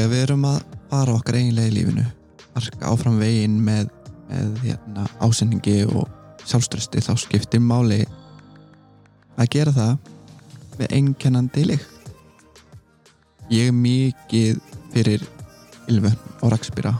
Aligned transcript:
þegar 0.00 0.12
við 0.14 0.22
erum 0.24 0.44
að 0.48 0.60
fara 0.88 1.12
okkar 1.12 1.36
eiginlega 1.36 1.68
í 1.68 1.72
lífinu 1.76 2.02
marka 2.54 2.88
áfram 2.88 3.18
veginn 3.20 3.58
með, 3.60 3.90
með 4.30 4.62
hérna, 4.64 5.02
ásendingi 5.20 5.82
og 5.92 6.06
sjálfströsti 6.48 7.02
þá 7.04 7.10
skiptir 7.20 7.60
máli 7.60 7.98
að 9.36 9.50
gera 9.52 9.74
það 9.76 10.08
með 10.78 10.94
einkennandi 10.96 11.64
lykt. 11.68 12.08
Ég 13.52 13.68
er 13.68 13.76
mikið 13.76 14.62
fyrir 14.94 15.26
ylvön 15.92 16.16
og 16.40 16.54
rakspýra 16.54 16.94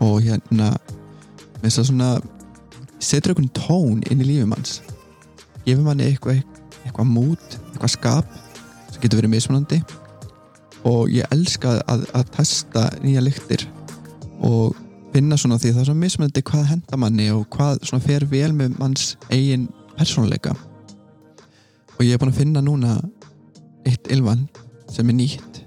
og 0.00 0.16
hérna 0.24 0.70
með 1.60 1.68
þess 1.68 1.82
að 1.82 1.88
svona 1.90 2.10
setur 2.96 3.34
einhvern 3.34 3.52
tón 3.60 4.00
inn 4.08 4.24
í 4.24 4.30
lífum 4.30 4.56
hans 4.56 4.80
gefur 5.66 5.84
manni 5.84 6.08
eitthvað 6.08 6.40
eitthvað 6.86 7.12
mút, 7.12 7.60
eitthvað 7.74 7.94
skap 7.98 8.34
sem 8.88 9.04
getur 9.04 9.20
verið 9.20 9.36
mismunandi 9.36 9.82
og 10.86 11.10
ég 11.10 11.26
elska 11.34 11.80
að, 11.90 12.06
að 12.14 12.30
testa 12.36 12.86
nýja 13.02 13.24
lyktir 13.24 13.66
og 14.46 14.76
finna 15.14 15.38
svona 15.40 15.58
því 15.58 15.72
það 15.72 15.82
er 15.82 15.88
svona 15.88 16.04
mismunandi 16.04 16.44
hvað 16.46 16.70
henda 16.70 17.00
manni 17.00 17.28
og 17.34 17.46
hvað 17.54 17.82
svona 17.88 18.04
fer 18.04 18.26
vel 18.30 18.52
með 18.54 18.76
manns 18.80 19.14
eigin 19.32 19.68
persónuleika. 19.96 20.52
Og 21.96 22.02
ég 22.04 22.14
er 22.14 22.20
búin 22.20 22.34
að 22.34 22.42
finna 22.42 22.62
núna 22.64 22.98
eitt 23.88 24.10
ylvan 24.12 24.44
sem 24.92 25.08
er 25.08 25.16
nýtt 25.16 25.62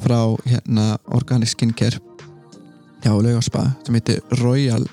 frá 0.00 0.20
hérna 0.46 0.94
Organic 1.12 1.52
Skincare 1.52 2.00
hjá 3.04 3.12
Laugarspa 3.12 3.66
sem 3.84 3.96
heitir 3.98 4.22
Royal 4.40 4.86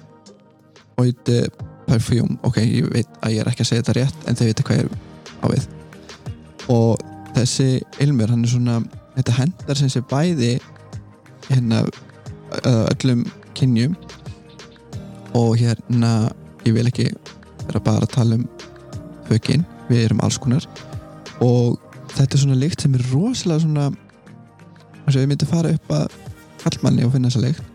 Oide 0.99 1.47
Perfume 1.88 2.36
ok, 2.44 2.59
ég 2.59 2.89
veit 2.92 3.19
að 3.23 3.38
ég 3.38 3.44
er 3.44 3.52
ekki 3.52 3.64
að 3.64 3.69
segja 3.71 3.86
þetta 3.86 3.97
rétt 4.02 4.27
en 4.27 4.38
þau 4.38 4.47
veitir 4.49 4.67
hvað 4.67 4.81
ég 4.81 4.88
er 4.89 4.97
á 5.39 5.45
við. 5.53 5.67
Og 6.73 7.05
þessi 7.38 7.69
ilmur 8.03 8.33
hann 8.33 8.44
er 8.44 8.52
svona, 8.52 8.81
þetta 9.18 9.38
hendar 9.40 9.80
sem 9.80 9.92
sé 9.92 10.04
bæði 10.08 10.56
hérna 11.48 11.84
öllum 12.64 13.26
kynjum 13.58 13.96
og 15.38 15.58
hérna 15.60 16.30
ég 16.66 16.76
vil 16.76 16.88
ekki 16.90 17.08
vera 17.68 17.82
bara 17.84 18.06
að 18.06 18.14
tala 18.14 18.38
um 18.40 18.45
hökin, 19.28 19.66
við 19.90 20.06
erum 20.06 20.22
alls 20.23 20.38
konar. 20.40 20.64
Og 21.44 21.78
þetta 22.16 22.38
er 22.38 22.42
svona 22.42 22.60
lykt 22.60 22.84
sem 22.84 22.95
er 22.95 23.04
rosalega 23.12 23.64
svona 23.64 23.90
þess 25.04 25.16
að 25.16 25.22
við 25.22 25.30
myndum 25.32 25.52
fara 25.52 25.73
upp 25.76 25.92
að 25.98 26.16
kallmanni 26.64 27.06
og 27.06 27.14
finna 27.14 27.32
þessa 27.32 27.44
lykt 27.45 27.73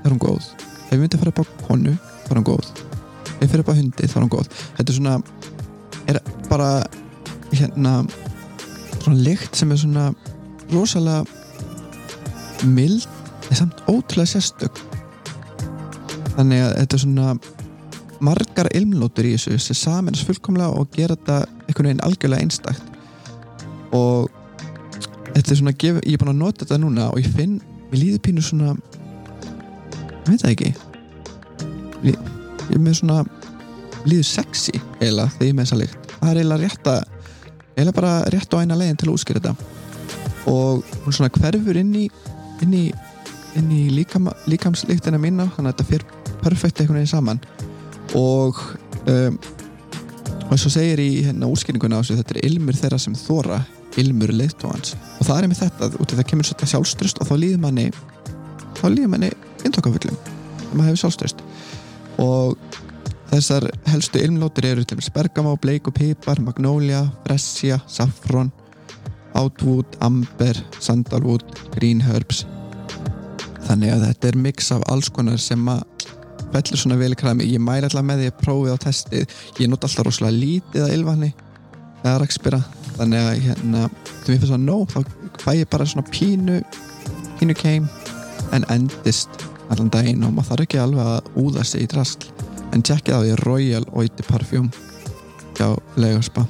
það 0.00 0.06
er 0.06 0.14
hún 0.14 0.22
góð. 0.22 0.50
Ef 0.60 0.92
við 0.94 1.02
myndum 1.04 1.22
fara 1.22 1.34
upp 1.34 1.40
á 1.40 1.44
konu 1.66 1.94
þá 2.00 2.30
er 2.30 2.40
hún 2.40 2.48
góð. 2.48 2.70
Ef 3.30 3.40
við 3.40 3.52
fyrir 3.52 3.64
upp 3.64 3.72
á 3.72 3.78
hundi 3.80 4.08
þá 4.08 4.16
er 4.16 4.24
hún 4.24 4.34
góð. 4.34 4.50
Þetta 4.78 4.92
er 4.92 4.98
svona 4.98 5.16
er 6.10 6.20
bara 6.48 6.70
hérna 7.52 7.94
svona 9.00 9.24
lykt 9.24 9.58
sem 9.58 9.72
er 9.72 9.80
svona 9.80 10.10
rosalega 10.72 11.24
mild 12.64 13.06
en 13.50 13.56
samt 13.56 13.80
ótrúlega 13.88 14.30
sérstök. 14.30 14.82
Þannig 16.36 16.62
að 16.64 16.76
þetta 16.78 16.96
er 16.96 17.02
svona 17.04 17.32
margar 18.20 18.68
ilmlótur 18.76 19.26
í 19.26 19.32
þessu 19.34 19.56
sem 19.60 19.78
saminast 19.78 20.28
fullkomlega 20.28 20.76
og 20.76 20.92
gera 20.94 21.16
þetta 21.16 21.40
einhvern 21.66 21.88
veginn 21.88 22.04
algjörlega 22.06 22.44
einstakt. 22.44 22.82
Og 23.96 24.30
þetta 25.32 25.54
er 25.54 25.60
svona 25.62 25.74
gef, 25.74 25.98
ég 26.04 26.14
er 26.14 26.22
búin 26.22 26.34
að 26.34 26.42
nota 26.44 26.64
þetta 26.64 26.80
núna 26.84 27.08
og 27.10 27.20
ég 27.22 27.32
finn, 27.34 27.58
við 27.90 28.04
líður 28.04 28.24
pínu 28.28 28.44
svona 28.44 28.76
ég 28.76 30.30
veit 30.30 30.44
það 30.44 30.52
ekki. 30.52 30.72
Ég, 32.06 32.20
ég 32.68 32.76
er 32.76 32.84
með 32.84 33.00
svona 33.00 33.24
líður 34.06 34.28
sexy 34.28 34.76
eiginlega 35.00 35.34
þegar 35.34 35.48
ég 35.48 35.50
er 35.50 35.58
með 35.58 35.66
þessa 35.66 35.80
lykt. 35.82 36.14
Það 36.20 36.30
er 36.30 36.42
eiginlega 36.42 36.64
rétt 36.68 36.94
að 36.94 37.02
eiginlega 37.74 37.98
bara 38.00 38.14
rétt 38.36 38.54
á 38.54 38.60
eina 38.60 38.78
legin 38.78 39.00
til 39.00 39.10
að 39.10 39.16
útskýra 39.16 39.42
þetta 39.42 39.79
og 40.48 40.84
hún 41.04 41.16
svona 41.16 41.32
hverfur 41.34 41.80
inn 41.80 41.94
í 41.94 42.06
inn 42.60 42.74
í, 42.76 42.84
inn 43.56 43.70
í 43.72 43.86
líkam, 43.92 44.28
líkamslíktina 44.50 45.20
mína 45.20 45.48
þannig 45.56 45.72
að 45.72 45.72
þetta 45.72 45.88
fyrir 45.90 46.38
perfekt 46.40 46.80
einhvern 46.80 47.00
veginn 47.00 47.12
saman. 47.14 47.40
Og 48.18 48.58
um, 49.08 49.38
og 50.50 50.56
eins 50.56 50.66
og 50.66 50.72
segir 50.74 50.98
í 50.98 51.10
hérna 51.22 51.46
útskýringuna 51.46 52.00
á 52.00 52.02
þessu 52.02 52.16
þetta 52.18 52.34
er 52.34 52.46
ilmur 52.48 52.74
þeirra 52.74 52.98
sem 52.98 53.14
þóra 53.14 53.60
ilmur 54.02 54.32
leiðtóhans 54.34 54.96
og 54.98 55.28
það 55.28 55.36
er 55.36 55.46
með 55.50 55.60
þetta 55.60 55.88
út 55.94 56.10
af 56.10 56.18
það 56.18 56.26
kemur 56.32 56.48
svolítið 56.48 56.72
sjálfströst 56.72 57.20
og 57.22 57.28
þá 57.28 57.34
líður 57.38 57.60
manni 57.62 57.84
þá 58.80 58.84
líður 58.90 59.12
manni 59.12 59.30
intökafullum 59.62 60.18
þegar 60.24 60.74
maður 60.74 60.88
hefur 60.88 61.02
sjálfströst 61.04 61.44
og 62.24 62.80
þessar 63.30 63.68
helstu 63.92 64.24
ilmlótir 64.24 64.66
eru 64.72 64.82
til 64.82 64.98
bergamá, 65.14 65.54
bleik 65.54 65.86
og 65.86 65.94
pipar 65.94 66.42
magnolia, 66.42 67.04
fressia, 67.22 67.78
saffron 67.86 68.50
outwood, 69.38 69.98
amber 70.04 70.58
sandalwood, 70.78 71.44
green 71.76 72.00
herbs. 72.04 72.44
Þannig 73.68 73.94
að 73.94 74.04
þetta 74.08 74.30
er 74.30 74.40
mix 74.46 74.72
af 74.74 74.84
alls 74.90 75.10
konar 75.14 75.38
sem 75.40 75.68
að 75.70 75.84
fellur 76.50 76.80
svona 76.80 76.98
vel 76.98 77.14
kræmi, 77.14 77.46
ég 77.46 77.62
mæri 77.62 77.86
alltaf 77.86 78.04
með 78.06 78.24
því 78.24 78.30
að 78.32 78.40
prófið 78.40 78.74
á 78.74 78.78
testið, 78.82 79.38
ég 79.60 79.70
not 79.70 79.86
alltaf 79.86 80.06
rosalega 80.06 80.40
lítið 80.40 80.86
að 80.86 80.94
ylvanni 80.96 81.30
eða 82.02 82.16
rakspira. 82.24 82.60
Þannig 82.96 83.26
að 83.28 83.42
hérna, 83.46 83.84
ég 83.86 84.24
fyrir 84.26 84.50
svona 84.50 84.66
nóg, 84.66 84.90
þá 84.90 85.40
fæ 85.40 85.50
ég 85.60 85.70
bara 85.70 85.86
svona 85.88 86.10
pínu 86.10 86.60
pínu 87.40 87.54
keim 87.56 87.86
en 88.52 88.66
endist 88.68 89.46
allan 89.72 89.88
daginn 89.94 90.26
og 90.26 90.34
maður 90.34 90.50
þarf 90.50 90.66
ekki 90.66 90.82
alveg 90.82 91.12
að 91.14 91.30
úða 91.40 91.64
sig 91.64 91.86
í 91.86 91.90
drasl. 91.94 92.28
En 92.74 92.84
tjekkið 92.86 93.16
á 93.16 93.20
því 93.22 93.36
Royal 93.46 93.84
Oiti 93.96 94.26
Parfum 94.28 94.70
hjá 95.56 95.70
Legaspa 95.96 96.46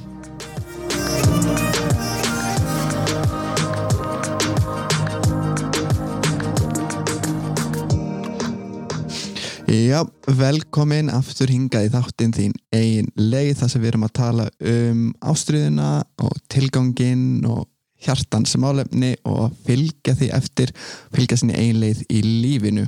Já, 9.71 10.01
velkomin 10.27 11.07
aftur 11.15 11.47
hingað 11.47 11.85
í 11.87 11.91
þáttinn 11.93 12.33
þín 12.35 12.55
ein 12.75 13.05
leið 13.15 13.53
þar 13.61 13.69
sem 13.71 13.79
við 13.79 13.89
erum 13.93 14.03
að 14.03 14.13
tala 14.17 14.47
um 14.67 15.03
ástriðuna 15.31 15.91
og 16.25 16.33
tilgangin 16.51 17.45
og 17.47 17.69
hjartans 18.03 18.57
málefni 18.59 19.13
og 19.29 19.53
fylgja 19.63 20.17
því 20.19 20.27
eftir 20.35 20.73
fylgja 21.13 21.37
sinni 21.39 21.55
ein 21.55 21.79
leið 21.79 22.01
í 22.11 22.19
lífinu. 22.25 22.83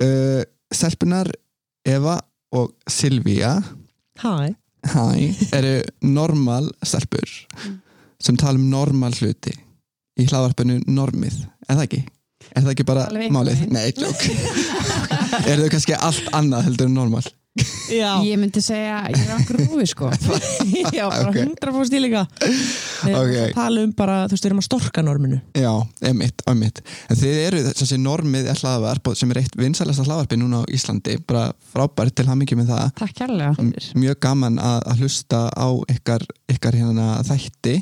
Uh, 0.00 0.40
Selpunar 0.72 1.28
Eva 1.84 2.16
og 2.56 2.72
Silvíja 2.88 3.58
Hæ 4.22 4.56
Hæ, 4.86 5.04
eru 5.56 5.76
normal 6.00 6.70
stelpur 6.86 7.28
sem 8.22 8.36
tala 8.38 8.56
um 8.56 8.68
normal 8.70 9.12
hluti 9.18 9.52
í 10.16 10.24
hlaðvarpinu 10.24 10.80
normið, 10.88 11.42
er 11.68 11.74
það 11.74 11.84
ekki? 11.88 12.02
Er 12.54 12.62
það 12.62 12.72
ekki 12.72 12.88
bara 12.88 13.08
málið? 13.34 13.66
Nei, 13.74 13.90
tjók 13.92 14.24
Er 15.44 15.60
þau 15.64 15.72
kannski 15.74 15.96
allt 15.98 16.30
annað 16.36 16.70
heldur 16.70 16.88
en 16.90 16.96
normal? 16.96 17.26
Já, 17.88 18.18
Ég 18.20 18.36
myndi 18.36 18.60
segja, 18.60 18.98
ég 19.08 19.16
er 19.16 19.30
okkur 19.38 19.56
rúi 19.62 19.86
sko. 19.88 20.10
Já 20.96 21.06
bara 21.08 21.30
Ok. 21.30 21.38
100% 21.40 21.94
í 21.96 22.00
líka. 22.04 22.26
Við 22.42 23.14
erum 23.14 23.20
Ok. 23.22 23.36
að 23.46 23.54
tala 23.56 23.84
um 23.86 23.92
bara, 23.96 24.16
þú 24.28 24.34
veist, 24.36 24.44
við 24.44 24.50
erum 24.50 24.60
að 24.60 24.66
storka 24.66 25.04
norminu. 25.06 25.38
Já, 25.56 25.70
emitt, 26.10 26.44
emitt 26.52 26.82
En 27.08 27.16
þið 27.16 27.38
eru 27.46 27.62
þessi 27.70 27.98
normið 28.02 28.50
er 28.52 28.60
hlaðvarp 28.60 29.08
og 29.08 29.16
sem 29.16 29.32
er 29.32 29.40
eitt 29.40 29.56
vinsælasta 29.56 30.04
hlaðvarpi 30.04 30.36
núna 30.42 30.60
á 30.60 30.68
Íslandi. 30.68 31.16
Bara 31.24 31.46
frábært 31.72 32.18
til 32.20 32.28
hamingi 32.28 32.58
með 32.60 32.74
það. 32.74 32.92
Takk 33.00 33.16
kærlega 33.22 33.70
mjög 34.04 34.20
gaman 34.28 34.60
að, 34.60 34.78
að 34.92 35.00
hlusta 35.06 35.46
á 35.48 35.68
ykkar, 35.96 36.28
ykkar 36.52 36.76
hérna 36.76 37.08
þætti 37.24 37.78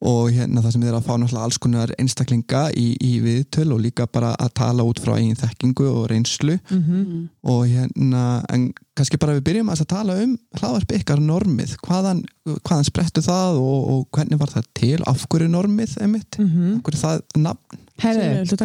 og 0.00 0.30
hérna 0.34 0.62
það 0.62 0.72
sem 0.72 0.84
þið 0.84 0.90
er 0.90 0.98
að 0.98 1.06
fá 1.06 1.12
náttúrulega 1.16 1.44
alls 1.48 1.58
konar 1.62 1.92
einstaklinga 1.98 2.62
í, 2.76 2.86
í 3.02 3.12
viðtöl 3.24 3.72
og 3.74 3.82
líka 3.84 4.06
bara 4.12 4.34
að 4.34 4.52
tala 4.62 4.86
út 4.86 5.00
frá 5.02 5.16
eigin 5.16 5.38
þekkingu 5.38 5.88
og 5.92 6.10
reynslu. 6.12 6.58
Mm 6.70 7.28
og 7.46 7.66
hérna, 7.70 8.42
en 8.50 8.72
kannski 8.96 9.18
bara 9.22 9.36
við 9.36 9.44
byrjum 9.46 9.68
að 9.70 9.84
tala 9.86 10.16
um 10.18 10.32
hlaðvarpi 10.58 10.96
ykkar 10.98 11.20
normið. 11.22 11.76
Hvaðan, 11.78 12.24
hvaðan 12.44 12.88
sprettu 12.88 13.22
það 13.22 13.60
og, 13.60 13.84
og 13.92 14.00
hvernig 14.10 14.40
var 14.40 14.50
það 14.50 14.64
til, 14.74 14.98
af 15.06 15.26
hverju 15.30 15.48
normið 15.48 15.96
emitt, 16.02 16.38
-hmm. 16.38 16.76
af 16.76 16.82
hverju 16.82 17.02
það 17.04 17.20
nafn? 17.36 17.78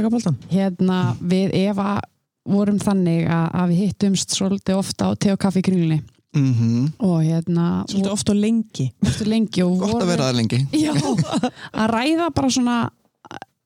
Boltan? 0.10 0.38
hérna 0.50 1.16
við 1.22 1.54
Eva 1.54 2.02
vorum 2.50 2.80
þannig 2.82 3.28
að, 3.30 3.48
að 3.54 3.72
við 3.72 3.82
hittumst 3.86 4.34
svolítið 4.36 4.80
ofta 4.80 5.12
á 5.14 5.16
te 5.16 5.34
og 5.34 5.40
kaffi 5.40 5.62
í 5.62 5.66
kringlunni 5.68 6.02
mm 6.36 6.88
og 7.00 7.18
hérna 7.26 7.84
Svolítið 7.90 8.12
oft 8.12 8.30
og 8.32 8.40
lengi. 8.40 8.88
Lengi 9.28 9.64
og 9.66 9.78
gott 9.82 10.02
að 10.02 10.12
vera 10.14 10.30
það 10.30 10.40
lengi. 10.40 10.60
Já, 10.78 10.94
að 11.82 11.92
ræða 11.92 12.30
bara 12.36 12.50
svona 12.50 12.78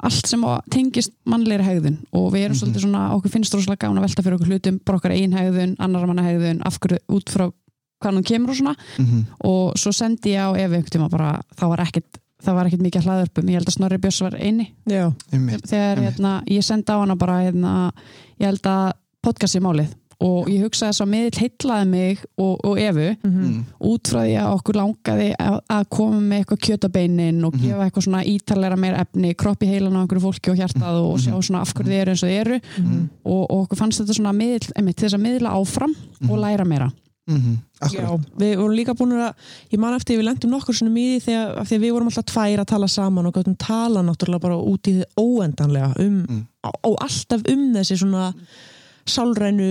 allt 0.06 0.30
sem 0.30 0.42
tengist 0.74 1.14
mannlegri 1.30 1.66
hegðun. 1.66 2.00
Og 2.16 2.28
við 2.34 2.48
erum 2.48 2.58
svolítið 2.60 2.86
svona, 2.86 3.06
okkur 3.16 3.34
finnst 3.34 3.56
rosalega 3.56 3.88
gána 3.88 4.02
að 4.02 4.08
velta 4.08 4.26
fyrir 4.26 4.38
okkur 4.38 4.52
hlutum, 4.52 4.80
bara 4.86 5.00
okkar 5.00 5.16
ein 5.16 5.34
hegðun 5.36 5.78
annar 5.82 6.06
manna 6.10 6.26
hegðun, 6.26 6.62
af 6.68 6.80
hverju 6.84 7.00
út 7.16 7.32
frá 7.32 7.48
hvað 8.04 8.20
hún 8.20 8.28
kemur 8.28 8.54
og 8.54 8.60
svona. 8.60 8.76
Mm 9.00 9.26
og 9.46 9.80
svo 9.80 9.94
sendi 9.96 10.36
ég 10.36 10.46
á 10.46 10.50
ef 10.54 10.72
einhvern 10.72 10.94
tíma 10.94 11.10
bara 11.10 11.32
það 11.58 11.72
var 11.72 11.84
ekkit, 11.86 12.20
það 12.44 12.58
var 12.58 12.70
ekkit 12.70 12.86
mikið 12.86 13.08
hlaðurpum 13.08 13.50
ég 13.50 13.60
held 13.60 13.70
að 13.70 13.78
Snorri 13.78 14.00
Björns 14.04 14.22
var 14.26 14.36
eini. 14.36 14.68
Já, 14.86 15.14
-hmm. 15.32 15.68
þegar 15.70 16.02
hérna, 16.04 16.44
ég 16.48 16.64
sendi 16.64 16.92
á 16.92 16.98
hana 17.00 17.16
bara 17.16 17.42
hérna, 17.46 17.92
ég 18.40 18.46
held 18.46 18.66
að 18.66 18.94
podcast 19.22 19.56
sé 19.56 19.60
málið 19.60 19.94
og 20.24 20.48
ég 20.50 20.62
hugsaði 20.64 20.92
þess 20.94 21.04
að 21.04 21.10
miðill 21.12 21.40
heitlaði 21.42 21.88
mig 21.92 22.22
og, 22.40 22.54
og 22.64 22.80
Evu 22.80 23.08
Mm. 23.26 23.66
út 23.82 24.08
frá 24.12 24.22
því 24.24 24.36
að 24.40 24.54
okkur 24.56 24.78
langaði 24.80 25.30
að, 25.40 25.58
að 25.76 25.84
koma 25.90 26.20
með 26.22 26.40
eitthvað 26.44 26.62
kjötabeinin 26.68 27.44
og 27.46 27.54
gefa 27.60 27.86
eitthvað 27.88 28.06
svona 28.08 28.24
ítalera 28.26 28.78
meira 28.80 29.02
efni 29.04 29.34
kropp 29.36 29.64
í 29.66 29.70
heilan 29.74 29.98
á 29.98 30.02
einhverju 30.06 30.24
fólki 30.24 30.52
og 30.54 30.60
hjartað 30.62 31.00
og 31.04 31.18
sjá 31.20 31.34
svona 31.42 31.62
af 31.66 31.74
hverju 31.76 31.92
þið 31.92 32.02
eru 32.02 32.12
eins 32.16 32.24
og 32.24 32.30
þið 32.30 32.40
eru. 32.46 32.60
Og, 33.26 33.42
og 33.52 33.58
okkur 33.66 33.78
fannst 33.82 34.02
þetta 34.04 34.16
svona 34.20 34.34
miðl, 34.38 34.72
einmitt, 34.78 34.96
til 34.98 35.08
þess 35.10 35.18
að 35.20 35.26
miðla 35.28 35.56
áfram 35.60 35.96
og 36.30 36.38
læra 36.40 36.66
meira. 36.66 36.92
Mhm. 37.28 37.56
Já, 37.92 38.06
við 38.38 38.52
vorum 38.60 38.76
líka 38.78 38.94
búin 38.96 39.12
að 39.18 39.34
ég 39.74 39.80
man 39.82 39.96
eftir 39.98 40.20
við 40.20 40.28
lendum 40.30 40.52
nokkur 40.54 40.76
svona 40.78 40.94
í 40.94 41.18
því 41.18 41.24
þegar, 41.26 41.58
af 41.60 41.68
því 41.68 41.76
að 41.76 41.82
við 41.84 41.92
vorum 41.96 42.08
alltaf 42.12 42.26
tvær 42.30 42.62
að 42.62 42.68
tala 42.70 42.88
saman 42.88 43.26
og 43.26 43.34
gáttum 43.34 43.56
tala 43.58 44.04
náttúrulega 44.06 44.42
bara 44.46 44.60
út 44.62 44.88
í 44.88 44.94
þið 45.00 45.06
óendanlega 45.20 45.90
um, 46.00 46.22
Mm. 46.30 46.44
og, 46.64 46.74
og 46.86 46.96
alltaf 47.02 47.42
um 47.52 47.66
þessi 47.76 47.98
svona 48.00 48.30
sálrænu 49.10 49.70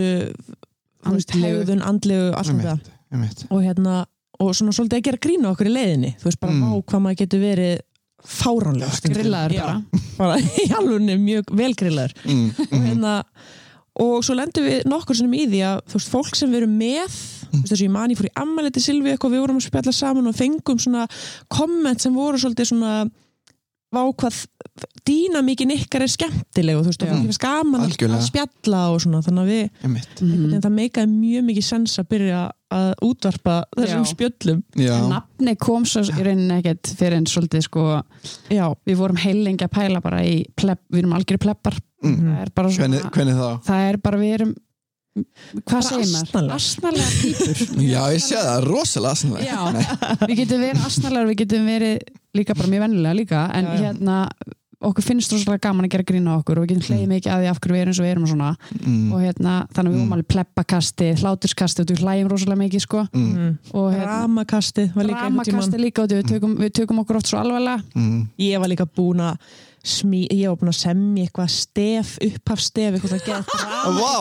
hegðun, 1.05 1.83
andlegu, 1.85 2.31
allt 2.37 2.53
einmitt. 3.13 3.45
og 3.51 3.63
hérna, 3.63 4.05
og 4.41 4.55
svona 4.57 4.73
svolítið 4.75 5.01
að 5.01 5.09
gera 5.09 5.23
grína 5.27 5.51
okkur 5.53 5.69
í 5.71 5.75
leiðinni, 5.75 6.15
þú 6.21 6.31
veist 6.31 6.41
bara 6.41 6.53
Mm. 6.53 6.63
mm. 6.65 6.85
hvað 6.91 7.05
maður 7.05 7.21
getur 7.23 7.45
verið 7.45 7.75
fáránlega 8.25 9.13
grillaður 9.13 9.59
bara 9.61 9.83
bara 10.21 10.39
í 10.41 10.65
alvunni 10.73 11.19
mjög 11.21 11.53
velgrillaður 11.53 12.15
Mm, 12.25 12.49
og 12.57 12.73
mhm. 12.79 12.87
hérna 12.89 13.13
og 14.01 14.25
svo 14.27 14.35
lendum 14.35 14.65
við 14.67 14.87
nokkur 14.91 15.15
sem 15.15 15.35
í 15.37 15.45
því 15.47 15.61
að 15.69 15.83
þú 15.87 15.99
veist, 16.01 16.11
fólk 16.11 16.35
sem 16.39 16.51
við 16.51 16.63
erum 16.63 16.73
með 16.81 17.13
þú 17.15 17.61
veist, 17.61 17.69
þess 17.69 17.77
að 17.77 17.85
ég 17.85 17.93
mani 17.95 18.17
fór 18.19 18.27
í 18.27 18.33
ammæli 18.43 18.73
til 18.75 18.83
Silvi 18.83 19.13
eitthvað 19.13 19.35
við 19.37 19.45
vorum 19.45 19.61
að 19.61 19.67
spjalla 19.69 19.93
saman 19.95 20.31
og 20.31 20.35
fengum 20.39 20.81
svona 20.83 21.05
komment 21.53 22.03
sem 22.03 22.17
voru 22.17 22.41
svolítið 22.43 22.73
svona 22.73 22.95
vákvað 23.95 24.37
dýnamíkin 25.07 25.71
ykkar 25.75 26.03
er 26.05 26.11
skemmtileg 26.11 26.77
og 26.79 26.85
þú 26.87 26.91
veist, 26.91 27.03
og 27.05 27.09
Já. 27.09 27.13
fólk 27.15 27.27
finnst 27.29 27.43
gaman 27.45 27.81
að- 27.81 27.87
Algjörlega. 27.89 28.19
að 28.19 28.29
spjalla 28.29 28.81
og 28.95 29.01
svona, 29.05 29.21
þannig 29.23 29.43
að 29.45 29.51
við 29.53 29.63
einhvern 29.85 30.49
veginn 30.49 30.65
það 30.65 30.75
meikaði 30.79 31.11
mjög 31.15 31.45
mikið 31.49 31.67
sens 31.69 31.97
að 32.03 32.09
byrja 32.15 32.41
að 32.75 32.89
útvarpa 33.07 33.57
þessum 33.77 34.05
Já. 34.05 34.13
spjöllum 34.15 34.63
Já. 34.83 34.97
nafni 35.13 35.57
kom 35.59 35.85
svo 35.85 36.03
í 36.03 36.25
rauninni 36.27 36.59
ekkert 36.63 36.91
fyrir 36.99 37.17
en 37.21 37.25
svolítið 37.31 37.63
sko 37.69 38.03
Já, 38.51 38.67
við 38.87 38.97
vorum 38.99 39.17
heilengi 39.17 39.63
að 39.69 39.75
pæla 39.79 40.01
bara 40.03 40.23
í 40.27 40.45
pleb, 40.57 40.79
við 40.91 40.99
erum 41.05 41.13
algjörði 41.19 41.41
pleppar 41.47 41.79
Mm. 42.05 42.19
það 42.21 42.41
er 42.43 42.51
bara 42.55 42.69
svona 42.69 42.89
Hvernig, 43.01 43.11
hvernig 43.15 43.35
þá? 43.39 43.63
það 43.65 43.89
er 43.89 43.97
bara 43.97 44.19
við 44.19 44.35
erum 44.35 44.55
hvað 45.65 45.83
segir 45.87 46.09
maður? 46.11 46.27
asnalega. 46.27 46.55
Asnalega 46.59 47.11
týpur 47.23 47.83
Já, 47.87 48.03
ég 48.13 48.21
sé 48.21 48.35
það, 48.37 48.65
rosalega 48.67 49.13
aðsannlega. 49.15 49.47
Já, 49.47 50.27
við 50.27 50.37
getum 50.43 50.61
verið 50.67 50.85
asnalega 50.89 51.29
við 51.31 51.37
getum 51.45 51.65
verið 51.71 51.99
líka 52.35 52.55
bara 52.55 52.69
mjög 52.69 52.81
vennilega 52.89 53.15
líka 53.15 53.51
en 53.55 53.65
Já, 53.65 53.75
já. 53.75 53.81
hérna 53.93 54.29
okkur 54.85 55.03
finnst 55.07 55.33
rosalega 55.33 55.63
gaman 55.65 55.87
að 55.87 55.93
gera 55.95 56.05
grína 56.05 56.33
okkur 56.39 56.59
og 56.59 56.65
við 56.67 56.75
getum 56.75 56.83
hleyið 56.91 57.09
mikið 57.09 57.33
að 57.33 57.41
því 57.45 57.49
af 57.51 57.61
hverju 57.61 57.75
við 57.75 57.81
erum 57.81 57.93
eins 57.95 58.01
og 58.01 58.05
við 58.05 58.11
erum 58.13 58.25
og 58.27 58.29
svona 58.29 58.57
Mm. 58.85 59.13
og 59.15 59.21
hérna 59.25 59.53
þannig 59.73 59.89
að 59.89 59.95
við 59.95 59.95
Mm. 59.95 60.01
vorum 60.05 60.13
alveg 60.13 60.29
pleppakasti, 60.35 61.07
hláturskasti 61.23 61.81
og 61.81 61.87
við 61.89 62.03
hlæjum 62.05 62.29
rosalega 62.29 62.61
mikið 62.65 62.81
sko 62.85 63.01
Mm. 63.15 63.33
mm. 63.35 63.59
og 63.73 63.93
hérna 63.95 64.19
ramakasti 64.21 64.85
var 64.95 65.05
líka 65.05 65.21
dramakasti 65.25 65.79
líka 65.81 66.03
og 66.03 66.09
við 66.11 66.27
tökum, 66.29 66.57
við 66.59 66.73
tökum 66.73 66.99
okkur 67.01 67.17
oft 67.17 67.27
svo 67.27 67.39
alvarlega 67.41 67.83
Mm. 67.95 68.29
ég 68.39 68.59
var 68.61 68.69
líka 68.69 68.85
búin 68.85 69.21
að 69.25 69.39
smí, 69.85 70.23
ég 70.33 70.49
var 70.49 70.57
búin 70.61 70.71
að 70.73 70.79
semja 70.81 71.27
eitthvað 71.27 71.51
stef, 71.53 72.13
upphafstef 72.25 72.97
eitthvað 72.97 73.17
að 73.19 73.27
gera 73.29 73.43
Vá. 73.99 74.15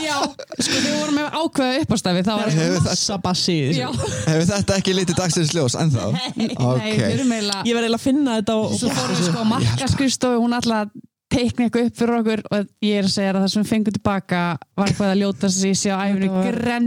Já, 0.00 0.16
sko 0.60 0.76
við 0.76 0.94
vorum 0.98 1.16
með 1.16 1.38
ákveða 1.40 1.78
uppástafi 1.84 2.24
þá 2.26 2.32
var 2.36 2.52
Hefur 2.54 2.84
massa 2.86 3.18
bassi 3.24 3.54
í 3.56 3.62
þessu. 3.70 3.80
Já, 3.80 3.90
Hefur 4.28 4.46
þetta 4.52 4.78
ekki 4.80 4.96
litið 4.98 5.20
dagsins 5.22 5.54
ljós 5.56 5.76
ennþá? 5.80 6.08
nei, 6.36 6.50
Ok. 6.56 6.84
við 6.84 7.06
erum 7.14 7.32
eiginlega 7.36 7.64
ég 7.70 7.78
var 7.78 7.86
eiginlega 7.86 8.00
að 8.00 8.04
finna 8.08 8.36
þetta 8.40 8.58
og, 8.60 8.74
Svo 8.80 8.92
fórum 8.98 9.16
við 9.16 9.30
sko 9.30 9.46
markaskrifstofu, 9.54 10.42
hún 10.44 10.56
alltaf 10.60 10.92
teikna 11.30 11.66
eitthvað 11.68 11.86
upp 11.90 11.96
fyrir 12.00 12.14
okkur 12.20 12.40
og 12.50 12.68
ég 12.82 12.98
er 13.00 13.06
að 13.06 13.12
segja 13.14 13.30
að 13.32 13.38
það 13.44 13.50
sem 13.52 13.62
við 13.62 13.70
fengum 13.70 13.94
tilbaka 13.96 14.40
var 14.80 14.90
eitthvað 14.90 15.12
að 15.14 15.20
ljóta 15.22 15.50
sig 15.54 15.70
í 15.70 15.78
sig 15.80 15.92
á 15.94 15.98
æfinu 16.10 16.30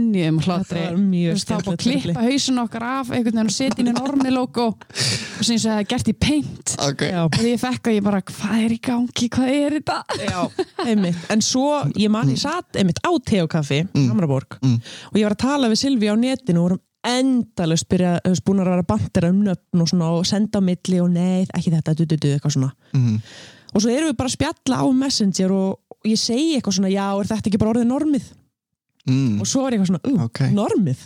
Þú 0.04 1.32
veist, 1.34 1.48
það 1.48 1.56
var 1.56 1.64
búið 1.64 1.74
að 1.74 1.82
klippa 1.84 2.24
hausin 2.26 2.60
okkar 2.62 2.84
af 2.88 3.10
einhvern 3.10 3.38
veginn 3.38 3.50
og 3.50 3.54
setja 3.56 3.80
inn 3.84 3.90
í 3.90 3.94
normi 3.96 4.32
logo 4.34 4.66
og 4.74 5.42
sem 5.44 5.56
ég 5.56 5.62
segi 5.62 5.70
að 5.70 5.74
það 5.74 5.82
er 5.84 5.88
gert 5.94 6.10
í 6.10 6.16
paint 6.26 6.74
Ok. 6.88 7.04
Já, 7.08 7.20
og 7.24 7.38
því 7.38 7.52
ég 7.54 7.62
fekk 7.62 7.90
að 7.90 7.96
ég 7.98 8.04
bara, 8.06 8.20
hvað 8.30 8.64
er 8.64 8.74
í 8.74 8.80
gangi, 8.88 9.28
hvað 9.34 9.52
er 9.54 9.76
þetta? 9.78 9.98
já, 10.24 10.40
einmitt 10.84 11.30
en 11.34 11.44
svo, 11.44 11.68
ég 11.98 12.12
man 12.12 12.30
ég 12.32 12.40
satt 12.44 12.78
einmitt 12.80 13.00
á 13.04 13.10
teokaffi, 13.24 13.82
Mm. 13.94 14.08
Hamraborg 14.10 14.58
Mm. 14.62 14.78
og 15.12 15.16
ég 15.18 15.24
var 15.26 15.34
að 15.34 15.42
tala 15.44 15.68
við 15.70 15.78
Silvi 15.84 16.08
á 16.10 16.16
netinu 16.18 16.60
og 16.60 16.68
vorum 16.68 16.80
endalust 17.04 17.88
byrja, 17.90 18.14
þú 18.24 18.30
veist, 18.32 18.44
búin 18.46 18.60
að 18.62 18.70
vera 18.72 18.82
bandera 18.88 19.28
um 19.30 19.42
nöfn 19.44 19.80
og 19.84 19.88
svona 19.90 20.08
og 20.16 20.24
senda 20.26 20.58
á 20.58 20.62
milli 20.64 21.00
og 21.02 21.10
nei, 21.12 21.44
ekki 21.54 21.70
þetta, 21.74 21.94
du, 21.98 22.04
du, 22.06 22.16
du, 22.16 22.28
eitthvað 22.36 22.54
svona 22.56 22.72
Mm. 22.94 23.20
Og 23.74 23.82
svo 23.82 23.90
erum 23.90 24.08
við 24.12 24.16
bara 24.16 24.30
að 24.30 24.36
spjalla 24.38 24.80
á 24.80 24.86
Messenger 24.94 25.52
og, 25.52 25.78
ég 26.06 26.18
segi 26.20 26.54
eitthvað 26.58 26.78
svona, 26.78 26.90
já, 26.92 27.06
er 27.20 27.26
þetta 27.32 27.48
ekki 27.50 27.58
bara 27.62 27.74
orðið 27.74 27.86
normið? 27.90 28.26
Mm. 29.08 29.40
Og 29.40 29.46
svo 29.48 29.66
er 29.66 29.74
ég 29.76 29.80
eitthvað 29.82 29.92
svona, 29.92 30.04
uh, 30.08 30.24
Ok. 30.28 30.40
normið? 30.54 31.00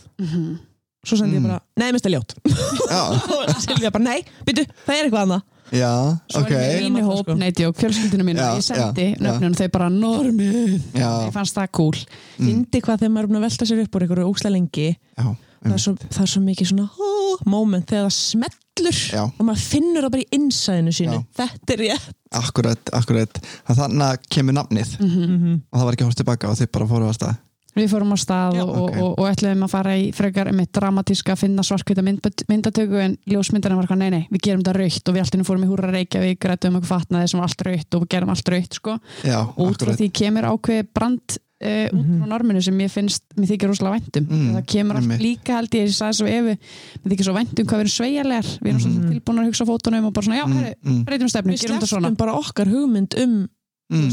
Svo 1.09 1.17
sendi 1.17 1.37
ég 1.39 1.41
Mm. 1.43 1.47
bara, 1.49 1.61
nei, 1.79 1.93
mest 1.95 2.07
er 2.07 2.11
ljót 2.13 2.35
Já, 2.91 3.03
og 3.39 3.63
Silvía 3.63 3.91
bara, 3.95 4.05
nei, 4.05 4.19
byttu, 4.45 4.65
það 4.87 4.95
er 4.99 5.07
eitthvað 5.09 5.25
annað 5.25 5.43
já, 5.79 5.91
Svo 6.33 6.41
ok. 6.43 6.53
Erum 6.59 6.97
í 6.97 7.01
alltaf, 7.03 7.11
hóp, 7.13 7.25
sko. 7.27 7.35
neyti 7.39 7.67
og 7.69 7.75
fjölskyldinu 7.79 8.25
mín 8.27 8.39
Já, 8.41 8.49
og 8.51 8.59
ég 8.59 8.67
sendi 8.67 9.07
nöfnum 9.23 9.53
og 9.53 9.59
þau 9.61 9.69
bara 9.79 9.89
normið 9.95 10.79
Já, 10.99 11.11
ég 11.29 11.33
fannst 11.35 11.57
það 11.59 11.71
cool 11.79 11.99
Mm. 12.39 12.47
Fyndi 12.47 12.81
hvað 12.85 13.01
þegar 13.03 13.11
maður 13.15 13.25
er 13.25 13.29
búin 13.33 13.39
að 13.41 13.47
velta 13.49 13.67
sér 13.67 13.81
upp 13.83 13.97
úr 13.99 14.03
einhverju 14.07 14.27
ókslega 14.31 14.53
lengi 14.55 14.89
já. 14.95 15.25
það 15.59 15.73
er, 15.75 15.81
svo, 15.83 15.93
það 16.07 16.21
er 16.23 16.31
svo 16.31 16.43
mikið 16.45 16.69
svona 16.71 16.85
oh, 17.03 17.41
moment 17.51 17.87
þegar 17.91 18.05
það 18.07 18.15
smellur 18.15 18.99
Já. 19.11 19.23
og 19.27 19.41
maður 19.49 19.65
finnur 19.73 20.07
það 20.07 20.13
bara 20.15 20.23
í 20.23 20.29
innsæðinu 20.39 20.93
sínu 20.95 21.17
Já. 21.19 21.25
þetta 21.41 21.75
er 21.75 21.83
rétt 21.83 22.18
Akkurat, 22.35 22.91
akkurat. 22.93 23.43
Þannig 23.69 24.07
að 24.09 24.25
kemur 24.29 24.57
nafnið. 24.59 24.97
Mm 25.01 25.61
og 25.69 25.79
það 25.79 25.85
var 25.87 25.97
ekki 25.97 26.09
hórt 26.09 26.19
tilbaka 26.19 26.51
og 26.51 26.59
þið 26.59 26.73
bara 26.73 26.89
fóru 26.89 27.09
á 27.09 27.13
stað. 27.17 27.37
Við 27.79 27.91
fórum 27.93 28.15
á 28.15 28.19
stað 28.19 28.57
Já, 28.59 28.63
og, 28.65 28.71
og, 28.71 28.87
ok. 28.89 28.97
og, 29.03 29.11
og 29.21 29.27
ætluðum 29.29 29.65
að 29.67 29.73
fara 29.73 29.95
í 29.99 30.07
frekar 30.17 30.51
með 30.57 30.71
dramatíska 30.79 31.35
að 31.35 31.43
finna 31.45 31.65
svarkvita 31.67 32.03
mynd, 32.03 32.29
myndatöku 32.49 33.01
en 33.03 33.17
ljósmyndarinn 33.29 33.79
var 33.79 33.87
eitthvað, 33.87 34.01
nei, 34.03 34.11
nei, 34.17 34.25
við 34.33 34.45
gerum 34.47 34.65
þetta 34.65 34.75
raukt 34.79 35.11
og 35.11 35.17
við 35.17 35.25
alltaf 35.25 35.47
fórum 35.47 35.67
í 35.67 35.69
húra 35.71 35.93
Reykjavík, 35.93 36.49
rættum 36.51 36.79
eitthvað 36.79 36.95
fatnaði 36.95 37.31
sem 37.31 37.43
var 37.43 37.51
allt 37.51 37.67
raukt 37.69 37.99
og 37.99 38.05
við 38.05 38.11
gerum 38.15 38.33
allt 38.35 38.51
raukt, 38.55 38.81
sko. 38.81 38.97
Já, 39.23 39.39
og 39.45 39.63
út 39.69 39.85
frá 39.85 39.93
því 40.01 40.09
kemur 40.21 40.49
ákveði 40.49 40.89
brand 40.99 41.39
uh, 41.65 41.89
út 41.99 42.07
frá 42.21 42.27
norminu 42.31 42.63
sem 42.63 42.79
ég 42.81 42.91
finnst 42.91 43.23
mér 43.37 43.49
þykir 43.53 43.69
rosalega 43.73 43.99
væntum 43.99 44.27
Mm, 44.29 44.55
það 44.57 44.65
kemur 44.73 44.97
allt 44.97 45.05
einmitt. 45.09 45.21
líka 45.25 45.57
held 45.59 45.75
ég, 45.75 45.89
ég 45.89 45.97
sagði 45.97 46.19
svo 46.21 46.27
efu 46.27 46.55
mér 47.03 47.11
þykir 47.13 47.25
svo 47.29 47.35
væntum 47.39 47.67
hvað 47.67 47.79
við 47.79 47.85
erum 47.87 47.97
sveigjarlegar 47.99 48.49
við 48.63 48.69
erum 48.73 48.81
mm. 48.95 49.11
tilbúin 49.13 49.39
að 49.43 49.49
hugsa 49.51 49.65
fótunum 49.69 50.05
og 50.09 50.13
bara 50.13 50.27
svona, 50.27 50.39
já, 50.39 50.47
Mm, 50.47 50.57
herri, 50.59 50.75
mm, 50.85 51.05
breytum 51.05 51.29
stefnu, 51.29 51.53
við 51.53 51.61
gerum 51.65 51.77
þetta 51.79 51.91
svona 51.93 52.09
sleftum 52.09 52.17
bara 52.23 52.39
okkar 52.39 52.67
hugmynd 52.73 53.15
um 53.25 53.49
mm, 53.91 54.11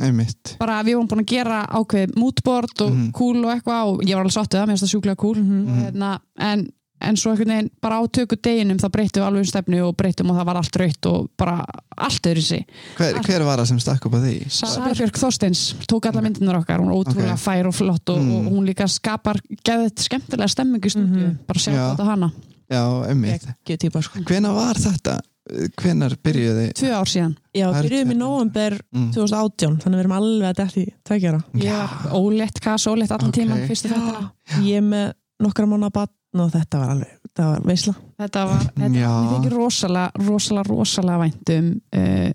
einmitt. 0.00 0.56
bara 0.58 0.82
við 0.86 0.94
vorum 0.96 1.08
búin 1.10 1.24
að 1.24 1.30
gera 1.32 1.66
ákveð 1.66 2.14
moodboard 2.16 2.80
og 2.84 2.90
Mhm. 2.94 3.10
cool 3.12 3.44
og 3.44 3.50
eitthvað 3.54 3.84
og 3.90 4.02
ég 4.04 4.14
var 4.14 4.24
alveg 4.24 4.36
sáttuð 4.36 4.58
það, 4.60 4.66
mér 4.66 4.76
finnst 4.76 4.84
það 4.86 4.92
sjúklega 4.94 5.16
cool 5.16 5.36
Mhm. 5.36 5.68
og, 5.68 5.76
hérna, 5.84 6.20
en, 6.38 6.68
en 7.00 7.16
svo 7.16 7.30
einhvern 7.32 7.48
veginn 7.54 7.70
bara 7.82 8.00
á 8.00 8.02
töku 8.12 8.36
deginum 8.36 8.78
þá 8.78 8.88
breytum 8.92 9.22
við 9.22 9.26
alveg 9.28 9.40
um 9.46 9.50
stefnu 9.50 9.80
og 9.88 9.96
breytum 9.96 10.30
og 10.30 10.36
það 10.40 10.46
var 10.50 10.56
allt 10.60 10.76
rautt 10.82 11.06
og 11.10 11.30
bara 11.38 11.64
allt 11.96 12.22
öðru 12.30 12.42
sig 12.42 12.66
Hver, 12.98 13.20
hver 13.26 13.44
var 13.44 13.58
það 13.62 13.66
sem 13.72 13.80
stakk 13.80 14.06
upp 14.06 14.14
á 14.14 14.20
því? 14.20 14.34
Sara 14.50 14.92
Björk 14.94 15.18
Þorsteins 15.20 15.62
tók 15.86 16.06
alla 16.10 16.20
myndinar 16.22 16.60
okkar, 16.60 16.80
hún 16.80 16.90
er 16.92 16.98
ótrúlega 17.00 17.32
Ok. 17.32 17.44
fær 17.46 17.66
og 17.66 17.74
flott 17.74 18.08
og, 18.10 18.18
Mm. 18.20 18.46
og 18.46 18.52
hún 18.52 18.66
líka 18.68 18.86
skapar 18.88 19.40
geðið 19.64 19.98
skemmtilega 20.06 20.48
stemmingu 20.48 20.86
í 20.86 20.94
stúdíu, 20.94 21.26
Mhm. 21.26 21.38
bara 21.46 21.58
sjá 21.58 21.72
Já. 21.72 21.96
þetta 21.96 22.04
hana 22.04 22.32
Já, 22.70 22.84
einmitt. 23.08 23.46
ekki 23.66 23.76
típa 23.78 24.02
sko 24.02 24.18
Hvenær 24.24 24.54
var 24.54 24.74
þetta? 24.74 25.20
Hvenær 25.50 26.14
byrjuði? 26.22 26.72
tvö 26.78 26.90
ár 26.94 27.08
síðan, 27.10 27.32
já, 27.56 27.72
byrjuðum 27.72 28.12
í 28.12 28.16
november 28.16 28.78
Mm. 28.94 29.10
2018 29.12 29.78
þannig 29.80 29.96
við 29.96 30.00
erum 30.04 30.12
alveg 30.12 30.54
að 30.54 30.76
í 30.76 30.92
tveikjara 31.04 31.42
ég 31.54 31.72
var 31.72 32.12
ólétt 32.14 32.60
kas, 32.60 32.86
ólétt 32.86 33.10
allan 33.10 33.28
Ok. 33.30 33.34
tíman 33.34 33.66
fyrstu 33.66 33.88
þetta, 33.88 34.30
ég 34.62 34.76
er 34.76 34.82
með 34.82 35.12
nokkra 35.42 35.66
mánu 35.66 35.90
batn 35.90 36.12
og 36.38 36.50
þetta 36.52 36.78
var 36.78 36.90
alveg, 36.94 37.12
þetta 37.26 37.46
var 37.48 37.66
veisla 37.66 37.94
þetta 38.22 38.44
var 38.46 38.64
þetta, 38.64 38.88
mér 38.88 39.34
þykir 39.34 39.56
rosalega, 39.58 40.24
rosalega, 40.28 40.68
rosalega 40.70 41.18
væntum 41.24 41.70
uh, 41.96 42.30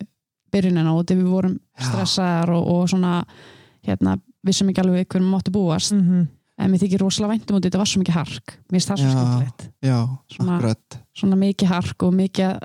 byrjunina 0.56 0.94
og 0.96 1.06
þegar 1.06 1.22
við 1.24 1.32
vorum 1.32 1.58
stressaðar 1.80 2.54
og, 2.56 2.68
og 2.74 2.90
svona 2.92 3.14
hérna, 3.86 4.18
vissum 4.46 4.70
ekki 4.72 4.84
alveg 4.84 5.08
hvernig 5.12 5.32
máttu 5.32 5.52
búast 5.56 5.94
mm 5.96 6.02
-hmm. 6.02 6.28
en 6.58 6.72
mér 6.72 6.84
þykir 6.84 7.04
rosalega 7.04 7.34
væntum 7.34 7.56
og 7.58 7.64
þetta 7.64 7.78
var 7.78 7.86
svo 7.92 8.00
mikið 8.04 8.14
hark 8.20 8.56
mér 8.56 8.78
finnst 8.78 8.90
það 8.90 8.98
svo 8.98 9.08
Já. 9.08 9.16
skemmtilegt 9.16 9.70
Já, 9.82 10.00
Svona- 10.36 10.56
akkurat. 10.58 11.00
svona 11.16 11.36
mikið 11.36 11.68
hark 11.68 12.04
og 12.04 12.14
mikið 12.14 12.46
að 12.46 12.60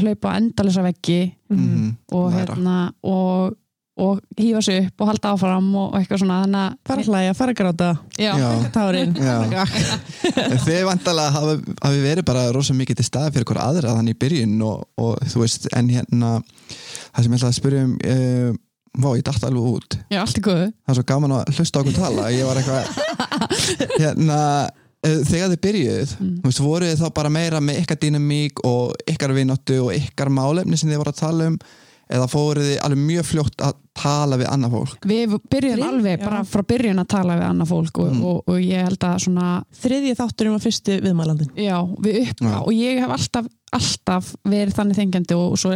hlaupa 0.00 0.30
á 0.30 0.36
endalisa 0.38 0.82
veggi 0.82 1.34
Mm 1.50 1.96
og 2.12 2.32
Læra. 2.32 2.54
hérna 2.54 2.92
og, 3.02 3.54
og 3.96 4.18
hýfa 4.36 4.60
sig 4.66 4.82
upp 4.86 5.00
og 5.00 5.08
halda 5.08 5.30
áfram 5.32 5.68
og, 5.74 5.86
og 5.88 5.94
eitthvað 6.00 6.20
svona 6.20 6.40
þannig 6.42 6.60
að 6.66 6.74
fara 6.90 7.00
að 7.04 7.08
hlæja, 7.12 7.34
fara 7.38 7.54
gráta 7.56 7.86
já, 8.20 8.32
Já. 8.36 8.48
tárin 8.74 9.14
Já. 9.16 9.64
Þið 10.66 10.82
vantalega 10.90 11.32
hafi, 11.38 11.54
hafi 11.86 12.02
verið 12.04 12.26
bara 12.28 12.42
rosa 12.52 12.76
mikið 12.76 13.00
til 13.00 13.06
stað 13.08 13.30
fyrir 13.36 13.48
hver 13.48 13.62
aðra 13.64 13.94
þannig 13.96 14.16
í 14.16 14.20
byrjun 14.26 14.54
og, 14.68 14.84
og 15.00 15.16
þú 15.32 15.42
veist, 15.46 15.68
en 15.76 15.88
hérna 15.94 16.34
það 16.42 17.24
sem 17.24 17.32
ég 17.32 17.40
ætla 17.40 17.50
að 17.52 17.58
spyrja 17.62 17.84
um 17.88 17.96
uh, 18.04 18.54
Vá, 18.96 19.10
ég 19.12 19.24
datt 19.28 19.42
alveg 19.44 19.64
út 19.76 19.94
já, 20.08 20.22
allt 20.22 20.38
er 20.38 20.44
góðu 20.46 20.66
það 20.72 20.92
er 20.92 20.96
svo 20.96 21.02
gaman 21.10 21.32
að 21.36 21.50
hlusta 21.58 21.76
á 21.76 21.80
okkur 21.82 21.96
tala 21.98 22.28
ég 22.32 22.46
var 22.48 22.60
eitthvað 22.62 22.86
hérna, 24.00 24.38
eh, 25.04 25.18
þegar 25.28 25.50
þið 25.52 25.60
byrjuð 25.66 26.14
Mm. 26.16 26.30
þú 26.40 26.48
veist, 26.48 26.62
voruð 26.64 26.92
þið 26.94 27.02
þá 27.02 27.10
bara 27.18 27.32
meira 27.34 27.60
með 27.60 27.82
ykkar 27.82 27.98
dýnamík 28.06 28.62
og 28.64 28.94
ykkar 29.12 29.34
vináttu 29.36 29.76
og 29.84 29.92
ykkar 29.98 30.30
málefni 30.32 30.78
sem 30.80 30.88
þið 30.88 31.02
voru 31.02 31.12
að 31.12 31.20
tala 31.20 31.50
um 31.50 31.58
eða 32.16 32.28
fóruð 32.32 32.70
þið 32.70 32.80
alveg 32.86 33.02
mjög 33.10 33.28
fljótt 33.34 33.64
að 33.68 33.76
tala 33.96 34.36
við 34.40 34.48
annað 34.52 34.70
fólk 34.76 35.06
við 35.08 35.36
byrjum 35.50 35.76
Þrið- 35.78 35.88
alveg 35.88 36.18
já. 36.20 36.24
bara 36.24 36.44
frá 36.44 36.62
byrjun 36.72 37.02
að 37.02 37.08
tala 37.08 37.36
við 37.40 37.46
annað 37.50 37.68
fólk 37.74 37.98
og, 38.04 38.12
Mm. 38.12 38.24
og, 38.24 38.42
og 38.48 38.56
ég 38.60 38.84
held 38.84 38.98
að 39.10 39.18
svona 39.26 39.64
þriðji 39.82 40.16
þátturinn 40.20 40.56
var 40.56 40.64
fyrsti 40.66 41.00
viðmælandin 41.02 41.52
já, 41.56 41.76
við 42.00 42.20
upp 42.28 42.40
Já. 42.40 42.58
og 42.62 42.72
ég 42.72 43.00
hef 43.00 43.10
alltaf, 43.16 43.46
alltaf 43.76 44.28
verið 44.46 44.74
þannig 44.76 44.96
þengjandi 45.00 45.34
og, 45.36 45.52
og 45.52 45.58
svo 45.58 45.72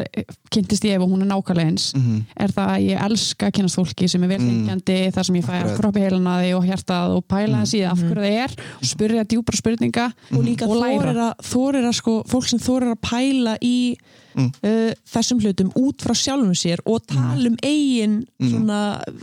kynntist 0.55 0.85
ég 0.87 0.95
ef 0.97 1.03
hún 1.03 1.23
er 1.25 1.29
nákvæmlega 1.33 1.67
eins 1.73 1.89
mm 1.97 2.21
er 2.41 2.53
það 2.57 2.69
að 2.73 2.85
ég 2.87 3.03
elska 3.05 3.49
að 3.51 3.55
kynast 3.59 3.77
fólki 3.77 4.09
sem 4.09 4.23
er 4.25 4.29
vel 4.29 4.39
Mm. 4.41 4.81
þar 5.13 5.25
sem 5.27 5.35
ég 5.37 5.45
fæ 5.45 5.51
að 5.53 5.61
Akkurat. 5.65 5.81
kroppi 5.81 6.01
heilanaði 6.05 6.55
og 6.57 6.65
hjartað 6.65 7.17
og 7.17 7.25
pæla 7.29 7.57
Mm. 7.57 7.61
það 7.61 7.71
síðan 7.73 7.91
af 7.91 7.99
hverju 7.99 8.23
það 8.23 8.45
er 8.45 8.51
spyrja 8.93 9.25
djúpra 9.29 9.57
spurninga 9.61 10.07
og 10.33 10.43
líka 10.45 10.69
Og 10.69 10.77
læra. 10.77 11.01
þorir 11.03 11.19
að, 11.27 11.35
þorir 11.53 11.85
að 11.91 11.95
sko, 12.01 12.15
fólk 12.27 12.49
sem 12.49 12.59
þorir 12.59 12.95
að 12.95 13.01
pæla 13.11 13.59
í 13.61 13.97
Mm. 14.31 14.47
uh, 14.63 14.93
þessum 15.11 15.41
hlutum 15.43 15.73
út 15.75 15.99
frá 15.99 16.15
sjálfum 16.15 16.55
sér 16.55 16.79
og 16.87 17.03
tala 17.11 17.49
um 17.51 17.57
eigin 17.67 18.10
Mm. 18.19 18.51
svona 18.51 18.81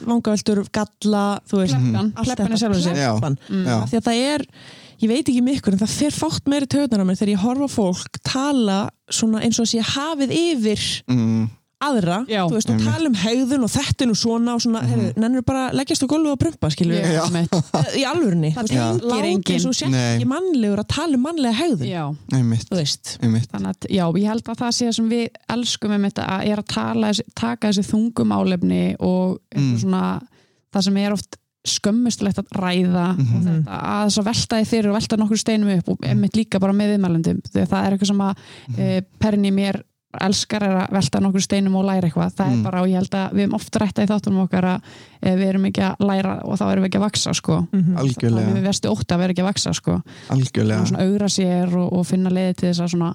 vangaveltur, 0.08 0.64
galla 0.74 1.24
þú 1.50 1.62
veist, 1.62 1.78
Pleppan, 1.78 2.12
allt 2.16 2.28
pleppan 2.28 2.52
þetta. 2.52 2.60
sjálfum 2.64 2.84
sér 2.86 3.00
Já. 3.02 3.10
Pleppan. 3.18 3.40
Því 3.92 4.00
að 4.00 4.06
það 4.08 4.22
er 4.34 4.46
ég 4.98 5.12
veit 5.12 5.28
ekki 5.30 5.44
mikkur 5.46 5.76
en 5.76 5.82
það 5.84 5.94
fer 5.94 6.16
fátt 6.16 6.48
meiri 6.50 6.70
töðunar 6.74 7.04
á 7.04 7.08
mér 7.08 7.20
þegar 7.20 7.34
ég 7.36 7.44
horfa 7.46 7.68
fólk 7.70 8.18
tala 8.26 8.78
svona 9.14 9.44
eins 9.46 9.60
og 9.62 9.68
að 9.68 9.72
sé 9.76 9.84
hafið 9.94 10.34
yfir 10.34 10.86
mm, 11.12 11.44
aðra, 11.84 12.24
Já. 12.26 12.42
þú 12.50 12.56
veist, 12.58 12.70
og 12.72 12.76
Einmitt. 12.80 12.88
tala 12.90 13.08
um 13.12 13.18
hegðun 13.22 13.64
og 13.68 13.70
þetta 13.70 14.02
er 14.02 14.08
nú 14.10 14.16
svona 14.18 14.54
og 14.58 14.62
svona, 14.64 14.82
mm 14.82 14.94
-hmm. 14.94 15.18
nennur 15.22 15.44
bara 15.46 15.72
leggjast 15.78 16.04
á 16.04 16.08
gólfu 16.10 16.32
og 16.32 16.40
prumpa, 16.40 16.70
skilur 16.74 16.96
Já, 16.98 17.24
einmitt. 17.26 17.52
í 18.00 18.04
alvörinni, 18.04 18.52
Það 18.56 18.64
Þú 18.66 18.74
veist, 18.74 19.22
tengir 19.22 19.54
eins 19.56 19.66
og 19.66 19.74
sé 19.78 19.86
ekki 19.86 20.26
mannlegur 20.26 20.80
að 20.80 20.88
tala 20.88 21.14
um 21.16 21.22
mannlega 21.22 21.54
hegðun 21.54 21.88
já 21.88 22.16
einmitt, 22.34 22.66
þú 22.70 22.76
veist 22.82 23.18
einmitt 23.22 23.50
Þannig 23.52 23.70
að, 23.70 23.90
já, 23.90 24.04
ég 24.18 24.28
held 24.28 24.44
að 24.50 24.58
það 24.58 24.72
sé 24.72 24.92
sem 24.94 25.10
við 25.10 25.28
elskum 25.50 25.92
um 25.92 26.04
þetta 26.04 26.24
að 26.28 26.46
er 26.48 26.58
að 26.58 26.68
tala, 26.68 27.12
taka 27.36 27.68
þessi 27.70 27.84
þungum 27.92 28.32
álefni 28.34 28.96
og 29.00 29.38
Mm. 29.56 29.62
mm. 29.74 29.78
svona, 29.80 30.22
það 30.74 30.82
sem 30.84 30.98
er 30.98 31.12
oft 31.14 31.38
skömmustulegt 31.68 32.38
að 32.40 32.48
ræða 32.56 33.18
Mhm. 33.18 33.36
og 33.36 33.44
þetta, 33.44 33.70
að 33.70 34.06
þess 34.08 34.18
að 34.18 34.24
velta 34.26 34.56
því 34.58 34.66
fyrir 34.68 34.88
og 34.90 34.96
velta 34.96 35.18
nokkur 35.18 35.38
steinum 35.38 35.78
upp 35.78 35.90
og 35.90 35.98
einmitt 36.02 36.36
líka 36.36 36.60
bara 36.60 36.74
með 36.74 36.98
viðmælendum 36.98 37.42
þegar 37.54 37.68
það 37.68 37.86
er 37.86 37.92
eitthvað 37.94 38.08
sem 38.08 38.22
að 38.22 38.36
mm. 38.70 38.80
e, 38.80 39.02
perni 39.20 39.52
mér 39.52 39.82
elskar 40.22 40.64
er 40.64 40.76
að 40.82 40.92
velta 40.96 41.20
nokkur 41.22 41.42
steinum 41.44 41.76
og 41.76 41.86
læra 41.86 42.08
eitthvað, 42.08 42.32
það 42.38 42.48
Mm. 42.48 42.58
er 42.60 42.64
bara 42.64 42.82
og 42.82 42.88
ég 42.88 42.96
held 42.96 43.10
að 43.20 43.34
við 43.34 43.44
erum 43.44 43.54
oft 43.56 43.76
rætta 43.76 44.04
í 44.04 44.08
þáttunum 44.08 44.44
okkar 44.48 44.64
að 44.64 44.82
e, 45.22 45.36
við 45.36 45.48
erum 45.50 45.66
ekki 45.66 45.82
að 45.84 46.06
læra 46.08 46.36
og 46.46 46.58
þá 46.58 46.64
erum 46.72 46.84
við 46.84 46.90
ekki 46.90 46.98
að 47.02 47.06
vaksa 47.08 47.34
sko. 47.34 47.58
Mhm. 47.74 47.84
það 47.84 47.98
er 47.98 48.02
algjörlega, 48.04 48.54
við 48.56 48.64
vestu 48.64 48.90
ótt 48.90 49.12
að 49.12 49.18
vera 49.20 49.34
ekki 49.34 49.44
að 49.44 49.50
vaksa 49.52 49.74
sko. 49.74 50.02
algjörlega 50.30 50.82
og 50.82 50.88
svona 50.88 51.04
augra 51.04 51.28
sér 51.28 51.76
og, 51.76 51.94
og 51.94 52.06
finna 52.08 52.30
leiði 52.30 52.56
til 52.56 52.70
þess 52.70 52.80
að 52.82 52.90
svona 52.96 53.14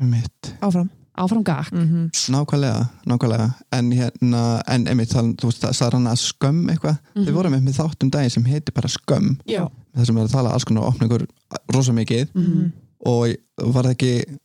einmitt, 0.00 0.54
áfram 0.62 0.88
áfram 1.18 1.42
gakk 1.42 1.72
mm 1.74 2.10
nákvæmlega, 2.30 2.88
nákvæmlega 3.10 3.48
en 3.72 3.90
hérna, 3.90 4.62
en 4.68 4.86
einmitt 4.86 5.10
þú 5.10 5.48
veist, 5.50 5.62
það 5.64 5.74
sagði 5.74 5.92
hann 5.98 6.06
að 6.06 6.22
skömm 6.22 6.68
eitthvað 6.70 6.98
Mhm. 7.16 7.24
við 7.26 7.32
vorum 7.34 7.52
með 7.58 7.74
þáttum 7.74 8.10
daginn 8.10 8.30
sem 8.30 8.44
heiti 8.44 8.72
bara 8.72 8.86
skömm 8.88 9.38
já, 9.44 9.68
þar 9.96 10.06
sem 10.06 10.16
er 10.18 10.24
að 10.24 10.30
tala 10.32 10.50
alls 10.52 10.64
konar 10.64 10.82
og 10.84 10.94
opna 10.94 11.08
ykkur 11.08 11.26
rosa 11.74 11.92
mikið 11.92 12.28
Mhm. 12.34 12.72
og 13.06 13.34
var 13.58 13.82
það 13.84 13.94
ekki 13.96 14.38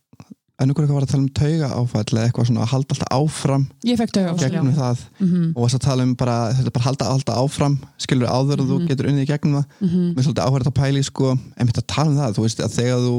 ennur 0.62 0.74
eitthvað 0.78 0.94
var 0.94 1.02
að 1.06 1.10
tala 1.10 1.22
um 1.24 1.28
tauga 1.34 1.68
áfall 1.74 2.04
eða 2.14 2.24
eitthvað 2.28 2.46
svona 2.48 2.62
að 2.64 2.70
halda 2.74 2.94
alltaf 2.94 3.08
áfram 3.18 3.64
ég 3.84 3.98
fekk 3.98 4.12
tauga 4.14 4.34
gegnum 4.38 4.74
það 4.76 4.98
mm 5.20 5.46
og 5.56 5.62
varst 5.64 5.74
að 5.78 5.84
tala 5.88 6.02
um 6.06 6.14
bara, 6.14 6.36
þetta 6.54 6.72
bara 6.76 6.84
halda 6.88 7.04
alltaf 7.14 7.40
áfram 7.42 7.74
skilur 7.98 8.28
áður 8.30 8.60
og 8.62 8.68
þú 8.70 8.76
Mhm. 8.78 8.86
getur 8.88 9.08
unnið 9.10 9.24
í 9.24 9.30
gegnum 9.32 9.56
það 9.58 9.66
-hmm. 9.82 10.06
mér 10.14 10.18
er 10.18 10.24
svolítið 10.28 10.44
áhverð 10.46 10.68
að 10.70 10.78
pæli 10.80 11.02
sko, 11.04 11.26
einmitt 11.58 11.78
að 11.78 11.86
tala 11.86 12.10
um 12.10 12.16
það, 12.16 12.34
þú 12.36 12.42
veist 12.46 12.60
að 12.60 12.74
þegar 12.78 13.00
þú 13.06 13.16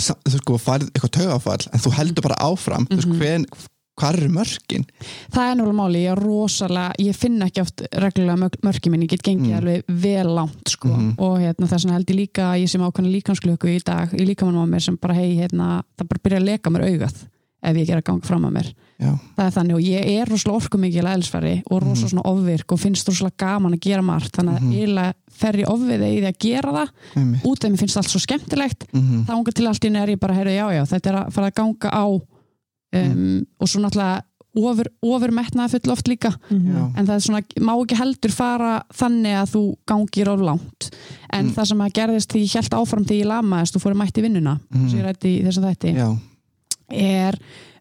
þú 0.00 0.36
sko 0.40 0.54
færið 0.58 0.88
eitthvað 0.92 1.10
taugafall 1.16 1.64
en 1.72 1.80
þú 1.80 1.90
heldur 1.98 2.22
bara 2.22 2.36
áfram, 2.40 2.86
þú 2.88 2.96
veist 2.96 3.08
Mhm. 3.08 3.18
Hvað 4.00 4.18
eru 4.20 4.28
mörkin? 4.34 4.84
það 5.34 5.44
er 5.50 5.56
náttúrulega 5.60 5.78
máli, 5.80 6.02
ég 6.06 6.12
er 6.16 6.22
rosalega 6.24 6.92
ég 7.06 7.16
finn 7.20 7.40
ekki 7.46 7.60
oft 7.64 7.82
reglulega 7.92 8.38
mörk- 8.44 8.60
mörki 8.66 8.90
minn 8.90 9.02
ég 9.06 9.08
get 9.14 9.22
gengið 9.26 9.50
Mm. 9.50 9.58
alveg 9.60 9.84
vel 9.88 10.34
langt 10.34 10.68
sko. 10.68 10.88
Mhm. 10.88 11.14
og 11.18 11.38
hérna, 11.38 11.66
þess 11.68 11.84
vegna 11.84 11.98
held 11.98 12.06
ég 12.14 12.16
líka 12.26 12.52
ég 12.58 12.68
sem 12.68 12.80
ákvæmna 12.80 13.12
líkansklöku 13.14 13.68
í 13.68 13.82
dag 13.84 14.08
í 14.12 14.24
líkamannum 14.26 14.64
á 14.64 14.72
mér 14.74 14.82
sem 14.82 14.96
bara 14.96 15.14
hei, 15.14 15.36
hérna, 15.36 15.82
það 15.98 16.08
bara 16.08 16.20
byrja 16.24 16.40
að 16.40 16.48
leka 16.50 16.70
mér 16.70 16.88
augað 16.88 17.14
ef 17.62 17.76
ég 17.76 17.86
ger 17.86 17.98
að 18.00 18.04
ganga 18.04 18.24
fram 18.24 18.44
að 18.48 18.52
mér 18.56 18.72
Já, 19.00 19.16
það 19.36 19.46
er 19.46 19.52
þannig 19.56 19.74
og 19.74 19.80
ég 19.80 20.06
er 20.20 20.26
rosalega 20.28 20.56
orkumikil 20.60 21.04
eðlisfæri 21.08 21.62
og 21.70 21.82
rosalega 21.82 22.10
svona 22.10 22.24
ofvirk 22.28 22.72
og 22.72 22.78
finnst 22.80 23.08
rosalega 23.08 23.36
gaman 23.36 23.72
að 23.76 23.80
gera 23.80 24.02
margt 24.02 24.32
þannig 24.36 24.56
að 24.56 24.60
Mhm. 24.60 24.72
eiginlega 24.72 25.14
fer 25.30 25.52
ég 25.56 25.68
ofviði 25.68 26.08
í 26.08 26.20
því 26.20 26.28
að 26.28 26.38
gera 26.38 26.72
það 26.72 26.88
einmitt 27.16 27.42
út 27.44 27.64
af 27.64 27.70
mér 27.70 27.78
finnst 27.80 27.96
allt 27.96 28.08
svo 28.12 28.20
skemmtilegt 28.20 28.84
mm 28.92 29.24
þá 29.24 29.32
ungar 29.36 29.52
til 29.54 29.66
allt 29.68 29.84
í 29.84 29.88
einu 29.88 30.02
er 30.02 30.08
ég 30.08 30.20
bara, 30.20 30.34
heyrðu, 30.34 30.56
já, 30.56 30.66
já, 30.72 30.82
þetta 30.84 31.06
er 31.08 31.16
að 31.24 31.32
fara 31.32 31.46
að 31.50 31.54
ganga 31.54 31.88
á 31.92 32.04
um, 32.92 33.46
og 33.60 33.68
svo 33.68 33.80
náttúrulega 33.80 34.22
ofur, 34.56 34.88
ofur 35.06 35.30
metnaði 35.30 35.70
full 35.78 35.92
oft 35.92 36.08
líka 36.10 36.32
Já, 36.50 36.80
en 36.98 37.06
það 37.06 37.14
er 37.14 37.20
svona, 37.22 37.42
má 37.62 37.72
ekki 37.84 37.98
heldur 38.00 38.32
fara 38.34 38.72
þannig 38.92 39.36
að 39.38 39.52
þú 39.54 39.62
gangir 39.86 40.28
of 40.32 40.40
langt. 40.40 40.90
En 41.32 41.46
Mm. 41.46 41.52
það 41.54 41.66
sem 41.70 41.78
að 41.84 41.92
gerðist 41.92 42.32
því 42.34 42.40
ég 42.42 42.54
held 42.58 42.74
áfram 42.80 43.04
því 43.06 43.20
ég 43.22 43.26
lamaðist 43.30 43.76
og 43.76 43.82
fór 43.82 43.94
að 43.94 44.00
mætti 44.02 44.22
vinnuna 44.22 44.58
Mhm. 44.74 44.88
sem 44.90 44.98
ég 44.98 45.04
rætti 45.06 45.38
í 45.38 45.44
þessum 45.46 45.64
þætti 45.70 45.94
já, 45.94 46.18
er 46.90 47.38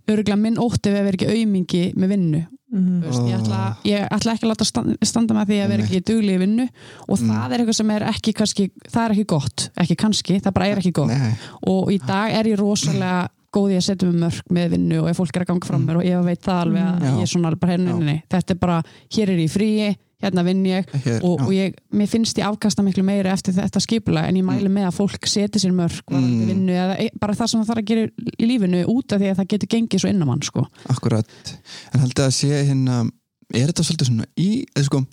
örgulega 0.10 0.38
minn 0.42 0.58
ótti 0.62 0.90
við 0.94 1.00
að 1.02 1.04
vera 1.10 1.18
ekki 1.18 1.34
aumingi 1.34 1.84
með 1.96 2.08
vinnu. 2.14 2.46
Mhm. 2.72 3.02
Þú 3.02 3.08
veist, 3.10 3.24
ég, 3.26 3.40
ætla, 3.42 3.60
ég 3.84 4.08
ætla 4.14 4.34
ekki 4.36 4.46
að 4.46 4.52
láta 4.52 4.66
standa, 4.66 4.96
standa 5.10 5.34
með 5.34 5.48
því 5.50 5.58
að 5.64 5.70
vera 5.74 5.84
ekki 5.88 6.02
dugli 6.06 6.36
í 6.36 6.40
vinnu. 6.40 6.68
Og 7.10 7.18
Mm. 7.20 7.30
það 7.32 7.52
er 7.54 7.60
eitthvað 7.60 7.76
sem 7.76 7.90
er 7.92 8.02
ekki 8.04 8.34
kannski, 8.34 8.72
það 8.92 9.06
er 9.06 9.12
ekki 9.16 9.26
gott, 9.26 9.70
ekki 9.76 9.96
kannski 9.96 10.40
það 10.42 10.54
bara 10.54 10.68
er 10.68 10.78
ekki 10.78 10.92
gott. 10.94 11.08
Nei, 11.08 11.34
og 11.66 11.88
í 11.90 11.98
dag 12.06 12.32
er 12.32 12.44
ég 12.46 12.58
rosalega 12.60 13.28
góð 13.54 13.72
í 13.74 13.78
að 13.80 13.86
setja 13.88 14.08
mig 14.12 14.20
mörg 14.22 14.52
með 14.54 14.70
vinnu 14.76 15.00
og 15.04 15.10
ef 15.10 15.18
fólk 15.18 15.36
er 15.36 15.46
að 15.46 15.50
ganga 15.54 15.66
fram 15.70 15.86
mér 15.88 15.98
og 15.98 16.06
ég 16.06 16.24
veit 16.28 16.42
það 16.46 16.62
alveg 16.66 16.84
að 16.84 17.00
Mm. 17.00 17.06
Já. 17.06 17.16
ég 17.18 17.22
er 17.22 17.32
svona 17.34 17.56
bara 17.60 17.72
hérna, 17.74 17.90
Já. 17.96 18.06
nei, 18.06 18.24
þetta 18.30 18.52
er 18.52 18.60
bara 18.60 18.84
hér 19.16 19.30
er 19.34 19.38
ég 19.40 19.50
fríi, 19.52 19.96
hérna 20.22 20.44
vinn 20.44 20.66
ég 20.66 20.86
ekki, 20.94 21.14
og, 21.24 21.42
og 21.48 21.52
ég, 21.56 21.74
mér 21.96 22.08
finnst 22.12 22.38
ég 22.38 22.46
afkasta 22.46 22.84
miklu 22.84 23.04
meiri 23.08 23.30
eftir 23.32 23.54
þetta 23.56 23.80
skipula 23.80 24.26
en 24.28 24.36
ég 24.36 24.44
mæli 24.44 24.68
með 24.70 24.90
að 24.90 24.98
fólk 25.00 25.26
seti 25.32 25.60
sér 25.64 25.72
mörg 25.74 26.02
Mm. 26.12 26.48
vinnu 26.48 26.74
eða 26.76 27.00
e- 27.00 27.12
bara 27.20 27.34
það 27.34 27.48
sem 27.48 27.62
það 27.64 27.70
þarf 27.72 27.82
að 27.82 27.86
gera 27.86 28.08
í 28.38 28.46
lífinu 28.46 28.86
út 28.86 29.14
af 29.14 29.20
því 29.22 29.30
að 29.32 29.38
það 29.40 29.48
getur 29.54 29.70
gengið 29.78 30.00
svo 30.04 30.10
inn 30.10 30.22
á 30.22 30.26
mann 30.28 30.42
sko. 30.42 30.68
akkurat 30.90 31.26
en 31.94 32.00
haldið 32.02 32.26
að 32.26 32.34
sé 32.36 32.50
hérna 32.68 33.10
er 33.54 33.68
þetta 33.72 33.84
svolítið 33.88 34.08
svona 34.12 34.26
í, 34.38 34.66
eða 34.76 34.84
sko 34.86 35.06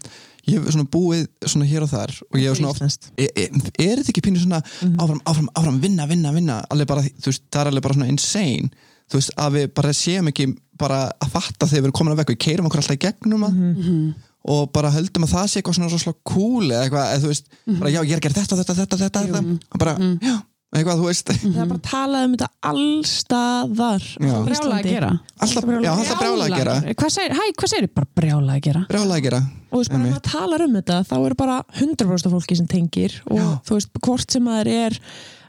ég 0.46 0.58
hef 0.62 0.72
svona 0.74 0.88
búið 0.90 1.26
svona 1.46 1.66
hér 1.66 1.82
og 1.86 1.90
þar 1.90 2.12
og 2.32 2.38
ég 2.40 2.48
hef 2.50 2.58
svona 2.58 2.70
oft, 2.70 3.10
er, 3.18 3.30
er, 3.36 3.48
er 3.78 3.96
þetta 4.02 4.12
ekki 4.12 4.24
pínu 4.28 4.42
svona 4.44 4.62
Mhm. 4.82 4.96
áfram, 5.02 5.20
áfram, 5.26 5.48
áfram, 5.54 5.80
vinna, 5.80 6.06
vinna, 6.06 6.32
vinna 6.32 6.60
bara, 6.86 7.02
þú 7.02 7.26
veist, 7.32 7.42
það 7.50 7.60
er 7.60 7.70
alveg 7.72 7.82
bara 7.82 7.94
svona 7.94 8.08
insane 8.12 8.70
þú 9.10 9.14
veist, 9.20 9.30
að 9.38 9.52
við 9.56 9.74
bara 9.74 9.92
séum 9.92 10.28
ekki 10.28 10.46
bara 10.76 11.12
að 11.22 11.30
fatta 11.30 11.66
þegar 11.66 11.80
við 11.82 11.84
erum 11.84 11.92
komin 11.98 12.12
að 12.14 12.20
vekk 12.24 12.32
við 12.34 12.38
keirum 12.46 12.66
okkur 12.66 12.80
alltaf 12.82 12.96
í 12.96 13.04
gegnum 13.06 13.44
að 13.46 13.52
Mhm. 13.52 13.76
Mhm. 13.76 14.14
og 14.46 14.72
bara 14.72 14.90
höldum 14.94 15.24
að 15.26 15.32
það 15.34 15.46
sé 15.50 15.58
eitthvað 15.60 15.74
svona 15.74 15.90
rosalega 15.90 16.18
cool 16.24 16.66
eða 16.70 16.82
eitthvað, 16.86 17.06
eða 17.14 17.22
þú 17.22 17.30
veist, 17.32 17.46
bara 17.80 17.90
já, 17.90 18.00
ég 18.06 18.12
er 18.12 18.18
að 18.18 18.22
gera 18.22 18.34
þetta, 18.34 18.56
þetta, 18.56 18.74
þetta, 18.74 18.96
þetta, 18.96 19.20
þetta 19.26 19.78
bara, 19.78 19.94
Mhm. 19.98 20.18
já, 20.22 20.42
eitthvað, 20.74 20.98
þú 21.00 21.06
veist. 21.06 21.30
Það 21.36 21.60
er 21.62 21.68
bara 21.70 21.78
að 21.78 21.84
tala 21.90 22.24
um 22.26 22.32
þetta 22.34 22.48
allstaðar 22.70 24.02
Já. 24.18 24.34
brjála 24.46 24.78
að 24.80 24.88
gera. 24.90 25.10
Alltaf, 25.40 25.68
já, 25.70 25.92
alltaf 25.92 26.18
brjála 26.20 26.48
að 26.48 26.56
gera. 26.56 26.74
Hvað 26.96 27.12
segir, 27.16 27.36
hæ, 27.38 27.44
hvað 27.60 27.72
segir 27.72 27.88
bara 27.94 28.10
brjála 28.20 28.56
að 28.58 28.64
gera. 28.66 28.82
Brjála 28.90 29.16
að 29.20 29.22
gera, 29.28 29.40
og 29.70 29.76
þú 29.76 29.80
veist, 29.80 29.92
bara 29.94 30.00
Einmitt. 30.02 30.16
maður 30.16 30.26
talar 30.32 30.66
um 30.66 30.76
þetta 30.80 30.98
þá 31.10 31.16
eru 31.26 31.38
bara 31.38 31.56
100% 31.80 32.26
af 32.28 32.36
fólki 32.36 32.56
sem 32.58 32.68
tengir 32.70 33.16
og 33.30 33.38
Já. 33.40 33.48
þú 33.68 33.78
veist, 33.78 33.90
hvort 34.06 34.30
sem 34.36 34.46
maður 34.46 34.72
er 34.74 34.98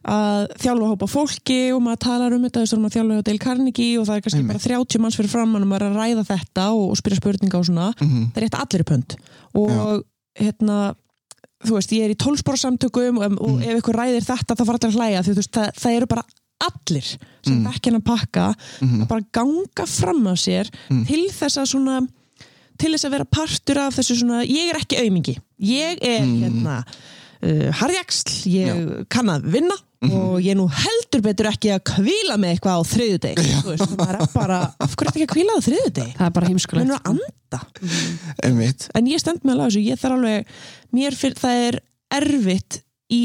að 0.07 0.43
þjálfa 0.63 0.87
hópa 0.93 1.07
fólki 1.11 1.57
og 1.75 1.81
maður 1.83 1.99
talar 2.05 2.35
um 2.37 2.43
þetta, 2.47 2.61
þú 2.61 2.63
veist, 2.63 2.71
þá 2.71 2.77
er 2.77 2.83
maður 2.83 2.93
að 2.93 2.97
þjálfa 2.97 3.15
hjá 3.17 3.25
Dale 3.27 3.43
Carnegie 3.43 3.97
og 3.99 4.05
það 4.07 4.15
er 4.15 4.21
kannski 4.27 4.39
Einmitt. 4.39 4.53
bara 4.61 4.77
30 4.85 5.01
manns 5.03 5.17
fyrir 5.19 5.33
fram 5.33 5.55
og 5.57 5.65
maður 5.67 5.83
er 5.83 5.91
að 5.91 5.99
ræða 5.99 6.23
þetta 6.29 6.67
og, 6.77 6.85
og 6.93 7.01
spyrja 7.01 7.19
spurninga 7.19 7.59
og 7.59 7.65
svona, 7.67 7.89
mm 7.99 8.23
það 8.31 8.37
er 8.39 8.45
rétt 8.47 8.59
allir 8.61 8.85
pönd 8.87 9.17
og 9.57 10.05
hérna 10.39 10.77
þú 11.65 11.73
veist, 11.77 11.91
ég 11.91 12.03
er 12.05 12.13
í 12.13 12.17
tólspóra 12.21 12.57
samtökum 12.61 13.17
og, 13.17 13.37
og 13.41 13.55
Mm. 13.57 13.61
ef 13.63 13.79
ykkur 13.81 13.95
ræðir 13.97 14.25
þetta 14.27 14.55
þá 14.55 14.65
fara 14.65 14.77
allir 14.77 14.91
að 14.91 14.97
hlæja 14.99 15.23
því 15.23 15.31
þú 15.33 15.41
veist, 15.41 15.51
það, 15.57 15.71
það 15.81 15.95
eru 15.97 16.07
bara 16.07 16.23
allir 16.67 17.03
sem 17.07 17.19
Mm. 17.53 17.63
mm. 17.63 17.71
þekkja 17.71 17.91
hann 17.91 18.01
að 18.01 18.05
pakka 18.05 18.55
Mhm. 18.81 19.01
að 19.01 19.07
bara 19.07 19.21
ganga 19.31 19.85
fram 19.87 20.23
á 20.27 20.33
sér 20.35 20.69
Mm. 20.89 21.05
til 21.07 21.27
þess 21.29 21.57
að 21.57 21.67
svona 21.73 22.07
til 22.77 22.91
þess 22.93 23.05
að 23.05 23.11
vera 23.11 23.25
partur 23.25 23.77
af 23.77 23.95
þessu 23.95 24.15
svona 24.21 24.43
ég 24.45 24.69
er 24.69 24.77
ekki 24.77 24.97
aumingi, 25.01 25.37
ég 25.59 25.97
er 26.01 26.21
Mm. 26.21 26.41
hérna 26.43 26.83
uh, 27.43 27.67
harjaksl, 27.81 28.31
ég 28.53 29.05
kann 29.13 29.29
að 29.33 29.51
vinna 29.57 29.75
Mhm. 29.97 30.11
og 30.13 30.41
ég 30.45 30.53
nú 30.53 30.67
heldur 30.69 31.23
betur 31.25 31.47
ekki 31.49 31.71
að 31.73 31.79
kvíla 31.89 32.35
með 32.37 32.51
eitthvað 32.53 32.75
á 32.77 32.81
þriðudeg 32.85 33.39
það 33.97 34.11
er 34.13 34.27
bara, 34.29 34.57
af 34.77 34.91
hverju 34.93 35.07
ertu 35.09 35.17
ekki 35.17 35.25
að 35.25 35.31
kvíla 35.31 35.55
á 35.57 35.59
þriðudeg? 35.65 36.11
það 36.19 36.27
er 36.27 36.33
bara 36.35 36.45
Það 36.45 36.51
heimskulegt 36.51 36.91
að 36.93 37.07
anda. 37.09 37.59
Einmitt, 38.45 38.85
en 38.93 39.07
ég 39.09 39.19
stend 39.23 39.41
með 39.41 39.55
alveg 39.55 39.71
þessu, 39.71 39.81
ég 39.87 40.01
þarf 40.03 40.17
alveg 40.19 40.51
mér 40.99 41.17
fyrir 41.17 41.39
það 41.41 41.63
er 41.65 41.79
erfitt 42.19 42.77
í 43.09 43.21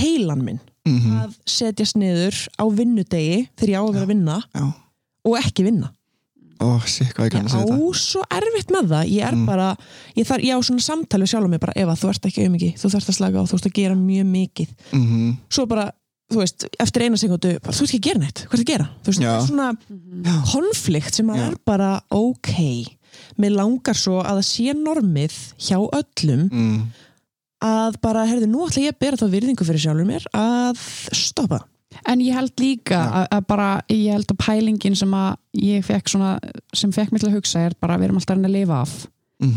heilan 0.00 0.42
minn 0.42 0.58
mm 0.86 1.14
að 1.22 1.38
setjast 1.46 1.96
niður 2.02 2.36
á 2.58 2.64
vinnudegi 2.74 3.38
þegar 3.58 3.70
ég 3.70 3.78
á 3.78 3.84
að 3.86 3.92
vera 3.94 4.04
að 4.08 4.12
vinna 4.16 4.36
já, 4.50 4.66
og 5.30 5.38
ekki 5.44 5.64
vinna 5.70 5.92
sér 6.86 7.12
hvað 7.14 7.28
ég 7.28 7.46
á 7.46 7.60
svo 7.96 8.22
erfitt 8.32 8.70
með 8.72 8.88
það. 8.92 9.10
Ég 9.12 9.26
er 9.26 9.34
Mm. 9.36 9.46
bara, 9.46 9.76
ég, 10.16 10.26
þar, 10.26 10.40
ég 10.40 10.56
á 10.56 10.60
svona 10.62 10.80
samtali 10.80 11.26
sjálf 11.26 11.48
mig 11.48 11.60
bara, 11.60 11.72
Eva, 11.76 11.92
þú 11.94 12.08
ert 12.10 12.26
ekki 12.26 12.46
auðmikið 12.46 12.74
þú 12.80 12.90
þarfst 12.94 13.10
að 13.12 13.18
slaka 13.18 13.36
á, 13.40 13.44
þú 13.46 13.54
ert 13.58 13.66
að 13.66 13.76
gera 13.76 13.94
mjög 13.94 14.26
mikið. 14.26 14.68
Mm 14.92 15.36
svo 15.50 15.66
bara, 15.66 15.92
þú 16.32 16.36
veist, 16.42 16.66
eftir 16.80 17.02
eina 17.02 17.16
sekundu 17.16 17.60
bara, 17.60 17.72
þú 17.76 17.82
ert 17.82 17.94
ekki 17.94 18.00
að 18.00 18.08
gera 18.08 18.18
neitt, 18.24 18.46
hvað 18.48 18.58
er 18.58 18.64
að 18.64 18.72
gera? 18.72 18.88
Þú 19.02 19.06
veist, 19.06 19.20
það 19.20 19.36
er 19.36 19.46
svona 19.46 19.76
Já. 20.26 20.36
konflikt 20.52 21.14
sem 21.14 21.26
að 21.30 21.36
Já. 21.36 21.46
er 21.46 21.56
bara 21.64 22.00
ok. 22.10 22.52
Mér 23.38 23.52
langar 23.56 23.94
svo 23.96 24.20
að 24.22 24.40
það 24.40 24.46
sé 24.50 24.74
normið 24.74 25.36
hjá 25.58 25.78
öllum 25.80 26.48
mm. 26.50 26.82
að 27.64 28.00
bara, 28.02 28.26
herðu, 28.26 28.46
nú 28.50 28.66
ætla 28.66 28.82
ég 28.82 28.92
að 28.94 28.98
bera 29.00 29.16
þá 29.16 29.26
virðingu 29.32 29.64
fyrir 29.64 29.80
sjálfur 29.80 30.08
mér 30.08 30.26
að 30.34 30.76
stoppa 31.12 31.62
En 32.06 32.20
ég 32.20 32.34
held 32.34 32.52
líka 32.60 32.98
Já. 32.98 33.10
að, 33.22 33.26
að 33.36 33.44
bara, 33.46 33.68
ég 33.92 34.12
held 34.12 34.32
að 34.32 34.40
pælingin 34.42 34.96
sem 34.98 35.12
að 35.14 35.36
ég 35.62 35.84
fekk 35.86 36.10
svona, 36.10 36.36
sem 36.74 36.92
fekk 36.92 37.12
mig 37.12 37.22
til 37.22 37.30
að 37.30 37.36
hugsa 37.38 37.66
er 37.66 37.76
bara 37.80 37.96
við 37.96 38.10
erum 38.10 38.18
alltaf 38.20 38.36
að 38.36 38.48
að 38.50 38.56
lifa 38.58 38.80
af. 38.82 38.96
Mm 39.42 39.52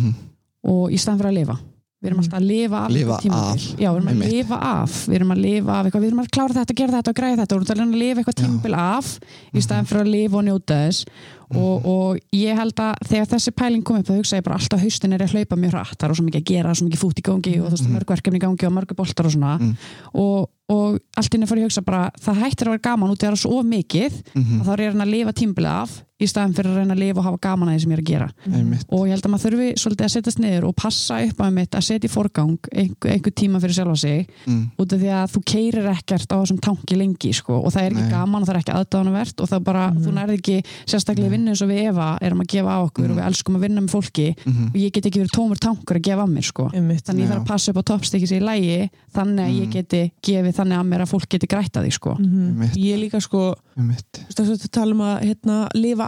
og 0.68 0.92
í 0.92 0.98
staðan 1.00 1.22
fyrir 1.22 1.32
að 1.32 1.38
lifa 1.40 1.58
við 2.00 2.08
erum 2.10 2.20
Mhm. 2.20 2.24
alltaf 2.24 2.40
að 2.40 2.48
lifa 2.48 2.78
af 2.86 2.92
Lifa 2.92 3.16
af. 3.36 3.60
Já, 3.76 3.90
við 3.92 3.98
erum 4.00 4.08
að 4.08 4.14
Einmitt. 4.14 4.32
lifa 4.32 4.58
af 4.62 4.92
við 5.10 5.16
erum 5.20 5.32
að 5.36 5.42
lifa 5.44 5.72
af 5.80 5.86
eitthvað, 5.86 6.02
við 6.04 6.08
erum 6.08 6.20
að 6.24 6.30
klára 6.32 6.54
þetta, 6.56 6.76
gera 6.80 6.92
þetta 7.00 7.10
og 7.10 7.16
græða 7.20 7.40
þetta 7.44 7.56
og 7.56 7.62
við 7.62 7.72
erum 7.76 7.92
að 7.94 8.00
lifa 8.00 8.20
eitthvað 8.22 8.40
Já. 8.40 8.44
tímabil 8.46 8.76
af 8.80 9.20
í 9.54 9.60
staðan 9.66 9.86
fyrir 9.90 10.02
að 10.06 10.12
lifa 10.14 10.38
og 10.40 10.44
njóta 10.48 10.76
þess 10.80 11.06
og, 11.50 11.86
og 11.86 12.20
ég 12.32 12.56
held 12.56 12.74
að 12.80 12.94
þegar 13.10 13.26
þessi 13.34 13.52
pæling 13.52 13.84
kom 13.84 13.98
upp 14.00 14.06
þá 14.08 14.16
hugsa 14.16 14.38
ég 14.40 14.44
bara 14.44 14.56
alltaf 14.56 14.80
haustin 14.80 15.14
er 15.14 15.20
að 15.26 15.34
hlaupa 15.34 15.56
mjög 15.60 15.72
hratt, 15.76 15.98
það 16.00 16.10
er 16.10 16.16
svo 16.16 16.26
mikið 16.30 16.42
að 16.42 16.50
gera, 16.54 16.76
svo 16.76 16.88
mikið 16.88 17.02
fút 17.04 17.20
í 17.20 17.26
gangi 17.26 17.54
og 17.60 17.68
þú 17.68 17.72
veist, 17.76 17.84
Mhm. 17.90 17.96
mörg 17.98 18.06
verkefni 18.16 18.38
í 18.40 18.44
gangi 18.46 18.66
og 18.70 18.74
mörgu 18.78 18.96
boltar 18.96 19.26
og 19.26 19.32
svona 19.34 19.60
Mm. 19.60 19.76
og, 20.14 20.50
og 20.70 21.00
allt 21.18 21.34
inni 21.36 21.48
fyrir 21.48 21.64
að 21.66 21.68
hugsa 21.68 21.82
bara 21.84 22.12
það 22.22 22.36
hættir 22.44 22.68
að 22.68 22.72
vera 22.78 22.86
gaman 22.96 23.10
út 23.10 23.18
í 23.20 23.26
að 23.26 23.32
það 23.32 23.32
er 23.32 23.44
svo 23.50 23.64
mikið 23.64 24.14
-hmm. 24.36 24.62
að 24.62 24.66
þá 24.66 24.72
er 24.72 24.78
reyna 24.78 25.04
að 25.04 25.12
lifa 25.12 25.34
tímbilið 25.34 25.82
af 25.82 26.04
í 26.20 26.28
staðan 26.28 26.54
fyrir 26.54 26.72
að 26.74 26.78
reyna 26.82 26.94
að 26.96 27.00
lifa 27.00 27.20
og 27.20 27.26
hafa 27.30 27.38
gaman 27.42 27.70
að 27.70 27.76
því 27.76 27.82
sem 27.82 27.92
ég 27.92 27.98
er 27.98 28.02
að 28.04 28.10
gera 28.10 28.28
Einmitt. 28.50 28.86
og 28.90 29.06
ég 29.08 29.12
held 29.16 29.24
að 29.26 29.32
maður 29.32 29.46
þurfi 29.50 29.68
svolítið 29.80 30.06
að 30.06 30.14
setjast 30.16 30.40
niður 30.44 30.68
og 30.70 30.76
passa 30.76 31.20
upp 31.24 31.38
á 31.40 31.46
mitt 31.50 31.72
að 31.80 31.86
setja 31.90 32.10
í 32.10 32.12
forgang 32.12 32.58
einhver, 32.74 33.12
einhver 33.14 33.32
tíma 33.40 33.60
fyrir 33.64 33.76
sjálfa 33.80 33.98
sig 33.98 34.28
Mm. 34.50 34.72
út 34.80 34.94
af 34.94 35.00
því 35.00 35.10
að 35.14 35.32
þú 35.34 35.40
keirir 35.46 35.86
ekkert 35.94 36.32
á 36.32 36.38
þessum 36.42 36.60
tanki 36.60 36.96
lengi 36.98 37.34
sko, 37.34 37.60
og 37.64 37.72
það 37.74 37.84
er 37.84 37.92
ekki 37.92 38.02
Nei. 38.04 38.12
gaman 38.12 38.42
og 38.42 38.48
það 38.48 38.56
er 38.56 38.60
ekki 38.60 38.76
aðdáðanvert 38.80 39.42
og 39.42 39.48
það 39.50 39.64
bara, 39.64 39.92
Mhm. 39.92 40.04
þú 40.04 40.12
nærði 40.14 40.38
ekki 40.40 40.64
sérstaklega 40.86 41.28
í 41.28 41.32
vinnu 41.32 41.50
eins 41.50 41.62
og 41.62 41.70
við 41.70 41.80
Eva 41.90 42.18
erum 42.22 42.40
að 42.42 42.48
gefa 42.48 42.70
á 42.70 42.80
okkur 42.88 43.04
Mhm. 43.06 43.12
og 43.12 43.18
við 43.18 43.28
elskum 43.30 43.56
að 43.56 43.62
vinna 43.62 43.82
með 43.82 43.90
fólki 43.96 44.36
Mhm. 44.46 44.66
og 44.68 44.74
ég 44.76 44.92
get 44.92 45.06
ekki 45.06 45.20
verið 45.22 45.36
tómur 45.36 45.60
tankur 45.60 45.96
að 45.98 46.02
gefa 46.02 46.24
að 46.26 46.34
mér 46.34 46.44
sko. 46.44 46.70
einmitt. 46.74 47.04
þannig 47.04 47.24
ég 47.24 47.30
þarf 47.30 47.44
að 47.44 47.46
passa 47.48 47.74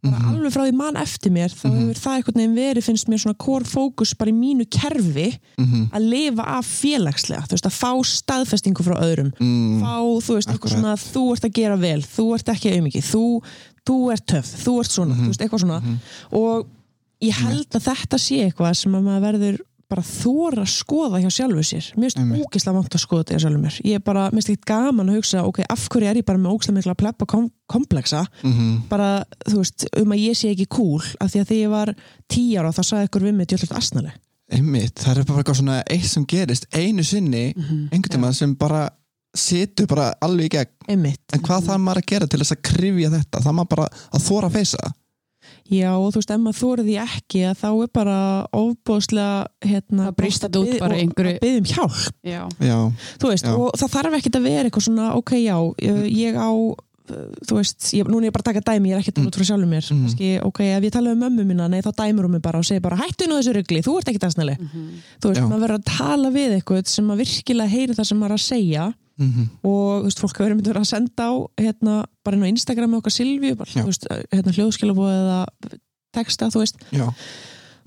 bara 0.03 0.19
Mhm. 0.19 0.35
alveg 0.35 0.53
frá 0.53 0.63
því 0.67 0.73
mann 0.75 0.97
eftir 0.97 1.31
mér 1.31 1.49
þá 1.55 1.69
Mhm. 1.71 1.79
hefur 1.79 1.95
það 2.03 2.17
einhvern 2.17 2.35
veginn 2.35 2.57
verið 2.57 2.83
finnst 2.83 3.07
mér 3.09 3.21
svona 3.23 3.39
core 3.39 3.65
focus 3.65 4.15
bara 4.19 4.31
í 4.31 4.35
mínu 4.35 4.67
kerfi 4.69 5.39
Mhm. 5.59 5.91
að 5.93 6.09
lifa 6.11 6.43
af 6.45 6.67
félagslega 6.67 7.47
þú 7.47 7.53
veist 7.55 7.67
að 7.67 7.79
fá 7.79 8.05
staðfestingu 8.05 8.83
frá 8.83 8.99
öðrum 9.01 9.33
Mm. 9.39 9.81
fá 9.81 10.03
þú 10.03 10.35
veist 10.35 10.49
eitthvað 10.49 10.73
Akkurat. 10.73 10.79
svona 10.79 10.97
þú 10.97 11.33
ert 11.33 11.45
að 11.45 11.53
gera 11.53 11.77
vel, 11.79 12.01
þú 12.03 12.35
ert 12.35 12.49
ekki 12.49 12.73
auðmikið 12.73 13.05
þú, 13.15 13.43
þú 13.87 14.13
ert 14.13 14.27
töff, 14.27 14.65
þú 14.65 14.81
ert 14.81 14.91
svona 14.91 15.15
Mhm. 15.15 15.23
þú 15.23 15.29
veist 15.29 15.41
eitthvað 15.41 15.61
svona 15.61 15.81
Mhm. 15.81 15.97
og 16.33 16.67
ég 17.23 17.33
held 17.33 17.71
að 17.71 17.83
þetta 17.95 18.19
sé 18.19 18.53
eitthvað 18.53 18.77
sem 18.77 18.93
að 18.93 19.03
maður 19.05 19.23
verður 19.23 19.59
bara 19.93 20.05
þóra 20.09 20.65
að 20.65 20.71
skoða 20.73 21.21
hjá 21.23 21.29
sjálfu 21.37 21.65
sér. 21.69 21.91
Mér 22.01 22.15
finnst 22.17 22.47
ógislega 22.47 22.77
vant 22.79 22.97
að 22.97 23.03
skoða 23.05 23.23
þetta 23.23 23.37
hjá 23.37 23.43
sjálfu 23.45 23.61
mér. 23.63 23.77
Ég 23.91 24.01
er 24.01 24.05
bara, 24.09 24.25
mér 24.33 24.41
finnst 24.41 24.53
ekki 24.55 24.71
gaman 24.73 25.13
að 25.13 25.19
hugsa 25.21 25.45
ok, 25.49 25.61
af 25.69 25.85
hverju 25.93 26.09
er 26.11 26.21
ég 26.23 26.27
bara 26.29 26.41
með 26.43 26.55
ógislega 26.57 26.79
mikla 26.81 26.97
pleppa 27.03 27.27
kom 27.29 27.51
kompleksa, 27.73 28.25
Mhm. 28.43 28.89
bara 28.89 29.25
þú 29.49 29.57
veist 29.63 29.87
um 29.97 30.13
að 30.13 30.25
ég 30.27 30.37
sé 30.37 30.51
ekki 30.53 30.69
cool, 30.69 31.01
af 31.21 31.31
því 31.33 31.41
að 31.41 31.47
þegar 31.53 31.63
ég 31.63 31.71
var 31.71 31.95
tíu 32.29 32.59
ára 32.61 32.73
þá 32.73 32.83
sagði 32.85 33.09
ykkur 33.09 33.23
við 33.29 33.35
mig 33.35 33.47
djöldlega 33.49 33.77
asnaleg 33.79 34.13
Einmitt, 34.53 34.95
það 35.01 35.17
er 35.19 35.25
bara 35.25 35.43
eitthvað 35.43 35.57
svona 35.63 35.83
eitt 35.89 36.05
sem 36.05 36.27
gerist 36.29 36.67
einu 36.77 37.03
sinni, 37.03 37.55
Mhm. 37.57 37.89
einhvern 37.93 38.13
tíma 38.13 38.35
sem 38.35 38.55
bara 38.55 38.91
situr 39.35 39.87
bara 39.89 40.13
alveg 40.21 40.45
í 40.45 40.49
gegn. 40.59 40.69
Einmitt, 40.93 41.21
en 41.33 41.41
hvað 41.41 41.63
þarf 41.69 41.81
maður 41.81 42.03
að 42.03 42.07
gera 42.07 42.27
til 42.27 42.41
þess 42.41 42.53
að 42.53 42.63
krifja 42.63 43.11
þetta? 43.15 43.41
Það 43.41 43.55
maður 43.57 43.69
bara 43.69 43.87
að 44.13 44.21
þóra 44.29 44.51
að 44.51 44.53
feysa 44.59 44.93
já 45.73 45.91
og 45.97 46.13
þú 46.13 46.21
veist 46.21 46.31
ef 46.37 46.41
maður 46.45 46.61
þórið 46.63 46.87
því 46.91 46.97
ekki 47.07 47.41
að 47.51 47.57
þá 47.63 47.69
er 47.83 47.91
bara 47.99 48.19
ofbóðslega 48.53 49.47
hérna, 49.65 50.07
Það 50.07 50.13
að 50.13 50.39
þetta 50.43 50.63
út 50.63 50.79
bara 50.79 50.95
og- 50.95 51.03
einhverju- 51.03 51.35
að 51.35 51.43
biðja 51.43 51.59
um 51.59 51.69
hjálp 51.73 51.99
Já. 52.23 52.43
Já, 52.61 52.79
þú 53.19 53.29
veist, 53.33 53.45
Já. 53.47 53.55
og 53.57 53.71
það 53.81 53.93
þarf 53.97 54.17
ekkert 54.21 54.37
að 54.41 54.43
vera 54.49 54.69
eitthvað 54.71 54.87
svona, 54.89 55.11
ok, 55.17 55.31
já, 55.43 55.57
ég, 55.83 56.35
á 56.37 56.51
þú 57.43 57.57
veist, 57.59 57.81
ég, 57.99 58.07
núna 58.07 58.23
er 58.25 58.31
ég 58.31 58.33
bara 58.33 58.43
að 58.45 58.51
taka 58.55 58.61
dæmi 58.73 58.89
ég 58.89 58.95
er 58.97 59.01
ekkert 59.03 59.19
Mm. 59.19 59.25
mm. 59.25 59.29
út 59.29 59.37
frá 59.37 59.45
sjálfum 59.45 59.69
mér 59.73 59.85
Mhm. 59.91 60.01
Kannski, 60.07 60.29
ok, 60.47 60.61
ef 60.61 60.83
ég 60.85 60.93
tala 60.93 61.11
um 61.13 61.19
mömmu 61.21 61.45
mína, 61.45 61.69
nei, 61.69 61.81
þá 61.83 61.91
dæmur 61.99 62.25
hún 62.25 62.31
mig 62.31 62.43
bara 62.43 62.59
og 62.59 62.65
segir 62.65 62.81
bara, 62.81 62.97
hættu 62.97 63.27
nú 63.27 63.37
þessu 63.43 63.53
rugli, 63.57 63.83
þú 63.83 63.99
ert 63.99 64.09
ekkert 64.09 64.27
aðsnæli 64.31 64.57
þú 65.21 65.27
veist, 65.29 65.41
Já. 65.43 65.49
maður 65.49 65.63
verður 65.67 65.79
að 65.79 65.85
tala 65.99 66.31
við 66.31 66.51
eitthvað 66.63 66.87
sem 66.87 67.09
að 67.11 67.19
virkilega 67.25 67.69
heyri 67.69 67.95
það 67.95 68.07
sem 68.07 68.19
maður 68.19 68.31
er 68.31 68.39
að 68.39 68.47
segja 68.47 68.95
mhm, 69.21 69.49
og 69.69 70.03
þú 70.03 70.09
veist, 70.09 70.23
fólk 70.23 70.41
hefur 70.41 70.55
verið 70.59 70.83
að 70.83 70.91
senda 70.91 71.29
á 71.29 71.35
hérna, 71.61 71.97
bara 72.25 72.39
inn 72.39 72.45
á 72.47 72.53
Instagram 72.53 72.93
með 72.93 73.03
okkar 73.03 73.17
Silvíu 73.17 73.57
bara, 73.59 73.71
þú 73.73 73.89
veist, 73.89 74.07
hérna, 74.33 74.55
hljóðskilabóð 74.57 75.13
eða 75.17 75.41
texta, 76.13 76.51
þú 76.53 76.63
veist. 76.63 76.81
Já. 76.93 77.07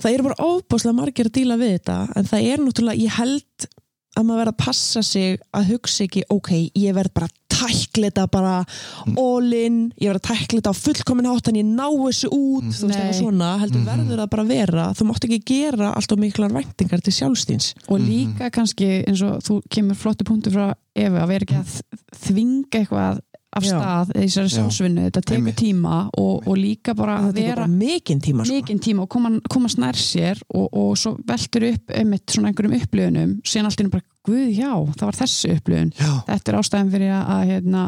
Það 0.01 0.11
eru 0.11 0.27
bara 0.27 0.43
ofbáslega 0.43 0.97
margir 0.97 1.29
að 1.29 1.37
díla 1.37 1.57
við 1.59 1.77
þetta 1.77 1.97
en 2.19 2.29
það 2.29 2.47
er 2.51 2.63
náttúrulega, 2.65 3.03
ég 3.05 3.15
held 3.15 3.67
að 4.15 4.23
maður 4.25 4.41
verða 4.43 4.53
að 4.55 4.63
passa 4.65 5.01
sig 5.03 5.39
að 5.53 5.67
hugsa 5.73 6.03
ekki 6.07 6.23
ok, 6.29 6.51
ég 6.75 6.93
verð 6.95 7.13
bara 7.13 7.27
að 7.27 7.41
tækla 7.55 8.09
þetta 8.09 8.23
bara 8.31 8.65
Mm. 9.05 9.17
all 9.17 9.53
in 9.53 9.93
ég 10.01 10.09
verð 10.09 10.19
að 10.21 10.27
tækla 10.31 10.59
þetta 10.59 10.71
á 10.71 10.81
fullkomin 10.83 11.25
hátt 11.29 11.47
en 11.47 11.55
ég 11.55 11.65
ná 11.65 11.87
þessu 11.87 12.27
út, 12.31 12.63
Mm. 12.63 12.71
þú 12.73 12.87
veist, 12.87 12.99
eitthvað 12.99 13.21
svona 13.21 13.59
heldur 13.59 13.79
Mhm. 13.81 13.85
verður 13.87 14.17
það 14.19 14.29
bara 14.29 14.43
að 14.43 14.47
vera, 14.47 14.93
þú 14.93 15.03
mátt 15.07 15.23
ekki 15.25 15.45
gera 15.45 15.93
allt 15.95 16.11
of 16.11 16.19
miklar 16.19 16.51
væntingar 16.51 17.01
til 17.01 17.13
sjálfstíns 17.13 17.73
og 17.87 17.99
Mhm. 17.99 18.07
líka 18.09 18.51
kannski 18.51 19.05
eins 19.07 19.21
og 19.21 19.41
þú 19.43 19.61
kemur 19.69 19.95
flottu 19.95 20.23
punktu 20.25 20.51
frá 20.51 20.73
Efu 20.95 21.15
að 21.19 21.27
vera 21.27 21.45
ekki 21.45 21.59
að 21.59 21.81
þvinga 22.15 22.71
eitthvað 22.71 23.19
af 23.55 23.63
Já. 23.63 23.71
stað 23.71 24.11
þessari 24.15 24.49
Já. 24.49 24.53
sjálfsvinnu, 24.57 25.05
þetta 25.07 25.21
tekur 25.23 25.39
Einmitt. 25.39 25.57
tíma 25.61 25.99
og, 26.19 26.47
og 26.47 26.57
líka 26.59 26.95
bara 26.97 27.17
að 27.23 27.39
vera 27.39 27.55
bara 27.63 27.69
mikinn 27.71 28.21
tíma 28.23 28.45
sko. 28.45 28.57
mikinn 28.57 28.81
tíma 28.83 29.05
og 29.05 29.09
koma, 29.15 29.31
koma 29.51 29.71
snær 29.71 29.99
sér 29.99 30.41
og, 30.49 30.67
og 30.73 30.91
svo 30.99 31.15
veltur 31.27 31.67
upp 31.71 31.95
einmitt 31.95 32.35
svona 32.35 32.51
einhverjum 32.51 32.75
upplöfunum 32.81 33.37
síðan 33.47 33.71
allt 33.71 33.81
einu 33.81 33.93
bara, 33.95 34.07
guð 34.25 34.51
já, 34.51 34.73
það 34.97 35.07
var 35.07 35.19
þessi 35.21 35.55
upplöfun 35.55 35.95
Já, 35.95 36.11
þetta 36.27 36.51
er 36.51 36.59
ástæðan 36.59 36.93
fyrir 36.95 37.15
að 37.15 37.43
hérna, 37.53 37.85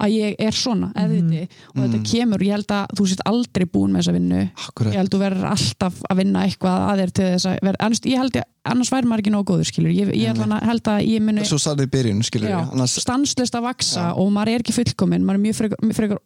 að 0.00 0.10
ég 0.16 0.34
er 0.38 0.50
svona, 0.56 0.88
eðviti 0.96 1.42
og 1.74 1.76
þetta 1.82 1.98
Mhm. 1.98 2.04
kemur, 2.10 2.40
ég 2.42 2.50
held 2.56 2.66
að 2.66 2.86
þú 2.96 3.06
sést 3.08 3.20
aldrei 3.26 3.66
búin 3.66 3.92
með 3.92 4.00
þessa 4.02 4.12
vinnu. 4.16 4.50
Akkurat. 4.56 4.92
Ég 4.92 4.98
held 4.98 5.10
að 5.10 5.14
þú 5.18 5.20
verður 5.22 5.50
alltaf 5.52 5.94
að 6.10 6.16
vinna 6.16 6.42
eitthvað 6.46 6.78
að 6.88 6.98
þér 7.02 7.12
til 7.12 7.24
þess 7.24 7.46
að 7.46 7.58
vera, 7.62 7.76
annars, 7.80 8.00
ég 8.00 8.16
held 8.18 8.32
að 8.32 8.42
annars 8.64 8.90
væri 8.90 9.06
maður 9.10 9.22
ekki 9.22 9.32
nógu 9.34 9.44
góður 9.52 9.66
skilur 9.68 9.92
ég, 9.94 10.14
ég 10.16 10.30
allan 10.30 10.58
að 10.58 10.62
held 10.66 10.82
að 10.82 11.06
ég 11.06 11.20
muni 11.22 11.44
Svo 11.44 11.58
sagði 11.58 11.86
í 11.86 11.90
byrjun, 11.90 12.22
skilur 12.22 12.48
já, 12.48 12.58
annars, 12.72 12.98
stanslist 12.98 13.54
að 13.54 13.62
vaksa 13.68 14.00
Já. 14.00 14.12
og 14.16 14.32
maður 14.32 14.48
er 14.54 14.62
ekki 14.62 14.72
fullkominn. 14.72 15.22
Maður 15.24 15.34
er 15.34 15.44
mjög 15.46 15.56
frekar, 15.60 15.78
mjög, 15.82 15.94
frekar, 15.94 16.18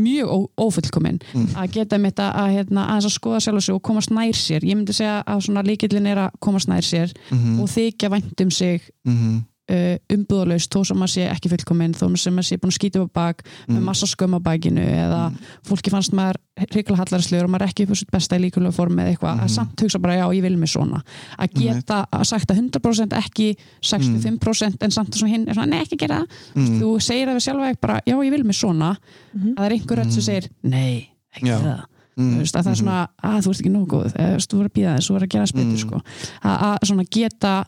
mjög 0.00 0.28
ó, 0.30 0.38
ófullkominn 0.56 1.20
Mm. 1.34 1.46
að 1.56 1.70
geta 1.72 1.98
mitt 2.00 2.16
að, 2.16 2.52
hérna, 2.56 2.86
að 2.96 3.10
skoða 3.10 3.40
sjálf 3.42 3.62
sig 3.62 3.74
og 3.74 3.82
komast 3.82 4.10
nær 4.10 4.32
sér. 4.32 4.60
Ég 4.64 4.76
myndi 4.76 4.94
segja 4.96 5.22
að 5.26 5.66
líkillin 5.66 6.06
er 6.06 6.16
að 6.16 6.30
komast 6.40 6.68
nær 6.68 6.80
sér 6.80 7.12
mhm, 7.30 7.60
og 7.60 7.68
þykja 7.68 8.08
vænt 8.08 8.40
um 8.40 8.50
sig 8.50 8.80
mhm, 9.04 9.44
uh, 9.70 9.96
umbúðalaust 10.14 10.72
þó 10.74 10.80
sem 10.90 10.98
maður 11.00 11.12
sé 11.14 11.26
ekki 11.30 11.50
fullkominn 11.52 11.94
þó 11.94 12.06
sem 12.18 12.34
maður 12.34 12.48
sé 12.50 12.58
búin 12.60 12.72
að 12.72 12.78
skýta 12.78 13.00
upp 13.04 13.12
á 13.14 13.18
bak 13.20 13.42
með 13.68 13.76
mhm, 13.76 13.84
massa 13.86 14.06
skömm 14.10 14.34
á 14.36 14.40
bakinu 14.42 14.82
eða 14.82 15.20
mhm, 15.30 15.36
fólki 15.70 15.90
fannst 15.94 16.12
maður 16.16 16.40
hrikalega 16.60 17.00
hallarslegur 17.04 17.46
og 17.48 17.52
maður 17.54 17.64
er 17.66 17.70
ekki 17.72 17.86
upp 17.86 17.94
á 17.94 18.00
sitt 18.00 18.10
besta 18.12 18.36
í 18.36 18.42
líkulega 18.44 18.72
form 18.76 18.98
eða 19.00 19.12
eitthvað, 19.14 19.34
Mhm. 19.36 19.44
að 19.46 19.50
samt 19.54 19.80
hugsa 19.80 19.98
bara 20.02 20.14
já, 20.18 20.26
ég 20.36 20.42
vil 20.42 20.56
mig 20.60 20.68
svona 20.68 21.02
að 21.38 21.54
geta 21.54 22.06
að 22.12 22.24
sagt 22.28 22.50
að 22.50 22.58
100% 22.60 23.16
ekki 23.16 23.56
65% 23.80 24.82
en 24.84 24.90
samt 24.94 25.14
svona 25.16 25.32
hinn 25.32 25.48
er 25.48 25.54
svona, 25.56 25.70
nei 25.70 25.84
ekki 25.84 25.96
gera 26.02 26.20
það 26.20 26.26
mhm, 26.60 26.80
þú 26.82 26.90
segir 27.04 27.30
það 27.30 27.38
við 27.38 27.46
sjálfa 27.46 27.70
ekki 27.70 27.80
bara, 27.86 28.00
já 28.06 28.16
ég 28.16 28.30
vil 28.34 28.44
mig 28.44 28.56
svona 28.58 28.90
Mhm. 29.32 29.54
að 29.54 29.56
það 29.60 29.64
er 29.66 29.72
einhver 29.76 29.96
rödd 30.00 30.10
sem 30.10 30.20
Mhm. 30.20 30.26
segir, 30.26 30.50
nei, 30.62 31.08
ekki 31.36 31.46
Já. 31.46 31.58
það 31.60 31.80
mhm, 32.16 32.40
að 32.40 32.50
það 32.50 32.66
er 32.66 32.70
mhm, 32.70 32.80
svona, 32.80 33.08
að 33.22 33.40
þú 33.44 33.50
ert 33.50 33.60
ekki 33.60 33.70
nógu 33.70 33.86
góð 33.86 34.12
eða, 34.14 34.36
þú 34.50 34.56
verður 34.58 34.70
að 34.70 34.76
býða 34.76 34.94
þess, 34.96 35.06
þú 35.08 35.14
verður 35.14 35.26
að 35.26 35.32
gera 35.34 35.44
þess 35.44 35.54
betur 35.54 35.70
Mm. 35.70 35.84
sko. 35.84 36.00
að, 36.42 36.56
að 36.60 36.78
svona 36.90 37.04
geta 37.10 37.64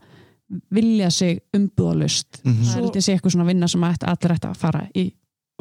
vilja 0.70 1.10
sig 1.10 1.40
umbúðalust 1.56 2.40
mhm, 2.44 2.62
það 2.68 2.78
held 2.80 2.96
ég 3.00 3.04
sé 3.06 3.16
eitthvað 3.16 3.36
svona 3.36 3.48
vinna 3.48 3.68
sem 3.72 3.84
allir 3.88 4.34
ætti 4.36 4.48
að 4.50 4.56
fara 4.62 4.86
í. 4.94 5.08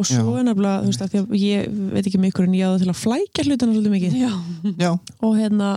Og 0.02 0.08
svo 0.08 0.38
er 0.40 0.46
nefnilega, 0.48 0.82
þú 0.82 0.90
veist, 0.90 1.02
að 1.04 1.12
því 1.12 1.20
að 1.20 1.36
ég 1.42 1.76
veit 1.94 2.08
ekki 2.10 2.20
mikkur 2.24 2.48
en 2.48 2.54
ég 2.58 2.66
á 2.66 2.72
það 2.74 2.82
til 2.86 2.94
að 2.94 3.02
flækja 3.04 3.44
hlutina 3.46 3.76
svolítið 3.76 3.94
mikið. 3.98 4.16
Já, 4.18 4.32
Já, 4.82 4.92
og 5.22 5.36
hérna 5.38 5.70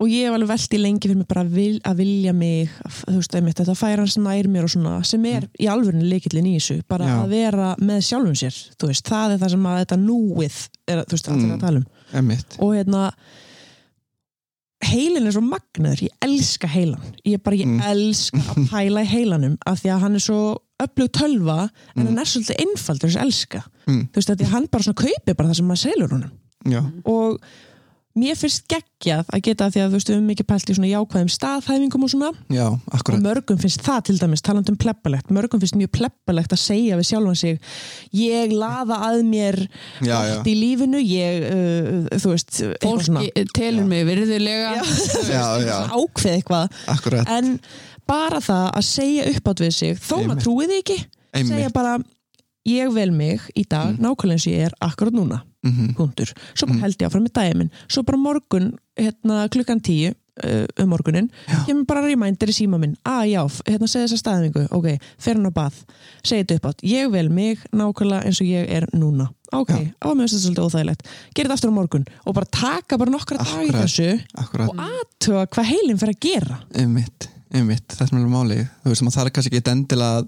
og 0.00 0.08
ég 0.08 0.24
hef 0.24 0.32
alveg 0.34 0.48
velti 0.48 0.78
lengi 0.80 1.04
fyrir 1.10 1.18
mig 1.20 1.26
bara 1.28 1.42
að, 1.44 1.50
vil, 1.58 1.74
að 1.84 1.98
vilja 2.00 2.32
mig 2.32 2.70
þú 3.04 3.18
veist, 3.18 3.34
einmitt, 3.36 3.58
þetta 3.60 3.74
færa 3.76 4.00
hans 4.06 4.16
nær 4.16 4.48
mér 4.48 4.64
og 4.64 4.72
svona 4.72 4.94
sem 5.04 5.26
er 5.28 5.44
í 5.60 5.68
alvörinu 5.68 6.08
leikillin 6.08 6.48
í 6.48 6.54
þessu 6.56 6.78
bara 6.88 7.04
Já. 7.10 7.18
að 7.20 7.34
vera 7.36 7.68
með 7.84 8.00
sjálfum 8.08 8.38
sér 8.40 8.56
þú 8.80 8.88
veist, 8.90 9.04
það 9.12 9.34
er 9.36 9.42
það 9.44 9.52
sem 9.54 9.68
að 9.68 9.78
þetta 9.82 9.98
núið 10.06 10.56
er, 10.88 11.02
þú 11.04 11.18
veist, 11.18 11.28
allir 11.28 11.44
Mm. 11.44 11.52
að 11.52 11.60
tala 11.66 11.82
um. 11.82 11.86
Emmitt 12.22 12.56
og 12.58 12.72
hérna 12.78 13.02
heilin 14.84 15.26
er 15.28 15.32
svo 15.34 15.42
magnaður, 15.44 16.02
ég 16.08 16.14
elska 16.24 16.68
heilan 16.72 17.02
ég 17.26 17.42
bara, 17.42 17.56
ég 17.56 17.66
Mm. 17.66 17.80
elska 17.92 18.38
að 18.38 18.68
pæla 18.70 19.02
í 19.04 19.06
heilanum 19.06 19.56
af 19.66 19.82
því 19.82 19.90
að 19.94 20.00
hann 20.00 20.14
er 20.14 20.24
svo 20.24 20.58
öflug 20.80 21.10
tölva 21.12 21.58
en 21.96 22.02
Mm. 22.02 22.06
hann 22.06 22.18
er 22.18 22.24
svolítið 22.24 22.60
einfaldur 22.64 23.08
þess 23.10 23.16
að 23.20 23.26
elska 23.26 23.62
Mm. 23.86 24.08
þú 24.08 24.14
veist, 24.16 24.30
að 24.30 24.36
því 24.36 24.44
að 24.46 24.54
hann 24.54 24.66
bara 24.70 24.82
svona 24.82 24.94
kaupi 25.02 25.36
bara 25.36 25.48
það 25.48 25.56
sem 25.56 25.66
maður 25.68 25.84
selur 25.90 26.10
honum 26.10 26.30
Já, 26.66 26.80
og 27.06 27.40
mér 28.20 28.38
finnst 28.38 28.66
geggjað 28.70 29.30
að 29.32 29.42
geta 29.46 29.68
því 29.72 29.82
að 29.82 29.88
þú 29.88 29.98
veist, 29.98 30.10
við 30.10 30.16
höfum 30.16 30.30
mikið 30.30 30.48
pælt 30.50 30.70
í 30.70 30.76
svona 30.76 30.90
jákvæðum 30.90 31.30
staðhæfingum 31.34 32.06
og 32.06 32.12
svona. 32.12 32.30
Já, 32.52 32.66
og 32.70 33.10
mörgum 33.24 33.60
finnst 33.60 33.84
það 33.86 34.00
til 34.08 34.16
dæmis, 34.20 34.44
talandi 34.46 34.74
um 34.74 34.78
pleppalegt 34.80 35.32
mörgum 35.34 35.62
finnst 35.62 35.78
mjög 35.80 35.92
pleppalegt 35.98 36.54
að 36.54 36.62
segja 36.62 36.98
við 37.00 37.10
sjálfan 37.10 37.40
sig 37.40 37.60
ég 38.20 38.54
laða 38.54 39.00
að 39.10 39.22
mér 39.28 39.60
já, 39.64 40.12
já, 40.12 40.16
allt 40.36 40.50
í 40.50 40.56
lífinu 40.58 41.02
ég, 41.04 41.46
uh, 41.50 42.10
þú 42.16 42.34
veist 42.34 42.52
eitthvað 42.60 43.06
svona. 43.08 43.24
fólki 43.24 43.46
telur 43.56 43.88
mig 43.90 44.04
virðulega. 44.08 44.74
Já, 45.30 45.44
já, 45.70 45.76
ákveð 45.96 46.36
eitthvað. 46.36 46.82
Akkurat. 46.94 47.32
En 47.38 47.56
bara 48.10 48.40
það 48.42 48.66
að 48.74 48.86
segja 48.88 49.28
uppátt 49.30 49.64
við 49.64 49.76
sig 49.76 50.00
þó 50.00 50.16
maður 50.24 50.44
trúið 50.44 50.72
því 50.72 50.80
ekki 50.84 50.98
segja 51.00 51.66
einmitt. 51.66 51.76
bara 51.76 51.98
ég 52.68 52.92
vel 52.94 53.10
mig 53.12 53.40
í 53.56 53.64
dag 53.68 53.96
nákvæmlega 53.98 54.36
eins 54.36 54.46
og 54.46 54.52
ég 54.52 54.66
er 54.68 54.74
akkurat 54.80 55.12
núna 55.16 55.42
Mhm. 55.62 55.94
punktur, 55.94 56.32
svo 56.54 56.66
bara 56.66 56.76
Mm. 56.78 56.80
held 56.80 56.96
ég 56.98 57.06
áfram 57.08 57.26
með 57.26 57.54
minn. 57.56 57.70
Svo 57.86 58.02
bara 58.02 58.16
morgun, 58.16 58.78
hérna 58.96 59.46
klukkan 59.50 59.80
tíu 59.82 60.14
uh, 60.42 60.64
um 60.78 60.88
morgunin, 60.88 61.28
kemur 61.66 61.84
bara 61.86 62.00
reminder 62.00 62.48
í 62.48 62.52
síma 62.54 62.78
minn, 62.80 62.96
að 63.04 63.28
já, 63.28 63.42
hérna 63.68 63.86
segja 63.86 64.06
þessa 64.08 64.20
staðingu 64.22 64.62
ok, 64.72 64.98
fer 65.18 65.34
hann 65.36 65.44
á 65.44 65.52
bað 65.52 65.74
segja 66.24 66.44
þetta 66.44 66.54
upp 66.56 66.64
átt, 66.70 66.80
ég 66.82 67.10
vel 67.12 67.28
mig 67.28 67.58
nákvæmlega 67.76 68.24
eins 68.24 68.40
og 68.40 68.46
ég 68.48 68.70
er 68.70 68.86
núna, 68.94 69.28
ok 69.52 69.68
Já. 69.68 69.92
á 70.00 70.08
mér 70.14 70.24
finnst 70.24 70.34
þetta 70.38 70.46
svolítið 70.48 70.64
óþægilegt, 70.70 71.02
gera 71.34 71.48
þetta 71.48 71.52
aftur 71.58 71.70
á 71.70 71.76
morgun 71.76 72.06
og 72.24 72.34
bara 72.34 72.46
taka 72.50 72.96
bara 72.96 73.10
nokkra 73.10 73.36
dag 73.36 73.66
í 73.68 73.70
þessu 73.70 74.24
akkurat. 74.34 74.68
og 74.70 74.76
aðtuga 74.76 75.46
hvað 75.46 75.64
heilin 75.74 75.98
fer 75.98 76.08
að 76.08 76.20
gera. 76.20 76.58
Einmitt, 76.74 77.28
einmitt, 77.52 77.86
þetta 77.88 78.08
er 78.08 78.16
mjög 78.16 78.32
máli 78.32 78.68
þú 78.84 78.88
veist, 78.94 79.02
maður 79.02 79.18
þarf 79.20 79.32
kannski 79.36 79.52
ekki 79.60 79.70
endilega 79.76 80.24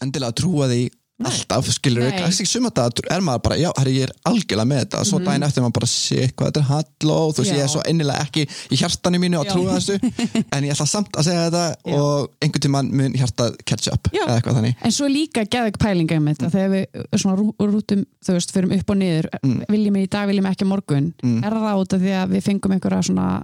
endilega 0.00 0.32
að 0.32 0.38
trúa 0.40 0.66
því 0.70 0.90
alltaf, 1.28 1.66
skilur 1.74 2.02
við, 2.06 2.14
kannski 2.20 2.46
suma 2.48 2.70
þetta 2.70 3.02
er 3.14 3.20
maður 3.24 3.42
bara, 3.46 3.56
já, 3.60 3.68
herri, 3.78 3.94
ég 3.98 4.06
er 4.08 4.12
algjörlega 4.30 4.68
með 4.70 4.78
þetta. 4.84 5.02
Svo 5.08 5.18
daginn 5.24 5.42
eftir 5.46 5.64
maður 5.64 5.76
bara 5.78 5.88
sé 5.92 6.28
hvað 6.30 6.46
þetta 6.50 6.60
er 6.62 6.68
hall 6.70 7.12
og 7.14 7.34
þú 7.36 7.42
veist, 7.44 7.52
ég 7.56 7.64
er 7.64 7.72
svo 7.74 7.82
ennilega 7.90 8.24
ekki 8.26 8.44
í 8.46 8.78
hjartanu 8.80 9.20
mínu 9.22 9.40
að 9.40 9.50
trúa 9.52 9.76
þessu 9.76 9.98
en 10.56 10.64
ég 10.68 10.74
ætla 10.74 10.86
samt 10.90 11.18
að 11.20 11.28
segja 11.28 11.44
þetta 11.50 11.64
Já. 11.90 11.98
og 12.00 12.30
einhvern 12.40 12.64
tímann 12.66 12.90
mun 13.00 13.18
hjartað 13.20 13.58
catch 13.68 13.90
up 13.92 14.08
Já. 14.14 14.22
eða 14.26 14.38
eitthvað 14.38 14.58
þannig. 14.60 14.80
En 14.88 14.96
svo 14.96 15.10
líka 15.12 15.44
geðveik 15.44 15.78
pælinga 15.82 16.16
um 16.20 16.30
þetta. 16.32 16.50
Þegar 16.56 16.72
við 16.76 17.06
svona 17.20 17.36
rú- 17.40 17.54
rútum, 17.74 18.06
þú 18.24 18.36
veist, 18.38 18.54
förum 18.56 18.76
upp 18.78 18.90
og 18.96 19.00
niður 19.02 19.28
Mm. 19.40 19.60
viljum 19.70 19.94
við 19.96 20.04
í 20.04 20.10
dag, 20.10 20.26
viljum 20.28 20.44
við 20.48 20.52
ekki 20.56 20.66
morgun 20.68 21.12
Mm. 21.24 21.44
er 21.44 21.54
það 21.54 21.80
út 21.80 21.92
af 21.96 22.00
því 22.00 22.10
að 22.22 22.32
við 22.34 22.42
fengum 22.44 22.72
einhverja 22.76 23.02
svona 23.08 23.42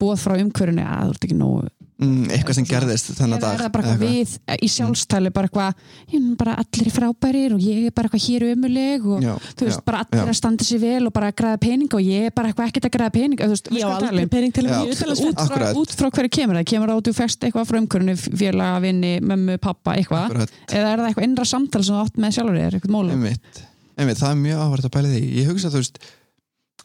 búið 0.00 0.20
frá 0.24 0.34
umhverjunni 0.40 0.84
að 0.84 1.06
þú 1.06 1.14
ert 1.14 1.24
ekki 1.28 1.36
nógu 1.36 1.68
mm, 2.00 2.30
eitthvað 2.34 2.56
sem 2.58 2.66
gerðist 2.68 3.10
þennan 3.18 3.40
dag 3.42 3.54
er 3.54 3.60
það 3.60 3.78
eitthvað 3.80 4.02
við 4.02 4.32
í 4.64 4.68
sjálfstæli 4.74 5.32
bara 5.36 5.48
eitthvað, 5.50 5.82
er 6.16 6.26
bara 6.40 6.54
allir 6.62 6.90
frábærir 6.94 7.54
og 7.56 7.62
ég 7.64 7.86
er 7.90 7.94
bara 7.96 8.08
eitthvað 8.10 8.24
hér 8.26 8.46
umuleg 8.54 9.06
og 9.06 9.24
Já, 9.24 9.32
þú 9.54 9.68
veist, 9.68 9.80
já, 9.80 9.84
bara 9.90 10.00
allir 10.04 10.22
já. 10.22 10.24
að 10.32 10.38
standa 10.40 10.66
sér 10.66 10.82
vel 10.84 11.02
og 11.06 11.14
bara 11.16 11.30
að 11.30 11.36
græða 11.40 11.60
pening 11.64 11.96
og 11.98 12.04
ég 12.06 12.28
er 12.30 12.34
bara 12.36 12.50
eitthvað 12.50 12.70
ekkert 12.70 12.88
að 12.88 12.94
græða 12.96 13.14
pening. 13.16 13.40
Þú 13.40 13.50
veist, 13.54 13.72
Já, 13.76 13.86
aldrei 13.90 14.24
um? 14.24 14.30
pening 14.34 14.54
til 14.56 14.64
að 14.66 14.70
Já. 14.70 14.78
vera 14.80 15.14
út, 15.14 15.24
út, 15.24 15.40
frá, 15.40 15.44
Akkurat. 15.46 15.80
út 15.82 15.96
frá 16.00 16.10
hverju 16.10 16.32
kemur 16.38 16.60
það? 16.60 16.68
Kemur 16.72 16.92
það 16.92 17.00
út, 17.00 17.10
þú 17.10 17.16
fæst 17.20 17.48
eitthvað 17.48 17.68
frá 17.70 17.80
umhverjunni 17.80 18.16
félaga, 18.20 18.80
vinni, 18.84 19.12
mömmu, 19.20 19.58
pappa, 19.62 19.96
eitthvað? 19.98 20.46
Eða 20.70 20.94
er 20.94 21.02
það 21.02 21.10
eitthvað 21.10 21.28
innra 21.28 21.48
samtal 21.48 21.84
sem 21.84 21.96
þú 21.96 22.04
átt 22.04 22.20
með 22.20 22.36
sjálfur 22.38 22.60
þér, 22.60 22.78
eitthvað 22.78 22.94
móla 22.96 23.16
einmitt, 23.16 23.60
einmitt, 24.00 24.20
það 24.20 24.32
er 24.34 24.40
mjög 24.44 24.64
áhverð 24.64 24.88
að 24.88 24.94
pæla 24.96 25.12
því. 25.14 25.22
Ég 25.40 25.50
hugsa 25.50 25.72
þú 25.72 25.82
veist, 25.82 26.00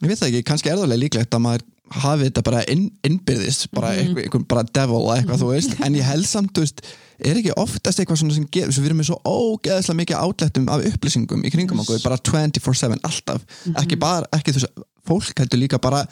ég 0.02 0.10
veit 0.10 0.20
það 0.20 0.28
ekki 0.30 0.46
kannski 0.50 0.72
er 0.72 0.80
það 0.82 0.98
líklegt 1.00 1.36
að 1.36 1.44
maður 1.46 1.66
hafi 1.90 2.24
þetta 2.28 2.42
bara 2.42 2.62
inn, 2.68 2.90
innbyrðist, 3.06 3.68
bara 3.72 3.92
Mhm. 3.92 3.98
einhver, 4.00 4.22
einhver 4.24 4.46
bara 4.48 4.62
devil 4.62 5.02
eða 5.06 5.16
eitthvað 5.22 5.38
þú 5.42 5.50
veist, 5.54 5.80
en 5.86 5.94
ég 5.94 6.02
held 6.02 6.26
samt 6.26 6.52
þú 6.52 6.60
veist, 6.64 6.80
er 7.20 7.34
ekki 7.36 7.52
oftast 7.56 7.98
eitthvað 8.00 8.18
svona 8.22 8.34
sem 8.34 8.46
geður, 8.46 8.72
við 8.80 8.86
erum 8.86 8.98
með 9.00 9.10
svo 9.10 9.20
ógeðslega 9.24 10.00
mikið 10.00 10.22
átlættum 10.24 10.68
af 10.68 10.84
upplýsingum 10.84 11.44
í 11.44 11.50
kringum 11.52 11.80
okkur, 11.80 12.02
bara 12.02 12.16
24-7 12.18 12.98
alltaf, 13.02 13.40
Mhm. 13.66 13.76
ekki 13.76 13.98
bara, 13.98 14.26
ekki 14.32 14.52
þú 14.52 14.60
veist 14.60 14.66
fólk 15.06 15.38
heldur 15.38 15.58
líka 15.60 15.78
bara 15.80 16.06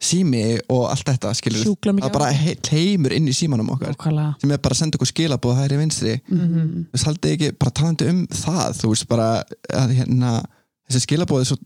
sími 0.00 0.60
og 0.70 0.88
allt 0.92 1.04
þetta, 1.04 1.34
skilur 1.34 1.76
það 1.76 2.12
bara 2.12 2.32
he- 2.32 2.56
heimur 2.70 3.12
inn 3.12 3.26
í 3.26 3.34
símanum 3.34 3.68
okkar 3.74 3.94
Nákvæmlega. 3.96 4.40
sem 4.40 4.50
er 4.52 4.58
bara 4.58 4.72
að 4.74 4.78
senda 4.78 4.96
okkur 4.96 5.12
skilabóð 5.12 5.56
hægri 5.58 5.76
vinstri 5.78 6.20
Mhm. 6.30 6.86
þú 6.86 6.92
veist, 6.94 7.04
haldið 7.04 7.32
ekki 7.36 7.58
bara 7.58 7.70
talandi 7.72 8.08
um 8.08 8.26
það 8.28 8.76
þú 8.78 8.88
veist 8.88 9.08
bara 9.08 9.44
að 9.72 9.96
hérna 9.98 10.44
þessi 10.88 11.04
skilabóð 11.04 11.40
er 11.40 11.44
svo 11.44 11.56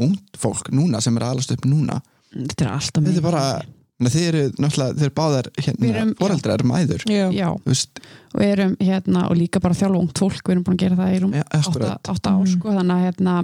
ungt 0.00 0.32
fólk 0.38 0.70
núna 0.72 1.00
sem 1.02 1.16
er 1.16 1.20
að 1.20 1.30
alast 1.36 1.52
upp 1.52 1.64
núna 1.66 2.00
þetta 2.32 2.64
er 2.66 2.72
alltaf 2.72 2.90
þetta 2.90 3.04
mikið. 3.06 3.16
er 3.16 3.26
bara, 3.28 3.62
þið 4.02 4.24
eru 4.28 4.42
náttúrulega 4.58 4.94
þið 4.98 5.06
eru 5.06 5.14
báðar 5.20 5.48
Við 5.56 5.66
hérna, 5.68 6.14
foreldrar, 6.18 6.64
mæður 6.66 7.04
Já. 7.06 7.24
já, 7.32 7.48
og 7.52 8.40
við 8.40 8.48
erum 8.56 8.76
hérna 8.80 9.24
og 9.30 9.36
líka 9.38 9.60
bara 9.62 9.74
þjálfa 9.78 10.00
ungt 10.02 10.18
fólk, 10.18 10.40
við 10.42 10.54
erum 10.56 10.64
búin 10.66 10.78
að 10.78 10.84
gera 10.86 10.96
það 11.02 11.12
í 11.16 11.20
rúm 11.22 11.34
ja, 11.38 11.44
átta, 11.50 11.60
akkurat 11.68 12.08
átta 12.14 12.30
ár 12.32 12.40
Mm. 12.42 12.54
sko, 12.56 12.68
þannig 12.78 12.96
að 12.96 13.04
hérna 13.06 13.36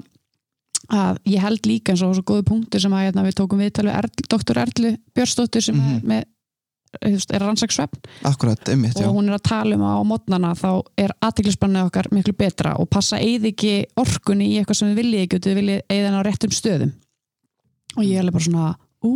að 0.89 1.19
ég 1.29 1.43
held 1.45 1.67
líka 1.69 1.93
eins 1.93 2.03
og 2.03 2.15
svo 2.17 2.23
góðu 2.25 2.45
punktur 2.49 2.81
sem 2.81 2.93
að 2.97 3.05
hérna, 3.07 3.25
við 3.27 3.35
tókum 3.37 3.59
viðtal 3.61 3.85
við 3.91 3.97
Erl, 3.99 4.11
doktor 4.33 4.57
Erlu 4.63 4.97
Björnsdóttir 5.15 5.63
sem 5.63 5.77
Mhm. 5.77 5.97
er 5.97 6.03
með 6.09 6.25
er 7.05 7.43
rannsaks 7.45 7.77
svefn 7.77 8.01
akkurat, 8.25 8.63
einmitt, 8.73 8.95
já 8.97 9.05
og 9.07 9.15
hún 9.15 9.29
er 9.29 9.35
að 9.37 9.43
tala 9.45 9.75
um 9.77 9.83
að 9.85 9.99
á 10.01 10.03
mótnana 10.09 10.55
þá 10.57 10.71
er 10.97 11.11
aðtiklisbannið 11.21 11.85
okkar 11.91 12.07
miklu 12.11 12.33
betra 12.33 12.73
og 12.81 12.89
passa 12.89 13.19
eða 13.21 13.53
ekki 13.53 13.85
orkunni 14.01 14.47
í 14.49 14.57
eitthvað 14.63 14.77
sem 14.81 14.89
við 14.95 15.03
viljið 15.03 15.21
ekki 15.27 15.37
og 15.37 15.43
þið 15.45 15.59
viljið 15.61 15.81
eða 15.91 16.17
á 16.17 16.21
réttum 16.25 16.51
stöðum 16.57 16.93
og 17.99 18.05
ég 18.07 18.17
er 18.17 18.23
alveg 18.25 18.39
bara 18.39 18.47
svona 18.49 18.69
ú. 19.05 19.15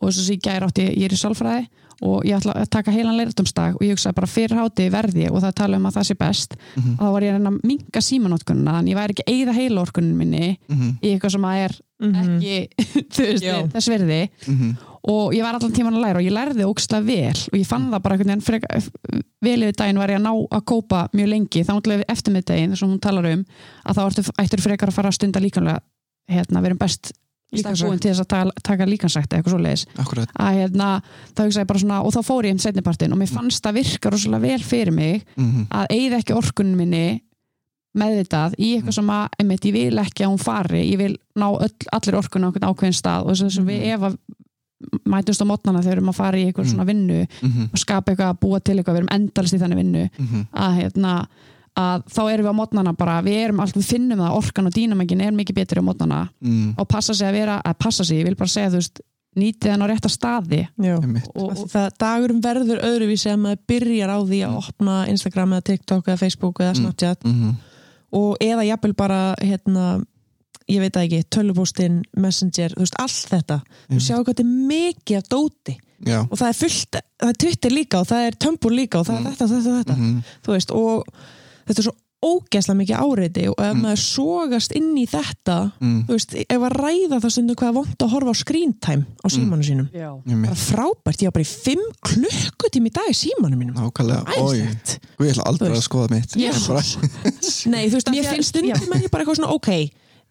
Og 0.00 0.10
þess 0.10 0.28
að 0.28 0.34
ég 0.36 0.44
gæri 0.44 0.68
átti, 0.68 0.84
ég 1.00 1.08
er 1.08 1.16
í 1.16 1.20
sálfræði 1.20 1.64
og 2.04 2.24
ég 2.26 2.34
ætla 2.36 2.52
að 2.58 2.68
taka 2.74 2.90
heilan 2.92 3.16
leirtumstag 3.16 3.76
og 3.78 3.82
ég 3.86 3.94
hugsaði 3.94 4.16
bara 4.18 4.26
fyrir 4.28 4.58
háti 4.58 4.88
verði 4.92 5.22
ég 5.28 5.32
og 5.32 5.40
það 5.44 5.52
tala 5.60 5.78
um 5.78 5.84
að 5.88 5.94
það 5.96 6.06
sé 6.08 6.16
best. 6.18 6.56
Mhm. 6.76 6.96
og 6.98 7.04
þá 7.06 7.12
var 7.14 7.22
ég 7.22 7.30
að 7.30 7.36
reyna 7.38 7.50
að 7.54 7.60
minga 7.70 8.00
símanótkunna 8.02 8.74
þannig 8.74 8.90
ég 8.92 8.98
væri 8.98 9.14
ekki 9.14 9.26
eigða 9.30 9.54
heila 9.54 9.84
orkunnin 9.86 10.16
minni 10.18 10.58
Mhm, 10.68 10.90
í 11.00 11.12
eitthvað 11.14 11.30
sem 11.36 11.46
að 11.48 11.60
er 11.64 11.72
Mhm. 12.02 12.14
ekki 12.18 12.68
þú 13.14 13.22
veist, 13.24 13.72
þess 13.72 13.88
verði 13.88 14.28
mhm, 14.48 14.76
og 15.04 15.32
ég 15.32 15.42
var 15.46 15.54
allan 15.54 15.72
tíman 15.72 15.94
að 15.94 16.02
læra 16.04 16.18
og 16.18 16.26
ég 16.26 16.34
lærði 16.34 16.66
ógstlega 16.66 17.06
vel 17.06 17.38
og 17.52 17.58
ég 17.62 17.66
fann 17.66 17.88
það 17.92 18.02
bara 18.02 18.16
einhvern 18.18 18.42
veginn 18.42 19.22
vel 19.44 19.62
yfir 19.62 19.76
daginn 19.78 19.98
var 20.02 20.08
ég 20.10 20.18
að 20.18 20.26
ná 20.26 20.32
að 20.50 20.64
kópa 20.64 21.08
mjög 21.14 21.28
lengi. 21.28 21.62
Þá 21.64 22.04
eftir 22.08 22.32
miðdeginn 22.34 22.72
þess 22.74 22.82
að 22.82 22.88
hún 22.90 23.00
talar 23.00 23.26
um 23.32 23.44
að 23.86 23.94
þá 23.94 24.02
ertu, 24.08 24.22
ættur 24.42 24.60
frekar 24.64 24.88
að 24.88 24.94
fara 24.98 25.08
að 25.12 25.14
stunda 25.18 25.40
líkanlega 25.40 25.80
hérna, 26.28 26.60
við 26.60 26.66
erum 26.72 26.78
best 27.54 27.64
Líkamsrækt. 27.64 27.90
búin 27.90 28.02
til 28.02 28.12
þess 28.12 28.24
að 28.24 28.30
taka, 28.34 28.64
taka 28.68 28.88
líkansækt 28.90 29.28
eða 29.28 29.40
eitthvað 29.40 29.54
svo 29.54 29.62
leiðis 29.64 29.86
að 30.34 30.58
hérna, 30.58 30.88
svona 31.84 32.00
og 32.02 32.14
þá 32.14 32.20
fór 32.26 32.48
ég 32.48 32.56
um 32.56 32.62
setnipartin 32.64 33.14
og 33.14 33.20
mér 33.20 33.32
fannst 33.32 33.64
það 33.64 33.78
virka 33.80 34.12
rosalega 34.12 34.46
vel 34.48 34.66
fyrir 34.66 34.94
mig 34.94 35.22
mhm, 35.36 35.68
að 35.70 35.94
eigða 35.96 36.20
ekki 36.22 36.36
orkunum 36.38 36.82
minni 36.82 37.06
meðvitað 37.94 38.56
í 38.58 38.72
eitthvað 38.76 38.96
sem 38.98 39.10
að 39.14 39.36
einmitt, 39.38 39.66
ég 39.68 39.74
vil 39.76 40.02
ekki 40.02 40.24
að 40.26 40.32
hún 40.32 40.40
fari. 40.42 40.80
Ég 40.88 40.98
vil 40.98 41.12
ná 41.38 41.46
öll, 41.52 41.74
allir 41.94 42.16
orkunum 42.18 42.48
á 42.48 42.50
einhvern 42.50 42.72
ákveðin 42.72 42.96
stað 42.98 43.28
og 43.28 43.38
þess 43.38 43.60
að 43.60 43.70
við 43.70 43.84
ef 43.94 44.06
að 44.08 44.16
mætumst 45.08 45.44
á 45.44 45.46
mótnana 45.48 45.80
þegar 45.80 45.92
við 45.92 45.96
erum 45.96 46.12
að 46.12 46.18
fara 46.18 46.40
í 46.40 46.44
eitthvað 46.48 46.70
svona 46.72 46.86
vinnu 46.88 47.20
mhm, 47.24 47.68
og 47.70 47.80
skapa 47.80 48.12
eitthvað, 48.12 48.38
búa 48.42 48.60
til 48.60 48.76
eitthvað, 48.76 48.96
við 48.98 49.02
erum 49.04 49.12
endalist 49.14 49.56
í 49.56 49.60
þannig 49.62 49.80
vinnu 49.80 50.04
mhm, 50.10 50.46
að, 50.64 50.78
hérna, 50.80 51.14
að 51.76 52.04
þá 52.14 52.20
erum 52.32 52.46
við 52.46 52.52
á 52.54 52.60
mótnana 52.60 52.92
bara, 52.96 53.16
við 53.26 53.38
erum 53.48 53.60
alltaf, 53.64 53.80
við 53.82 53.88
finnum 53.96 54.18
það 54.22 54.36
orkan 54.38 54.66
og 54.70 54.74
dýnamengin 54.76 55.20
er 55.26 55.32
mikið 55.34 55.54
betri 55.58 55.82
á 55.82 55.88
mótnana 55.88 56.20
mhm, 56.40 56.74
og 56.78 56.86
passa 56.88 57.14
sig 57.14 57.26
að 57.26 57.32
vera, 57.40 57.56
að 57.66 57.78
passa 57.82 58.04
sig, 58.06 58.20
ég 58.20 58.28
vil 58.28 58.36
bara 58.38 58.48
segja 58.52 58.70
þú 58.70 58.78
veist, 58.82 59.00
nýtið 59.34 59.72
hann 59.72 59.82
á 59.82 59.86
rétta 59.90 60.08
staði. 60.14 60.60
Og, 60.78 61.06
Og 61.34 61.64
það 61.72 61.88
dagurum 61.98 62.40
verður 62.44 62.78
öðruvísi 62.86 63.32
að 63.32 63.40
maður 63.42 63.62
byrjar 63.66 64.12
á 64.14 64.18
því 64.22 64.38
að 64.46 64.58
opna 64.60 64.98
Instagram 65.10 65.56
eða 65.56 65.64
TikTok 65.72 66.06
eða 66.12 66.20
Facebook 66.20 66.60
eða 66.62 66.74
Mm. 66.76 66.80
Snapchat. 66.84 67.24
Mhm, 67.26 67.56
og 68.14 68.36
eða 68.40 68.62
jafnvel 68.68 68.94
bara 68.94 69.34
hérna, 69.42 70.04
ég 70.70 70.78
veit 70.80 70.92
það 70.94 71.08
ekki, 71.08 71.24
tölvupóstinn 71.34 72.02
Messenger, 72.16 72.70
þú 72.78 72.84
veist, 72.86 72.94
allt 73.02 73.26
þetta. 73.34 73.58
Þú 73.90 73.98
sjáu 74.06 74.22
hvað 74.22 74.30
þetta 74.36 74.46
er 74.46 74.54
mikið 74.70 75.16
af 75.18 75.28
dóti. 75.34 75.76
Já. 76.06 76.20
Og 76.30 76.38
það 76.38 76.48
er 76.48 76.58
fullt, 76.62 77.00
það 77.18 77.28
er 77.34 77.38
Twitter 77.42 77.70
líka 77.74 77.98
og 78.00 78.06
það 78.06 78.26
er 78.28 78.38
Tumblr 78.38 78.70
líka 78.70 78.98
og 79.00 79.06
það 79.06 79.16
er 79.18 79.20
Mm. 79.24 79.32
þetta, 79.34 79.46
þetta, 79.50 79.78
þetta. 79.82 79.96
Mhm, 79.98 80.22
þú 80.46 80.54
veist, 80.54 80.70
og 80.70 81.04
þetta 81.66 81.78
er 81.80 81.86
svo 81.88 81.94
ógeðslega 82.24 82.78
mikið 82.78 83.00
áreiti 83.04 83.42
og 83.50 83.58
ef 83.60 83.74
Mm. 83.74 83.80
maður 83.84 84.00
sogast 84.00 84.72
inn 84.72 84.94
í 84.96 85.02
þetta 85.04 85.56
þú 85.82 86.14
veist, 86.14 86.32
ef 86.40 86.62
að 86.64 86.72
ræða 86.72 87.18
það 87.20 87.32
stundum 87.34 87.56
hvað 87.60 87.74
vond 87.76 87.98
að 88.06 88.12
horfa 88.14 88.32
á 88.32 88.36
screen 88.40 88.72
time 88.80 89.04
á 89.20 89.26
símanu 89.28 89.66
sínum. 89.66 89.88
Já. 89.92 90.08
bara 90.24 90.56
frábært, 90.56 91.20
ég 91.20 91.28
var 91.28 91.36
bara 91.36 91.44
í 91.44 91.52
5 91.52 91.84
klukkutími 92.08 92.88
í 92.88 92.94
dag 92.96 93.10
í 93.12 93.16
símanum 93.18 93.60
mínum. 93.60 93.76
Nákvæmlega, 93.76 94.40
oi, 94.40 94.56
ég 95.26 95.34
ætla 95.34 95.44
aldrei 95.44 95.74
að 95.76 95.84
skoða 95.84 96.10
mitt. 96.16 96.32
Ég 96.40 96.56
bara, 96.64 96.80
Nei, 97.74 97.84
þú 97.92 97.98
veist, 97.98 98.08
Mér 98.08 98.22
mér 98.22 98.30
finnst 98.32 98.54
stundum 98.54 98.96
er 98.96 99.04
ég 99.04 99.12
bara 99.12 99.24
eitthvað 99.26 99.40
svona, 99.42 99.52
ok 99.52 99.70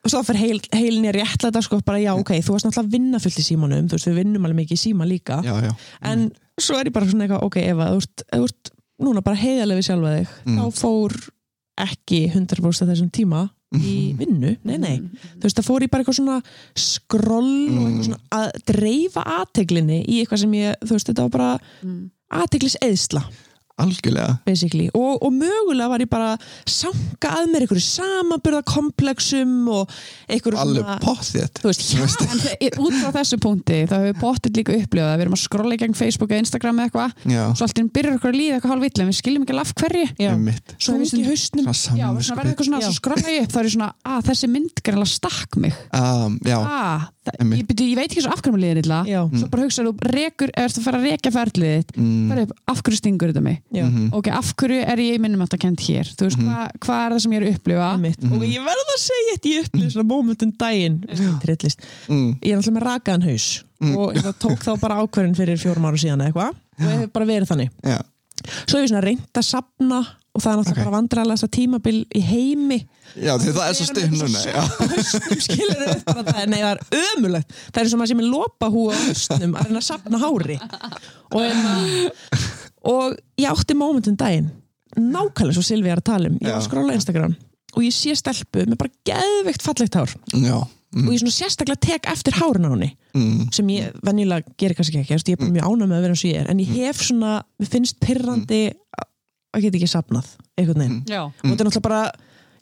og 0.04 0.12
svo 0.12 0.20
fyrir 0.28 0.42
heil, 0.42 0.58
heilin 0.76 1.06
er 1.08 1.16
réttlega 1.16 1.62
sko, 1.64 1.78
bara 1.86 2.02
já, 2.02 2.12
ok, 2.18 2.34
þú 2.44 2.58
varst 2.58 2.66
náttúrulega 2.68 2.90
að 2.90 2.96
vinna 2.98 3.22
fullt 3.24 3.38
í 3.40 3.44
símanum 3.46 3.86
þú 3.88 3.96
veist, 3.96 4.10
við 4.10 4.18
vinnum 4.20 4.44
alveg 4.50 4.58
mikið 4.66 4.76
í 4.76 4.82
síma 4.82 5.06
líka. 5.08 5.38
Já, 5.46 5.54
já. 5.64 5.72
En 6.10 6.26
svo 6.60 6.76
er 6.82 6.90
ég 6.90 6.96
bara 6.98 7.08
svona 7.08 7.24
eitthvað, 7.30 7.46
ok, 7.48 7.58
Eva 7.72 7.88
þú 7.94 8.02
ert, 8.02 8.26
þú 8.34 8.50
ert 8.50 8.73
núna 9.04 9.24
bara 9.24 9.38
heiðarlega 9.40 9.80
við 9.82 9.88
sjálfa 9.90 10.14
þig 10.18 10.28
Mm. 10.46 10.58
þá 10.60 10.80
fór 10.80 11.30
ekki 11.84 12.20
100% 12.32 12.82
af 12.86 12.90
þessum 12.94 13.12
tíma 13.12 13.50
í 13.74 14.14
Mhm. 14.14 14.18
vinnu, 14.20 14.58
nei, 14.64 14.78
nei 14.78 14.98
þú 15.40 15.42
veist, 15.48 15.58
það 15.58 15.66
fór 15.66 15.82
ég 15.82 15.90
bara 15.90 16.04
eitthvað 16.04 16.20
svona 16.20 16.44
skroll 16.76 17.70
og 17.70 17.86
eitthvað 17.88 17.98
Mm. 17.98 18.06
svona 18.06 18.20
að 18.32 18.52
dreifa 18.70 19.24
aðteglinni 19.26 20.06
í 20.08 20.22
eitthvað 20.22 20.40
sem 20.40 20.52
ég, 20.54 20.76
þú 20.86 20.92
veist, 20.92 21.08
þetta 21.10 21.22
var 21.26 21.30
bara 21.30 21.60
Mm. 21.84 22.12
aðteglis 22.32 22.76
eðsla 22.82 23.24
algjörlega. 23.82 24.36
Og, 24.94 25.24
og 25.26 25.32
mögulega 25.34 25.90
var 25.90 26.04
ég 26.04 26.10
bara 26.12 26.28
að 26.36 26.44
sanga 26.70 27.32
að 27.40 27.48
mér 27.50 27.64
einhverju 27.66 27.84
samanburðakomplexum 27.88 29.54
og 29.74 29.90
einhverju 30.30 30.60
alveg 30.62 30.84
En 32.30 32.44
þe- 32.44 32.70
út 32.84 32.94
frá 33.00 33.10
þessu 33.18 33.40
punkti 33.42 33.80
þá 33.90 33.96
hefur 34.04 34.20
pottit 34.22 34.60
líka 34.60 34.76
upplifað 34.78 35.10
að 35.10 35.18
við 35.18 35.26
erum 35.26 35.38
að 35.38 35.42
skrolla 35.44 35.74
í 35.74 35.82
gegn 35.82 35.98
Facebook 35.98 36.30
eða 36.36 36.44
Instagram 36.46 36.80
eða 36.84 36.90
eitthvað. 36.92 37.16
Svo 37.58 37.66
allt 37.68 37.78
í 37.78 37.84
einn 37.84 37.92
byrjar 37.98 38.18
okkur 38.20 38.32
að 38.34 38.38
líða 38.40 38.60
eitthvað 38.60 38.74
hálf 38.76 38.88
illa 38.90 39.04
en 39.04 39.10
við 39.12 39.20
skiljum 39.20 39.44
ekki 39.48 39.56
alveg 39.56 39.66
af 39.66 39.74
hverju. 39.82 40.06
Svo 40.78 40.94
í 41.18 41.26
hausnum 41.32 41.66
svona 41.74 42.14
svona 42.30 42.38
verður 42.44 42.54
eitthvað 42.54 42.70
svona, 42.70 42.82
svo 42.84 42.94
skrolla 43.00 43.34
ég 43.34 43.44
upp 43.48 43.54
þá 43.54 43.60
er 43.64 43.68
ég 43.70 43.74
svona, 43.78 43.90
að 44.14 44.22
þessi 44.30 44.52
mynd 44.54 44.84
greinlega 44.84 45.14
stakk 45.18 45.58
mig. 45.64 45.74
Um, 45.94 46.38
já, 46.46 46.58
ah. 46.62 47.10
Ég, 47.24 47.66
byrju, 47.70 47.86
ég 47.88 47.96
veit 47.98 48.12
ekki 48.12 48.22
svo 48.26 48.32
af 48.34 48.42
hverju 48.44 48.54
mér 48.58 48.62
líður 48.64 48.80
illa. 48.84 48.98
Já, 49.08 49.20
svo 49.32 49.48
bara 49.54 49.64
hugsaðu, 49.64 49.94
rekur, 50.12 50.52
ert 50.60 50.78
að 50.80 50.84
fara 50.88 51.00
að 51.00 51.06
rekja 51.08 51.32
ferlið 51.32 51.74
þitt 51.78 51.94
mm, 51.98 52.54
af 52.74 52.82
hverju 52.84 53.00
stingur 53.00 53.32
þetta 53.32 53.44
mig? 53.46 53.58
Já, 53.72 53.84
mhm, 53.88 54.10
ok, 54.20 54.28
af 54.36 54.50
hverju 54.60 54.80
er 54.94 55.02
ég 55.06 55.22
minnum 55.24 55.44
að 55.46 55.58
kent 55.64 55.80
hér? 55.88 56.10
Þú 56.14 56.28
veist, 56.28 56.38
Mhm. 56.42 56.50
hvað 56.50 56.88
hva 56.88 56.98
er 57.06 57.12
það 57.16 57.22
sem 57.24 57.32
ég 57.32 57.38
er 57.42 57.46
að 57.48 57.54
upplifa. 57.56 57.90
Mhm. 57.98 58.34
og 58.34 58.42
ég 58.44 58.66
verð 58.68 58.92
að 58.96 59.02
segja 59.04 59.36
þetta 59.38 59.54
ég 59.54 59.68
upplýði 59.68 59.92
svona 59.94 60.10
mómentum 60.12 60.52
daginn. 60.58 60.98
Trillist, 61.44 61.80
mm, 62.10 62.40
ég 62.42 62.52
er 62.52 62.58
náttúrulega 62.58 62.78
með 62.80 62.88
rakaðan 62.92 63.24
haus 63.30 63.64
Mm. 63.84 63.98
og 63.98 64.14
ég 64.16 64.24
tók 64.40 64.60
þá 64.64 64.80
bara 64.80 64.96
ákverðin 65.04 65.36
fyrir 65.36 65.58
fjórum 65.60 65.84
ára 65.84 65.98
síðan 66.00 66.22
eða 66.24 66.32
eitthvað. 66.32 66.54
Og 66.80 66.88
ég 66.88 67.00
hef 67.04 67.14
bara 67.14 67.26
verið 67.26 67.48
þannig. 67.52 67.70
Já, 67.84 68.00
svo 68.66 68.78
hef 68.80 68.84
ég 68.86 68.92
svona 68.94 69.04
reynd 69.04 69.34
að 69.36 69.44
sapna 69.44 70.08
og 70.34 70.42
það 70.42 70.50
er 70.52 70.58
náttúrulega 70.58 70.74
Ok. 70.74 70.84
bara 70.84 70.96
vandrarlega 70.98 71.46
að 71.46 71.52
tímabil 71.54 71.98
í 72.10 72.22
heimi. 72.26 72.80
Já, 73.14 73.34
því 73.38 73.52
það 73.54 73.68
er 73.68 73.76
svo 73.78 73.86
það, 76.26 76.40
nei 76.50 76.60
það 76.64 76.72
er 76.72 76.82
ömulegt 77.14 77.54
það 77.54 77.78
er 77.78 77.84
eins 77.84 77.94
og 77.94 78.00
maður 78.02 78.12
sem 78.14 78.24
er 78.24 78.30
lopa 78.32 78.70
hú 78.74 78.86
á 78.90 78.94
hausnum 78.98 79.54
að 79.60 79.68
reyna 79.68 79.82
að 79.84 79.88
sapna 79.92 80.22
hári. 80.24 80.58
Og, 81.30 81.42
en, 81.46 81.60
og 82.94 83.18
ég 83.40 83.50
átti 83.54 83.78
mómentum 83.78 84.18
daginn 84.18 84.50
nákvæmlega 84.98 85.58
svo 85.58 85.66
Silvi 85.66 85.90
er 85.94 86.02
að 86.02 86.10
tala 86.10 86.30
um. 86.32 86.38
Ég 86.42 86.50
var 86.50 86.62
að 86.62 86.68
á 86.94 86.98
Instagram 86.98 87.36
og 87.74 87.82
ég 87.82 87.94
sé 87.96 88.14
stelpu 88.18 88.66
með 88.70 88.78
bara 88.84 88.94
geðveikt 89.10 89.64
fallegt 89.66 89.96
hár. 89.98 90.12
Já, 90.34 90.58
mm, 90.94 91.08
og 91.08 91.14
ég 91.14 91.22
svona 91.24 91.34
sérstaklega 91.34 91.82
tek 91.82 92.10
eftir 92.12 92.36
hárun 92.38 92.68
á 92.70 92.74
henni 92.74 92.92
mm, 93.18 93.48
sem 93.56 93.72
ég 93.74 93.96
venjulega 94.06 94.54
gerir 94.62 94.78
kannski 94.78 95.00
ekki 95.02 95.16
ég 95.34 95.42
er 95.42 95.50
mjög 95.56 95.70
ánægð 95.72 95.90
með 95.90 95.98
að 95.98 96.06
vera 96.06 96.14
eins 96.18 96.26
og 96.26 96.30
ég 96.34 96.42
er. 96.44 96.52
En 96.54 96.62
ég 96.62 96.74
hef 96.78 97.02
svona, 97.02 97.32
mér 97.62 97.72
finnst 97.74 97.98
pyrrandi 98.04 98.62
að 99.54 99.66
geta 99.66 99.80
ekki 99.80 99.90
sapnað 99.92 100.30
einhvern 100.58 100.84
veginn. 100.84 101.02
Já, 101.10 101.22
og 101.26 101.44
þetta 101.46 101.54
er 101.54 101.70
náttúrulega 101.70 101.88
bara 101.88 102.04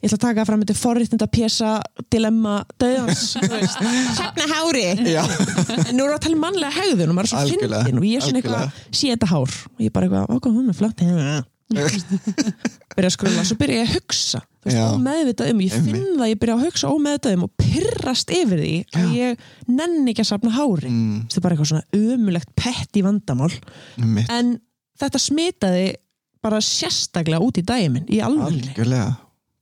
ég 0.02 0.08
ætla 0.10 0.18
að 0.18 0.24
taka 0.24 0.46
fram 0.48 0.62
þetta 0.64 0.74
forréttinda 0.80 1.28
pjesa 1.30 1.72
dilemma 2.10 2.54
döðans 2.82 3.22
sapna 3.36 4.48
hári. 4.54 4.84
Já, 5.06 5.22
en 5.22 5.94
nú 5.96 6.08
erum 6.08 6.10
við 6.10 6.16
að 6.16 6.24
tala 6.26 6.36
um 6.38 6.42
mannlega 6.42 6.74
hegðun 6.80 7.12
og 7.12 7.18
maður 7.18 7.28
er 7.28 7.32
svo 7.32 7.44
fyndin 7.52 8.00
og 8.02 8.08
ég 8.08 8.18
er 8.18 8.26
svona 8.26 8.42
eitthvað 8.42 8.82
sé 8.90 9.12
þetta 9.14 9.30
hár. 9.30 9.56
Og 9.76 9.84
ég 9.84 9.92
er 9.92 9.96
bara 9.96 10.10
eitthvað, 10.10 10.36
okkur 10.36 10.56
hún 10.58 10.72
er 10.72 10.78
flott 10.78 11.06
byrja 11.72 13.08
að 13.08 13.14
skrulla, 13.14 13.44
svo 13.46 13.56
byrja 13.60 13.78
ég 13.78 13.86
að 13.86 13.94
hugsa. 13.96 14.40
Já. 14.68 14.82
ómeðvitað 14.94 15.48
um, 15.50 15.62
ég 15.64 15.72
finn 15.86 16.18
það 16.20 16.28
ég 16.30 16.40
byrja 16.42 16.56
að 16.58 16.64
hugsa 16.66 16.90
ómeðvitað 16.92 17.36
um 17.36 17.46
og 17.46 17.52
pyrrast 17.62 18.34
yfir 18.34 18.60
því 18.62 18.74
að 18.98 19.14
ég 19.16 19.46
nenni 19.70 20.12
ekki 20.12 20.22
að 20.22 20.28
sapna 20.28 20.52
hári. 20.54 20.90
Mm, 20.92 21.16
þetta 21.24 21.40
er 21.40 21.46
bara 21.46 21.56
eitthvað 21.56 21.70
svona 21.72 22.12
ömulegt 22.12 22.52
pett 22.58 23.00
í 23.00 23.04
vandamál. 23.06 23.50
Mitt, 24.02 24.30
en 24.30 24.52
þetta 25.02 25.22
smitaði 25.22 25.88
bara 26.42 26.58
sérstaklega 26.64 27.40
út 27.44 27.58
í 27.60 27.62
daginn 27.66 27.92
minn 27.98 28.08
í 28.10 28.18
alveg 28.24 28.48
algjörlega. 28.50 29.12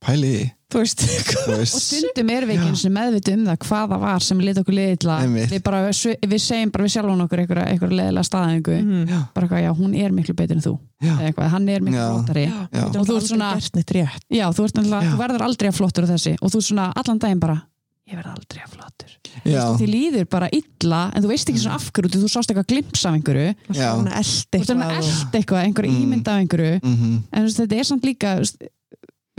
Pæli 0.01 0.29
í 0.33 0.37
því, 0.41 0.45
þú 0.73 0.79
veist 0.81 1.01
þú 1.45 1.55
og 1.61 1.67
stundum 1.69 2.29
erum 2.33 2.49
við 2.49 2.55
ekki 2.57 2.69
eins 2.71 2.83
og 2.87 2.93
meðviti 2.95 3.33
um 3.37 3.41
það 3.45 3.57
hvað 3.67 3.91
það 3.91 3.99
var 4.01 4.23
sem 4.25 4.39
lit 4.41 4.57
okkur 4.61 4.73
liðla 4.77 5.17
við, 5.51 5.61
bara, 5.67 5.81
við 5.91 6.37
segjum 6.41 6.71
bara 6.73 6.85
við 6.87 6.93
sjálfum 6.95 7.21
okkur 7.27 7.41
einhverja, 7.43 7.65
einhverja 7.75 7.97
leðilega 7.99 8.23
staðingu 8.25 8.77
Mhm. 8.81 9.03
já, 9.11 9.19
bara 9.35 9.45
eitthvað, 9.45 9.61
já, 9.67 9.71
hún 9.77 9.93
er 10.01 10.15
miklu 10.17 10.33
betur 10.39 10.57
en 10.57 10.63
þú. 10.65 10.73
Eitthvað, 11.05 11.49
hann 11.53 11.69
er 11.69 11.81
miklu 11.85 12.01
flottari 12.07 12.45
og 12.49 13.05
þú 13.05 13.17
ert 13.19 13.29
svona- 13.29 13.51
já, 14.31 14.45
þú, 14.49 14.65
ert 14.65 14.81
þú 14.81 15.17
verður 15.21 15.45
aldrei 15.51 15.69
að 15.69 15.77
flottur 15.77 16.09
þessi 16.09 16.33
og 16.41 16.49
þú 16.49 16.57
ert 16.63 16.69
svona 16.71 16.91
allan 16.95 17.19
daginn 17.21 17.39
bara 17.45 17.61
ég 18.11 18.19
verð 18.19 18.31
aldrei 18.35 18.61
að 18.65 18.73
flottur 18.75 19.13
já, 19.47 19.63
því 19.79 19.87
líður 19.91 20.27
bara 20.35 20.49
illa 20.51 21.01
en 21.15 21.23
þú 21.23 21.31
veist 21.31 21.49
ekki 21.51 21.63
svona 21.63 21.79
af 21.79 21.87
hverju 21.95 22.21
þú 22.21 22.29
sást 22.33 22.51
eitthvað 22.51 22.67
glims 22.73 23.05
af 23.07 23.15
einhverju. 23.17 23.55
Svona 23.71 24.19
þú 24.21 24.59
ert 24.59 24.67
svona 24.69 24.91
eld 24.99 25.39
eitthvað, 25.39 25.63
einhverju 25.65 25.91
Mm. 25.95 26.03
ímynd 26.03 26.27
af 26.27 26.37
einhverju. 26.43 26.75
Mhm, 26.83 27.17
en 27.31 27.41
þú 27.41 27.47
veist, 27.49 27.59
þetta 27.63 27.79
er 27.79 27.83
samt 27.91 28.03
líka 28.05 28.35
þú 28.35 28.43
veist, 28.45 28.63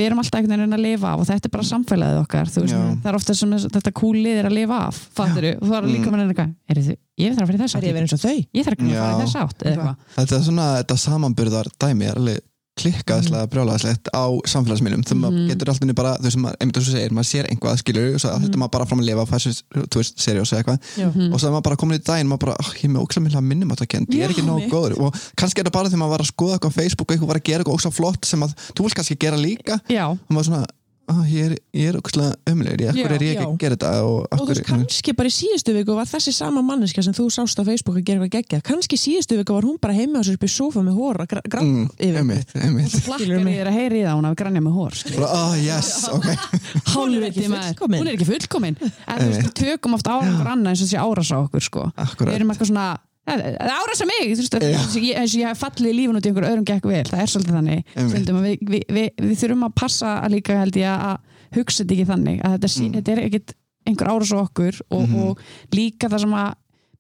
við 0.01 0.07
erum 0.09 0.19
alltaf 0.23 0.39
einhvern 0.41 0.63
veginn 0.63 0.75
að 0.79 0.83
lifa 0.87 1.09
af 1.13 1.21
og 1.21 1.27
þetta 1.29 1.47
er 1.47 1.53
bara 1.53 1.67
samfélagið 1.69 2.21
okkar 2.25 2.47
þú 2.49 2.61
veist, 2.65 2.75
það 3.03 3.11
er 3.13 3.19
ofta 3.19 3.35
sem 3.37 3.51
þetta 3.53 3.93
kúlið 3.93 4.39
er 4.41 4.47
að 4.49 4.55
lifa 4.57 4.79
af 4.89 4.97
fattir 5.21 5.49
og 5.61 5.69
þú 5.69 5.75
er 5.77 5.83
líka 5.93 6.09
Mm. 6.09 6.15
með 6.17 6.33
eitthvað 6.33 6.55
er 6.73 6.77
þið, 6.83 6.97
ég 7.21 7.35
þarf 7.37 7.43
að 7.45 7.51
fyrir 7.53 7.61
þess 7.63 7.75
er 7.77 7.83
ég 7.83 8.01
eins 8.01 8.13
og 8.17 8.23
þau? 8.25 8.39
þarf 8.65 8.73
að 8.73 8.89
fara 8.89 9.13
í 9.13 9.19
Já. 9.21 9.21
þess 9.23 9.37
átt 9.43 9.59
eða 9.63 9.73
eitthvað. 9.77 9.97
Þetta 10.17 10.33
er 10.39 10.43
svona 10.49 10.67
þetta 10.81 10.97
samanburðar 11.05 11.69
dæmi 11.79 12.05
er 12.09 12.15
alveg 12.17 12.41
klikkaðslega 12.81 13.49
brjálaðslegt 13.53 14.09
á 14.17 14.25
samfélagsmiðlum. 14.49 15.03
Þegar 15.05 15.21
maður 15.21 15.37
Mhm. 15.37 15.49
getur 15.53 15.69
alltaf 15.69 15.85
niður 15.87 15.99
bara 16.01 16.13
þú 16.17 16.25
veist, 16.25 16.39
einmitt 16.61 16.77
þess 16.77 16.89
að 16.89 16.97
segir, 16.97 17.13
maður 17.13 17.29
sér 17.29 17.47
einhvað 17.51 17.77
skilur 17.83 18.15
og 18.15 18.21
svo 18.21 18.31
þetta 18.43 18.59
maður 18.63 18.71
bara 18.73 18.87
fram 18.87 19.01
að 19.01 19.09
lifa 19.09 19.39
sér, 19.39 19.63
þú 19.93 19.97
veist, 20.01 20.15
seriós 20.17 20.53
eða 20.53 20.63
eitthvað. 20.63 20.79
Mhm. 21.13 21.33
og 21.33 21.41
svo 21.41 21.47
er 21.49 21.53
maður 21.53 21.63
bara 21.69 21.77
komin 21.77 21.99
í 21.99 22.03
daginn 22.03 22.29
maður 22.29 22.39
bara, 22.39 22.57
"Ah, 22.59 22.73
ég 22.73 22.85
er 22.85 22.91
með 22.91 23.21
minna 23.21 23.41
minnum 23.41 23.71
að 23.73 23.79
það 23.83 23.89
kent, 23.89 24.09
ég 24.11 24.23
er 24.25 24.31
ekki 24.31 24.43
nógu 24.47 24.69
góður. 24.71 24.99
Og 25.01 25.13
kannski 25.37 25.59
er 25.61 25.65
þetta 25.65 25.73
bara 25.73 25.89
þegar 25.89 26.01
maður 26.01 26.15
var 26.17 26.21
að 26.21 26.33
skoða 26.33 26.59
eitthvað 26.59 26.73
á 26.73 26.79
Facebook 26.81 27.11
og 27.11 27.17
eitthvað 27.17 27.27
var 27.29 27.37
að 27.37 27.45
gera 27.45 27.65
eitthvað 27.65 27.77
ókslega 27.77 27.95
flott 27.95 28.25
sem 28.25 28.41
að 28.41 28.55
þú 28.75 28.83
vilt 28.83 28.95
kannski 28.95 29.19
gera 29.19 29.37
líka. 29.37 29.81
Já, 29.89 30.09
og 30.11 30.31
maður 30.31 30.45
svona, 30.49 30.67
ah, 31.11 31.23
ég 31.27 31.51
er, 31.51 31.55
ég 31.77 31.91
er 31.91 31.99
ókslega 31.99 32.37
ömulegur, 32.51 32.83
ég, 32.85 32.91
akkur 32.93 33.15
er 33.17 33.25
ég 33.25 33.35
ekki 33.37 33.47
að 33.47 33.57
gera 33.63 33.77
þetta 33.77 33.91
og 34.07 34.17
og 34.23 34.43
þú 34.43 34.47
veist, 34.51 34.65
kannski 34.69 35.15
bara 35.19 35.31
í 35.31 35.35
síðustu 35.35 35.75
viku 35.77 35.97
var 35.97 36.09
þessi 36.11 36.35
sama 36.37 36.63
manneska 36.67 37.05
sem 37.05 37.17
þú 37.17 37.27
sást 37.35 37.59
á 37.59 37.63
Facebook 37.67 37.99
að 37.99 38.07
gera 38.09 38.23
eitthvað 38.23 38.39
geggja 38.39 38.61
kannski 38.69 38.99
síðustu 39.01 39.39
viku 39.41 39.57
var 39.57 39.69
hún 39.69 39.79
bara 39.83 39.97
heima 39.97 40.21
á 40.21 40.27
sér 40.27 40.39
upp 40.39 40.47
í 40.47 40.51
sofa 40.53 40.85
með 40.87 40.99
hóra, 41.01 41.27
gra, 41.31 41.43
gra, 41.47 41.63
mm, 41.67 41.93
yfir. 41.99 42.19
einmitt, 42.23 42.57
einmitt. 42.59 42.99
Hlakkar 43.07 43.35
ég 43.35 43.63
er 43.63 43.71
að 43.71 43.79
heyri 43.79 44.03
það 44.07 44.19
hún 44.19 44.29
hafi 44.31 44.41
grænja 44.43 44.65
með 44.65 44.77
hór 44.79 44.99
bara, 45.13 45.31
ah, 45.39 45.55
yes, 45.59 45.93
ok. 46.13 46.29
Hálfviti 46.93 47.31
ekki 47.31 47.49
maður, 47.53 47.71
fullkomin. 47.73 48.03
hún 48.03 48.11
er 48.11 48.19
ekki 48.19 48.29
fullkomin. 48.33 48.79
En 48.83 49.23
þú 49.23 49.31
veist, 49.31 49.47
við 49.47 49.57
tökum 49.63 49.97
oft 49.99 50.13
árangur 50.13 50.53
annað 50.55 50.75
eins 50.75 50.85
og 50.85 50.91
þessi 50.91 51.03
árás 51.03 51.33
á 51.35 51.39
okkur 51.43 51.67
sko. 51.67 51.89
við 52.23 52.37
erum 52.37 52.55
eitthvað 52.55 52.73
svona 52.73 52.91
það 53.27 53.43
það 53.59 53.75
árasa 53.79 54.07
mig, 54.09 54.23
eins 54.33 54.55
og 54.55 55.03
ég, 55.03 55.17
eins 55.21 55.35
og 55.37 55.41
ég 55.43 55.47
hef 55.53 55.61
fallið 55.63 55.91
í 55.93 55.97
lífun 56.01 56.17
út 56.19 56.27
í 56.27 56.31
einhver 56.33 56.49
öðrum 56.51 56.65
gekk 56.67 56.89
vel, 56.91 57.05
það 57.07 57.21
er 57.23 57.33
svolítið 57.33 57.59
þannig 57.59 57.85
við, 57.97 58.65
við, 58.73 58.87
við, 58.97 59.11
við 59.23 59.37
þurfum 59.43 59.67
að 59.69 59.75
passa 59.79 60.17
að 60.25 60.35
líka 60.37 60.59
held 60.59 60.77
ég 60.77 60.91
að 60.91 61.19
hugsa 61.55 61.85
þetta 61.85 61.95
ekki 61.99 62.09
þannig 62.11 62.41
að 62.43 62.57
þetta, 62.57 62.73
mm. 62.73 62.89
Mm. 62.89 62.97
þetta 62.99 63.13
er 63.13 63.23
ekkit 63.29 63.55
einhver 63.87 64.11
árás 64.15 64.33
á 64.35 64.39
okkur 64.43 64.81
og, 64.91 65.07
Mhm. 65.09 65.23
og 65.23 65.39
líka 65.75 66.09
það 66.09 66.21
sem 66.27 66.35
að 66.43 66.53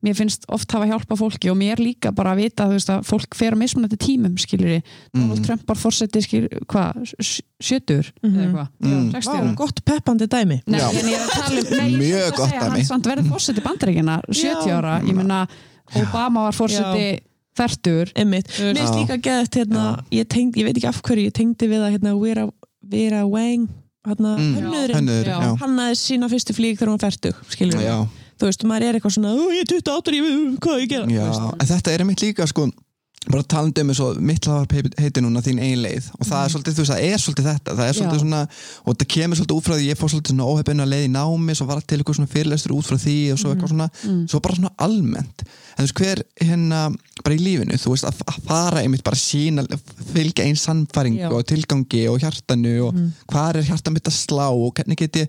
mér 0.03 0.17
finnst 0.19 0.45
oft 0.51 0.73
hafa 0.75 0.87
hjálpa 0.91 1.15
fólki 1.15 1.47
og 1.51 1.55
mér 1.61 1.79
líka 1.79 2.11
bara 2.13 2.33
að 2.35 2.41
vita 2.43 2.65
veist, 2.67 2.89
að 2.91 3.05
fólk 3.07 3.37
fer 3.39 3.53
að 3.55 3.61
mismunandi 3.63 3.97
tímum 4.03 4.35
skilur 4.37 4.83
Donald 5.15 5.39
Mm. 5.39 5.45
Trump 5.47 5.63
var 5.69 5.77
fórseti 5.79 6.23
skil, 6.25 6.49
hvað, 6.67 7.15
sjötur 7.63 8.11
Mhm. 8.23 8.35
eða 8.35 8.43
eitthvað, 8.43 8.69
Mm. 8.83 9.11
60 9.13 9.55
gott 9.55 9.85
peppandi 9.85 10.27
dæmi 10.27 10.61
Nei, 10.67 10.81
en 10.81 11.07
ég 11.07 11.15
er 11.15 11.23
að 11.23 11.31
tala 11.31 11.61
um 11.61 11.77
nei, 11.79 11.91
ég 11.93 11.99
Mjög 12.03 12.37
gott 12.37 12.51
dæmi. 12.51 12.89
hann 12.91 13.03
verið 13.03 13.29
fórseti 13.31 13.63
bandaríkina 13.63 14.21
70 14.29 14.67
Já. 14.67 14.79
ára, 14.83 15.01
ég 15.07 15.15
meina 15.15 15.47
Obama 15.97 16.45
var 16.49 16.53
fórseti 16.57 17.21
færtur 17.59 18.11
Einmitt. 18.17 18.49
veist- 18.49 18.73
Mér 18.73 18.79
finnst 18.81 18.95
líka 18.97 19.17
geðt 19.21 19.55
hérna, 19.61 20.05
ég, 20.11 20.25
tengd, 20.29 20.55
ég 20.57 20.65
veit 20.65 20.77
ekki 20.77 20.89
af 20.89 21.03
hverju 21.03 21.27
ég 21.29 21.33
tengdi 21.37 21.69
við 21.69 21.83
að 21.85 21.93
hérna, 21.99 22.15
Vera, 22.23 22.47
Vera 22.83 23.27
Wang 23.27 23.69
hérna, 24.07 24.37
Mm. 24.39 25.25
já, 25.27 25.57
hann 25.61 25.77
aðeins 25.79 26.01
sína 26.09 26.29
fyrstu 26.29 26.53
flík 26.57 26.79
þegar 26.79 26.97
var 26.97 27.11
færtug 27.11 27.35
skilur 27.49 27.77
við, 27.79 27.85
já, 27.87 28.09
þú 28.39 28.47
veist, 28.49 28.65
maður 28.65 28.83
er 28.89 28.95
eitthvað 28.99 29.15
svona 29.15 29.31
"Ó, 29.37 29.51
ég 29.53 29.61
er 29.61 29.69
28 29.69 30.09
ára, 30.09 30.17
ég 30.17 30.23
veit 30.23 30.61
hvað 30.61 30.81
ég 30.83 30.89
gera? 30.89 31.07
Þetta 31.63 31.91
er 31.99 32.05
mitt 32.05 32.19
líka 32.21 32.47
sko, 32.49 32.71
bara 33.31 33.43
talandi 33.47 33.81
um 33.85 33.91
eins 33.93 34.01
og 34.03 34.17
mitt 34.21 34.47
hlaðar 34.49 34.89
heiti 34.99 35.23
núna 35.23 35.41
þín 35.45 35.61
ein 35.63 35.79
leið 35.85 36.09
og 36.19 36.27
það 36.27 36.41
er 36.45 36.51
svolítið, 36.53 36.75
þú 36.75 36.83
veist, 36.83 36.93
það 36.93 37.05
er 37.07 37.21
svolítið 37.23 37.47
þetta 37.49 37.75
það 37.79 37.87
er 37.89 37.95
svolítið 37.95 38.17
Já. 38.19 38.23
svona, 38.25 38.41
og 38.87 38.97
það 38.99 39.09
kemur 39.15 39.39
svolítið 39.39 39.57
út 39.61 39.67
frá 39.69 39.75
því 39.79 39.87
ég 39.87 40.01
fór 40.01 40.11
svolítið 40.13 40.33
svona 40.33 40.49
óhefbunna 40.51 40.87
leið 40.91 41.05
í 41.07 41.13
námi 41.15 41.55
svo 41.55 41.67
var 41.71 41.81
til 41.87 41.99
eitthvað 42.01 42.19
svona 42.19 42.33
fyrirlestur 42.35 42.75
út 42.75 42.89
frá 42.89 42.99
því 42.99 43.15
og 43.33 43.39
svo 43.39 43.53
eitthvað 43.55 43.73
svona, 43.75 43.89
Mm. 44.03 44.27
svo 44.29 44.41
bara 44.43 44.55
svona 44.59 44.73
almennt 44.79 45.45
en 45.47 45.79
þú 45.79 45.87
veist, 45.87 45.99
hver 46.03 46.23
hérna 46.43 46.81
bara 47.23 47.37
í 47.37 47.39
lífinu, 47.39 47.79
þú 47.79 47.91
veist, 47.95 48.05
að, 48.11 48.23
að 48.27 48.43
fara 48.51 48.83
einmitt 48.83 49.05
bara 49.07 49.17
sína, 49.17 49.65
fylgja 50.13 50.45
einn 50.45 50.57
sannfæringu 50.59 51.23
Já. 51.23 51.31
og 51.31 51.47
tilgangi 51.47 52.09
og 52.11 52.19
hjartanu 52.21 52.75
og 52.89 52.95
Mhm. 52.95 53.13
hvað 53.31 53.57
er 53.57 53.63
hjarta 53.71 53.91
mitt 53.93 54.05
að 54.11 54.19
slá 54.19 54.51
og 54.51 54.75
hvernig 54.75 54.97
get 54.99 55.17
ég 55.17 55.29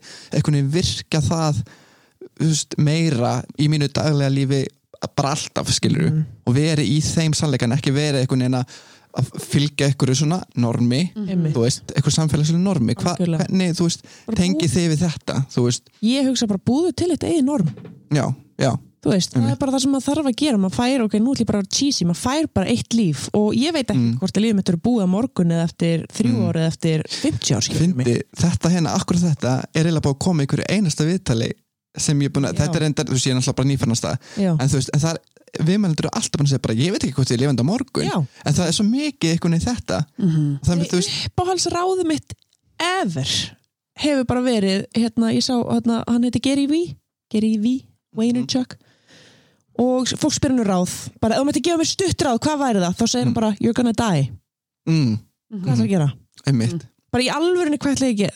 meira 2.78 3.44
í 3.60 3.68
mínu 3.70 3.88
daglega 3.94 4.32
lífi 4.34 4.64
bara 5.16 5.30
alltaf 5.36 5.68
skilur 5.72 6.10
Mhm. 6.12 6.26
og 6.48 6.54
veri 6.56 6.86
í 6.88 7.00
þeim 7.02 7.34
sannleikan 7.34 7.72
ekki 7.78 7.94
veri 7.94 8.22
einhvern 8.24 8.40
veginn 8.40 8.60
að 8.62 8.66
að 9.14 9.28
fylgja 9.46 9.86
einhverju 9.92 10.16
svona 10.16 10.40
normi 10.58 11.12
Einmitt. 11.16 11.54
þú 11.54 11.62
veist, 11.62 11.84
einhver 11.94 12.12
samfélagslega 12.16 12.58
normi. 12.64 12.96
Hva, 12.96 13.16
hvernig, 13.16 13.76
þú 13.78 13.84
veist, 13.86 14.02
Bara 14.26 14.36
tengi 14.38 14.66
bú- 14.66 14.74
þið 14.74 14.88
við 14.90 15.04
þetta 15.06 15.36
þú 15.54 15.66
veist, 15.68 15.82
ég 16.02 16.26
hugsa 16.26 16.48
bara 16.48 16.60
búðu 16.66 16.96
til 16.96 17.12
eitt 17.12 17.24
eigin 17.24 17.46
norm. 17.46 17.70
Já, 18.12 18.34
já. 18.58 18.72
Þú 19.04 19.12
veist, 19.12 19.34
það 19.36 19.52
er 19.52 19.56
bara 19.58 19.72
það 19.74 19.82
sem 19.82 19.92
maður 19.92 20.08
þarf 20.16 20.26
að 20.32 20.36
gera. 20.38 20.58
Maður 20.58 20.76
fær, 20.80 21.02
ok, 21.04 21.14
nú 21.20 21.34
ætlum 21.36 21.44
ég 21.44 21.46
bara 21.46 21.62
að 21.62 21.70
cheesy. 21.70 22.06
Maður 22.06 22.22
fær 22.24 22.46
bara 22.56 22.68
eitt 22.72 22.90
líf. 22.96 23.30
Og 23.36 23.54
ég 23.54 23.74
veit 23.74 23.86
ekki 23.88 23.98
Mm. 24.00 24.18
hvort 24.18 24.32
að 24.38 24.42
lífið 24.46 24.56
mitt 24.56 24.70
eru 24.70 24.78
búið 24.78 25.04
á 25.04 25.08
morgun 25.12 25.52
eða 25.52 25.64
eftir 25.68 26.06
þrjú 26.08 26.34
Mm. 26.34 26.48
ári 26.50 26.60
eða 26.64 26.68
eftir 26.72 27.04
50 27.22 27.54
ár 27.56 27.62
skilur 27.62 27.96
mig. 27.96 28.06
fyndi, 28.08 28.22
þetta 28.36 28.70
hérna, 28.72 28.96
akkur 28.98 29.18
þetta 29.18 29.66
er 29.76 29.84
eiginlega 29.86 30.02
búið 30.02 30.16
að 30.16 30.20
koma 30.20 30.42
í 30.42 30.46
einhverju 30.48 30.66
einasta 30.70 31.06
viðtali 31.06 31.52
sem 31.98 32.20
ég 32.22 32.30
er 32.30 32.34
búin 32.34 32.46
að, 32.50 32.58
þetta 32.58 32.76
er 32.80 32.84
enda, 32.88 33.04
þú 33.04 33.12
veist, 33.18 33.26
ég 33.28 33.34
er 33.34 33.38
náttúrulega 33.40 33.56
bara 33.56 33.70
já, 34.38 34.52
en 34.60 34.70
þú 34.70 34.76
veist, 34.80 34.90
en 34.94 35.00
það 35.00 35.14
er 35.14 35.66
viðmælendur 35.68 36.06
eru 36.08 36.10
alltaf 36.18 36.38
bara 36.40 36.44
að 36.48 36.50
segja 36.54 36.64
bara, 36.66 36.74
ég 36.74 36.92
veit 36.92 37.04
ekki 37.04 37.14
hvort 37.14 37.30
ég 37.30 37.38
er 37.38 37.42
lifandi 37.44 37.62
á 37.62 37.68
morgun, 37.70 38.08
já. 38.08 38.18
en 38.46 38.54
það 38.54 38.68
er 38.68 38.74
svo 38.74 38.86
mikið 38.90 39.32
einhvern 39.36 39.54
veginn 39.54 39.68
þetta, 39.76 40.00
Mhm. 40.18 40.48
og 40.62 40.68
það 40.68 40.80
er, 40.80 40.88
þú 40.90 40.98
veist, 40.98 41.12
uppáhalds 41.30 41.68
ráðu 41.70 42.06
mitt 42.10 42.34
ever 42.80 43.30
hefur 44.02 44.26
bara 44.26 44.42
verið 44.42 44.86
hérna, 44.98 45.30
ég 45.34 45.44
sá, 45.46 45.54
hérna, 45.62 46.04
hann 46.08 46.24
heiti 46.24 46.40
Gary 46.42 46.66
V. 46.68 46.96
Gary 47.32 47.58
V, 47.58 47.86
Vaynerchuk. 48.16 48.76
Og 49.82 50.06
fólk 50.08 50.34
spyrir 50.34 50.54
hennu 50.54 50.66
ráð. 50.66 50.92
Bara, 51.22 51.36
ef 51.36 51.42
þú 51.42 51.46
mætti 51.50 51.62
gefa 51.66 51.78
mér 51.82 51.88
stutt 51.90 52.22
ráð, 52.26 52.40
hvað 52.46 52.60
væri 52.62 52.82
það? 52.84 52.96
þá 52.98 53.06
segir 53.10 53.24
hann 53.24 53.30
Mm. 53.30 53.34
bara, 53.34 53.56
you're 53.60 53.74
gonna 53.74 53.94
die. 53.94 54.32
Mm, 54.90 55.20
hvað 55.54 55.74
ætlar 55.74 55.86
að 55.86 55.90
gera? 55.90 56.14
bara 57.12 57.24
í 57.24 57.30
alvörinni 57.30 57.78
hvað 57.78 57.94
ætlar 57.94 58.10
að 58.10 58.18
gera? 58.18 58.32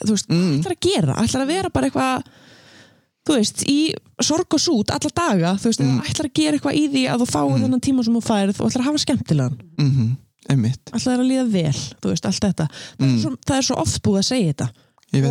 Þú 3.28 3.36
veist, 3.38 3.64
mm, 3.66 3.70
í 3.76 4.24
sorg 4.24 4.56
og 4.58 4.64
sút 4.64 4.94
alla 4.96 5.12
daga, 5.14 5.52
þú 5.60 5.70
veist, 5.72 5.82
Mm. 5.84 5.92
mm. 5.98 6.08
ætlar 6.08 6.30
að 6.30 6.34
gera 6.40 6.58
eitthvað 6.58 6.80
í 6.80 6.88
því 6.94 7.04
að 7.12 7.22
þú 7.22 7.28
fáið 7.36 7.54
Mm. 7.58 7.62
þennan 7.68 7.86
tíma 7.88 8.04
sem 8.08 8.16
þú 8.16 8.24
færð 8.24 8.62
og 8.62 8.72
ætlar 8.72 8.82
að 8.82 8.88
hafa 8.90 9.04
skemmtilegan. 9.06 9.58
Mm, 9.78 10.18
einmitt, 10.50 10.84
ætlar 10.94 11.20
að 11.20 11.28
líða 11.32 11.48
vel, 11.52 11.78
þú 12.02 12.12
veist, 12.14 12.26
allt 12.26 12.42
þetta. 12.48 12.68
Það, 12.98 13.06
Mm. 13.06 13.16
er, 13.16 13.22
svo, 13.22 13.36
það 13.46 13.58
er 13.58 13.66
svo 13.68 13.76
oft 13.84 14.02
búið 14.04 14.20
að 14.24 14.30
segja 14.32 14.54
þetta. 14.54 14.70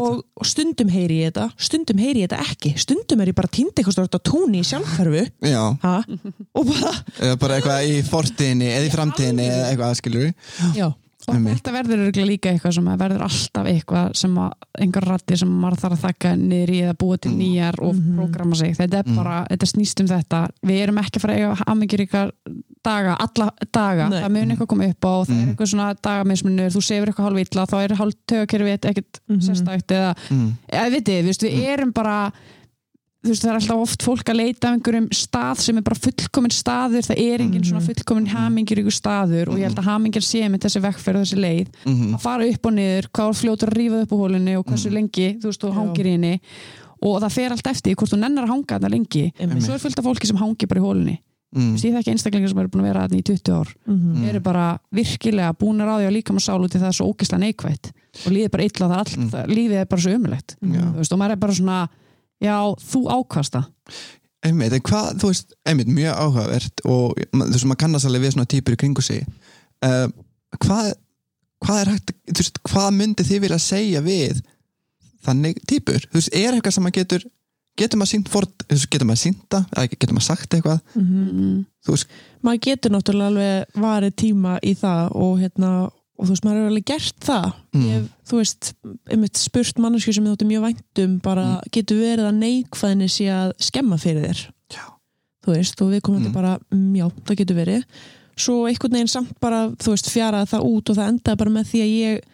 Og, 0.00 0.22
og 0.40 0.46
stundum 0.46 0.88
heyri 0.88 1.18
ég 1.20 1.32
þetta 1.34 1.50
stundum 1.60 1.98
heyri 2.00 2.22
ég 2.24 2.28
þetta 2.30 2.40
ekki. 2.48 2.78
Stundum 2.80 3.20
er 3.20 3.26
ég 3.28 3.34
bara 3.36 3.46
týndi 3.52 3.74
eitthvað 3.76 3.92
stort 3.92 4.14
á 4.16 4.20
túnni 4.24 4.60
í 4.62 4.64
sjálfhverfu. 4.64 5.30
Og 6.54 6.66
bara 6.66 6.92
eða 7.20 7.36
bara 7.38 7.58
eitthvað 7.60 7.84
í 7.90 7.98
fortíðinni 8.08 8.70
eða 8.72 8.86
í 8.88 8.92
framtíðinni 8.94 9.44
eða 9.50 9.66
eitthvað, 9.70 9.98
skilur 10.00 10.32
já, 10.74 10.88
og 11.28 11.34
Einmitt. 11.34 11.58
þetta 11.58 11.72
verður 11.74 12.26
líka 12.26 12.50
eitthvað 12.52 12.74
sem 12.76 12.84
verður 12.84 13.22
alltaf 13.26 13.66
eitthvað 13.66 14.16
sem 14.16 14.34
að 14.38 14.52
einhver 14.78 15.06
ratti 15.10 15.36
sem 15.40 15.48
maður 15.48 15.80
þarf 15.82 15.96
að 15.96 16.04
þakka 16.06 16.32
niður 16.38 16.70
í 16.70 16.78
eða 16.84 16.94
búa 17.02 17.18
til 17.18 17.30
Mm. 17.32 17.38
nýjar 17.40 17.78
og 17.82 17.94
Mhm. 17.94 18.16
prógrama 18.16 18.56
sig 18.56 18.76
þetta 18.76 18.98
er 18.98 19.04
Mm. 19.06 19.16
bara, 19.16 19.46
þetta 19.50 19.66
snýst 19.66 20.00
um 20.00 20.06
þetta 20.06 20.48
við 20.64 20.82
erum 20.82 20.98
ekki 20.98 21.16
að 21.16 21.20
fara 21.20 21.34
að 21.34 21.38
eiga 21.38 21.64
aðmyggjur 21.66 22.32
daga, 22.86 23.16
alla 23.18 23.50
daga 23.72 24.08
Nei. 24.08 24.22
það 24.22 24.30
mun 24.30 24.50
eitthvað 24.50 24.68
koma 24.68 24.84
upp 24.86 25.00
á 25.04 25.08
og 25.20 25.26
það 25.26 25.34
Mm. 25.34 25.42
er 25.42 25.54
eitthvað 25.54 25.70
svona 25.72 25.94
dagamismunur, 26.06 26.70
þú 26.70 26.82
sefur 26.82 27.06
eitthvað 27.10 27.26
hálf 27.26 27.40
illa 27.40 27.66
þá 27.66 27.76
er 27.82 27.96
hálf 27.96 28.14
tögakerfið 28.30 28.80
ekkert 28.90 29.20
Mhm. 29.28 29.40
sérstækt 29.40 29.90
eða, 29.90 30.14
mm, 30.30 30.52
eða 30.72 30.90
vitið, 30.94 31.24
við, 31.26 31.38
við 31.50 31.66
erum 31.66 31.92
bara 31.92 32.32
þú 33.24 33.32
veist, 33.32 33.42
það 33.42 33.50
er 33.50 33.58
alltaf 33.58 33.80
oft 33.82 34.02
fólk 34.06 34.28
að 34.30 34.36
leita 34.38 34.68
af 34.68 34.74
einhverjum 34.76 35.06
stað 35.16 35.58
sem 35.64 35.76
er 35.80 35.82
bara 35.82 35.98
fullkomin 35.98 36.52
staður. 36.54 37.02
Það 37.08 37.18
er 37.24 37.40
engin 37.42 37.60
Mhm. 37.62 37.68
svona 37.70 37.86
fullkomin 37.86 38.26
hamingir 38.28 38.78
ykkur 38.82 38.94
staður 38.94 39.48
og 39.50 39.56
ég 39.58 39.66
held 39.66 39.78
að 39.80 39.88
hamingir 39.90 40.22
sé 40.22 40.42
með 40.48 40.60
þessi 40.66 40.82
vekkferð 40.84 41.16
og 41.16 41.24
þessi 41.26 41.40
leið. 41.42 41.68
Mm, 41.86 42.14
að 42.14 42.20
fara 42.20 42.46
upp 42.46 42.66
og 42.66 42.72
niður, 42.72 43.08
hvað 43.12 43.34
fljótur 43.40 43.68
að 43.72 43.76
rífa 43.80 44.02
upp 44.02 44.10
úr 44.12 44.20
hólunni 44.28 44.56
og 44.58 44.64
hversu 44.66 44.90
lengi, 44.92 45.28
þú 45.40 45.46
veist, 45.50 45.60
þú 45.60 45.72
hangir 45.74 46.06
í 46.06 46.12
henni. 46.16 46.40
Og 47.02 47.20
það 47.22 47.32
fer 47.32 47.50
allt 47.50 47.66
eftir 47.66 47.94
hvort 47.96 48.10
þú 48.12 48.18
nennar 48.18 48.44
að 48.44 48.48
hanga 48.54 48.78
þarna 48.78 48.90
lengi. 48.90 49.32
Einmitt. 49.40 49.62
svo 49.62 49.74
er 49.74 49.78
fullt 49.78 49.98
af 49.98 50.04
fólki 50.04 50.26
sem 50.26 50.36
hangir 50.36 50.68
bara 50.68 50.80
í 50.80 50.84
hólunni 50.84 51.18
mm, 51.56 51.74
ég 51.76 51.94
þekki 51.94 52.12
einstaklingar 52.12 52.48
sem 52.48 52.58
eru 52.58 52.68
búin 52.68 52.82
að 52.84 52.88
vera 52.92 53.08
þarna 53.08 53.18
í 53.18 53.22
20 53.22 53.52
ár. 53.52 53.68
Mhm. 53.88 54.28
eru 54.28 54.40
bara 54.40 54.78
virkilega 54.92 55.52
búin 55.56 55.80
að 55.80 55.88
ráði 55.88 56.08
á 56.08 56.12
líkam 56.12 56.36
og 56.36 56.42
sál 56.42 56.60
út 56.62 56.74
í 56.74 56.78
það 56.78 56.88
er 56.88 56.96
svo 56.96 57.12
ógislega 57.12 57.40
neikvætt. 57.40 57.92
Og 58.26 58.32
lífið 58.32 58.44
er 58.44 58.48
bara 58.48 58.64
illa, 58.64 58.88
það 58.88 58.98
allt, 58.98 59.16
Mm. 59.16 59.30
lífið 59.46 59.80
er 59.80 59.84
bara 59.86 60.00
svo 60.00 60.10
veist, 60.96 61.12
og 61.12 61.18
maður 61.18 61.32
er 61.32 61.36
bara 61.36 61.52
svona 61.52 61.88
já, 62.42 62.56
þú 62.82 63.02
ákvast 63.12 63.56
það. 63.56 63.70
Einmitt, 64.46 64.76
en 64.76 64.84
hvað, 64.86 65.08
þú 65.20 65.30
veist, 65.32 65.56
einmitt 65.66 65.90
mjög 65.90 66.20
áhugavert 66.22 66.84
og 66.84 67.16
þú 67.16 67.46
veist, 67.46 67.66
maður 67.66 67.82
kannast 67.82 68.08
alveg 68.08 68.26
við 68.26 68.34
svona 68.36 68.50
típur 68.52 68.76
í 68.76 68.80
kringu 68.80 69.04
sig. 69.04 69.24
Uh, 69.84 70.06
hvað, 70.62 70.92
hvað 71.64 71.80
er 71.82 71.92
hægt, 71.94 72.12
þú 72.30 72.38
veist, 72.42 72.60
hvað 72.68 72.90
myndi 72.98 73.26
þið 73.26 73.42
vilja 73.46 73.62
segja 73.62 74.04
við 74.04 74.44
þannig 75.26 75.58
típur, 75.66 76.04
þú 76.10 76.20
veist, 76.20 76.34
er 76.36 76.54
eitthvað 76.54 76.76
sem 76.76 76.86
maður 76.86 77.00
getur 77.00 77.26
getur 77.76 78.00
maður 78.00 78.12
sínt 78.14 78.30
fórt, 78.32 78.64
getur 78.70 79.08
maður 79.08 79.20
sínt 79.20 79.42
það? 79.52 79.66
Eða 79.74 79.90
getur 79.92 80.16
maður 80.16 80.26
sagt 80.30 80.56
eitthvað, 80.56 80.78
mm. 80.96 81.58
þú 81.84 81.94
veist, 81.96 82.14
maður 82.46 82.62
getur 82.66 82.94
náttúrulega 82.94 83.32
alveg 83.32 83.82
varið 83.84 84.16
tíma 84.22 84.56
í 84.64 84.72
það 84.78 85.16
og 85.26 85.34
hérna 85.42 85.72
og 86.16 86.26
þú 86.26 86.32
veist, 86.34 86.44
maður 86.46 86.58
hefur 86.60 86.72
alveg 86.72 86.86
gert 86.90 87.24
það. 87.26 87.46
Mm. 87.76 87.86
ég 87.90 88.04
þú 88.30 88.40
veist, 88.40 88.72
einmitt 89.12 89.40
spurt 89.40 89.78
mannesku 89.84 90.12
sem 90.16 90.24
þóttu 90.26 90.48
mjög 90.48 90.66
væntum 90.66 91.16
bara 91.24 91.46
getur 91.74 92.00
verið 92.00 92.28
að 92.30 92.38
neikvæðinni 92.42 93.08
sé 93.12 93.26
að 93.32 93.52
skemma 93.68 93.98
fyrir 94.00 94.26
þér? 94.26 94.44
Já, 94.76 94.84
þú 95.46 95.56
veist, 95.56 95.82
og 95.82 95.90
við 95.94 96.04
komum 96.08 96.24
Mm. 96.26 96.32
bara 96.32 96.58
mm, 96.72 96.94
já, 96.96 97.06
það 97.28 97.36
getur 97.42 97.56
verið. 97.62 97.84
Svo 98.36 98.66
einhvern 98.68 98.92
veginn 98.98 99.08
samt 99.08 99.34
bara, 99.40 99.68
þú 99.80 99.94
veist, 99.94 100.10
fjaraði 100.12 100.50
það 100.52 100.64
út 100.72 100.90
og 100.90 100.96
það 100.98 101.08
endaði 101.12 101.38
bara 101.44 101.50
með 101.50 101.68
því 101.72 101.82
að 101.84 101.92
ég 101.96 102.24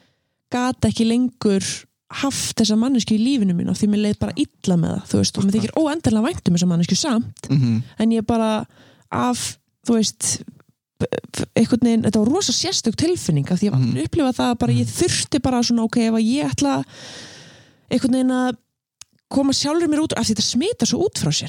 gata 0.52 0.88
ekki 0.88 1.04
lengur 1.08 1.68
haft 2.12 2.58
þessa 2.60 2.76
mannesku 2.76 3.14
í 3.16 3.20
lífinu 3.22 3.54
mínu 3.56 3.72
því 3.72 3.86
mér 3.88 4.02
leið 4.06 4.18
bara 4.20 4.34
illa 4.36 4.76
með 4.76 4.90
það, 4.96 5.04
þú 5.12 5.20
veist, 5.22 5.38
og 5.38 5.44
mér 5.46 5.54
þykir 5.56 5.76
óendalega 5.80 6.26
væntum 6.26 6.56
þessa 6.58 6.68
mannesku 6.68 6.96
samt. 6.98 7.46
Mm 7.48 7.78
en 7.98 8.12
ég 8.12 8.26
bara 8.26 8.50
af, 9.12 9.56
þú 9.86 9.96
veist 9.96 10.42
einhvern 11.56 11.86
veginn, 11.86 12.02
þetta 12.06 12.18
var 12.24 12.32
rosa 12.32 12.52
sérstök 12.52 12.96
tilfinning 12.96 13.50
af 13.50 13.60
því 13.60 13.70
Mhm. 13.72 13.92
mm. 13.92 14.02
upplifað 14.06 14.36
það 14.40 14.50
að 14.54 14.58
bara 14.58 14.72
ég 14.72 14.86
þurfti 14.98 15.42
bara 15.42 15.62
svona, 15.62 15.84
ok, 15.84 15.96
ef 16.08 16.14
að 16.14 16.28
ég 16.28 16.50
ætla 16.52 16.84
einhvern 17.90 18.12
veginn 18.18 18.30
að 18.36 18.56
koma 19.32 19.52
sjálfur 19.56 19.88
mér 19.88 20.02
út, 20.04 20.12
af 20.12 20.26
því 20.26 20.34
þetta 20.34 20.44
smita 20.44 20.84
svo 20.86 20.98
út 21.06 21.16
frá 21.16 21.30
sér 21.32 21.48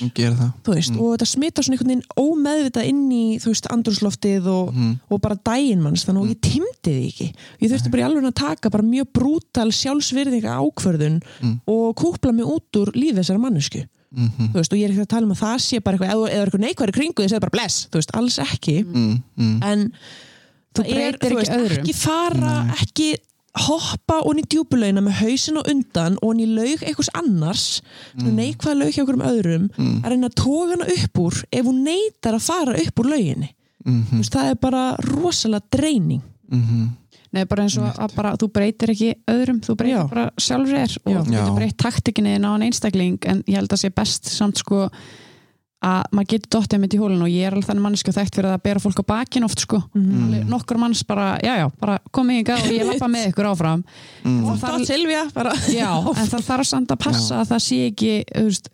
veist, 0.71 0.91
Mm. 0.93 1.01
og 1.01 1.17
þetta 1.17 1.27
smita 1.27 1.61
svona 1.61 1.75
einhvern 1.75 1.91
veginn 1.91 2.05
ómeðvitað 2.15 2.85
inn 2.87 3.09
í, 3.11 3.39
þú 3.43 3.47
veist, 3.51 3.67
andrúsloftið 3.67 4.47
og, 4.47 4.69
mm. 4.73 4.93
og 5.11 5.19
bara 5.21 5.35
daginn 5.43 5.81
manns, 5.83 6.05
þannig 6.05 6.23
að 6.23 6.31
ég 6.31 6.39
tímdi 6.47 6.93
því 6.95 7.07
ekki 7.11 7.27
ég 7.59 7.71
þurfti 7.73 7.91
bara 7.91 8.03
í 8.03 8.05
alveg 8.07 8.29
að 8.29 8.35
taka 8.39 8.69
bara 8.69 8.83
mjög 8.87 9.07
brútal 9.11 9.67
sjálfsvirðinga 9.75 10.55
ákvörðun 10.63 11.19
Mm. 11.43 11.59
og 11.67 11.95
kúpla 11.99 12.31
mig 12.33 12.45
út 12.45 12.71
úr 12.79 12.91
lífi 12.95 13.19
þessara 13.19 13.39
mannesku 13.43 13.83
Mm 14.15 14.29
þú 14.53 14.53
veist, 14.59 14.73
og 14.73 14.77
ég 14.79 14.85
er 14.85 14.91
ekki 14.93 15.01
að 15.07 15.11
tala 15.15 15.25
um 15.25 15.31
að 15.33 15.41
það 15.43 15.57
sé 15.65 15.79
bara 15.83 15.97
eitthvað, 15.97 16.11
eða, 16.13 16.29
eða 16.33 16.43
eitthvað 16.45 16.63
neikværi 16.67 16.93
kringu 16.93 17.15
því 17.17 17.25
að 17.25 17.29
segja 17.33 17.39
bara 17.47 17.55
bless, 17.57 17.77
þú 17.89 17.99
veist, 18.01 18.11
alls 18.19 18.37
ekki 18.39 18.75
Mm. 18.85 19.21
Mm. 19.37 19.63
en 19.63 19.91
Þú 20.73 20.81
það 20.83 20.97
er, 20.97 21.13
þú 21.17 21.27
ekki 21.27 21.35
veist, 21.37 21.51
öðrum. 21.57 21.79
ekki 21.83 21.93
fara, 21.93 22.53
Nei. 22.63 22.75
ekki 22.81 23.07
hoppa 23.67 24.15
onni 24.25 24.41
í 24.41 24.47
djúbulauna 24.49 25.01
með 25.05 25.13
hausin 25.21 25.57
og 25.61 25.67
undan 25.69 26.15
og 26.21 26.29
onni 26.31 26.45
í 26.47 26.53
laug 26.55 26.81
einhvers 26.87 27.09
annars 27.13 27.65
mm. 28.17 28.31
neikvæða 28.33 28.77
laug 28.79 28.89
hjá 28.95 29.03
einhverjum 29.03 29.27
öðrum 29.29 29.67
Mm. 29.77 29.99
að 30.03 30.09
reyna 30.09 30.29
að 30.29 30.35
toga 30.41 30.71
hana 30.73 30.87
upp 30.95 31.19
úr 31.21 31.43
ef 31.51 31.65
hún 31.65 31.83
neytar 31.85 32.33
að 32.33 32.41
fara 32.47 32.73
upp 32.85 32.99
úr 33.03 33.09
lauginni 33.13 33.49
Mm. 33.85 34.03
Þú 34.09 34.15
veist, 34.21 34.31
það 34.31 34.49
er 34.49 34.55
bara 34.55 34.95
rosalega 35.03 35.61
dreining 35.75 36.21
Mm. 36.51 36.89
Nei, 37.33 37.45
bara 37.49 37.63
eins 37.65 37.75
og 37.81 37.87
að 37.97 38.13
bara, 38.15 38.35
þú 38.37 38.47
breytir 38.53 38.91
ekki 38.93 39.07
öðrum, 39.33 39.59
þú 39.65 39.73
breytir 39.79 39.97
Já. 39.97 40.07
bara 40.11 40.25
sjálfur 40.37 40.77
þér 40.77 40.95
og 41.01 41.11
Já. 41.11 41.17
þú 41.17 41.31
getur 41.33 41.49
Já. 41.49 41.55
breytt 41.57 41.77
taktikinni 41.81 42.35
inn 42.37 42.45
á 42.45 42.49
hann 42.53 42.65
einstakling 42.67 43.17
en 43.25 43.43
ég 43.49 43.55
held 43.57 43.73
að 43.73 43.81
sé 43.81 43.89
best 43.95 44.29
samt 44.29 44.61
sko 44.61 44.89
að 45.83 46.05
maður 46.15 46.29
getur 46.31 46.51
dottið 46.55 46.79
mitt 46.79 46.93
í 46.95 46.99
hólun 47.01 47.23
og 47.25 47.27
ég 47.33 47.43
er 47.43 47.51
alveg 47.57 47.65
þannig 47.67 47.83
manneski 47.83 48.11
og 48.13 48.15
þekkt 48.15 48.37
fyrir 48.37 48.53
að 48.53 48.61
bera 48.63 48.79
fólk 48.79 49.01
á 49.03 49.05
bakin 49.09 49.43
oft 49.43 49.59
sko, 49.65 49.81
Mhm. 49.91 50.21
Alveg 50.27 50.45
nokkur 50.53 50.77
manns 50.79 51.01
bara 51.03 51.37
já 51.43 51.57
já, 51.59 51.65
bara 51.81 51.97
komið 52.13 52.39
ykkar 52.43 52.61
og 52.63 52.71
ég 52.71 52.85
lappa 52.87 53.09
með 53.11 53.27
ykkur 53.33 53.49
áfram 53.51 53.83
Mm. 54.23 54.45
Og 54.47 54.57
það 54.59 54.79
er 54.79 54.87
já, 55.73 55.91
en 56.15 56.27
það 56.31 56.45
þarf 56.47 56.65
samt 56.65 56.87
að 56.93 56.99
passa 57.03 57.41
að 57.41 57.47
það 57.51 57.59
sé 57.65 57.79
ekki 57.91 58.23
veist, 58.31 58.69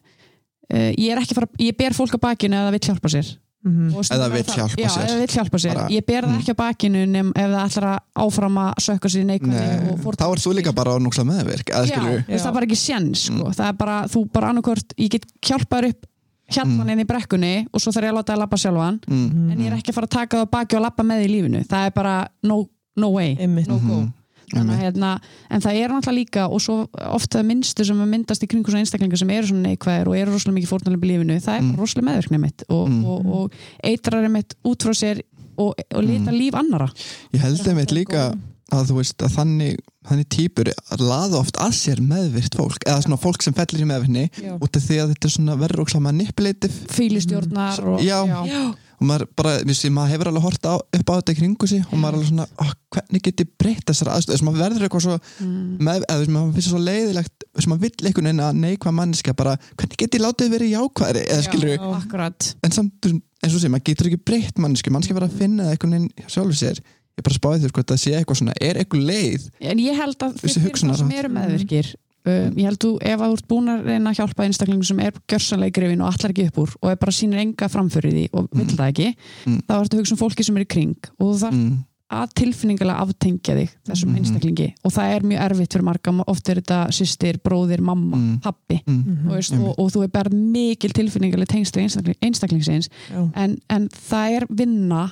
uh, 0.74 0.92
ég 0.94 1.10
er 1.12 1.18
ekki 1.24 1.34
fara, 1.34 1.48
ég 1.58 1.76
ber 1.78 1.92
fólk 1.98 2.14
á 2.14 2.20
bakinu 2.22 2.54
eða 2.54 2.70
það 2.70 2.76
vill 2.78 2.88
hjálpa 2.92 3.10
sér 3.10 3.38
Mhm. 3.60 3.94
Og 3.96 4.06
stundum 4.06 4.24
Eða 4.24 4.26
er 4.26 4.32
vill 4.38 4.44
það- 4.44 4.56
hjálpa 4.60 4.80
já, 4.80 4.88
sér. 4.90 5.06
eða 5.10 5.20
vill 5.20 5.34
hjálpa 5.36 5.58
sér, 5.60 5.74
Bara- 5.76 5.90
ég 5.90 6.06
ber 6.06 6.22
það 6.24 6.30
Mm. 6.32 6.40
ekki 6.40 6.54
á 6.56 6.58
bakinu 6.64 7.00
nefn 7.12 7.32
ef 7.36 7.50
það 7.52 7.66
ætlar 7.68 7.88
að 7.90 8.00
áfram 8.16 8.56
að 8.64 8.74
sökka 8.80 9.08
sér 9.12 9.26
neikvæði 9.26 9.50
Nei, 9.50 9.96
þá 10.00 10.32
ert 10.32 10.44
þú 10.46 10.54
líka 10.56 10.74
bara 10.76 10.92
á 10.96 10.98
núkslega 11.00 11.28
meðvirk 11.28 11.68
eða 11.70 11.86
já, 11.88 12.00
veist, 12.28 12.44
það 12.46 12.48
er 12.48 12.54
bara 12.54 12.66
ekki 12.66 12.80
séns 12.80 13.18
sko. 13.28 13.34
Mm. 13.44 13.54
það 13.60 13.68
er 13.68 13.74
bara, 13.74 13.98
þú 14.08 14.32
bara 14.32 14.48
annarkort 14.54 14.94
ég 14.98 15.10
get 15.10 15.26
hjálpaður 15.44 15.90
upp 15.90 16.06
hjallan 16.50 16.80
Mm. 16.86 16.90
inn 16.90 17.00
í 17.00 17.06
brekkunni 17.06 17.68
og 17.74 17.82
svo 17.82 17.92
þarf 17.92 18.04
ég 18.08 18.12
að 18.14 18.18
láta 18.24 18.34
að 18.34 18.40
labba 18.40 18.58
sjálfan 18.58 19.00
mm. 19.06 19.52
en 19.52 19.58
ég 19.60 19.68
er 19.72 19.78
ekki 19.78 19.92
að 19.92 19.94
fara 19.94 20.08
að 20.08 20.10
taka 20.10 20.38
það 20.38 20.46
á 20.48 20.50
baki 20.56 20.76
og 20.78 20.82
labba 20.82 21.04
með 21.04 21.26
í 21.26 21.28
lífinu 21.30 21.68
það 21.68 21.86
er 21.86 21.92
bara 21.92 22.28
no, 22.44 22.70
no 22.96 23.10
way 23.10 23.36
Einmitt. 23.36 23.68
no 23.68 23.76
go 23.78 24.00
Mhm. 24.08 24.14
Þannig, 24.54 24.76
að, 24.76 24.84
hérna, 24.84 25.10
en 25.50 25.62
það 25.66 25.80
er 25.84 25.90
náttúrulega 25.94 26.20
líka 26.20 26.46
og 26.50 26.62
svo 26.66 26.78
ofta 27.14 27.44
minnstu 27.46 27.86
sem 27.86 27.98
myndast 28.10 28.44
í 28.44 28.50
kringu 28.50 28.72
svona 28.72 28.84
einstaklingar 28.86 29.18
sem 29.22 29.30
eru 29.36 29.48
svona 29.52 29.68
neikvæðir 29.70 30.08
og 30.12 30.18
eru 30.18 30.32
rosalega 30.36 30.58
mikið 30.60 30.72
fórnalið 30.74 31.04
í 31.06 31.10
lífinu, 31.14 31.40
það 31.46 31.58
er 31.58 31.66
Mm. 31.66 31.76
rosalega 31.78 32.08
meðvirknið 32.10 32.40
mitt 32.46 32.64
og, 32.70 32.86
Mm. 32.90 33.06
og, 33.06 33.26
og 33.26 33.52
eitrar 33.84 34.24
er 34.24 34.30
mitt 34.30 34.56
út 34.66 34.80
frá 34.84 34.94
sér 34.94 35.22
og, 35.58 35.74
og 35.94 36.04
lita 36.04 36.32
líf 36.32 36.54
annara 36.56 36.90
Ég 37.34 37.40
held 37.44 37.68
einmitt 37.68 37.92
líka 37.92 38.34
að 38.72 38.86
þú 38.92 38.96
veist 39.00 39.18
að 39.26 39.32
þannig, 39.34 39.78
þannig 40.06 40.28
típur 40.30 40.68
laða 41.02 41.40
oft 41.40 41.58
að 41.58 41.72
sér 41.74 42.02
meðvirt 42.06 42.54
fólk 42.56 42.84
eða 42.86 43.02
svona 43.02 43.18
fólk 43.18 43.42
sem 43.42 43.54
fellir 43.58 43.82
í 43.82 43.88
meðvirkni 43.90 44.28
Já. 44.44 44.54
út 44.62 44.78
af 44.78 44.84
því 44.86 45.00
að 45.02 45.10
þetta 45.16 45.26
er 45.26 45.34
svona 45.34 45.56
verður 45.58 45.82
okkur 45.86 46.02
manipulative 46.06 46.74
fýlistjórnar 46.94 47.80
og, 47.96 48.00
Já. 48.06 48.20
Já. 48.46 48.76
Og 49.00 49.08
maður 49.08 49.26
bara, 49.40 49.54
vissi, 49.68 49.90
maður 49.96 50.12
hefur 50.14 50.30
alveg 50.32 50.44
hort 50.44 50.68
á, 50.68 50.76
upp 50.76 51.12
á 51.12 51.14
þetta 51.20 51.36
kringu 51.40 51.68
sig 51.72 51.84
og 51.88 51.96
maður 51.96 52.10
er 52.10 52.18
alveg 52.20 52.30
svona, 52.34 52.48
oh, 52.60 52.74
hvernig 52.96 53.24
get 53.24 53.44
ég 53.44 53.52
breytt 53.62 53.86
þessar 53.88 54.12
aðstöð, 54.16 54.34
þess 54.36 54.44
að 54.44 54.48
maður 54.50 54.64
verður 54.66 54.86
eitthvað 54.88 55.06
svo 55.06 55.18
Mm. 55.40 55.78
með, 55.88 56.04
eða 56.10 56.20
þess 56.20 56.30
að 56.30 56.36
maður 56.36 56.54
finnst 56.58 56.70
svo 56.70 56.82
leiðilegt 56.84 57.46
þess 57.56 57.66
að 57.66 57.72
maður 57.72 57.84
vill 57.86 58.08
einhvern 58.10 58.30
veginn 58.30 58.44
að 58.44 58.60
neikvað 58.60 58.96
manneska 59.00 59.34
bara, 59.40 59.56
hvernig 59.80 59.98
get 60.04 60.18
ég 60.18 60.24
látið 60.26 60.54
verið 60.56 60.74
jákvæðri 60.76 61.24
eða 61.30 61.46
skilur 61.48 61.88
akkurat. 61.96 62.50
En 62.64 62.76
samt 62.76 63.10
eins 63.10 63.56
og 63.56 63.62
sé, 63.64 63.72
maður 63.72 63.88
getur 63.90 64.10
ekki 64.12 64.22
breytt 64.28 64.60
mannesku 64.60 64.92
mannski 64.92 65.16
verið 65.16 65.32
að 65.32 65.40
finna 65.40 65.70
það 65.70 65.76
einhvern 65.78 65.96
veginn 65.96 66.30
sjálfur 66.36 66.60
sér. 66.60 66.82
Ég 67.20 67.26
bara 67.28 67.36
spáði 67.36 67.64
þér 67.64 67.74
sko, 67.74 67.84
það 67.92 68.02
sé 68.04 68.12
eitthvað 68.16 68.40
svona, 68.40 68.54
er 68.64 68.78
eitthvað 68.80 69.08
leið? 69.10 69.48
En 69.72 69.82
ég 69.84 69.98
held 70.00 70.24
að 70.24 70.38
Þessi 70.40 70.62
fyrir 70.64 70.84
það 70.84 71.00
sem 71.02 71.16
eru 71.20 71.32
meðvirkir 71.36 71.90
um, 72.26 72.56
ég 72.58 72.66
held 72.70 72.80
þú 72.84 72.92
ef 73.02 73.20
að 73.20 73.30
þú 73.32 73.38
ert 73.40 73.48
búin 73.48 73.70
að 73.74 73.86
reyna 73.86 74.10
að 74.12 74.18
hjálpa 74.20 74.44
einstaklingum 74.48 74.84
sem 74.86 75.00
er 75.00 75.12
gjörsanlega 75.28 75.70
í 75.70 75.78
grefin 75.80 76.02
og 76.02 76.14
allar 76.14 76.32
ekki 76.34 76.48
upp 76.50 76.58
úr 76.64 76.74
og 76.82 76.90
er 76.92 76.96
bara 76.98 77.12
sínir 77.12 77.40
enga 77.44 77.70
framfyrir 77.70 78.12
því 78.14 78.26
og 78.34 78.50
vill 78.54 78.74
það 78.76 78.90
ekki 78.94 79.16
Mm. 79.46 79.62
þá 79.68 79.74
ertu 79.80 79.96
að 79.96 80.00
hugsa 80.04 80.14
um 80.18 80.18
fólki 80.24 80.44
sem 80.46 80.58
er 80.58 80.66
í 80.66 80.68
kring 80.68 80.96
og 81.20 81.30
þú 81.34 81.38
þarf 81.46 81.54
mm, 81.54 81.78
að 82.10 82.32
tilfinningalega 82.34 83.02
aftengja 83.06 83.54
þig 83.54 83.70
þessum 83.86 84.10
Mhm. 84.10 84.18
einstaklingi. 84.18 84.74
Og 84.84 84.92
það 84.92 85.12
er 85.16 85.22
mjög 85.30 85.42
erfitt 85.46 85.74
fyrir 85.76 85.84
marga, 85.86 86.24
oft 86.28 86.50
er 86.50 86.56
þetta 86.56 86.80
sýstir, 86.90 87.38
bróðir, 87.38 87.80
mamma, 87.86 88.18
Mm. 88.18 88.40
pappi 88.42 88.82
mm, 88.88 89.28
og, 89.30 89.36
veist, 89.36 89.54
og, 89.54 89.76
og 89.78 89.92
þú 89.94 90.04
er 90.04 90.08
bara 90.08 90.30
mikil 90.34 90.90
tilfinningalega 90.90 91.46
tengsli 91.54 91.84
einstakling, 91.84 92.16
einstaklingsins. 92.26 92.90
En, 93.36 93.60
en 93.70 93.88
það 93.90 94.38
er 94.42 94.46
vinna 94.50 95.12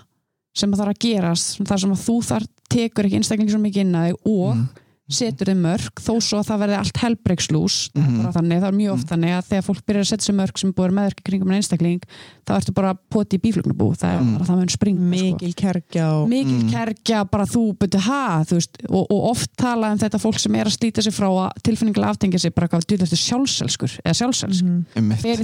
sem 0.56 0.72
þarf 0.72 0.90
að 0.96 1.00
gerast 1.00 1.62
þar 1.70 1.80
sem 1.80 1.92
að 1.94 2.02
þú 2.08 2.16
þar 2.26 2.48
tekur 2.68 3.06
ekki 3.06 3.16
einstakling 3.22 3.50
svo 3.52 3.60
mikið 3.62 3.82
inn 3.86 3.94
að 3.94 4.08
þig 4.10 4.18
og 4.26 4.56
Mm. 4.56 4.68
Setur 5.10 5.48
þig 5.48 5.58
mörg 5.62 6.02
þó 6.04 6.14
svo 6.20 6.40
að 6.42 6.48
það 6.50 6.60
verði 6.64 6.78
allt 6.78 6.98
helbreykslús 6.98 7.76
það 7.94 8.08
Mhm. 8.08 8.18
bara 8.24 8.34
þannig, 8.38 8.60
það 8.62 8.68
er 8.68 8.78
mjög 8.78 8.92
oft 8.94 9.08
þannig 9.08 9.32
að 9.38 9.46
þegar 9.48 9.64
fólk 9.68 9.82
byrjar 9.88 10.04
að 10.04 10.08
setja 10.12 10.26
sig 10.28 10.36
mörg 10.36 10.58
sem 10.60 10.74
búið 10.74 10.86
meðverki 10.98 11.24
kringum 11.24 11.52
en 11.52 11.58
einstakling 11.62 12.02
þá 12.46 12.52
ertu 12.58 12.74
bara 12.74 12.94
poti 13.10 13.38
í 13.38 13.42
bíflugnabú 13.42 13.88
það 13.96 14.12
er 14.14 14.20
Mm. 14.22 14.34
bara 14.38 14.46
það 14.46 14.58
mun 14.58 14.68
springa 14.68 15.00
sko. 15.00 15.24
mikil 15.24 15.54
kerkja 15.56 16.06
og 16.12 16.30
mikil 16.30 16.60
Mm. 16.64 16.72
kerkja, 16.72 17.24
bara 17.32 17.46
þú 17.46 17.78
byrju 17.78 18.00
ha, 18.00 18.44
þú 18.44 18.54
veist, 18.60 18.78
og, 18.90 19.08
og 19.12 19.30
oft 19.32 19.50
tala 19.58 19.92
um 19.92 19.98
þetta 19.98 20.20
fólk 20.20 20.40
sem 20.40 20.56
er 20.56 20.66
að 20.66 20.78
slíta 20.78 21.02
sig 21.04 21.14
frá 21.14 21.28
að 21.30 21.52
tilfinningilega 21.64 22.10
aftengja 22.12 22.40
sig 22.40 22.54
bara 22.56 22.68
hvað 22.68 22.86
djúðlega 22.86 23.16
sjálfselskur 23.18 24.00
eða 24.04 24.16
sjálfselsk, 24.16 24.64
Mhm. 24.64 24.86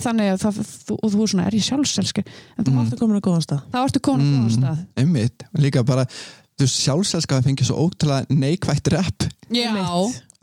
Þannig 0.03 0.34
að 0.34 0.39
það, 0.43 0.53
þú, 0.88 0.97
og 1.03 1.11
þú 1.11 1.24
er 1.24 1.28
svona, 1.28 1.47
er 1.47 1.51
ég 1.51 1.64
sjálfselskur 1.64 2.24
en 2.57 2.66
þú, 2.66 2.72
Mm. 2.74 2.89
Þú 2.89 2.97
komin 2.97 3.18
að 3.22 3.22
góðan 3.22 3.45
stað 3.45 3.61
þá 3.72 3.88
ertu 3.88 3.99
komin 4.01 4.26
á 4.26 4.39
Mm. 4.43 4.49
góðan 4.49 6.18
þú 6.57 6.65
veist, 6.67 6.79
sjálfselska 6.83 7.41
fengið 7.45 7.69
svo 7.69 7.87
ótrúlega 7.87 8.25
neikvætt 8.29 8.87
rep 8.93 9.27
já, 9.53 9.73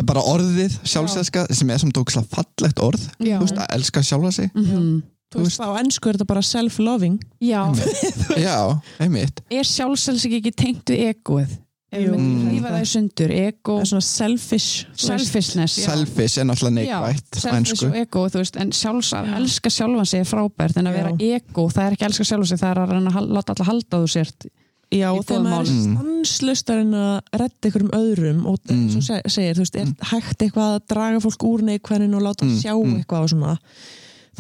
bara 0.05 0.21
orðið 0.25 0.79
sjálfselska 0.89 1.47
sem 1.55 1.71
er 1.71 1.79
sem 1.79 1.91
tókslega 1.93 2.27
fallegt 2.33 2.79
orð. 2.81 3.03
Já. 3.21 3.39
þú 3.39 3.47
veist, 3.47 3.59
að 3.61 3.75
elska 3.77 4.03
sjálfa 4.03 4.33
sig. 4.33 4.51
Mhm. 4.55 5.03
Þú 5.31 5.45
veist, 5.45 5.61
á 5.63 5.71
ennsku 5.79 6.09
er 6.11 6.17
þetta 6.19 6.27
bara 6.27 6.43
self-loving. 6.43 7.21
Já, 7.41 7.63
já, 8.47 8.81
einmitt. 8.99 9.41
Er 9.51 9.63
sjálfselsk 9.69 10.27
ekki 10.41 10.51
tengt 10.57 10.91
við 10.91 11.13
egoið? 11.15 11.59
Ef 11.91 12.05
Jú. 12.05 12.11
myndum 12.15 12.51
Mm. 12.55 12.65
það 12.71 12.83
í 12.83 12.87
sundur 12.87 13.31
ego, 13.35 13.77
Það 13.77 13.81
er 13.81 13.89
svona 13.91 14.07
selfish 14.07 14.87
selfishness. 14.95 15.75
Já. 15.81 15.87
selfish 15.91 16.39
er 16.39 16.45
náttúrulega 16.47 16.85
Já, 16.87 17.01
neikvætt 17.03 17.31
á 17.35 17.41
selfish 17.41 17.73
ensku. 17.73 17.87
og 17.89 17.97
ego, 17.99 18.23
þú 18.31 18.39
veist, 18.39 18.57
en 18.63 18.71
sjálfs 18.71 19.11
að 19.19 19.27
Já. 19.27 19.37
elska 19.41 19.71
sjálfan 19.75 20.07
sig 20.07 20.21
er 20.21 20.29
frábært 20.31 20.77
en 20.79 20.87
að 20.87 20.95
Já. 20.95 20.99
vera 21.03 21.11
ego, 21.35 21.65
það 21.69 21.83
er 21.87 21.93
ekki 21.97 22.07
elska 22.07 22.25
sjálfan 22.31 22.47
sig 22.53 22.59
það 22.59 22.71
er 22.71 22.79
að 22.79 22.93
að 23.11 23.33
láta 23.35 23.55
alla 23.57 23.67
halda 23.71 23.97
þú 24.05 24.09
sért 24.15 24.47
Já, 24.91 25.07
og 25.15 25.23
þegar 25.25 25.45
maður 25.45 25.69
er 25.71 25.75
málum. 25.75 25.97
stanslust 26.27 26.71
að 26.75 26.95
redda 27.39 27.69
ykkur 27.71 27.83
um 27.87 27.91
öðrum 27.95 28.47
og 28.51 28.59
Mm. 28.67 28.77
mm. 28.77 28.91
svo 28.91 29.03
se- 29.07 29.23
segir, 29.31 29.55
þú 29.55 29.63
veist, 29.65 29.77
er 29.77 29.87
hægt 30.11 30.39
eitthvað 30.43 30.75
að 30.75 30.87
draga 30.89 31.21
fólk 31.23 31.45
úr 31.47 31.63
neikvæðin 31.63 32.15
og 32.17 32.23
láta 32.23 32.45
Mm, 32.45 32.59
sjá 32.59 32.75
mm. 32.75 32.97
eitthvað 32.99 33.23
og 33.23 33.29
svona 33.31 33.59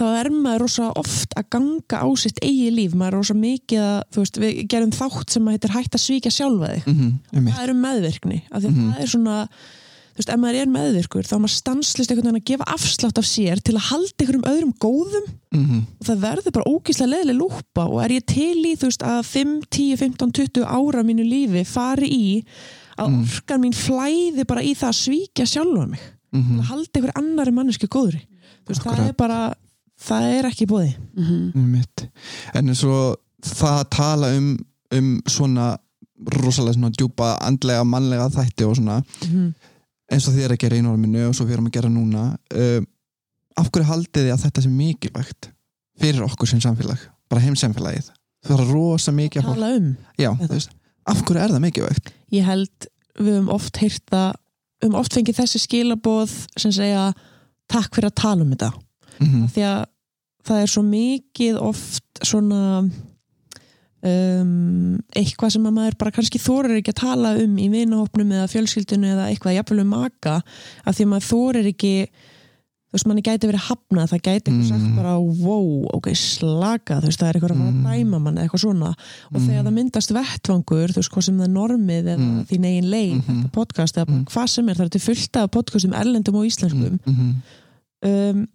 þá 0.01 0.05
er 0.25 0.31
maður 0.31 0.61
rosa 0.61 0.93
oft 0.97 1.35
að 1.37 1.45
ganga 1.51 1.97
á 2.03 2.07
sitt 2.17 2.39
eigi 2.43 2.71
líf, 2.73 2.95
maður 2.95 3.13
er 3.13 3.19
rosa 3.21 3.35
mikið 3.35 3.79
að, 3.79 4.03
þú 4.13 4.17
veist, 4.25 4.39
við 4.41 4.69
gerum 4.69 4.91
þátt 4.91 5.31
sem 5.31 5.45
að 5.45 5.51
heitir 5.59 5.71
hægt 5.77 5.95
að 5.95 6.05
svíkja 6.07 6.31
sjálfa 6.33 6.69
þig, 6.75 6.87
mm 6.87 7.19
einmitt 7.35 7.55
það 7.55 7.63
er 7.67 7.71
um 7.71 7.83
meðvirkni 7.83 8.43
af 8.51 8.63
því 8.63 8.67
að 8.67 8.75
Mhm. 8.77 8.93
það 8.95 9.01
er 9.03 9.07
svona 9.07 9.49
þú 10.11 10.21
veist, 10.21 10.33
ef 10.33 10.41
maður 10.41 10.59
er 10.61 10.73
meðvirkur, 10.75 11.27
þá 11.27 11.35
er 11.37 11.43
maður 11.45 11.55
stanslist 11.57 12.11
einhvern 12.11 12.29
veginn 12.29 12.41
að 12.43 12.51
gefa 12.51 12.69
afslátt 12.75 13.21
af 13.21 13.29
sér 13.29 13.63
til 13.65 13.75
að 13.77 13.87
halda 13.91 14.25
ykkur 14.25 14.39
um 14.41 14.49
öðrum 14.53 14.75
góðum. 14.83 15.27
Mm 15.55 15.81
og 16.01 16.07
það 16.07 16.21
verður 16.23 16.55
bara 16.57 16.71
ógíslega 16.71 17.11
leðileg 17.11 17.37
lúpa 17.37 17.85
og 17.87 17.99
er 18.05 18.15
ég 18.15 18.27
til 18.27 18.61
í 18.65 18.77
þú 18.79 18.87
veist 18.89 19.03
að 19.03 19.21
5, 19.27 19.57
10, 19.71 19.97
15, 20.01 20.33
20 20.39 20.65
ára 20.65 21.03
mínu 21.05 21.25
lífi 21.27 21.65
fari 21.67 22.09
í 22.09 22.29
að 23.01 23.09
Mm. 23.11 23.25
orkan 23.25 23.61
mín 23.61 23.75
flæði 23.75 24.45
bara 24.47 24.63
í 24.63 24.75
það 24.77 24.89
að 24.89 25.01
svíkja 25.01 25.47
sjálfa 25.47 25.87
mig? 25.89 26.01
-hmm. 26.33 26.61
að 26.61 26.69
halda 26.71 27.01
ykkur 27.01 27.13
annari 27.19 27.53
manneski 27.55 27.89
góðri? 27.91 28.21
Þú 28.65 28.69
veist, 28.69 28.83
það 28.85 29.09
er 29.09 29.15
bara 29.19 29.55
það 30.01 30.23
er 30.39 30.49
ekki 30.51 30.67
bóði 30.67 30.95
mm 31.17 31.53
einmitt. 31.55 32.09
En 32.55 32.69
eins 32.69 32.85
og 32.85 33.17
það 33.43 33.79
að 33.81 33.91
tala 33.97 34.33
um, 34.37 34.51
um 34.93 35.11
svona 35.27 35.79
rosalega 36.37 36.77
svona 36.77 36.93
djúpa 36.93 37.39
andlega, 37.41 37.85
mannlega 37.85 38.29
þætti 38.29 38.67
og 38.69 38.77
svona 38.77 39.03
eins 40.11 40.27
og 40.29 40.37
þið 40.37 40.47
er 40.47 40.55
að 40.55 40.63
gera 40.65 40.79
í 40.79 40.85
norminu 40.85 41.27
og 41.29 41.37
svo 41.37 41.47
við 41.47 41.59
erum 41.59 41.71
að 41.71 41.77
gera 41.79 41.93
núna 41.93 42.27
uh, 42.35 42.81
af 43.61 43.71
hverju 43.71 43.89
haldið 43.91 44.27
þið 44.27 44.35
að 44.35 44.45
þetta 44.47 44.65
sé 44.65 44.73
mikilvægt 44.75 45.51
fyrir 46.01 46.27
okkur 46.27 46.51
sem 46.51 46.63
samfélag 46.63 47.03
bara 47.31 47.45
heimsamfélagið 47.45 48.13
það 48.47 48.57
er 48.57 48.73
rosa 48.73 49.15
mikið 49.15 49.47
fólk 49.47 49.59
tala 49.59 49.73
um? 49.77 49.91
Já, 50.19 50.31
veist, 50.49 50.73
af 51.11 51.25
hverju 51.25 51.43
er 51.43 51.55
það 51.55 51.65
mikilvægt? 51.67 52.13
Ég 52.35 52.47
held 52.49 52.89
við 53.21 53.37
höfum 53.37 53.53
oft 53.55 53.81
heyrt 53.83 54.05
það 54.11 54.31
við 54.81 54.89
höfum 54.89 55.01
oft 55.03 55.17
fengið 55.17 55.41
þessi 55.43 55.61
skilaboð 55.61 56.37
sem 56.59 56.73
segja 56.75 57.11
takk 57.71 57.95
fyrir 57.95 58.11
að 58.11 58.21
tala 58.23 58.45
um 58.45 58.55
þetta. 58.55 58.73
Mm 59.21 59.49
því 59.53 59.65
að 59.69 59.81
það 60.49 60.63
er 60.63 60.71
svo 60.73 60.83
mikið 60.83 61.59
oft 61.61 62.23
svona 62.25 62.61
um, 64.03 64.99
eitthvað 65.17 65.51
sem 65.57 65.67
að 65.69 65.77
maður 65.77 65.99
bara 66.01 66.11
kannski 66.17 66.39
þorir 66.41 66.79
ekki 66.81 66.95
að 66.95 67.01
tala 67.03 67.35
um 67.45 67.57
í 67.61 67.69
vinahopnum 67.73 68.33
eða 68.33 68.49
fjölskyldinu 68.55 69.15
eða 69.15 69.29
eitthvað 69.31 69.59
jafnvel 69.59 69.81
um 69.85 69.95
maka 69.97 70.43
af 70.85 70.97
því 70.97 71.05
að 71.07 71.11
maður 71.15 71.29
þorir 71.31 71.67
ekki 71.75 71.95
þú 72.91 72.97
veist, 72.99 73.07
manni 73.07 73.23
gæti 73.23 73.47
verið 73.47 73.67
hafnað 73.69 74.09
það 74.11 74.23
gæti 74.27 74.51
eitthvað 74.51 74.69
sagt 74.69 74.83
Mm. 74.83 74.97
bara 74.97 75.13
wow, 75.21 75.87
ok, 75.95 76.09
slaka 76.19 76.97
þú 76.99 77.07
veist, 77.07 77.21
það 77.21 77.29
er 77.29 77.37
eitthvað 77.39 77.53
að 77.53 77.61
fara 77.61 77.71
að 77.71 77.77
Mm. 77.77 77.85
dæma 77.87 78.19
mann 78.21 78.35
eða 78.37 78.45
eitthvað 78.49 78.65
svona 78.65 78.89
og 78.91 79.37
Mm. 79.39 79.47
þegar 79.47 79.65
það 79.65 79.77
myndast 79.79 80.11
vettvangur 80.17 80.89
þú 80.91 80.99
veist, 80.99 81.13
hvað 81.15 81.23
sem 81.23 81.39
það 81.39 81.45
er 81.45 81.55
normið 81.55 82.05
eða 82.11 82.19
Mm. 82.19 82.47
þín 82.51 82.67
eigin 82.67 82.91
leið, 82.91 83.15
Mhm. 83.15 83.43
þetta 83.45 83.53
podcast 83.53 83.95
eða 83.97 84.07
bara 84.07 84.19
Mm. 84.19 84.25
hvað 84.27 84.49
sem 84.49 84.69
er, 84.69 84.75
það 84.75 84.85
er 84.85 84.89
til 84.89 85.01
fullt 85.01 85.37
af 85.37 85.51
podcastum 85.51 85.93
erlendum 85.95 86.35
og 86.35 86.47
íslenskum 86.51 86.99
-hmm. 87.07 87.35
um, 88.03 88.49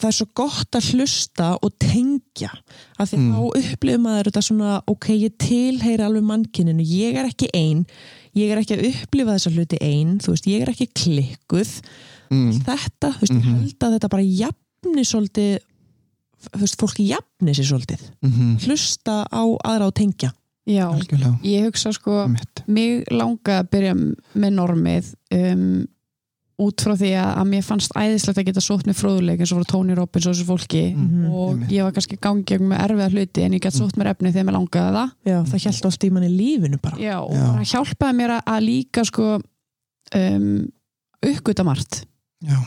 það 0.00 0.08
er 0.10 0.16
svo 0.16 0.26
gott 0.34 0.74
að 0.78 0.88
hlusta 0.92 1.48
og 1.62 1.74
tengja 1.78 2.50
af 2.98 3.10
því 3.12 3.18
Mm. 3.18 3.28
þá 3.34 3.40
upplifir 3.60 4.00
maður 4.02 4.28
þetta 4.30 4.42
svona 4.42 4.72
ok, 4.90 5.06
ég 5.14 5.36
tilheyri 5.38 6.02
alveg 6.02 6.24
mannkininu 6.26 6.82
ég 6.82 7.14
er 7.20 7.28
ekki 7.30 7.48
ein, 7.54 7.84
ég 8.34 8.50
er 8.50 8.58
ekki 8.58 8.74
að 8.78 8.88
upplifa 8.90 9.36
þessa 9.36 9.52
hluti 9.54 9.78
ein, 9.80 10.18
þú 10.18 10.34
veist, 10.34 10.46
ég 10.50 10.62
er 10.62 10.72
ekki 10.74 10.88
klikkuð, 10.98 11.70
mm. 12.30 12.50
þetta 12.66 13.12
þú 13.14 13.20
veist, 13.22 13.32
ég 13.32 13.44
Mhm. 13.44 13.60
held 13.60 13.78
að 13.86 13.94
þetta 13.98 14.10
bara 14.10 14.22
jafni 14.22 15.04
svolítið 15.06 15.58
þú 16.44 16.60
veist, 16.60 16.76
fólki 16.80 17.06
jafni 17.08 17.54
sér 17.54 17.70
svolítið 17.70 18.00
Mm 18.22 18.56
hlusta 18.66 19.24
á 19.32 19.42
aðra 19.64 19.86
og 19.86 19.94
tengja 19.94 20.32
já, 20.66 20.88
algjörlega 20.90 21.38
ég 21.44 21.64
hugsa 21.70 21.92
sko 21.92 22.24
Einmitt. 22.26 22.62
mig 22.66 23.04
langa 23.10 23.62
að 23.62 23.68
byrja 23.70 23.94
með 24.34 24.52
normið 24.58 25.14
um, 25.32 25.86
út 26.62 26.82
frá 26.84 26.92
því 26.94 27.08
að, 27.18 27.30
að 27.40 27.46
mér 27.50 27.64
fannst 27.66 27.94
æðislegt 27.98 28.38
að 28.38 28.44
geta 28.46 28.62
sótt 28.62 28.86
með 28.86 28.98
fróðuleik 29.00 29.40
eins 29.42 29.52
og 29.52 29.58
frá 29.58 29.70
Tony 29.72 29.94
Robbins 29.98 30.26
og 30.28 30.34
þessu 30.36 30.44
fólki 30.46 30.82
Mhm. 30.94 31.24
og 31.32 31.48
Einmitt. 31.50 31.70
ég 31.74 31.82
var 31.82 31.92
kannski 31.96 32.18
gangi 32.22 32.44
gegn 32.46 32.68
með 32.70 32.82
erfiða 32.84 33.08
hluti 33.10 33.42
en 33.42 33.52
ég 33.56 33.60
gæti 33.64 33.80
sótt 33.80 33.96
mér 33.98 34.10
efni 34.12 34.30
þegar 34.32 34.46
mér 34.46 34.56
langaði 34.58 34.94
það 34.94 35.10
Já, 35.26 35.38
það 35.50 35.64
held 35.66 35.86
oft 35.90 36.04
í 36.04 36.10
manni 36.14 36.30
lífinu 36.30 36.78
bara 36.80 36.96
Já, 37.02 37.16
og 37.20 37.34
Já. 37.34 37.46
það 37.58 37.70
hjálpaði 37.72 38.16
mér 38.20 38.30
að, 38.36 38.42
að 38.54 38.62
líka 38.68 39.04
sko 39.04 39.28
um, 40.14 40.68
uppgöta 41.24 41.64
margt 41.66 42.04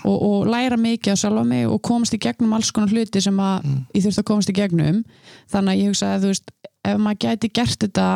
og, 0.03 0.17
og 0.25 0.47
læra 0.49 0.77
mikið 0.81 1.13
að 1.13 1.19
sjálfa 1.21 1.43
mig 1.45 1.67
og 1.69 1.81
komast 1.85 2.15
í 2.17 2.19
gegnum 2.19 2.53
alls 2.57 2.71
konar 2.73 2.89
hluti 2.89 3.21
sem 3.21 3.37
að 3.37 3.63
Mm. 3.67 3.85
ég 3.93 4.03
þurfti 4.03 4.19
að 4.23 4.27
komast 4.31 4.49
í 4.49 4.53
gegnum 4.57 5.03
þannig 5.51 5.71
að 5.73 5.79
ég 5.81 5.87
hugsaði 5.91 6.15
að 6.17 6.23
þú 6.23 6.31
veist 6.33 6.51
ef 6.87 6.97
maður 6.97 7.19
gæti 7.23 7.49
gert 7.53 7.79
þetta 7.83 8.07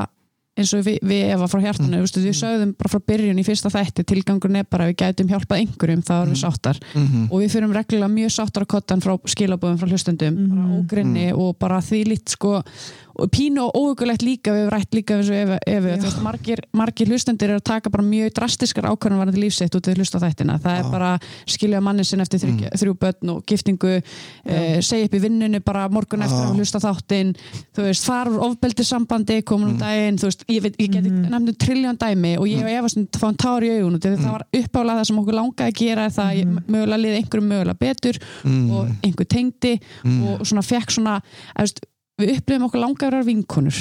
eins 0.61 0.73
og 0.77 0.85
við, 0.85 0.99
við 1.03 1.33
Eva 1.35 1.47
frá 1.51 1.59
hjartanu, 1.65 1.97
Mm. 1.97 2.05
mm. 2.07 2.25
við 2.25 2.37
sögðum 2.41 2.73
bara 2.77 2.91
frá 2.93 2.99
byrjun 3.11 3.41
í 3.41 3.45
fyrsta 3.47 3.69
þætti, 3.73 4.05
tilgangur 4.11 4.55
er 4.55 4.63
bara 4.69 4.85
að 4.87 4.93
við 4.93 4.99
gætum 5.01 5.31
hjálpað 5.33 5.61
einhverjum, 5.65 6.03
þá 6.05 6.13
erum 6.21 6.33
við 6.33 6.37
Mm. 6.37 6.45
sáttar 6.45 6.79
Mm 6.95 7.27
og 7.31 7.37
við 7.41 7.51
fyrum 7.51 7.73
reglulega 7.73 8.11
mjög 8.11 8.31
sáttar 8.31 8.63
á 8.63 8.67
kottan 8.67 9.01
frá 9.01 9.13
skilabóðum 9.25 9.77
frá 9.79 9.87
hlustundum, 9.89 10.35
Mhm. 10.35 10.49
bara 10.49 10.67
ógrinni 10.81 11.33
og 11.33 11.59
bara 11.59 11.79
því 11.81 12.05
lít 12.07 12.29
sko 12.29 12.63
og 13.13 13.29
pínu 13.29 13.59
og 13.67 13.73
óhugulegt 13.75 14.23
líka, 14.23 14.51
við 14.55 14.69
rætt 14.71 14.91
líka 14.95 15.19
og 15.19 15.25
þú 15.25 16.01
veist, 16.01 16.21
margir, 16.23 16.59
margir 16.73 17.07
hlustendur 17.07 17.49
eru 17.49 17.59
að 17.59 17.63
taka 17.63 17.89
bara 17.89 18.03
mjög 18.03 18.31
drastiskar 18.33 18.83
ákvörðan 18.87 19.19
varandi 19.19 19.41
lífsitt 19.43 19.75
út 19.75 19.83
við 19.85 19.97
hlusta 19.99 20.17
á 20.17 20.23
þættina, 20.23 20.59
það 20.61 20.79
er 20.79 20.83
Já. 20.83 20.91
bara 20.91 21.19
skilja 21.45 21.81
manni 21.81 22.03
sinn 22.05 22.21
eftir 22.21 22.39
þrjú, 22.39 22.55
Mm. 22.61 22.69
þrjú 22.71 22.93
börn 22.97 23.29
og 23.35 23.45
giftingu, 23.45 24.01
uh, 24.01 24.81
segja 24.81 25.05
upp 25.05 25.13
í 25.13 25.19
vinnunni 25.21 25.59
bara 25.63 25.89
morgun 25.89 26.21
eftir 26.23 26.39
Já. 26.39 26.49
að 26.51 26.55
hlusta 26.57 26.79
þáttinn 26.79 27.35
þú 27.75 27.83
veist, 27.83 28.05
fara 28.05 28.29
úr 28.31 28.39
ofbeldi 28.49 28.83
sambandi 28.83 29.41
komin 29.43 29.67
um 29.67 29.75
Mm. 29.75 29.79
daginn, 29.79 30.17
þú 30.17 30.25
veist, 30.31 30.43
ég, 30.51 30.61
veit, 30.65 30.75
ég 30.79 30.91
geti 30.91 31.09
Mhm. 31.11 31.29
nefndu 31.31 31.53
trilljón 31.63 31.97
dæmi 32.01 32.33
og 32.39 32.45
ég 32.47 32.63
og 32.63 32.69
Eva 32.69 32.89
stund 32.89 33.07
fá 33.17 33.27
en 33.29 33.35
tár 33.39 33.63
í 33.63 33.69
augun 33.77 33.95
og 33.95 34.01
það 34.01 34.31
var 34.31 34.45
uppálega 34.53 34.99
það 34.99 35.07
sem 35.09 35.19
okkur 35.21 35.37
langaði 35.39 35.69
að 35.71 35.79
gera 35.81 36.09
það 36.09 36.31
mm. 36.43 36.51
Mhm. 36.51 36.63
mögulega 36.75 37.01
liði 37.01 37.17
einhverjum 37.21 37.49
mögulega 37.51 37.79
betur 37.79 38.19
mm. 38.43 38.71
og 38.71 38.87
einhver 39.03 39.27
tengdi 39.27 39.73
mm. 40.03 40.21
og 40.27 40.45
svona 40.45 40.61
fekk 40.65 40.91
svona 40.91 41.21
veist, 41.57 41.79
við 42.21 42.37
upplifum 42.37 42.67
okkur 42.69 42.81
langaði 42.85 43.07
að 43.07 43.11
vera 43.11 43.29
vinkonur 43.31 43.79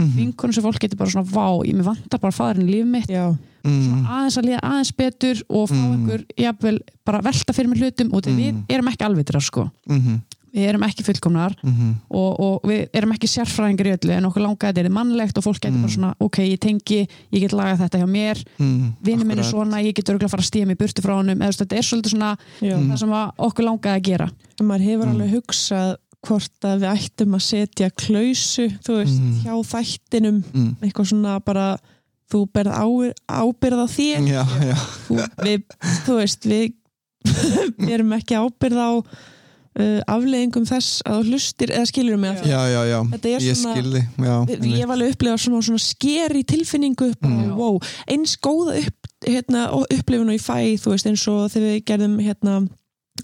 mm. 0.00 0.10
vinkonur 0.16 0.54
sem 0.54 0.64
fólk 0.64 0.80
getur 0.80 0.96
bara 1.00 1.10
svona 1.10 1.28
vá, 1.28 1.46
ég 1.66 1.82
vantar 1.84 2.20
bara 2.20 2.32
fæðurinn 2.32 2.68
í 2.68 2.72
líf 2.78 2.86
mitt 2.86 3.10
Já, 3.10 3.26
mm. 3.64 4.06
aðeins 4.08 4.38
að 4.40 4.46
liða 4.50 4.60
aðeins 4.70 4.92
betur 4.96 5.42
og 5.48 5.68
fá 5.68 5.74
Mm. 5.76 5.92
einhver 5.94 6.24
jafnvel 6.38 6.78
bara 7.04 7.20
velta 7.22 7.52
fyrir 7.52 7.68
mig 7.68 7.78
hlutum 7.82 8.12
og 8.14 8.22
mm. 8.26 8.36
við 8.36 8.52
Mm. 8.54 8.64
erum 8.68 8.88
ekki 8.88 9.04
alvitrar 9.04 9.42
sko 9.42 9.70
mm. 9.88 10.20
Við 10.54 10.66
erum 10.68 10.82
ekki 10.82 11.04
fullkomnar 11.06 11.54
mhm, 11.62 11.90
og, 12.10 12.40
og 12.40 12.64
við 12.70 12.88
erum 12.98 13.12
ekki 13.14 13.28
sérfræðingar 13.30 13.86
í 13.90 13.94
öllu 13.96 14.12
en 14.16 14.26
okkur 14.30 14.42
langaði 14.44 14.72
þetta 14.80 14.84
er 14.90 14.94
mannlegt 14.96 15.38
og 15.38 15.44
fólk 15.46 15.60
getur 15.60 15.76
Mm. 15.78 15.82
bara 15.86 15.94
svona 15.94 16.14
ok, 16.20 16.38
ég 16.42 16.58
tengi, 16.58 17.00
ég 17.32 17.40
get 17.44 17.52
lagað 17.54 17.84
þetta 17.84 18.00
hjá 18.02 18.08
mér 18.10 18.42
mhm, 18.58 18.92
vinnu 19.06 19.24
minn 19.28 19.38
er 19.38 19.44
svona, 19.46 19.82
ég 19.84 19.94
get 19.94 20.08
örgulega 20.10 20.26
að 20.26 20.34
fara 20.34 20.42
að 20.42 20.50
stíða 20.50 20.66
mig 20.66 20.76
í 20.76 20.82
burtu 20.84 21.02
frá 21.06 21.14
honum, 21.20 21.38
eða 21.42 21.58
þetta 21.62 21.76
er 21.78 21.86
svolítið 21.86 22.14
svona 22.16 22.30
Já. 22.60 22.76
Mm. 22.76 22.88
það 22.90 22.98
sem 23.04 23.14
að 23.20 23.32
okkur 23.50 23.64
langaði 23.68 23.96
að 24.00 24.06
gera 24.10 24.30
maður 24.60 24.86
hefur 24.90 25.06
Mm. 25.06 25.12
alveg 25.14 25.34
hugsað 25.38 25.96
hvort 26.20 26.66
að 26.68 26.82
við 26.82 26.90
ættum 26.98 27.34
að 27.38 27.46
setja 27.46 27.90
klausu 27.96 28.66
þú 28.84 28.98
veist, 28.98 29.20
Mm. 29.20 29.38
hjá 29.44 29.54
þættinum 29.72 30.42
Mm. 30.52 30.76
eitthvað 30.82 31.06
svona 31.14 31.38
bara 31.44 31.78
þú 32.30 32.44
berð 32.52 32.70
á, 32.76 32.86
ábyrð 33.26 33.80
á 33.82 33.86
þér 33.90 34.20
Já, 34.28 34.44
já, 34.66 34.76
þú, 35.06 35.16
við, 35.42 35.62
þú 36.04 36.12
veist, 36.20 36.44
við 36.46 36.72
við 37.80 37.90
erum 37.96 38.12
ekki 38.16 38.36
ábyrð 38.38 38.78
á 38.80 38.90
uh, 39.78 40.00
afleðingum 40.10 40.66
þess 40.66 41.02
að 41.06 41.20
þú 41.20 41.30
hlustir 41.30 41.70
eða 41.70 41.86
skilur 41.86 42.16
mig 42.18 42.30
að 42.40 42.48
já, 42.50 42.60
já, 42.72 42.80
já. 42.90 42.98
Þetta 43.12 43.28
er 43.28 43.40
Ég 43.46 43.56
skilði, 43.60 44.02
ég 44.18 44.80
hef 44.82 44.90
alveg 44.90 45.14
upplifað 45.14 45.38
svona, 45.44 45.62
svona 45.62 45.78
skeri 45.84 46.42
tilfinningu 46.44 47.12
Mm. 47.20 47.54
wow, 47.56 47.78
eins 48.08 48.36
góða 48.42 48.78
upp, 48.86 49.06
hérna, 49.26 49.68
og 49.72 49.86
upplifun 49.92 50.28
og 50.28 50.34
ég 50.34 50.42
fæ 50.42 50.76
þú 50.80 50.90
veist 50.94 51.06
eins 51.06 51.28
og 51.28 51.50
þegar 51.52 51.68
við 51.68 51.84
gerðum 51.84 52.18
hérna, 52.20 52.68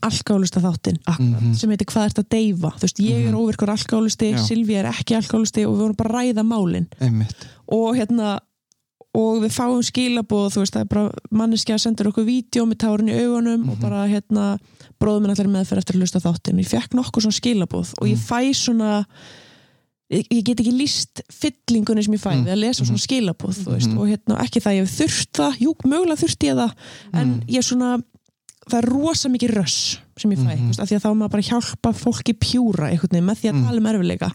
alkálusta 0.04 0.60
þáttinn 0.60 0.98
Mhm. 1.08 1.54
sem 1.56 1.70
heitir 1.70 1.86
hvað 1.88 2.04
ert 2.10 2.18
að 2.20 2.28
deyfa 2.28 2.70
þú 2.76 2.82
veist, 2.84 2.98
ég 3.00 3.26
er 3.26 3.32
Mhm. 3.32 3.40
óvirkur 3.40 3.68
alkálusti, 3.72 4.32
Já. 4.34 4.38
Silvi 4.46 4.74
er 4.76 4.84
ekki 4.92 5.16
alkálusti 5.16 5.64
og 5.66 5.74
við 5.74 5.80
vorum 5.80 5.96
bara 5.96 6.10
að 6.10 6.34
ræða 6.34 6.44
málin 6.44 6.86
Einmitt 7.00 7.46
og 7.68 7.96
hérna 7.96 8.38
og 9.14 9.40
við 9.42 9.52
fáum 9.56 9.80
skilaboð, 9.82 10.52
þú 10.52 10.60
veist, 10.60 10.74
það 10.76 10.80
er 10.80 10.84
bara 10.84 11.10
manneskja 11.32 11.78
sendur 11.80 12.12
okkur 12.12 12.26
vídeo 12.26 12.66
með 12.68 12.76
tárin 12.76 13.08
í 13.08 13.16
augunum 13.24 13.70
og 13.70 13.78
Mhm. 13.78 13.80
bara 13.80 14.06
hérna 14.06 14.58
bróðum 15.06 15.22
minn 15.28 15.34
allir 15.36 15.52
meðferð 15.54 15.84
eftir 15.84 15.96
að 15.96 16.02
hlusta 16.02 16.18
á 16.18 16.26
þáttinn. 16.26 16.58
Ég 16.64 16.70
fekk 16.74 16.96
nokkuð 16.98 17.26
svona 17.28 17.38
skilaboð 17.40 17.94
og 18.00 18.08
ég 18.10 18.18
Mhm. 18.18 18.26
fæ 18.26 18.40
svona 18.58 18.90
ég, 20.10 20.26
ég 20.30 20.42
get 20.46 20.60
ekki 20.62 20.74
líst 20.76 21.22
fyllingunni 21.34 22.04
sem 22.06 22.14
ég 22.14 22.22
fæ 22.22 22.30
við 22.44 22.52
að 22.54 22.60
lesa 22.62 22.84
svona 22.86 23.02
skilaboð 23.02 23.56
þú 23.64 23.72
veist, 23.74 23.94
og 23.96 24.06
hérna, 24.10 24.36
ekki 24.44 24.62
það 24.62 24.76
ég 24.76 24.84
hef 24.86 24.98
þurft 25.00 25.32
það 25.40 25.58
jú, 25.64 25.72
mögulega 25.86 26.20
þurfti 26.22 26.50
ég 26.50 26.60
það 26.60 26.72
en 27.22 27.32
ég 27.50 27.66
svona 27.66 27.90
það 28.70 28.78
er 28.82 28.88
rosa 28.90 29.28
mikið 29.30 29.54
röss 29.56 29.98
sem 30.18 30.30
ég 30.30 30.38
fæ, 30.38 30.54
Mhm. 30.54 30.62
þú 30.62 30.70
veist, 30.70 30.80
af 30.80 30.88
því 30.88 30.96
að 30.96 31.02
þá 31.02 31.10
er 31.10 31.18
maður 31.20 31.30
bara 31.34 31.42
að 31.42 31.50
hjálpa 31.50 31.90
fólki 31.94 32.32
pjúra 32.38 32.90
einhvern 32.90 33.14
veginn 33.14 33.26
með 33.30 33.38
því 33.42 33.50
að 33.52 33.64
tala 33.66 33.78
um 33.78 33.86
erfileika 33.86 34.32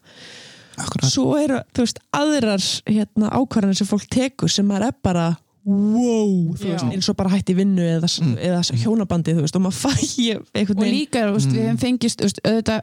Akkurat. 0.81 1.11
Svo 1.11 1.35
eru, 1.37 1.57
þú 1.75 1.83
veist, 1.83 1.99
aðrar 2.15 2.63
hérna, 2.87 3.29
ákvarðanir 3.29 3.75
sem 3.77 3.87
fólk 3.87 4.07
tekur 4.09 4.49
sem 4.49 4.65
maður 4.65 4.87
er 4.87 4.93
bara 5.03 5.37
wow, 5.65 6.53
þú 6.57 6.69
veist, 6.71 6.85
eins 6.89 7.09
og 7.11 7.15
bara 7.19 7.29
hætti 7.35 7.53
vinnu 7.55 7.83
eða, 7.85 8.07
Mm. 8.21 8.35
eða 8.37 8.61
hjónabandi, 8.81 9.33
þú 9.37 9.41
veist, 9.45 9.55
og 9.55 9.61
maður 9.61 9.79
fæ 9.81 9.91
einhvern 10.57 10.79
og 10.81 10.87
líka, 10.89 11.19
þú 11.27 11.33
veist, 11.35 11.49
við 11.51 11.61
Mm. 11.61 11.67
hefum 11.67 11.77
fengist 11.77 12.17
þú 12.19 12.25
veist, 12.25 12.39
auðvitað 12.45 12.81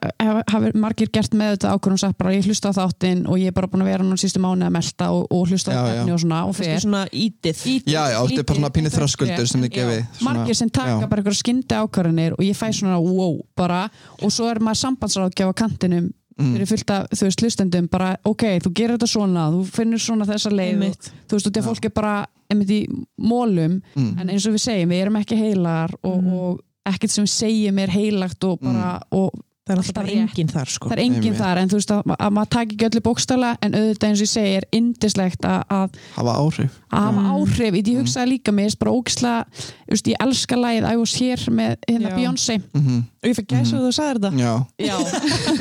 hafa 0.49 0.71
margir 0.75 1.11
gert 1.13 1.31
með 1.35 1.57
þetta 1.57 1.73
ákvörðum 1.75 1.99
sagt 1.99 2.19
bara 2.19 2.31
ég 2.35 2.45
hlusta 2.47 2.71
á 2.71 2.79
þáttinn 2.79 3.27
og 3.29 3.37
ég 3.39 3.47
er 3.49 3.53
bara 3.53 3.67
búin 3.67 3.83
að 3.83 3.91
vera 3.91 4.05
núna 4.05 4.17
sístu 4.19 4.39
mánu 4.39 4.63
að 4.65 4.73
melta 4.79 5.11
og, 5.11 5.27
og 5.31 5.49
hlusta 5.49 5.71
á 5.71 5.75
Já, 5.75 5.83
já. 5.87 6.01
efni 6.03 6.13
og 6.13 6.21
svona 6.21 6.47
og 6.49 6.55
fer 6.57 6.79
svona 6.81 7.03
ítið 7.11 7.57
Já, 7.87 8.03
já, 8.15 8.19
þetta 8.27 8.39
er 8.39 8.45
bara 8.45 8.59
svona 8.59 8.71
pínu 8.71 8.91
þröskuldur 8.95 9.49
sem 9.49 9.63
þið 9.63 9.71
gefið 9.75 10.07
svona- 10.19 10.35
margir 10.35 10.55
sem 10.57 10.71
taka 10.71 10.89
já. 11.03 11.09
bara 11.09 11.23
eitthvað 11.23 11.43
skyndi 11.43 11.75
ákvarðanir 11.75 12.33
og 12.33 12.45
ég 12.45 12.57
fæ 12.57 12.69
svona 12.73 12.99
wow 13.03 13.41
bara 13.57 13.91
og 14.23 14.31
svo 14.31 14.51
er 14.51 14.59
maður 14.61 14.97
sambandsráðgjáð 14.97 15.51
á 15.51 15.55
kantinum 15.55 16.13
Mm. 16.39 16.53
fyrir 16.55 16.67
fullt 16.71 16.91
af, 16.91 17.07
þú 17.11 17.25
veist, 17.27 17.41
hlustendum 17.43 17.89
bara, 17.91 18.17
ok, 18.25 18.43
þú 18.63 18.71
gerir 18.73 18.97
þetta 18.97 19.09
svona, 19.11 19.49
þú 19.51 19.65
finnur 19.75 19.99
svona 19.99 20.25
þessa 20.25 20.51
leið 20.55 20.85
og, 20.87 21.09
þú 21.29 21.33
veist, 21.35 21.47
og 21.47 21.53
því 21.53 21.63
að 21.63 21.69
fólk 21.69 21.85
er 21.85 21.91
bara 21.91 22.27
einmitt 22.51 22.71
í 22.71 22.87
mólum, 23.21 23.81
Mm. 23.97 24.21
en 24.21 24.29
eins 24.31 24.47
og 24.47 24.55
við 24.55 24.63
segjum 24.63 24.91
við 24.91 25.03
erum 25.03 25.17
ekki 25.17 25.37
heilar 25.37 25.91
og, 26.03 26.23
Mhm. 26.23 26.33
og 26.33 26.61
ekkert 26.87 27.11
sem 27.11 27.27
segjum 27.27 27.79
er 27.79 27.89
heilagt 27.89 28.45
og 28.45 28.61
bara 28.61 29.03
og 29.13 29.33
það 29.69 29.75
er 29.75 29.81
alltaf 29.83 30.09
enginn 30.15 30.49
þar 30.51 30.71
sko. 30.73 30.89
það 30.89 30.97
er 30.97 31.03
enginn 31.05 31.23
Einmitt. 31.29 31.39
þar, 31.43 31.59
en 31.63 31.69
þú 31.69 31.79
veist 31.79 31.91
að, 31.93 32.13
að 32.17 32.31
maður 32.39 32.51
taki 32.57 32.75
ekki 32.79 32.87
öllu 32.89 33.03
bókstala, 33.05 33.51
en 33.63 33.77
auðvitað 33.79 34.09
eins 34.09 34.23
og 34.23 34.27
ég 34.27 34.33
segi 34.33 34.55
er 34.59 34.67
indislegt 34.79 35.45
að, 35.45 35.61
að 35.69 35.99
Hafa 36.17 36.35
áhrif 36.41 36.79
að 36.89 37.05
hafa 37.05 37.21
Mm. 37.21 37.31
áhrif, 37.37 37.75
ég 37.79 37.99
hugsaði 38.01 38.31
líka 38.33 38.53
mér, 38.57 38.77
bara 38.81 38.93
ógislega, 38.97 39.65
just, 39.93 40.07
ég 40.09 40.17
elska 40.25 40.57
lagið 40.57 40.87
I 40.89 40.97
was 40.97 41.15
here 41.21 41.53
með 41.53 41.77
hérna 41.89 42.09
Já. 42.09 42.17
Beyoncé 42.17 42.57
Mhm. 42.75 43.03
og 43.23 43.29
ég 43.29 43.37
fekk 43.37 43.49
gæsa 43.53 43.77
Mhm. 43.77 43.79
að 43.79 43.85
þú 43.85 43.93
sagðir 43.99 44.19
þetta 44.19 44.33
Já, 44.39 44.55
Já 44.79 44.97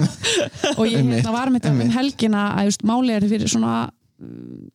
og 0.77 0.85
ég 0.87 1.03
hérna 1.03 1.31
var 1.35 1.49
með 1.51 1.61
þetta 1.61 1.71
um 1.75 1.89
helgina 1.97 2.45
að 2.57 2.65
just, 2.71 2.83
máli 2.87 3.11
er 3.17 3.27
fyrir 3.27 3.47
svona 3.51 3.89
mm, 4.21 4.71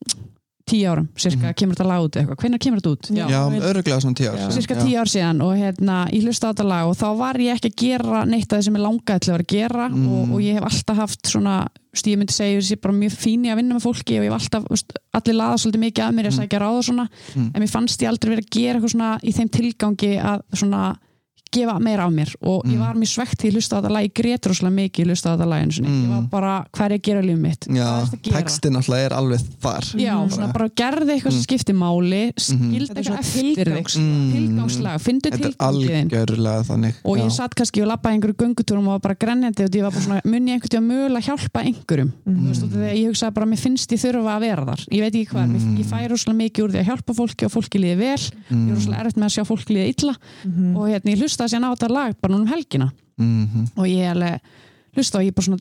tíu 0.73 0.89
árum, 0.91 1.09
cirka, 1.17 1.47
Mhm. 1.53 1.55
kemur 1.61 1.77
þetta 1.77 1.87
lag 1.93 2.01
út 2.07 2.17
eitthvað, 2.17 2.39
hvenær 2.43 2.61
kemur 2.65 2.81
þetta 2.81 2.93
út? 2.97 3.11
Já. 3.13 3.27
já, 3.29 3.41
öruglega 3.71 4.01
svona 4.01 4.17
tíu 4.19 4.29
ár 4.33 4.37
Já. 4.39 4.47
síðan. 4.49 4.57
cirka 4.59 4.75
tíu 4.83 4.97
ár 5.03 5.11
síðan 5.13 5.43
og 5.45 5.53
hérna, 5.61 5.97
ég 6.13 6.23
hlusta 6.25 6.49
á 6.49 6.53
þetta 6.53 6.65
lag 6.69 6.87
og 6.89 6.97
þá 6.97 7.09
var 7.19 7.35
ég 7.37 7.53
ekki 7.57 7.71
að 7.71 7.77
gera 7.85 8.25
neitt 8.25 8.53
af 8.53 8.59
því 8.59 8.65
sem 8.65 8.75
ég 8.77 8.85
langaði 8.87 9.21
til 9.21 9.31
að 9.31 9.37
vera 9.37 9.45
að 9.45 9.55
gera 9.57 9.89
Mm. 9.93 10.09
og, 10.09 10.33
og 10.35 10.41
ég 10.41 10.55
hef 10.55 10.65
alltaf 10.65 10.97
haft 10.97 11.23
svona 11.27 11.69
ég 11.95 12.17
myndi 12.17 12.33
segja, 12.33 12.59
sé 12.65 12.81
bara 12.81 12.95
mjög 12.95 13.13
fín 13.21 13.45
í 13.45 13.53
að 13.53 13.57
vinna 13.61 13.75
með 13.77 13.85
fólki 13.85 14.17
og 14.17 14.25
ég 14.25 14.33
hef 14.33 14.41
alltaf, 14.41 14.65
veist, 14.71 14.93
allir 15.13 15.35
laða 15.37 15.57
svolítið 15.61 15.83
mikið 15.85 16.03
að 16.09 16.15
mér 16.17 16.27
að 16.27 16.33
Mm. 16.33 16.41
sækja 16.41 16.59
ráð 16.59 16.79
og 16.79 16.85
svona 16.89 17.09
Mm. 17.37 17.51
en 17.55 17.63
mér 17.63 17.69
fannst 17.71 18.01
ég 18.01 18.09
aldrei 18.09 18.31
verið 18.33 18.45
að 18.47 18.51
gera 18.51 18.79
eitthvað 18.81 18.95
svona 18.95 19.21
í 19.21 19.33
þeim 19.37 19.51
tilgangi 19.51 20.13
að 20.23 20.41
svona 20.55 20.97
gefa 21.53 21.79
meira 21.81 22.05
af 22.07 22.13
mér 22.13 22.35
og 22.43 22.65
ég 22.67 22.73
Mm. 22.73 22.81
var 22.81 22.95
mjög 22.95 23.13
svegt 23.13 23.39
því 23.43 23.49
að 23.51 23.55
hlusta 23.57 23.77
á 23.77 23.79
þetta 23.83 23.93
lag, 23.93 24.03
ég 24.09 24.13
grét 24.13 24.47
rosalega 24.49 24.75
mikið 24.81 25.05
ég 25.05 25.09
hlusta 25.13 25.27
á 25.29 25.33
þetta 25.37 25.49
lag 25.49 25.63
einu 25.63 25.73
sinni, 25.73 25.89
Mm. 25.89 26.03
ég 26.05 26.09
var 26.09 26.23
bara 26.31 26.67
hvað 26.73 26.85
er 26.87 26.93
ég 26.93 27.01
að 27.01 27.03
gera 27.03 27.23
lífum 27.23 27.41
mitt, 27.43 27.67
Já, 27.69 27.87
að 28.03 28.23
textin 28.23 28.77
alltaf 28.77 28.99
er 28.99 29.11
alveg 29.13 29.41
þar 29.61 29.85
Já, 30.01 30.15
Mhm. 30.17 30.31
svona 30.33 30.53
bara 30.53 30.69
gerði 30.69 31.11
eitthvað 31.13 31.33
sem 31.33 31.43
skipti 31.43 31.73
máli 31.73 32.33
skildi 32.37 32.89
Þetta 32.89 32.99
er 32.99 33.03
eitthvað 33.03 33.19
eftir 33.19 33.43
þig 33.43 33.67
tilgangs- 33.67 33.97
Mm. 33.97 34.33
tilgangslag, 34.33 34.95
er 34.95 35.55
algjörlega 35.59 36.63
þannig 36.67 36.95
og 37.05 37.19
ég 37.19 37.31
satt 37.33 37.55
kannski 37.55 37.83
og 37.83 37.89
lappaði 37.89 38.15
einhverju 38.21 38.37
göngutúrum 38.37 38.87
og 38.89 38.93
var 38.97 38.99
bara 39.01 39.15
grenjandi 39.15 39.65
og 39.65 39.71
ég 39.71 39.83
var 39.83 39.91
bara 39.91 40.01
svona, 40.05 40.21
mun 40.25 40.47
ég 40.47 40.55
einhvern 40.61 40.73
tíma 40.73 40.87
mögulega 40.93 41.27
hjálpa 41.29 41.61
einhverjum 41.65 42.13
Mhm. 42.27 42.43
þú 42.43 42.49
veist, 42.49 42.63
og 42.63 42.71
þegar 42.71 42.95
ég 42.97 43.07
hugsaði 43.11 43.35
bara, 43.35 43.47
mér 43.47 43.59
finnst 43.59 43.89
ég 43.93 44.01
þurfa 44.01 44.33
að 44.37 44.41
vera 44.41 44.65
þar 44.65 44.81
ég 44.91 45.01
veit 45.01 45.15
ekki 45.15 45.29
hvað, 45.29 45.47
Mm. 45.47 45.59
mm. 45.59 45.79
ég 45.79 45.85
fæ 45.87 46.09
rosalega 46.09 46.41
mikið 46.43 46.65
úr 46.65 46.71
því 46.73 46.81
að 46.81 46.87
hjálpa 46.87 47.13
fólki 47.15 47.45
og 47.45 47.53
fólki 47.53 47.79
er 51.43 51.49
Mm. 51.49 51.51
hlustaði 51.51 51.53
sér 51.53 51.65
á 51.67 51.75
þetta 51.75 51.91
lag 51.93 52.15
bara 52.21 52.33
núna 52.35 52.43
um 52.43 52.53
helgina 52.53 52.93
Mhm. 53.19 53.67
og 53.77 53.87
ég 53.87 54.11
alveg 54.11 54.41
hlusta 54.97 55.19
og 55.19 55.25
ég 55.25 55.35
bara 55.35 55.45
svona 55.47 55.59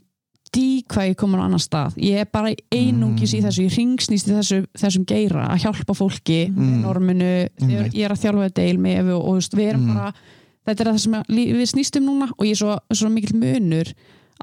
dí 0.54 0.84
hvað 0.86 1.10
ég 1.10 1.16
komin 1.16 1.40
á 1.40 1.46
annan 1.46 1.60
stað 1.60 1.94
ég 1.98 2.20
er 2.20 2.26
bara 2.32 2.54
einungis 2.72 3.34
í 3.34 3.40
Mm. 3.42 3.46
þessu 3.48 3.66
ég 3.66 3.76
ringsnýst 3.78 4.28
í 4.28 4.34
þessu, 4.36 4.68
þessum 4.78 5.06
geira 5.06 5.48
að 5.50 5.62
hjálpa 5.64 5.94
fólki 5.96 6.50
Mm. 6.52 6.82
norminu 6.84 7.48
þegar 7.60 7.92
ég 7.94 8.06
er 8.06 8.12
að 8.12 8.22
þjálfa 8.22 8.50
þetta 8.50 9.00
Evu 9.00 9.16
og, 9.16 9.28
og 9.28 9.38
við 9.38 9.70
erum 9.70 9.82
Mm. 9.88 9.94
bara 9.96 10.14
þetta 10.68 10.82
er 10.82 10.94
það 10.94 11.00
sem 11.00 11.14
við 11.30 11.68
snýstum 11.74 12.04
núna 12.06 12.30
og 12.38 12.46
ég 12.46 12.52
er 12.52 12.56
svo, 12.56 12.80
svo 12.94 13.10
mikill 13.10 13.40
munur 13.40 13.94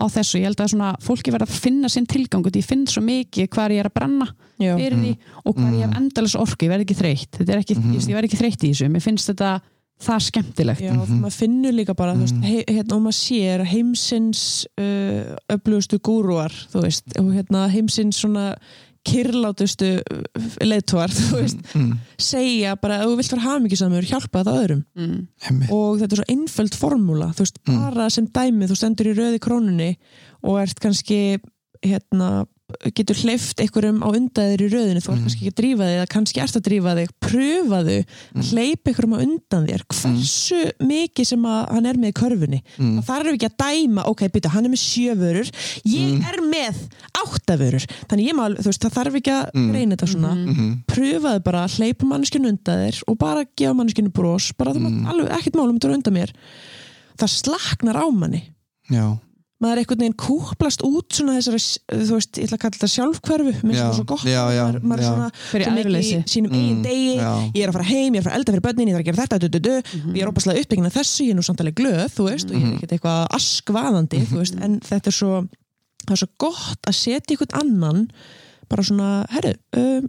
á 0.00 0.04
þessu, 0.06 0.38
ég 0.38 0.44
held 0.44 0.56
að 0.56 0.70
svona, 0.70 0.96
fólki 1.00 1.30
verða 1.32 1.46
að 1.46 1.60
finna 1.60 1.88
sinn 1.88 2.06
tilgang 2.06 2.46
og 2.46 2.52
ég 2.52 2.64
finn 2.64 2.86
svo 2.86 3.02
mikið 3.02 3.48
hvað 3.48 3.70
ég 3.72 3.80
er 3.80 3.90
að 3.90 3.94
brenna 3.94 4.28
fyrir 4.58 4.94
því 4.96 5.16
og 5.44 5.56
hvað 5.56 5.74
ég 5.74 5.80
hef 5.82 5.90
Mm. 5.90 5.96
endalins 5.96 6.36
orku, 6.36 6.66
ég 6.66 6.70
verð 6.70 6.84
ekki 6.86 6.96
þreytt 6.96 7.30
þetta 7.38 7.52
er 7.52 7.58
ekki, 7.58 7.74
Mhm. 7.76 7.94
ég, 7.94 8.00
ég 8.08 8.14
verð 8.14 8.24
ekki 8.30 8.38
þreytt 8.38 8.62
í 8.64 8.70
þessu 8.70 8.88
mér 8.90 9.02
finnst 9.02 9.28
þetta 9.34 9.60
það 9.98 10.20
skemmtilegt 10.30 10.80
Já, 10.80 10.92
Mhm. 10.94 11.20
maður 11.22 11.36
finnur 11.38 11.72
líka 11.74 11.94
bara, 11.96 12.14
þú 12.14 12.20
veist, 12.26 12.34
Mhm. 12.34 12.64
hérna, 12.68 12.92
og 12.94 13.02
maður 13.02 13.18
sér 13.18 13.64
heimsins 13.66 14.66
uh, 14.78 15.36
öflugustu 15.50 15.98
gúruar, 15.98 16.52
veist, 16.82 17.04
og 17.18 17.32
hérna 17.34 17.68
heimsins 17.68 18.16
svona 18.22 18.54
kyrlátustu 19.08 20.00
þú 21.14 21.40
veist, 21.42 21.60
Mm. 21.74 21.98
segja 22.18 22.76
bara 22.80 22.98
að 23.00 23.06
þú 23.08 23.16
vilt 23.16 23.30
vera 23.30 23.42
hamingisamur, 23.46 24.02
hjálpa 24.04 24.44
það 24.44 24.58
öðrum 24.64 24.84
mm. 24.96 25.70
Og 25.72 25.98
þetta 26.00 26.12
er 26.12 26.22
svo 26.22 26.28
einföld 26.34 26.74
formúla, 26.76 27.32
Mm. 27.66 27.78
bara 27.94 28.10
sem 28.10 28.26
dæmi, 28.26 28.68
þú 28.68 28.76
stendur 28.76 29.06
í 29.06 29.14
röði 29.16 29.38
krónunni 29.38 29.96
og 30.44 30.60
ert 30.60 30.78
kannski, 30.80 31.38
hérna, 31.84 32.46
getur 32.92 33.16
hleyft 33.16 33.60
einhverjum 33.62 34.02
á 34.04 34.08
undan 34.12 34.50
þér 34.52 34.60
í 34.60 34.68
röðinu, 34.68 35.00
þú 35.00 35.08
ert 35.08 35.18
Mm. 35.18 35.22
kannski 35.24 35.40
ekki 35.40 35.52
að 35.52 35.60
drífa 35.60 35.84
þig, 35.88 35.94
eða 35.98 36.08
kannski 36.12 36.40
ert 36.42 36.56
að 36.58 36.64
drífa 36.68 36.92
þig, 36.98 37.08
pröfaðu 37.24 37.96
að 37.98 38.04
Mm. 38.34 38.42
hleypa 38.48 38.90
einhverjum 38.90 39.14
á 39.16 39.18
undan 39.24 39.66
þér, 39.68 39.82
hversu 39.88 40.58
mikið 40.84 41.26
sem 41.26 41.42
að 41.48 41.68
hann 41.72 41.86
er 41.86 41.94
með 41.94 42.08
í 42.12 42.16
körfunni. 42.20 42.60
Mm. 42.78 42.98
Það 43.00 43.06
þarf 43.08 43.32
ekki 43.32 43.48
að 43.48 43.56
dæma, 43.64 44.02
ok, 44.06 44.20
byrja, 44.28 44.50
hann 44.50 44.64
er 44.66 44.68
með 44.68 44.82
sjö 44.84 45.14
vörur, 45.16 45.50
ég 45.86 46.12
Mm. 46.12 46.24
er 46.28 46.36
með 46.44 46.76
átta 47.16 47.56
vörur. 47.56 47.86
Þannig 48.08 48.28
ég 48.28 48.34
má, 48.36 48.44
þú 48.52 48.68
veist, 48.68 48.84
það 48.84 48.96
þarf 48.98 49.14
ekki 49.16 49.32
að 49.32 49.50
Mm. 49.54 49.72
reyna 49.72 49.96
þetta 49.96 50.08
svona. 50.12 50.34
Mhm. 50.36 50.54
Mhm. 50.54 50.84
Pröfaðu 50.86 51.42
bara 51.44 51.64
að 51.64 51.78
hleypa 51.78 52.04
manneskinu 52.06 52.48
undan 52.48 52.78
þér 52.92 53.02
og 53.08 53.18
bara 53.18 53.44
gefa 53.56 53.72
manneskinu 53.74 54.12
bros, 54.12 54.52
bara 54.52 54.72
þú 54.72 54.78
Mm. 54.78 55.02
mátt 55.02 55.12
alveg 55.14 55.28
ekkert 55.30 55.56
málum 55.56 55.78
þetta 55.78 55.94
undan 55.94 56.14
mér. 56.14 56.30
Það 57.16 57.28
slaknar 57.42 57.96
á 57.96 58.06
manni. 58.12 58.42
Já, 58.90 59.18
Maður 59.58 59.72
er 59.74 59.80
einhvern 59.82 59.98
veginn 60.04 60.14
kúplast 60.22 60.82
út 60.86 61.16
svona 61.18 61.32
þessari, 61.34 61.58
þú 61.90 62.14
veist, 62.14 62.38
ég 62.38 62.44
ætla 62.46 62.56
að 62.58 62.60
kalla 62.62 62.76
þetta 62.78 62.88
sjálfhverfu, 62.92 63.44
mér 63.50 63.56
finnst 63.64 63.80
það 63.82 63.96
svo 63.98 64.04
gott. 64.12 64.22
já, 64.30 64.42
já, 64.54 64.60
maður, 64.68 64.84
maður 64.86 65.00
er 65.00 65.02
já. 65.02 65.08
svona, 65.10 65.30
fyrir 65.50 65.70
æðruleysi 65.72 66.18
sínum 66.30 66.52
Mm, 66.54 66.82
degi, 66.84 67.08
já. 67.18 67.32
ég 67.56 67.62
er 67.64 67.68
að 67.72 67.76
fara 67.78 67.88
heim, 67.88 68.12
ég 68.14 68.18
er 68.18 68.22
að 68.22 68.28
fara 68.28 68.36
elda 68.38 68.52
fyrir 68.54 68.64
börnin, 68.68 68.88
ég 68.88 68.94
þarf 68.94 69.02
að 69.02 69.08
gera 69.10 69.22
þetta, 69.24 69.38
du, 69.42 69.48
du, 69.48 69.58
du. 69.58 69.74
Mhm. 69.98 70.14
ég 70.14 70.22
er 70.22 70.30
opaslega 70.30 70.62
uppbyggin 70.62 70.86
af 70.86 70.94
þessu, 70.94 71.26
ég 71.26 71.30
er 71.34 71.38
nú 71.40 71.42
samt 71.48 71.60
alveg 71.64 71.74
glöð 71.74 72.06
þú 72.14 72.28
veist, 72.30 72.46
og 72.46 72.54
ég 72.54 72.62
er 72.62 72.66
Mhm. 72.68 72.76
ekkert 72.78 72.94
eitthvað 72.94 73.26
askvaðandi 73.34 74.20
þú 74.30 74.36
veist, 74.38 74.56
en 74.62 74.78
þetta 74.80 75.06
er 75.10 75.16
svo 75.18 75.32
það 76.06 76.14
er 76.14 76.22
svo 76.22 76.28
gott 76.38 76.82
að 76.86 76.94
setja 76.94 77.34
einhvern 77.34 77.58
annan 77.58 78.10
bara 78.70 78.82
svona, 78.86 79.26
herru, 79.34 79.54
um, 79.74 80.06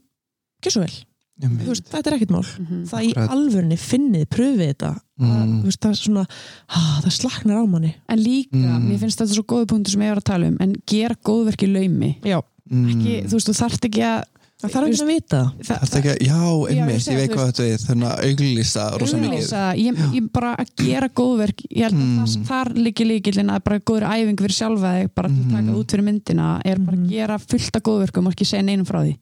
ekki 0.62 0.72
svo 0.78 0.82
vel 0.86 0.94
veist, 1.40 1.86
þetta 1.90 2.08
er 2.12 2.18
ekkert 2.18 2.32
mál. 2.36 2.44
Mhm. 2.60 2.84
það 2.90 3.04
í 3.08 3.14
alvörunni 3.30 3.78
finnið, 3.80 4.26
pröfið 4.28 4.66
þetta. 4.74 4.92
Mm. 5.20 5.62
þú 5.62 5.66
veist, 5.68 5.80
það 5.84 5.90
er 5.92 6.00
svona 6.00 6.26
ah, 6.70 7.02
það 7.04 7.12
slaknar 7.12 7.58
á 7.60 7.66
manni. 7.68 7.94
En 8.10 8.20
líka, 8.20 8.56
Mm. 8.56 8.88
mér 8.90 9.00
finnst 9.00 9.20
þetta 9.20 9.34
svo 9.36 9.44
góði 9.44 9.66
punktur 9.68 9.92
sem 9.92 10.02
ég 10.02 10.10
var 10.10 10.18
að 10.22 10.24
tala 10.32 10.48
um 10.48 10.58
en 10.60 10.76
gera 10.88 11.16
góðverk 11.24 11.64
í 11.64 11.72
laumi. 11.74 12.16
Já, 12.24 12.42
ekki, 12.72 13.24
þú 13.28 13.32
veist, 13.40 13.48
þú 13.50 13.56
þarft 13.60 13.86
ekki 13.90 14.04
að 14.04 14.24
það 14.60 14.72
þarf 14.74 14.88
ekki 14.90 15.02
að 15.04 15.08
vita. 15.08 15.42
það 15.64 15.94
er 15.96 16.00
ekki, 16.00 16.26
já, 16.28 16.40
einmitt, 16.70 17.08
ég 17.08 17.16
veit 17.20 17.30
þú 17.32 17.36
hvað 17.36 17.48
þetta 17.50 17.64
við 17.64 17.84
þannig 17.88 18.08
að 18.10 18.24
auglýsa 18.28 19.00
rosa 19.00 19.18
mikið. 19.18 19.52
Ég, 19.80 20.00
ég 20.16 20.32
bara 20.34 20.56
að 20.60 20.68
gera 20.76 21.08
góðverk 21.10 21.60
ég 21.72 21.84
held 21.84 21.94
að 21.96 22.00
Mm. 22.00 22.26
það, 22.26 22.44
þar 22.50 22.68
líki 22.76 23.06
líkillin 23.08 23.50
að 23.56 23.64
bara 23.64 23.80
góður 23.80 24.08
æfing 24.12 24.38
fyrir 24.40 24.56
sjálfa 24.60 24.92
þig 25.00 25.10
bara 25.16 25.28
til 25.30 25.40
að 25.44 25.52
taka 25.52 25.64
Mhm. 25.64 25.76
út 25.80 25.88
fyrir 25.92 26.04
myndina 26.04 26.62
er 26.66 26.76
bara 26.80 26.98
að 26.98 27.10
gera 27.10 27.38
fullt 27.40 27.76
af 27.76 27.84
góðverkum 27.84 28.28
og 28.28 28.34
ekki 28.36 28.46
segja 28.48 28.64
neinum 28.64 28.86
frá 28.86 29.00
því 29.04 29.18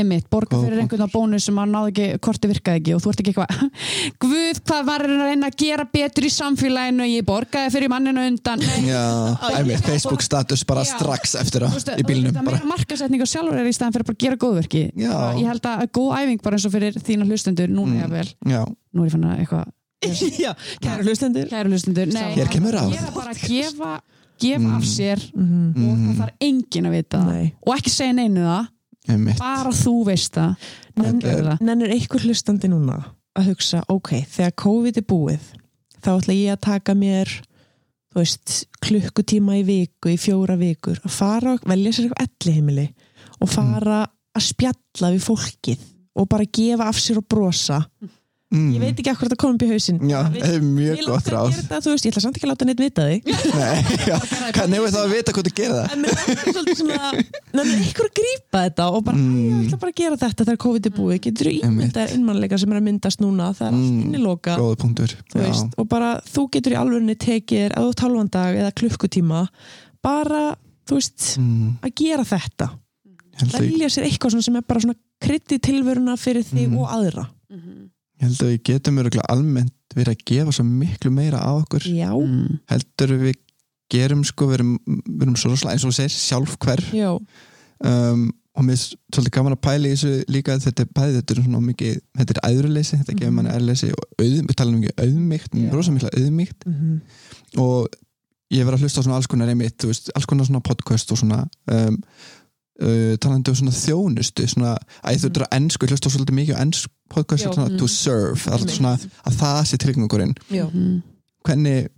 um 0.00 0.08
bara, 0.08 0.16
einmitt, 0.16 0.26
borga 0.32 0.56
Góð 0.56 0.64
fyrir 0.66 0.80
einhvern 0.82 1.04
á 1.04 1.10
bónus 1.12 1.44
sem 1.48 1.58
að 1.62 1.70
náðu 1.74 1.90
ekki, 1.92 2.06
korti 2.26 2.50
virkaði 2.50 2.80
ekki 2.80 2.94
og 2.96 3.02
þú 3.04 3.12
ert 3.12 3.22
ekki 3.22 3.32
eitthvað, 3.34 3.70
guð, 4.24 4.60
hvað 4.70 4.84
var 4.90 5.04
að 5.06 5.14
reyna 5.24 5.50
að 5.50 5.56
gera 5.64 5.86
betur 5.92 6.26
í 6.26 6.32
samfélaginu 6.34 7.08
ég 7.10 7.26
borgaði 7.28 7.72
fyrir 7.76 7.92
manninu 7.92 8.24
undan 8.30 8.64
já, 8.90 9.02
einmitt 9.54 9.84
Facebook 9.86 10.22
status 10.26 10.64
bara 10.68 10.84
Já. 10.86 10.94
strax 10.96 11.34
eftir 11.40 11.66
það 11.66 11.98
í 12.00 12.06
bílnum 12.08 12.32
það 12.34 12.44
bara. 12.44 12.60
meira 12.60 12.70
markasetning 12.74 13.24
og 13.24 13.30
sjálfur 13.30 13.60
er 13.60 13.68
í 13.70 13.74
staðan 13.76 13.96
fyrir 13.98 14.08
bara 14.10 14.18
að 14.18 14.24
gera 14.26 14.40
góðverki 14.46 14.84
Já. 14.94 15.10
Bara, 15.12 15.34
ég 15.40 15.50
held 15.50 15.68
að 15.72 15.84
góð 15.98 16.10
æfing 16.20 16.42
bara 16.44 16.58
eins 16.58 16.66
og 16.68 16.74
fyrir 16.76 17.00
þína 17.00 17.28
hlustundur 17.30 17.68
núna 17.76 17.88
Mm. 18.00 18.10
vel, 18.14 18.28
Já, 18.48 18.62
nú 18.94 19.02
er 19.02 19.08
ég 19.08 19.12
fann 19.12 19.24
að 19.28 19.40
eitthvað 19.42 19.66
já, 20.44 20.52
kæra 20.80 21.02
hlustendur 21.04 21.48
kæru 21.50 21.68
hlustundur, 21.74 22.08
nei, 22.14 22.30
Hér 22.38 22.48
kemur 22.48 22.72
ráð. 22.72 22.94
gera 22.94 23.10
bara 23.12 23.34
að 23.34 23.42
gefa, 23.50 23.90
gefa 24.40 24.70
af 24.76 24.80
Mm. 24.80 24.88
sér 24.88 25.24
mm 25.36 25.74
og 25.84 25.98
það 26.00 26.14
þarf 26.22 26.46
enginn 26.46 26.86
að 26.88 26.94
vita 26.96 27.18
það. 27.20 27.34
Nei. 27.34 27.50
og 27.66 27.74
ekki 27.76 27.92
segja 27.92 28.14
neinu 28.16 28.46
það 28.46 28.70
einmitt. 29.08 29.40
Bara 29.40 29.72
þú 29.74 29.94
veist 30.10 30.36
það. 30.36 30.68
Nennir 31.60 31.94
einhver 31.94 32.26
hlustandi 32.26 32.68
núna 32.68 32.98
að 33.38 33.52
hugsa, 33.52 33.84
ok, 33.88 34.16
þegar 34.28 34.56
COVID 34.58 34.98
er 35.00 35.06
búið 35.06 35.50
þá 36.00 36.10
ætla 36.16 36.36
ég 36.36 36.54
að 36.54 36.62
taka 36.66 36.96
mér 36.98 37.30
þú 38.10 38.18
veist, 38.18 38.54
klukkutíma 38.82 39.60
í 39.60 39.64
viku 39.66 40.10
í 40.10 40.18
fjóra 40.20 40.56
vikur, 40.58 40.98
að 41.04 41.14
fara 41.14 41.54
og 41.54 41.66
velja 41.70 41.92
sér 41.94 42.08
eitthvað 42.08 42.26
elli 42.26 42.56
heimili 42.56 42.86
og 43.40 43.52
fara 43.52 44.00
að 44.36 44.46
spjalla 44.48 45.12
við 45.14 45.26
fólkið 45.26 45.84
og 46.20 46.30
bara 46.30 46.48
gefa 46.50 46.88
af 46.90 46.98
sér 47.00 47.20
og 47.20 47.28
brosa. 47.30 47.78
Mm. 48.00 48.16
Ég 48.50 48.80
veit 48.82 48.98
ekki 48.98 49.10
akkur 49.12 49.28
þetta 49.28 49.36
kom 49.38 49.52
upp 49.54 49.62
í 49.62 49.68
hausinn. 49.70 49.98
Já, 50.10 50.18
það 50.34 50.54
er 50.56 50.64
mjög 50.66 51.02
gott 51.06 51.28
að 51.30 51.34
ráð. 51.36 51.50
ég 51.54 52.10
ætla 52.10 52.22
samt 52.24 52.36
ekki 52.40 52.46
að 52.48 52.50
láta 52.50 52.66
neitt 52.66 52.80
vita 52.82 53.04
því 53.06 53.18
Nei, 53.60 53.78
já, 54.10 54.16
hvernig 54.56 54.82
við 54.82 54.90
þá 54.96 54.98
að 55.04 55.12
vita 55.14 55.34
hvað 55.36 55.46
þú 55.46 55.52
gera 55.60 55.76
það? 55.76 55.94
En 55.94 56.02
mér 56.02 56.16
langar 56.18 56.56
svolítið 56.56 56.80
svona 56.80 57.12
nefnir 57.60 57.84
ykkur 57.86 58.08
að 58.08 58.14
grípa 58.20 58.62
þetta 58.66 58.88
og 58.90 59.04
bara, 59.06 59.16
Mm. 59.20 59.38
ég 59.38 59.68
ætla 59.70 59.80
bara 59.84 59.92
að 59.94 60.00
gera 60.02 60.18
þetta 60.24 60.46
þegar 60.48 60.60
COVID 60.66 60.88
er 60.90 60.94
búið. 60.98 61.20
Getur 61.28 61.50
þú 61.50 61.54
ímyndað 61.70 62.14
innmannleika 62.16 62.58
sem 62.58 62.72
er 62.74 62.80
að 62.80 62.86
myndast 62.90 63.22
núna? 63.22 63.48
Það 63.54 63.66
er 63.68 63.72
allt 63.78 63.90
Mm. 63.90 64.02
inniloka. 64.08 64.56
Góða 64.58 64.78
punktur. 64.82 65.14
Þú 65.30 65.42
veist, 65.44 65.74
og 65.78 65.88
bara 65.94 66.10
þú 66.26 66.46
getur 66.56 66.74
í 66.74 66.78
alvörinni 66.80 67.16
tekið 67.20 67.74
að 67.78 67.86
þú 67.90 67.94
talvan 68.02 68.30
dag 68.34 68.56
eða 68.58 68.72
klukkutíma 68.82 69.42
bara, 70.02 70.42
þú 70.90 70.98
veist 70.98 71.36
mm, 71.38 71.76
að 71.86 71.94
gera 72.02 72.24
þetta. 72.26 72.70
Að, 73.40 73.46
ég. 73.46 73.60
Velja 73.70 73.88
sér 73.94 74.08
eitthvað 74.10 74.40
sem 74.42 74.56
er 74.58 74.64
bara 74.66 74.80
í 75.56 75.60
tilvöruna 75.62 76.16
fyrir 76.20 76.42
þig 76.44 76.66
Mm. 76.70 76.78
og 76.82 76.88
aðra 76.96 77.28
ég 78.20 78.26
held 78.28 78.42
að 78.44 78.50
við 78.52 78.62
getum 78.70 78.98
örgulega 79.02 79.28
almennt 79.32 79.72
verið 79.96 80.14
að 80.14 80.24
gefa 80.30 80.52
svo 80.54 80.64
miklu 80.68 81.10
meira 81.14 81.40
á 81.40 81.50
okkur 81.56 81.86
já, 81.88 82.10
Mm. 82.14 82.58
heldur 82.70 83.14
við 83.24 83.38
gerum 83.90 84.24
sko 84.24 84.46
við 84.46 84.60
erum, 84.60 84.74
við 84.86 85.22
erum 85.24 85.36
svo 85.40 85.50
eins 85.50 85.84
og 85.84 85.90
þú 85.90 85.96
segir 85.96 86.12
sjálf 86.14 86.56
hver 86.62 86.82
já, 86.94 87.10
um, 87.84 88.28
og 88.54 88.64
mér 88.66 88.76
er 88.76 88.82
svolítið 89.14 89.32
gaman 89.34 89.54
að 89.56 89.62
pæla 89.64 89.88
í 89.88 89.94
þessu 89.94 90.12
líka 90.28 90.54
að 90.54 90.64
þetta 90.66 90.84
er 90.84 90.90
bæði, 90.94 91.16
þetta 91.20 91.34
er 91.34 91.42
svona 91.44 91.60
mikið 91.64 91.98
þetta 92.20 92.34
er 92.36 92.40
æðruleysi, 92.50 92.98
þetta 93.00 93.14
gefur 93.16 93.30
Mhm. 93.30 93.34
manni 93.38 93.50
æðruleysi 93.56 93.90
og 93.94 94.04
auð, 94.20 94.36
við 94.50 94.54
talum 94.60 94.82
ekki 94.82 94.94
auðmygt 95.04 95.52
Já. 95.54 95.70
rosa 95.72 95.90
mikla 95.94 96.10
auðmygt 96.18 96.66
mhm, 96.66 97.00
og 97.58 97.88
ég 98.50 98.66
verið 98.66 98.74
að 98.78 98.82
hlusta 98.84 99.00
á 99.00 99.04
svona 99.06 99.16
alls 99.16 99.26
konar 99.30 99.48
einmitt, 99.48 99.76
þú 99.78 99.86
veist, 99.92 100.10
alls 100.14 100.26
konar 100.26 100.44
svona 100.46 100.60
podcast 100.66 101.10
og 101.14 101.18
svona 101.18 101.48
um, 101.70 101.96
uh, 102.80 103.14
talandi 103.22 103.52
um 103.52 103.58
svona 103.60 103.76
þjónustu 103.76 104.46
svona, 104.48 104.74
að 105.04 105.24
þú 105.24 105.30
að 105.44 105.54
ennsku, 105.58 105.86
ég 105.86 105.94
hlusta 105.94 106.08
á 106.08 106.14
svolítið 106.14 106.38
mikið 106.40 106.56
á 106.58 106.62
ennsku 106.64 106.92
podcast, 107.10 107.44
svona 107.50 107.70
Mm. 107.70 107.78
to 107.78 107.86
serve 107.88 108.38
það 108.38 108.62
er 108.64 108.74
svona 108.76 108.92
að 109.26 109.38
það 109.40 109.62
sé 109.66 109.76
tilgangurinn. 109.82 110.34
Já, 110.50 110.66
Mhm. 110.70 111.02
hvernig 111.44 111.88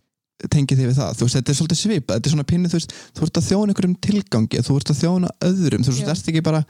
tengið 0.50 0.78
þið 0.80 0.88
við 0.90 0.96
það, 0.98 1.12
þú 1.16 1.22
veist, 1.26 1.36
þetta 1.36 1.50
er 1.52 1.58
svolítið 1.58 1.80
svipað 1.82 2.16
þetta 2.16 2.26
er 2.26 2.32
svona 2.32 2.46
pinni, 2.50 2.68
þú 2.68 2.78
veist, 2.78 2.92
þú 3.14 3.22
ert 3.22 3.38
að 3.38 3.46
þjóna 3.50 3.68
einhverjum 3.72 3.96
tilgangi, 4.02 4.62
þú 4.66 4.76
ert 4.76 4.90
að 4.90 5.00
þjóna 5.02 5.28
öðrum 5.48 5.84
þú 5.84 5.92
veist, 5.92 6.02
þú 6.02 6.10
ert 6.10 6.30
ekki 6.32 6.42
bara, 6.42 6.62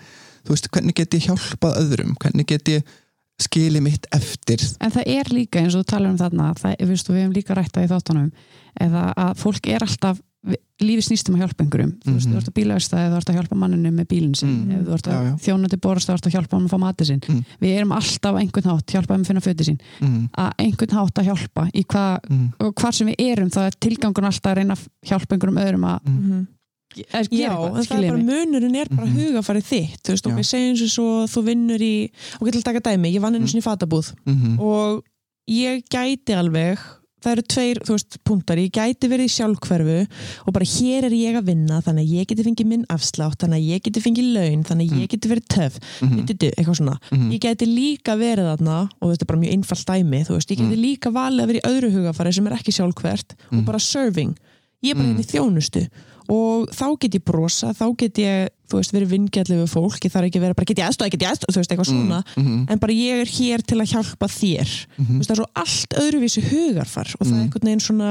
þú 0.45 0.49
veist, 0.53 0.69
hvernig 0.75 0.95
get 0.95 1.15
ég 1.17 1.27
hjálpað 1.29 1.79
öðrum, 1.81 2.13
hvernig 2.21 2.47
get 2.47 2.69
ég 2.69 2.83
skilið 3.41 3.83
mitt 3.83 4.07
eftir? 4.13 4.61
En 4.81 4.91
það 4.93 5.07
er 5.07 5.25
líka 5.33 5.63
eins 5.63 5.75
og 5.75 5.85
þú 5.87 5.89
talar 5.89 6.11
um 6.11 6.19
þarna 6.21 6.51
það, 6.59 6.77
við, 6.85 7.01
við 7.09 7.23
hefum 7.23 7.33
líka 7.39 7.55
rætt 7.57 7.73
það 7.73 7.87
í 7.87 7.93
þáttunum 7.95 8.33
eða 8.81 9.15
að 9.17 9.33
fólk 9.41 9.67
er 9.73 9.87
alltaf 9.87 10.21
lífi 10.83 11.03
snýst 11.07 11.29
um 11.31 11.37
að 11.37 11.45
hjálpa 11.45 11.63
einhverjum 11.63 11.91
þú 12.03 12.13
veist, 12.17 12.27
Mhm. 12.27 12.33
þú 12.33 12.37
ert 12.41 12.49
að 12.51 12.57
bílaversta 12.59 12.97
eða 12.99 13.13
þú 13.13 13.17
ert 13.21 13.31
að 13.31 13.37
hjálpa 13.39 13.57
manninu 13.63 13.91
með 13.95 14.07
bílinn 14.11 14.35
sinn, 14.35 14.67
Mm. 14.67 14.73
ef 14.81 14.87
þú 14.89 14.93
ert 14.97 15.07
að 15.07 15.13
Já, 15.13 15.23
já. 15.23 15.35
þjóna 15.45 15.69
til 15.71 15.79
borast 15.79 16.09
þá 16.09 16.13
ert 16.15 16.27
að 16.27 16.33
hjálpa 16.35 16.51
hann 16.59 16.67
að 16.67 16.73
fá 16.73 16.79
matið 16.83 17.07
sinn 17.07 17.21
Mm. 17.29 17.45
við 17.63 17.77
erum 17.79 17.93
alltaf 17.93 18.35
á 18.35 18.39
einhvern 18.43 18.65
hátt, 18.71 18.87
hjálpa 18.91 19.11
hann 19.15 19.23
að 19.23 19.27
finna 19.27 19.41
fötið 19.41 19.67
sín 19.69 19.79
mm, 20.01 20.29
að 20.37 20.53
einhvern 20.59 20.91
hátt 20.99 21.15
að 21.15 21.25
hjálpa 21.31 21.71
í 21.73 21.85
hvað, 21.87 22.21
mm, 22.31 22.53
og 22.61 22.75
hvar 22.75 22.93
sem 22.95 23.07
við 23.07 23.15
erum 23.21 23.51
það 23.51 23.67
er 23.67 23.75
tilgangun 23.81 24.25
alltaf 24.27 24.51
að 24.53 24.57
reyna 24.57 24.75
að 24.75 24.89
hjálpa 25.07 25.33
einhverjum 25.37 25.63
öðrum 25.63 25.85
að, 25.87 26.01
mhm 26.05 26.47
að 26.93 27.29
Já, 27.31 27.39
gera 27.39 27.57
eitthvað, 27.57 27.87
það 27.87 28.05
er 28.05 28.11
bara 28.11 28.23
munurinn 28.23 28.77
er 28.77 28.89
bara 28.91 29.07
Mhm. 29.07 29.17
hugafarið 29.17 29.65
þitt 29.65 30.03
þú 30.03 30.11
veist, 30.13 30.27
og 30.27 30.33
Já. 30.33 30.37
við 30.37 30.47
segjum 30.51 30.77
svo 30.77 30.89
svo 30.93 31.25
þú 31.25 31.45
vinnur 31.47 31.81
í, 31.81 32.11
og 32.41 32.47
getur 32.49 32.61
að 32.61 32.65
taka 32.65 32.81
dæmi 32.81 33.15
ég 33.15 33.21
vann 33.21 33.35
einu 33.35 33.47
Mm. 37.23 37.29
mm, 37.29 37.29
ég 37.29 37.29
það 37.29 37.33
eru 37.33 37.43
tveir, 37.43 37.79
þú 37.87 37.93
veist, 37.97 38.19
punktar 38.25 38.59
ég 38.59 38.71
gæti 38.73 39.09
verið 39.09 39.29
í 39.29 39.33
sjálfhverfu 39.37 39.99
og 40.47 40.53
bara 40.53 40.65
hér 40.67 41.05
er 41.07 41.11
ég 41.15 41.37
að 41.39 41.47
vinna, 41.47 41.81
þannig 41.83 42.03
að 42.07 42.15
ég 42.19 42.27
geti 42.27 42.43
fengið 42.47 42.67
minn 42.67 42.85
afslátt, 42.91 43.39
þannig 43.39 43.59
að 43.59 43.69
ég 43.73 43.83
geti 43.83 44.01
fengið 44.03 44.29
laun 44.35 44.65
þannig 44.65 44.91
að 44.91 44.97
ég 44.99 45.07
Mm. 45.07 45.13
geti 45.13 45.29
verið 45.33 45.47
töf, 45.49 45.79
mm, 46.03 46.09
mm. 46.09 46.27
eitthvað 46.53 46.77
svona 46.79 46.99
mm, 47.13 47.31
ég 47.33 47.41
gæti 47.41 47.67
líka 47.67 48.17
verið 48.19 48.49
þarna 48.51 48.89
og 49.01 49.11
þetta 49.13 49.23
er 49.23 49.31
bara 49.33 49.41
mjög 49.43 49.53
einfalt 49.53 49.87
dæmi, 49.87 50.23
þú 50.27 50.33
veist, 50.37 50.51
ég 50.51 50.59
geti 50.59 50.77
líka 50.83 51.11
valið 51.13 51.43
að 51.43 51.47
vera 51.47 51.61
í 51.61 51.69
öðru 51.73 51.93
hugafari 51.97 52.33
sem 52.33 52.47
er 52.47 52.53
ekki 52.59 52.73
sjálfhvert 52.73 53.37
Mm. 53.51 53.59
og 53.59 53.65
bara 53.65 53.79
serving, 53.79 54.37
ég 54.83 54.91
er 54.91 54.95
bara 54.95 55.07
Mm. 55.07 55.17
hérna 55.17 55.23
í 55.23 55.33
þjónustu 55.33 55.89
og 56.29 56.69
þá 56.71 56.99
get 57.01 57.15
ég 57.15 57.25
brosa, 57.25 57.73
þá 57.75 57.97
get 57.97 58.15
ég 58.19 58.49
þú 58.73 58.81
veist, 58.81 58.95
verið 58.97 59.13
vingjalli 59.13 59.59
við 59.63 59.71
fólk, 59.77 60.01
ég 60.03 60.13
þarf 60.17 60.29
ekki 60.31 60.41
að 60.41 60.47
vera 60.49 60.57
bara 60.59 60.69
get 60.73 60.81
ég 60.83 60.89
aðstofa, 60.89 61.13
get 61.13 61.23
ég 61.27 61.31
aðstofa, 61.33 61.53
þú 61.53 61.61
veist, 61.63 61.73
eitthvað 61.77 61.91
svona. 61.93 62.21
mm, 62.37 62.61
en 62.73 62.79
bara 62.83 62.93
ég 62.97 63.23
er 63.23 63.33
hér 63.37 63.63
til 63.69 63.79
að 63.79 63.91
hjálpa 63.93 64.29
þér. 64.33 64.73
Mm, 64.99 65.07
Þú 65.13 65.19
veist, 65.21 65.31
það 65.31 65.37
er 65.37 65.43
svo 65.43 65.51
allt 65.63 65.99
öðruvísi 66.03 66.43
hugarfar 66.51 67.09
og 67.21 67.27
það 67.27 67.33
er 67.33 67.37
Mm. 67.37 67.45
einhvern 67.47 67.69
veginn 67.69 67.87
svona 67.87 68.11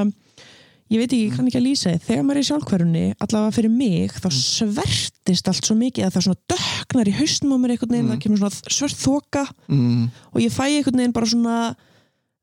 ég 0.91 0.99
veit 0.99 1.11
ekki, 1.15 1.27
ég 1.29 1.35
kann 1.37 1.47
ekki 1.47 1.59
að 1.61 1.67
lýsa 1.69 1.91
þið 1.93 2.01
þegar 2.03 2.23
maður 2.27 2.35
er 2.35 2.43
í 2.43 2.49
sjálfhverjunni, 2.51 3.03
allavega 3.23 3.53
fyrir 3.55 3.71
mig 3.71 4.11
þá 4.11 4.27
svertist 4.35 5.47
allt 5.47 5.63
svo 5.63 5.75
mikið 5.79 6.03
að 6.03 6.11
það 6.17 6.25
svona 6.25 6.41
döknar 6.51 7.07
í 7.07 7.13
haustum 7.15 7.53
á 7.55 7.57
mér 7.63 7.71
einhvern 7.77 7.93
veginn 7.95 8.07
Mm. 8.09 8.11
það 8.11 8.21
kemur 8.25 8.41
svona 8.41 8.75
svört 8.75 8.99
þoka 8.99 9.43
mm, 9.71 10.09
og 10.35 10.41
ég 10.43 10.51
fæ 10.51 10.63
einhvern 10.67 10.99
veginn 10.99 11.13
bara 11.15 11.25
svona 11.31 11.55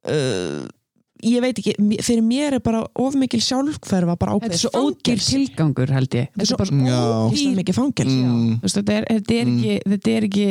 uh, 0.09 0.64
ég 1.23 1.41
veit 1.43 1.59
ekki 1.59 1.75
fyrir 2.05 2.23
mér 2.23 2.53
er 2.59 2.61
bara 2.64 2.85
of 2.95 3.14
mikil 3.19 3.41
sjálfhverfa 3.43 4.16
bara 4.19 4.37
þetta 4.39 4.53
er 4.55 4.62
svo 4.62 4.71
fangelsi. 4.75 5.33
tilgangur 5.49 5.91
held 5.91 6.14
ég 6.14 6.29
þetta 6.35 6.45
er 6.45 6.51
svo 6.53 6.59
ógeðslega 6.62 7.57
mikið 7.62 7.75
fangelsi 7.79 8.19
mm, 8.23 8.51
Þú 8.59 8.66
veist, 8.69 8.79
þetta, 8.81 8.93
er, 9.01 9.07
þetta, 9.16 9.35
er 9.35 9.45
Mm. 9.49 9.59
ekki, 9.59 9.75
þetta 9.95 10.11
er 10.16 10.29
ekki 10.29 10.49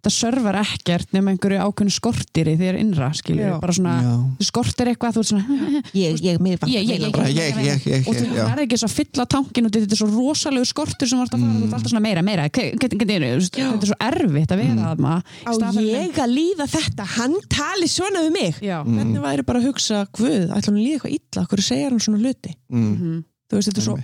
það 0.00 0.12
servar 0.16 0.56
ekkert 0.62 1.12
nema 1.12 1.30
einhverju 1.34 1.60
ákveðnu 1.60 1.92
skortir 1.92 2.48
í 2.48 2.56
þér 2.56 2.78
innra, 2.80 3.10
skilur 3.14 3.44
Já. 3.50 3.60
bara 3.60 3.72
svona, 3.76 3.94
já, 4.02 4.14
þú 4.40 4.46
skortir 4.48 4.90
eitthvað 4.92 5.12
þú 5.16 5.20
ert 5.20 5.30
svona, 5.30 5.44
ég, 6.04 6.20
ég, 6.24 6.38
mér 6.40 6.58
Ég- 6.66 6.86
ég- 6.88 7.00
ég- 7.04 7.12
bara 7.12 7.28
ég, 7.28 7.60
ég, 7.60 7.86
ég, 7.86 8.08
og 8.08 8.14
þú 8.16 8.30
verður 8.34 8.64
ekki 8.64 8.78
svo 8.80 8.88
að 8.88 8.96
fylla 8.96 9.26
tankin 9.26 9.66
og 9.66 9.72
þetta 9.76 9.92
er 9.92 10.00
svo 10.00 10.08
rosalegu 10.14 10.64
skortur 10.70 11.08
sem 11.10 11.18
þú 11.18 11.26
ert 11.26 11.34
að 11.34 11.40
fara, 11.40 11.50
Mm. 11.50 11.60
þú 11.60 11.66
ert 11.66 11.74
alltaf 11.74 11.90
svona 11.90 12.04
meira, 12.06 12.22
meira. 12.22 12.48
Þetta 12.48 13.82
er 13.82 13.88
svo 13.90 13.96
erfitt 14.00 14.52
að 14.54 14.60
vera 14.60 14.94
Mm. 14.94 15.04
á 15.04 15.20
í 15.20 15.54
staðinn 15.54 15.76
fyrir- 15.76 16.08
ég 16.08 16.18
að 16.24 16.32
líða 16.34 16.66
þetta? 16.70 17.04
Hann 17.16 17.34
tali 17.48 17.88
svona 17.88 18.20
við 18.24 18.32
mig. 18.32 18.54
Já, 18.60 18.82
Mm. 18.84 18.96
hvernig 18.96 19.20
væri 19.22 19.42
bara 19.46 19.58
að 19.60 19.66
hugsa, 19.68 20.06
guð, 20.12 20.48
ætla 20.50 20.64
hann 20.70 20.76
að 20.80 20.84
líða 20.86 20.96
eitthvað 21.00 21.16
illa? 21.18 21.46
Hverju 21.46 21.62
segir 21.64 21.90
hann 21.90 21.98
svona 22.00 22.18
hluti? 22.20 22.54
Mm, 22.72 22.96
Mhm. 22.96 23.24
þú 23.50 23.56
veist, 23.56 23.68
þetta 23.68 23.78
er 23.78 23.82
svo 23.82 23.96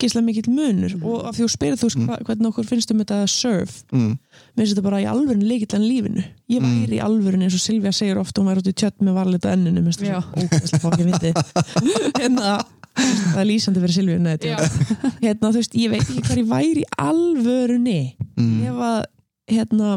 ógeðslega 0.00 0.24
mikill 0.24 0.48
munur 0.54 0.94
og 1.04 1.26
af 1.28 1.36
því 1.36 1.44
þú 1.44 1.48
spyrir 1.52 1.78
þú 1.80 1.90
Mm. 2.00 2.08
hvernig 2.26 2.48
okkur 2.50 2.64
finnst 2.70 2.90
um 2.94 2.98
þetta 3.02 3.18
að 3.22 3.28
serve 3.28 3.74
mm, 3.92 4.12
mér 4.56 4.62
finnst 4.64 4.74
þetta 4.74 4.84
bara 4.86 5.00
í 5.02 5.06
alvörinu 5.10 5.46
líkill 5.50 5.74
en 5.76 5.84
lífinu. 5.84 6.24
Ég 6.50 6.60
Mm. 6.60 6.70
væri 6.86 6.96
í 6.98 7.02
alvörinu 7.04 7.44
eins 7.44 7.54
og 7.54 7.60
Silvía 7.64 7.92
segir 7.92 8.18
ofta 8.18 8.40
hún 8.40 8.48
væri 8.48 8.62
út 8.62 8.70
í 8.70 8.74
tjött 8.74 8.98
með 9.04 9.14
varleita 9.18 9.52
enninu 9.52 9.82
ógeðslega 10.36 10.80
fokkin 10.80 11.12
viti 11.12 11.32
en 12.24 12.36
það 13.32 13.40
er 13.40 13.46
lýsandi 13.46 13.80
fyrir 13.84 13.94
Já. 14.50 14.56
hérna, 15.20 15.50
þú 15.52 15.60
veist, 15.60 15.74
ég 15.78 15.90
veit 15.90 16.02
ekki 16.02 16.24
hvað 16.26 16.40
ég 16.42 16.48
væri 16.50 16.82
í 16.82 16.88
alvörunni. 16.98 18.00
Mm, 18.36 18.62
ef 18.66 18.80
að 18.88 19.04
hérna 19.50 19.92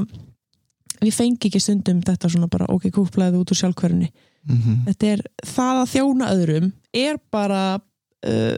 við 1.04 1.14
fengi 1.18 1.50
ekki 1.50 1.60
stundum 1.62 2.02
þetta 2.06 2.30
svona 2.32 2.48
bara 2.52 2.66
ok, 2.72 2.88
kúplaðið 2.94 3.42
út 3.42 3.52
úr 3.52 3.60
sjálfkvörunni 3.60 4.08
mm, 4.48 4.78
þetta 4.88 5.10
er 5.14 5.24
það 5.46 5.82
að 5.82 5.90
þjóna 5.94 6.30
öðrum 6.36 6.70
er 6.94 7.20
bara 7.34 7.64
uh, 7.76 8.56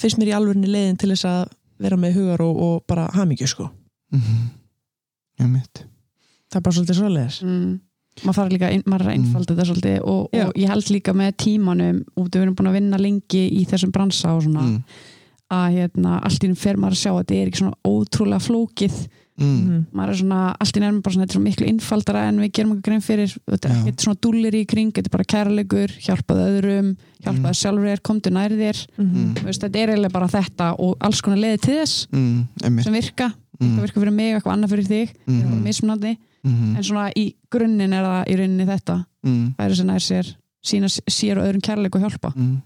finnst 0.00 0.20
mér 0.20 0.32
í 0.32 0.36
alvörunni 0.38 0.70
leiðin 0.70 0.98
til 1.00 1.12
þess 1.12 1.28
að 1.28 1.52
vera 1.80 1.98
með 2.00 2.18
hugar 2.18 2.42
og, 2.44 2.58
og 2.66 2.74
bara 2.90 3.06
hamingju 3.14 3.48
sko 3.50 3.68
mm, 4.14 4.42
ég 5.42 5.52
mitt 5.52 5.84
það 6.50 6.58
er 6.58 6.66
bara 6.66 6.76
svolítið 6.76 6.98
svoleiðis 7.00 7.38
mm. 7.46 7.70
maður 8.24 8.38
þarf 8.40 8.52
líka, 8.54 8.72
ein- 8.74 8.84
maður 8.86 9.06
er 9.06 9.12
að 9.12 9.16
einfalda 9.18 9.54
þetta 9.54 9.68
svolítið 9.70 9.96
og, 10.02 10.20
Já. 10.36 10.44
og 10.46 10.60
ég 10.60 10.74
held 10.74 10.92
líka 10.96 11.16
með 11.16 11.32
tímanum 11.44 12.02
og 12.16 12.28
við 12.28 12.42
erum 12.42 12.58
búin 12.58 12.70
að 12.72 12.78
vinna 12.80 13.00
lengi 13.00 13.46
í 13.56 13.64
þessum 13.70 13.94
bransa 13.94 14.34
og 14.36 14.44
svona 14.46 14.66
mm. 14.66 15.00
að 15.56 15.78
hérna, 15.78 16.18
allt 16.26 16.44
í 16.44 16.50
einn 16.50 16.58
fer 16.58 16.80
maður 16.80 16.98
að 16.98 17.02
sjá 17.04 17.10
að 17.14 17.20
þetta 17.22 17.38
er 17.38 17.50
ekki 17.50 17.62
svona 17.62 17.94
ótrúlega 17.94 18.44
flókið 18.48 19.00
Mm. 19.40 19.86
maður 19.96 20.10
er 20.12 20.18
svona, 20.20 20.38
allt 20.60 20.76
í 20.76 20.80
nefnum 20.82 21.02
bara 21.02 21.14
svona 21.14 21.24
þetta 21.26 21.32
er 21.32 21.38
svo 21.38 21.44
miklu 21.46 21.66
innfaldara 21.70 22.22
en 22.28 22.40
við 22.42 22.50
gerum 22.52 22.72
okkur 22.74 22.82
grein 22.90 23.00
fyrir 23.00 23.30
þetta 23.48 23.68
er 23.70 23.76
ekkert 23.80 24.04
svona 24.04 24.20
dúllir 24.26 24.54
í 24.58 24.66
kring, 24.68 24.90
þetta 24.92 25.08
er 25.08 25.14
bara 25.16 25.24
kærleikur 25.32 25.94
hjálpaðu 26.04 26.46
öðrum, 26.50 26.90
hjálpaðu 27.24 27.54
sjálfur 27.60 27.88
þér 27.90 28.02
komdu 28.02 28.30
nær 28.36 28.50
þér, 28.50 28.86
Mhm. 28.98 29.34
Þú 29.40 29.44
veist, 29.48 29.60
þetta 29.64 29.78
er 29.80 29.88
eiginlega 29.94 30.12
bara 30.12 30.28
þetta 30.28 30.66
og 30.78 30.96
alls 31.00 31.20
konar 31.22 31.38
leiði 31.38 31.60
til 31.60 31.74
þess 31.80 32.06
Mm. 32.12 32.82
sem 32.82 32.92
virka, 32.92 33.32
Mm. 33.60 33.66
eitthvað 33.78 33.82
virka 33.86 34.00
fyrir 34.00 34.12
mig 34.12 34.34
eitthvað 34.36 34.52
annað 34.56 34.70
fyrir 34.70 34.86
þig, 34.88 35.08
Mhm. 35.26 35.52
mm. 35.52 35.62
mismunandi 35.64 36.16
Mhm. 36.44 36.76
en 36.76 36.82
svona 36.82 37.12
í 37.16 37.34
grunninn 37.50 37.92
er 37.92 38.04
það 38.04 38.26
í 38.28 38.36
rauninni 38.36 38.66
þetta 38.66 39.04
Mm. 39.24 39.54
færi 39.56 39.76
sem 39.76 39.86
nær 39.86 40.00
sér 40.00 40.34
sína 40.64 40.88
sér 41.08 41.38
og 41.38 41.44
öðrum 41.48 41.62
kærleik 41.62 41.94
og 41.94 42.02
hjálpa 42.02 42.34
Mm. 42.36 42.62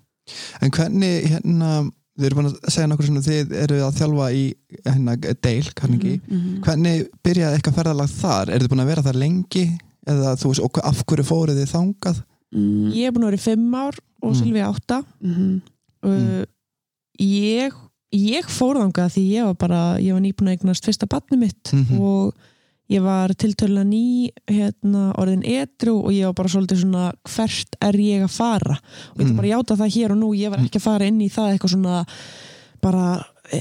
En 0.63 0.71
hvernig 0.71 1.25
hérna 1.29 1.91
þið 2.19 2.27
eru 2.29 2.37
búin 2.39 2.47
að 2.51 2.71
segja 2.71 2.87
nokkur 2.91 3.07
sem 3.09 3.23
þið 3.27 3.53
eru 3.65 3.79
að 3.83 3.97
þjálfa 3.99 4.27
í 4.35 4.45
hérna 4.87 5.17
Dale, 5.43 5.73
Carnegie 5.75 6.21
Mhm. 6.29 6.61
hvernig 6.63 7.09
byrjaði 7.25 7.57
eitthvað 7.59 7.75
ferðalag 7.81 8.11
þar 8.21 8.51
er 8.55 8.59
þið 8.61 8.69
búin 8.71 8.85
að 8.85 8.91
vera 8.93 9.03
þar 9.03 9.19
lengi 9.25 9.65
eða 10.07 10.35
þú 10.39 10.53
veist, 10.53 10.79
af 10.85 11.05
hverju 11.07 11.25
fóruð 11.25 11.59
þið 11.63 11.73
þangað 11.75 12.23
Mm. 12.55 12.93
ég 12.95 13.07
er 13.09 13.11
búin 13.13 13.25
að 13.25 13.31
vera 13.33 13.37
í 13.37 13.47
fimm 13.49 13.75
ár 13.75 13.97
og 14.23 14.33
Mm. 14.33 14.39
Silvi 14.39 14.61
átta 14.63 15.05
Mhm. 15.21 15.63
uh, 16.05 16.45
ég 17.19 17.73
ég 18.15 18.45
fór 18.47 18.77
þangað 18.79 19.11
því 19.17 19.23
ég 19.35 19.45
var 19.45 19.55
bara 19.59 19.81
ég 19.99 20.13
var 20.13 20.21
nýbúin 20.23 20.49
að 20.53 20.59
eignast 20.59 20.85
fyrsta 20.87 21.09
batni 21.09 21.37
mitt 21.39 21.73
Mhm. 21.73 21.99
og 22.01 22.35
ég 22.91 23.01
var 23.03 23.29
tiltölulega 23.35 23.85
ný 23.89 24.29
hérna, 24.51 25.13
orðin 25.17 25.45
edru 25.47 25.95
og 26.05 26.11
ég 26.13 26.27
var 26.29 26.35
bara 26.35 26.49
svolítið 26.53 26.83
svona 26.85 27.13
hvert 27.35 27.77
er 27.81 27.93
ég 27.97 28.23
að 28.27 28.31
fara? 28.37 28.77
Og 29.15 29.19
ég 29.19 29.25
ætla 29.25 29.31
Mm. 29.33 29.37
bara 29.37 29.49
að 29.49 29.55
játa 29.55 29.77
það 29.81 29.95
hér 29.97 30.11
og 30.13 30.19
nú 30.19 30.35
ég 30.37 30.51
var 30.51 30.59
ekki 30.59 30.79
að 30.79 30.83
fara 30.89 31.07
inn 31.07 31.21
í 31.21 31.31
það 31.31 31.53
eitthvað 31.59 31.75
svona 31.75 32.05
bara, 32.83 33.25
e, 33.53 33.61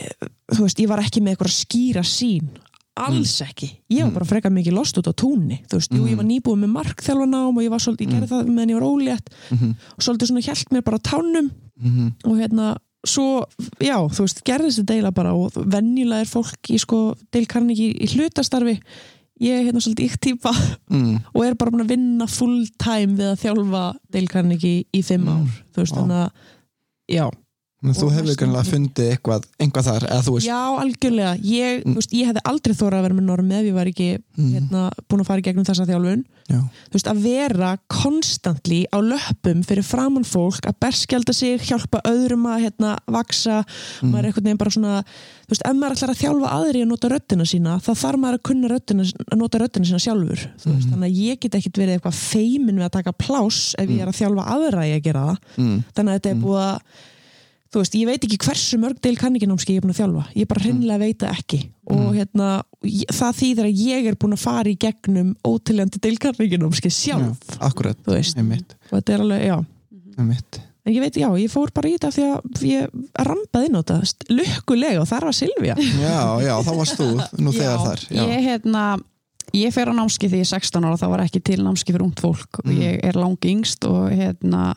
þú 0.51 0.61
veist, 0.67 0.79
ég 0.79 0.87
var 0.87 0.99
ekki 0.99 1.21
með 1.23 1.37
eitthvað 1.37 1.55
skýra 1.55 2.03
sín 2.03 2.49
alls 2.95 3.41
ekki, 3.41 3.71
ég 3.89 4.01
var 4.03 4.11
Mm. 4.11 4.13
bara 4.13 4.25
frekar 4.25 4.51
mikið 4.51 4.73
lost 4.73 4.97
út 4.97 5.07
á 5.09 5.13
túnni, 5.17 5.63
þú 5.65 5.79
veist, 5.79 5.89
jú, 5.91 6.05
ég 6.05 6.15
var 6.15 6.25
nýbúin 6.25 6.61
með 6.61 6.73
markþjálfanám 6.77 7.57
og 7.57 7.63
ég 7.63 7.69
var 7.71 7.79
svolítið, 7.79 8.05
ég 8.05 8.11
gerði 8.13 8.27
það 8.29 8.47
meðan 8.53 8.69
ég 8.69 8.79
var 8.79 8.89
ólétt. 8.91 9.27
Mhm. 9.51 9.69
og 9.97 9.99
svolítið 10.03 10.27
svona 10.29 10.45
hjælt 10.45 10.69
mér 10.71 10.83
bara 10.83 10.97
tánum. 10.99 11.51
Mhm. 11.81 12.13
og 12.25 12.37
hérna 12.37 12.77
svo, 13.05 13.43
já, 13.83 13.97
þú 13.99 14.25
veist, 14.25 14.43
gerðist 14.47 14.79
þetta 14.81 14.93
deila 14.93 15.11
bara 15.15 15.33
og 15.35 15.57
venjulega 15.57 16.23
er 16.23 16.29
fólk 16.31 16.71
í 16.71 16.79
sko 16.81 17.01
deilkarningi 17.35 17.89
í 17.99 18.07
hlutastarfi. 18.15 18.77
Ég 19.43 19.57
er 19.59 19.65
hérna 19.67 19.81
svolítið 19.83 20.07
ykk 20.11 20.19
típa 20.23 20.51
Mm. 20.93 21.17
og 21.33 21.43
er 21.43 21.55
bara 21.55 21.71
búin 21.73 21.83
að 21.83 21.93
vinna 21.95 22.27
full 22.29 22.67
time 22.79 23.17
við 23.17 23.31
að 23.33 23.39
þjálfa 23.43 23.83
deilkarningi 24.13 24.73
í 24.93 25.01
fimm 25.03 25.27
ár. 25.27 25.47
Þú 25.73 25.81
veist, 25.81 25.95
þannig 25.97 26.19
að 26.21 26.31
já, 27.17 27.25
Men 27.83 27.95
þú 27.97 28.09
hefur 28.15 28.37
kannilega 28.39 28.69
fundið 28.71 29.09
eitthvað, 29.11 29.47
einhvað 29.59 29.87
þar 29.89 30.05
veist 30.31 30.47
já, 30.47 30.59
algjörlega. 30.79 31.33
Ég, 31.43 31.83
Mm. 31.83 31.95
veist, 31.97 32.13
ég 32.15 32.29
hefði 32.29 32.43
aldrei 32.47 32.73
þóra 32.79 32.99
að 32.99 33.01
vera 33.03 33.13
með 33.17 33.25
norm 33.27 33.51
ef 33.51 33.65
ég 33.65 33.73
var 33.73 33.85
ekki 33.91 34.17
Mm. 34.37 34.51
hérna, 34.53 34.89
búin 35.09 35.19
að 35.21 35.25
fara 35.27 35.39
í 35.39 35.43
gegnum 35.43 35.65
þessa 35.65 35.85
þjálfun. 35.85 36.23
Veist, 36.93 37.07
að 37.07 37.21
vera 37.23 37.77
konstantli 37.89 38.85
á 38.93 38.97
löppum 39.03 39.63
fyrir 39.65 39.83
framann 39.83 40.23
fólk 40.23 40.61
að 40.65 40.77
berskjalda 40.79 41.33
sig, 41.33 41.59
hjálpa 41.59 42.01
öðrum 42.07 42.45
að 42.47 42.63
hérna, 42.67 42.97
vaksa, 43.07 43.63
Mm. 44.01 44.11
maður 44.11 44.19
er 44.19 44.25
einhvern 44.31 44.43
veginn 44.43 44.57
bara 44.57 44.69
svona, 44.71 45.03
ef 45.49 45.75
maður 45.75 45.95
ætlar 45.95 46.13
að 46.13 46.21
þjálfa 46.23 46.49
aðri 46.51 46.81
að 46.83 46.87
nota 46.87 47.09
röddina 47.09 47.45
sína, 47.45 47.79
þá 47.81 47.91
þarf 47.93 48.19
maður 48.19 48.37
að 48.39 48.43
kunna 48.43 48.67
röddina, 48.69 49.03
að 49.31 49.37
nota 49.37 49.59
röddina 49.59 49.85
sína 49.85 49.99
sjálfur 49.99 50.47
Mhm. 50.65 50.91
þannig 50.91 51.09
að 51.11 51.17
ég 51.17 51.39
get 51.39 51.51
ekkit 51.55 51.73
verið 51.73 51.99
eitthvað 51.99 52.13
feimin 52.15 52.75
við 52.77 52.85
að 52.85 52.91
taka 52.91 53.11
pláss 53.13 53.75
ef 53.77 53.89
ég 53.89 54.01
er 54.01 54.07
að 54.07 54.19
þjálfa 54.19 54.47
aðra 54.47 54.81
að 54.83 56.81
þú 57.73 57.81
veist, 57.81 57.95
ég 57.97 58.09
veit 58.09 58.25
ekki 58.27 58.37
hversu 58.45 58.77
mörg 58.81 58.99
deil 59.03 59.15
kanninginámski 59.19 59.73
ég 59.75 59.81
er 59.81 59.85
búin 59.87 59.93
að 59.95 59.99
þjálfa, 60.01 60.25
ég 60.37 60.49
bara 60.51 60.63
hreinlega 60.63 61.01
veit 61.01 61.17
það 61.23 61.37
ekki. 61.39 61.59
Og 61.93 62.03
hérna, 62.15 62.49
það 63.17 63.39
þýðir 63.39 63.69
að 63.69 63.81
ég 63.87 64.09
er 64.11 64.17
búin 64.21 64.35
að 64.37 64.43
fara 64.43 64.69
í 64.71 64.75
gegnum 64.79 65.31
ótiljandi 65.49 66.01
deil 66.03 66.19
kanninginámski 66.21 66.91
sjálf. 66.93 67.41
Já, 67.49 67.57
akkurat, 67.69 67.97
þú 68.05 68.13
veist, 68.17 68.37
einmitt, 68.37 68.77
og 68.91 68.93
þetta 68.99 69.15
er 69.17 69.25
alveg, 69.25 69.47
já. 69.49 69.57
Einmitt. 70.17 70.59
en 70.85 70.91
ég 70.93 70.99
veit, 70.99 71.15
já, 71.17 71.29
ég 71.39 71.49
fór 71.49 71.71
bara 71.73 71.87
í 71.89 71.95
þetta 71.95 72.09
því 72.11 72.23
að 72.27 72.63
ég 72.67 72.89
rampaði 73.25 73.69
inn 73.69 73.77
á 73.79 73.81
þetta, 73.87 74.27
lukkulega 74.35 74.99
og 75.01 75.07
þar 75.07 75.25
var 75.29 75.35
Silvía. 75.37 75.75
Já, 76.03 76.19
já, 76.43 76.53
þá 76.67 76.71
varst 76.75 76.99
þú 76.99 77.07
nú 77.39 77.53
þegar 77.55 77.77
Já, 77.79 77.83
þar 77.87 78.03
já. 78.11 78.23
ég 78.27 78.43
hérna 78.49 78.83
ég 79.53 79.71
fer 79.75 79.87
á 79.89 79.93
námski 79.95 80.27
því 80.27 80.41
ég 80.41 80.47
er 80.47 80.51
16 80.59 80.83
ára 80.89 80.99
þá 80.99 81.05
var 81.13 81.23
ekki 81.23 81.39
til 81.45 81.61
námski 81.63 81.93
fyrir 81.95 82.03
ungt 82.07 82.19
fólk. 82.23 82.59
Og 82.63 82.67
Mm. 82.67 82.81
ég 82.83 82.99
er 83.05 83.15
lang 83.21 83.37
yngst 83.47 83.85
og 83.87 84.11
hérna 84.11 84.73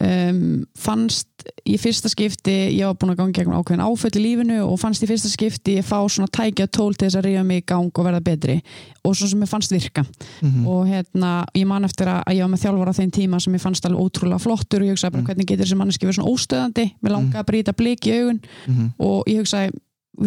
um, 0.00 0.64
fannst 0.76 1.28
í 1.64 1.76
fyrsta 1.80 2.08
skipti 2.10 2.52
ég 2.76 2.84
var 2.88 2.96
búin 3.00 3.12
að 3.14 3.20
ganga 3.20 3.32
gegn 3.38 3.54
ákveðin 3.56 3.84
áföll 3.86 4.16
í 4.18 4.22
lífinu 4.24 4.58
og 4.66 4.78
fannst 4.82 5.02
í 5.04 5.08
fyrsta 5.08 5.30
skipti 5.30 5.76
ég 5.78 5.86
fá 5.86 5.98
svona 6.10 6.28
tækja 6.28 6.66
tól 6.68 6.92
til 6.94 7.06
þess 7.08 7.16
að 7.20 7.28
ríða 7.28 7.44
mig 7.46 7.62
í 7.62 7.66
gang 7.70 7.90
og 7.94 8.04
verða 8.04 8.20
betri 8.26 8.56
og 9.04 9.14
svona 9.16 9.30
sem 9.30 9.44
ég 9.46 9.48
fannst 9.52 9.72
virka 9.72 10.04
Mhm. 10.42 10.66
og 10.66 10.86
hérna, 10.86 11.44
ég 11.54 11.66
man 11.66 11.84
eftir 11.84 12.06
að, 12.06 12.22
ég 12.34 12.42
var 12.42 12.50
með 12.52 12.62
þjálfara 12.64 12.90
á 12.92 12.98
þeim 12.98 13.10
tíma 13.12 13.40
sem 13.40 13.54
ég 13.54 13.60
fannst 13.62 13.86
alveg 13.86 14.00
ótrúlega 14.04 14.40
flottur 14.42 14.80
og 14.82 14.86
ég 14.86 14.92
hugsaði 14.96 15.12
bara 15.12 15.22
Mm. 15.22 15.26
hvernig 15.28 15.46
getur 15.46 15.64
þessi 15.64 15.76
manneski 15.80 16.06
verið 16.06 16.18
svona 16.18 16.32
óstöðandi 16.34 16.86
mér 17.02 17.12
langaði 17.16 17.40
að 17.42 17.46
brýta 17.50 17.72
blik 17.76 18.00
í 18.06 18.12
augun 18.20 18.40
Mhm. 18.66 18.90
og 18.98 19.24
ég 19.26 19.38
hugsaði, 19.40 19.70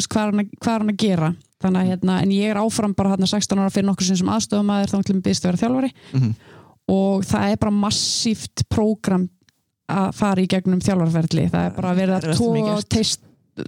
hvað 0.07 0.21
er 0.21 0.31
hann 0.31 0.39
að, 0.39 0.49
er 0.79 0.79
gera 0.97 1.35
þannig 1.61 1.81
að 1.83 1.89
hérna, 1.91 2.21
en 2.21 2.29
ég 2.29 2.49
er 2.49 2.55
áfram 2.55 2.95
bara 2.95 3.09
hérna 3.17 3.27
16 3.27 3.59
ára 3.59 3.69
fyrir 3.69 3.85
nokkur 3.85 4.05
Mhm. 6.13 6.35
og 6.87 7.23
það 7.25 7.51
er 7.51 7.57
bara 7.57 7.71
massíft 7.71 8.63
prógram 8.69 9.29
að 9.89 10.11
fara 10.19 10.41
í 10.45 10.47
gegnum 10.51 10.79
þjálfarferðli 10.85 11.47
það 11.53 11.65
er 11.69 11.73
bara 11.79 11.89
að 11.95 12.03
vera 12.03 12.19
Það 12.19 12.29
er 12.29 12.39
tóa 12.43 12.77
teist 12.95 13.25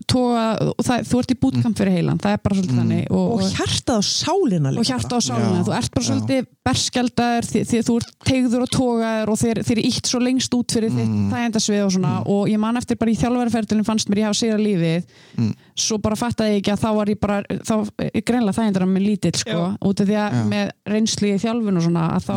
tóa, 0.07 0.43
og 0.71 0.85
það, 0.87 1.01
þú 1.09 1.17
ert 1.19 1.31
í 1.33 1.35
bútkamp 1.41 1.75
fyrir 1.75 1.91
heilan 1.97 2.19
það 2.23 2.31
er 2.31 2.41
bara 2.45 2.55
svolítið 2.55 2.71
Mm. 2.71 2.79
þannig. 2.79 3.07
Og, 3.11 3.31
og 3.35 3.41
hjartað 3.57 3.97
á 3.99 4.03
sálina 4.07 4.69
og 4.71 4.75
líka 4.77 4.87
hjarta 4.87 5.17
á 5.19 5.21
sálina, 5.25 5.57
Já, 5.57 5.65
þú 5.67 5.73
ert 5.75 5.91
bara 5.97 6.05
svolítið 6.07 6.45
berskjaldaður 6.69 7.47
því, 7.49 7.63
því 7.67 7.79
að 7.81 7.87
þú 7.89 7.95
ert 7.99 8.13
tegður 8.29 8.63
og 8.63 8.69
tógaður 8.71 9.31
og 9.33 9.39
þeir, 9.41 9.59
þeir 9.67 9.73
eru 9.75 9.83
ítt 9.91 10.07
svo 10.13 10.21
lengst 10.23 10.55
út 10.55 10.71
fyrir 10.77 10.91
Mm. 10.95 11.01
þitt 11.01 11.35
þægendasvið 11.35 11.83
og 11.85 11.91
svona. 11.97 12.13
Og 12.25 12.47
ég 12.47 12.59
man 12.63 12.77
eftir 12.79 12.95
bara 13.01 13.11
í 13.11 13.19
þjálfæriferðilin 13.19 13.85
fannst 13.91 14.07
mér 14.07 14.21
ég 14.21 14.29
hafa 14.29 14.39
sigra 14.39 14.57
lífið. 14.63 15.03
Mm. 15.37 15.53
svo 15.75 15.97
bara 15.99 16.15
fattaði 16.15 16.55
ég 16.55 16.61
ekki 16.61 16.71
að 16.71 16.81
þá 16.85 16.89
var 16.95 17.05
ég 17.11 17.19
bara 17.19 17.41
þá 17.43 17.75
er 17.99 18.21
greinlega 18.21 18.57
þægendar 18.61 18.83
að 18.87 18.93
mér 18.95 19.05
lítill 19.09 19.35
sko, 19.35 19.75
út 19.81 19.99
af 19.99 20.07
því 20.07 20.15
að 20.23 20.31
Já. 20.31 20.43
með 20.55 20.71
reynslu 20.87 21.27
í 21.35 21.39
þjálfun 21.41 21.77
og 21.77 21.83
svona 21.83 22.07
að 22.15 22.23
þá 22.31 22.35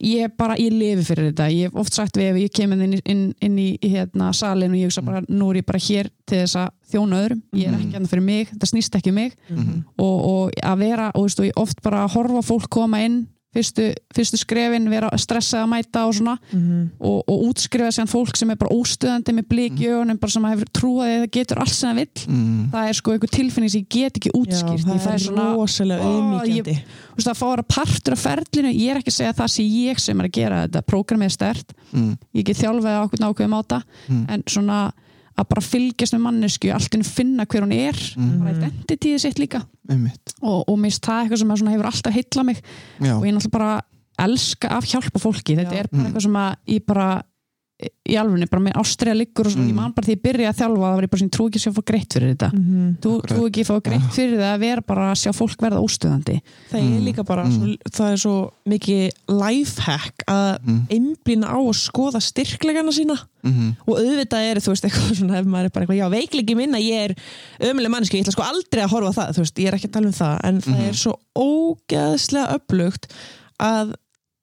ég 0.00 0.32
bara, 0.38 0.56
ég 0.60 0.72
lifi 0.72 1.04
fyrir 1.06 1.30
þetta. 1.30 1.48
Ég 1.52 1.68
hef 1.68 1.80
oft 1.82 1.96
sagt 1.96 2.16
við 2.18 2.30
ef 2.30 2.40
ég 2.42 2.54
kemur 2.56 2.84
inn, 2.84 2.96
inn, 3.04 3.24
inn 3.42 3.58
í 3.60 3.68
hérna 3.82 4.32
salin 4.36 4.72
og 4.72 4.80
ég 4.80 4.90
hugsa 4.90 5.04
bara 5.06 5.22
nú 5.28 5.50
er 5.52 5.60
ég 5.60 5.68
bara 5.68 5.82
hér 5.82 6.10
til 6.28 6.40
þess 6.42 6.58
að 6.62 6.70
þjóna 6.92 7.20
öðrum. 7.22 7.42
Ég 7.58 7.68
er 7.68 7.76
ekki 7.78 7.96
hérna 7.96 8.12
fyrir 8.12 8.26
mig, 8.26 8.48
þetta 8.52 8.70
snýst 8.70 8.98
ekki 8.98 9.12
um 9.12 9.20
mig. 9.20 9.36
Mhm. 9.50 9.84
og, 9.98 10.16
og 10.32 10.58
að 10.62 10.82
vera 10.86 11.10
og 11.14 11.28
veistu, 11.28 11.46
ég 11.48 11.60
oft 11.60 11.82
bara 11.84 12.06
horfa 12.08 12.42
fólk 12.46 12.68
koma 12.72 13.02
inn 13.04 13.22
fyrstu, 13.52 13.90
fyrstu 14.16 14.38
skrefin, 14.40 14.86
vera 14.88 15.10
stressað 15.20 15.64
að 15.66 15.68
mæta 15.68 16.06
og 16.08 16.14
svona 16.16 16.38
Mhm. 16.52 16.90
og, 17.00 17.18
og 17.28 17.42
útskrifa 17.50 17.90
sér 17.92 18.08
fólk 18.08 18.36
sem 18.36 18.50
er 18.50 18.56
bara 18.56 18.72
óstöðandi 18.74 19.34
með 19.36 19.48
blik 19.48 19.72
í 19.80 19.88
ögunum, 19.92 20.18
bara 20.20 20.30
sem 20.32 20.42
hefur 20.44 20.70
trúið 20.72 21.02
að 21.04 21.20
það 21.22 21.30
getur 21.36 21.60
allt 21.60 21.74
sem 21.76 21.90
það 21.90 22.00
vill 22.00 22.26
Mm. 22.32 22.70
það 22.72 22.88
er 22.88 22.92
sko 22.94 23.12
einhver 23.12 23.30
tilfinning 23.30 23.70
sem 23.70 23.80
ég 23.82 23.88
get 23.88 24.14
ekki 24.18 24.30
Já, 24.32 24.38
útskýrt 24.40 24.84
það 24.86 24.94
Ég 24.94 25.04
fæ 25.06 25.12
er 25.12 25.18
svona, 25.18 25.54
rosalega 25.56 26.02
auðmíkjandi 26.02 26.76
þú 26.76 27.16
veist, 27.16 27.28
að 27.28 27.38
fá 27.38 27.46
að 27.46 27.52
vera 27.52 27.62
partur 27.76 28.12
af 28.12 28.22
ferlinu 28.24 28.72
ég 28.72 28.90
er 28.90 28.96
ekki 29.02 29.12
að 29.12 29.18
segja 29.20 29.32
að 29.32 29.40
það 29.42 29.52
sé 29.52 29.62
ég 29.68 29.98
sem 30.00 30.20
er 30.20 30.26
að 30.28 30.32
gera 30.32 30.66
þetta 30.68 30.82
prógramið 30.82 31.24
er 31.24 31.36
stert, 31.36 31.72
Mm. 31.92 32.16
ég 32.34 32.44
get 32.44 32.56
þjálfað 32.56 32.96
á 32.96 33.04
okkur 33.04 33.20
ákveðum 33.28 33.58
áta, 33.60 33.82
Mm. 34.08 34.26
en 34.30 34.42
svona 34.48 34.92
að 35.38 35.48
bara 35.48 35.62
fylgjast 35.64 36.12
með 36.16 36.20
mannesku, 36.26 36.70
allt 36.74 36.94
inn 36.94 37.02
finna 37.06 37.46
hver 37.46 37.64
hún 37.64 37.72
er, 37.72 37.96
Mm. 38.16 38.38
bara 38.42 38.52
identityið 38.58 39.18
sitt 39.20 39.38
líka 39.38 39.62
einmitt 39.88 40.34
og, 40.42 40.64
og 40.68 40.78
mist 40.78 41.02
það 41.06 41.24
eitthvað 41.24 41.38
sem 41.38 41.66
hefur 41.72 41.88
alltaf 41.88 42.12
heilla 42.14 42.44
mig 42.44 42.60
já, 43.00 43.14
og 43.16 43.24
ég 43.24 43.32
náttúrulega 43.34 43.50
bara 43.50 43.82
elska 44.18 44.68
að 44.68 44.90
hjálpa 44.92 45.18
fólki 45.18 45.56
þetta 45.56 45.72
Já. 45.72 45.80
er 45.80 45.88
bara 45.88 46.02
Mm. 46.02 46.06
eitthvað 46.06 46.22
sem 46.22 46.36
að 46.36 46.56
ég 46.68 46.84
bara 46.86 47.22
í 47.82 48.16
alfunni, 48.18 48.46
bara 48.50 48.62
með 48.62 48.76
ástriða 48.82 49.16
liggur 49.16 49.46
og 49.46 49.52
svona, 49.52 49.64
Mm. 49.66 49.70
ég 49.70 49.74
man 49.74 49.92
bara 49.92 50.06
því 50.06 50.14
ég 50.16 50.22
byrja 50.22 50.48
að 50.52 50.58
þjálfa 50.60 50.82
það 50.82 50.94
var 50.96 51.02
ég 51.06 51.10
bara 51.10 51.18
sem 51.22 51.30
trú 51.30 51.46
ekki 51.48 51.58
að 51.58 51.64
sjá 51.64 51.72
fór 51.72 51.84
greitt 51.90 52.12
fyrir 52.12 52.34
þetta 52.34 52.48
Mhm. 52.52 52.96
þú, 53.02 53.10
Akkurat. 53.18 53.38
þú 53.38 53.48
ekki 53.50 53.64
fá 53.68 53.74
greitt 53.82 54.10
fyrir 54.12 54.38
það 54.38 54.54
að 54.54 54.60
vera 54.60 54.80
bara 54.82 55.12
að 55.12 55.20
sjá 55.22 55.32
fólk 55.32 55.56
verða 55.62 55.82
óstöðandi 55.82 56.40
það 56.70 56.78
er 56.78 56.82
Mm. 56.82 57.04
líka 57.06 57.24
bara 57.24 57.44
Mm. 57.44 57.52
svo, 57.52 57.76
það 57.90 58.12
er 58.12 58.16
svo 58.16 58.50
mikið 58.68 59.10
lifehack 59.28 60.14
að 60.28 60.58
Mm. 60.62 60.86
einblýna 60.90 61.46
á 61.50 61.56
að 61.58 61.78
skoða 61.78 62.20
styrklegana 62.20 62.92
sína 62.92 63.18
Mhm. 63.44 63.76
og 63.88 63.98
auðvitað 63.98 64.50
er 64.50 64.56
þú 64.56 64.68
veist 64.72 64.84
eitthvað 64.84 65.14
svona 65.18 65.38
ef 65.38 65.46
maður 65.46 65.64
er 65.64 65.70
bara 65.70 65.86
eitthvað, 65.86 65.98
já 65.98 66.10
veikleiki 66.10 66.54
minn 66.56 66.72
að 66.74 66.86
ég 66.86 67.10
er 67.10 67.14
ömuleg 67.70 67.90
manneski, 67.90 68.18
ég 68.18 68.24
ætla 68.26 68.32
sko 68.32 68.42
aldrei 68.42 68.82
að 68.84 68.90
horfa 68.90 69.14
það 69.14 69.34
þú 69.34 69.38
veist, 69.42 69.58
ég 69.58 69.66
er 69.68 69.74
ekki 69.74 69.88
að 69.88 69.92
tala 69.92 70.06
um 70.06 70.12
það, 70.12 70.40
en 70.44 70.60
það 70.60 70.76
Mhm. 70.76 70.88
er 70.88 70.92
svo 70.92 71.14
ógeðslega 71.36 72.54
upplugt 72.58 73.06
að 73.60 73.94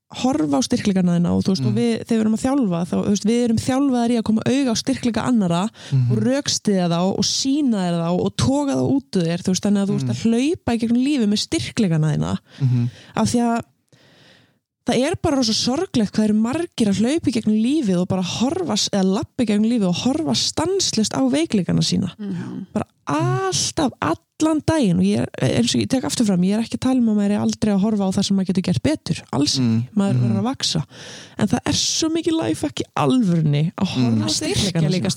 horfa 0.10 0.57
á 0.57 0.62
styrkleikana 0.66 1.18
þina 1.20 1.32
og 1.36 1.43
þú 1.45 1.49
veist, 1.53 1.62
Mm. 1.64 1.68
og 1.70 1.74
við, 1.78 1.91
þegar 2.05 2.18
við 2.18 2.24
erum 2.26 2.34
að 2.38 2.43
þjálfa 2.45 2.80
þá, 2.89 2.95
þú 2.97 3.10
veist, 3.10 3.26
við 3.30 3.43
erum 3.45 3.57
þjálfaðar 3.62 4.10
í 4.10 4.18
að 4.18 4.24
koma 4.30 4.41
auga 4.49 4.72
á 4.74 4.76
styrkleika 4.82 5.22
annara 5.30 5.64
Mhm. 5.91 6.12
og 6.12 6.18
raukstiða 6.26 6.88
þá 6.89 6.99
og 7.20 7.24
sína 7.30 7.78
þér 7.86 7.97
þá 8.01 8.10
og 8.26 8.36
toga 8.36 8.74
þá 8.74 8.86
út 8.89 9.12
þér, 9.12 9.39
þú 9.45 9.49
veist, 9.53 9.64
þannig 9.66 9.82
að 9.84 9.89
þú 9.89 9.97
veist 9.99 10.10
að 10.10 10.22
hlaupa 10.26 10.74
í 10.74 10.80
gegnum 10.80 11.03
lífi 11.05 11.28
með 11.30 11.39
styrkleikana 11.45 12.14
þina 12.16 12.38
Mhm. 12.62 12.89
af 13.16 13.28
því 13.30 13.39
að 13.39 13.62
það 14.88 15.03
er 15.09 15.15
bara 15.21 15.43
svo 15.43 15.53
sorglegt 15.53 16.13
hvað 16.15 16.30
eru 16.30 16.38
margir 16.39 16.89
að 16.91 17.01
hlaupa 17.03 17.30
í 17.30 17.34
gegnum 17.36 17.59
lífið 17.61 17.99
og 18.01 18.07
bara 18.07 18.21
horfa 18.25 18.77
eða 18.89 19.03
lappa 19.19 19.43
í 19.43 19.49
gegnum 19.49 19.69
lífið 19.69 19.89
og 19.91 19.99
horfa 20.05 20.36
stanslist 20.39 21.13
á 21.13 21.21
veikleikana 21.30 21.84
sína. 21.86 22.13
Bara 22.73 22.88
alltaf, 23.09 23.93
allan 24.05 24.59
daginn 24.69 24.99
og 25.01 25.05
ég 25.07 25.23
er, 25.25 25.30
eins 25.57 25.73
og 25.73 25.82
ég 25.82 25.89
tek 25.89 26.03
aftur 26.05 26.27
fram 26.27 26.43
ég 26.45 26.53
er 26.53 26.61
ekki 26.61 26.77
að 26.77 26.84
tala 26.86 27.01
um 27.01 27.07
að 27.09 27.17
maður 27.17 27.34
er 27.34 27.41
aldrei 27.41 27.71
að 27.73 27.82
horfa 27.86 28.05
á 28.05 28.09
það 28.13 28.25
sem 28.27 28.38
maður 28.38 28.49
getur 28.51 28.65
gert 28.67 28.84
betur, 28.86 29.21
alls 29.34 29.55
ekki, 29.57 29.65
Mm. 29.65 29.80
maður 29.97 30.13
Mm. 30.13 30.21
verður 30.23 30.39
að 30.39 30.47
vaksa. 30.49 30.84
En 31.39 31.47
það 31.47 31.59
er 31.65 31.73
svo 31.73 32.09
mikið 32.13 32.38
life 32.43 32.67
ekki 32.69 32.84
alvörni 32.95 33.63
að 33.75 33.88
horfa 33.93 34.13
Mm. 34.15 34.21
að 34.23 34.30
styrkja 34.30 34.55
styrkleikana 34.55 34.93
líka 34.93 35.09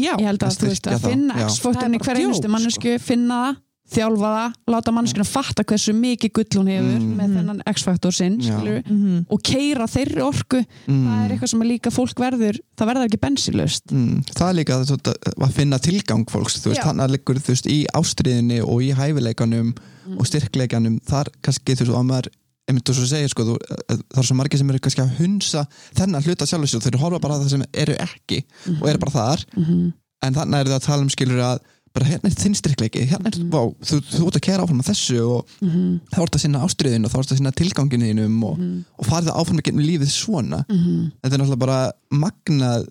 Já, 0.00 0.12
ég 0.16 0.26
held 0.26 0.42
að, 0.42 0.48
að 0.48 0.96
að 0.96 1.10
finna 1.10 1.34
bara 1.36 1.98
hverju 1.98 2.24
einustu 2.26 2.42
djók, 2.48 2.50
mannesku 2.56 2.98
finna 3.00 3.34
það, 3.44 3.56
þjálfa 3.92 4.30
það 4.36 4.54
láta 4.74 4.92
manneskuna 4.96 5.24
fatta 5.28 5.64
hversu 5.64 5.92
mikið 5.94 6.32
gull 6.32 6.58
hún 6.60 6.70
hefur 6.72 6.96
Mm. 6.96 7.16
með 7.16 7.34
þennan 7.36 7.60
X-faktor 7.70 8.12
sinn 8.12 8.38
skilurðu, 8.40 8.82
Mhm. 8.86 9.26
og 9.30 9.42
keira 9.42 9.86
þeirri 9.86 10.22
orku 10.22 10.64
Mm. 10.86 11.04
það 11.06 11.24
er 11.24 11.30
eitthvað 11.36 11.48
sem 11.48 11.62
er 11.62 11.66
líka 11.70 11.90
fólk 11.94 12.14
verður 12.18 12.58
það 12.76 12.86
verður 12.90 13.06
ekki 13.08 13.20
bensilust 13.20 13.82
Mm, 13.92 14.24
það 14.34 14.48
er 14.50 14.54
líka 14.54 14.74
að, 14.80 14.90
að, 14.96 15.34
að 15.46 15.52
finna 15.52 15.78
tilgang 15.78 16.24
fólks 16.30 16.64
hann 16.82 16.98
að 16.98 17.10
liggur 17.16 17.36
þú 17.38 17.52
veist, 17.54 17.66
í 17.66 17.84
ástriðinni 17.94 18.60
og 18.62 18.80
í 18.82 18.92
hæfileikanum 18.92 19.74
Mm. 20.06 20.18
og 20.20 20.26
styrkleikanum, 20.26 21.00
þar 21.02 21.26
kannski 21.42 21.74
þú 21.74 21.86
veist, 21.86 21.94
að 21.98 22.06
maður, 22.06 22.28
einmitt 22.68 22.84
þú 22.84 22.94
svo 22.94 23.06
segir 23.06 23.28
sko, 23.30 23.42
þú, 23.44 23.56
það 23.88 24.18
er 24.18 24.22
svo 24.26 24.34
margir 24.36 24.58
sem 24.58 24.70
eru 24.70 24.78
kannski 24.80 25.02
að 25.02 25.16
hunsa 25.18 25.66
þennan 25.94 26.22
hluta 26.22 26.46
sjálfur 26.46 26.66
sér, 26.66 26.80
þeir 26.82 26.94
eru 26.94 26.98
horfa 27.04 27.20
bara 27.20 27.34
að 27.34 27.44
það 27.44 27.50
sem 27.50 27.64
eru 27.74 27.94
ekki 27.94 28.42
og 28.82 28.88
eru 28.88 28.98
bara 28.98 29.12
þar 29.12 29.44
Mhm. 29.56 29.92
en 30.22 30.34
þannig 30.34 30.60
er 30.60 30.64
það 30.64 30.78
að 30.80 30.86
tala 30.86 31.02
um 31.02 31.08
skilur 31.08 31.38
að 31.42 31.58
bara 31.96 32.08
hérna 32.10 32.28
er 32.30 32.36
þinn 32.36 32.56
styrkleiki, 32.58 33.04
hérna 33.10 33.30
er, 33.32 33.38
vá, 33.52 33.62
þú, 33.88 34.00
þú 34.12 34.26
ert 34.28 34.38
að 34.40 34.44
kæra 34.46 34.64
áfram 34.66 34.82
á 34.84 34.88
þessu 34.90 35.20
og 35.24 35.54
Mhm. 35.64 36.00
þá 36.12 36.18
ert 36.26 36.36
að 36.36 36.44
sinna 36.44 36.64
ástriðin 36.66 37.04
og 37.08 37.12
þá 37.14 37.18
ert 37.22 37.32
að 37.32 37.40
sinna 37.40 37.52
tilganginu 37.56 38.10
þínum 38.12 38.36
og, 38.50 38.58
Mhm. 38.58 38.84
og 38.98 39.06
farið 39.10 39.32
áfram 39.34 39.60
ekki 39.62 39.72
lífið 39.76 40.12
svona 40.12 40.64
Mhm. 40.68 41.12
þetta 41.24 41.32
er 41.34 41.38
náttúrulega 41.40 41.58
bara 41.58 41.92
magnað 42.12 42.86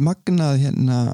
magnað 0.00 0.58
hérna 0.64 1.12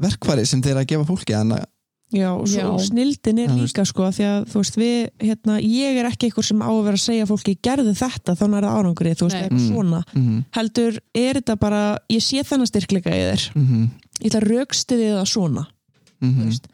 verkfæri 0.00 0.46
sem 0.46 0.62
þeir 0.62 0.78
að 0.82 0.86
gefa 0.94 1.04
fólki 1.08 1.34
að 1.34 1.64
Já, 2.08 2.30
og, 2.32 2.46
svo, 2.48 2.78
Já. 2.78 2.86
snildin 2.88 3.38
er 3.42 3.50
líka 3.52 3.84
sko, 3.84 4.06
því 4.08 4.24
að 4.24 4.44
þú 4.48 4.60
veist, 4.62 4.76
við, 4.80 5.10
hérna, 5.20 5.58
ég 5.60 5.98
er 6.00 6.06
ekki 6.08 6.30
eitthvað 6.30 6.46
sem 6.48 6.62
á 6.64 6.70
að 6.72 6.84
vera 6.86 6.96
að 6.96 7.02
segja 7.04 7.26
fólki 7.28 7.52
gerðu 7.60 7.92
þetta 7.92 8.32
þá 8.32 8.44
er 8.46 8.64
það 8.64 8.76
árangri, 8.78 9.12
þú 9.12 9.26
veist, 9.26 9.36
Nei. 9.36 9.42
eitthvað 9.42 9.60
Mm. 9.60 9.68
svona 9.68 10.00
mm 10.14 10.44
heldur, 10.56 10.98
er 11.14 11.34
þetta 11.34 11.56
bara, 11.60 11.98
ég 12.08 12.22
sé 12.24 12.40
þennan 12.48 12.70
styrkleika 12.70 13.12
í 13.12 13.20
þér, 13.28 13.52
-hmm. 13.52 13.90
ég 14.22 14.30
ætla 14.32 14.40
að 14.40 14.48
raukstiði 14.48 15.08
það 15.18 15.28
svona, 15.34 15.66
Mm 16.20 16.48
veist 16.48 16.70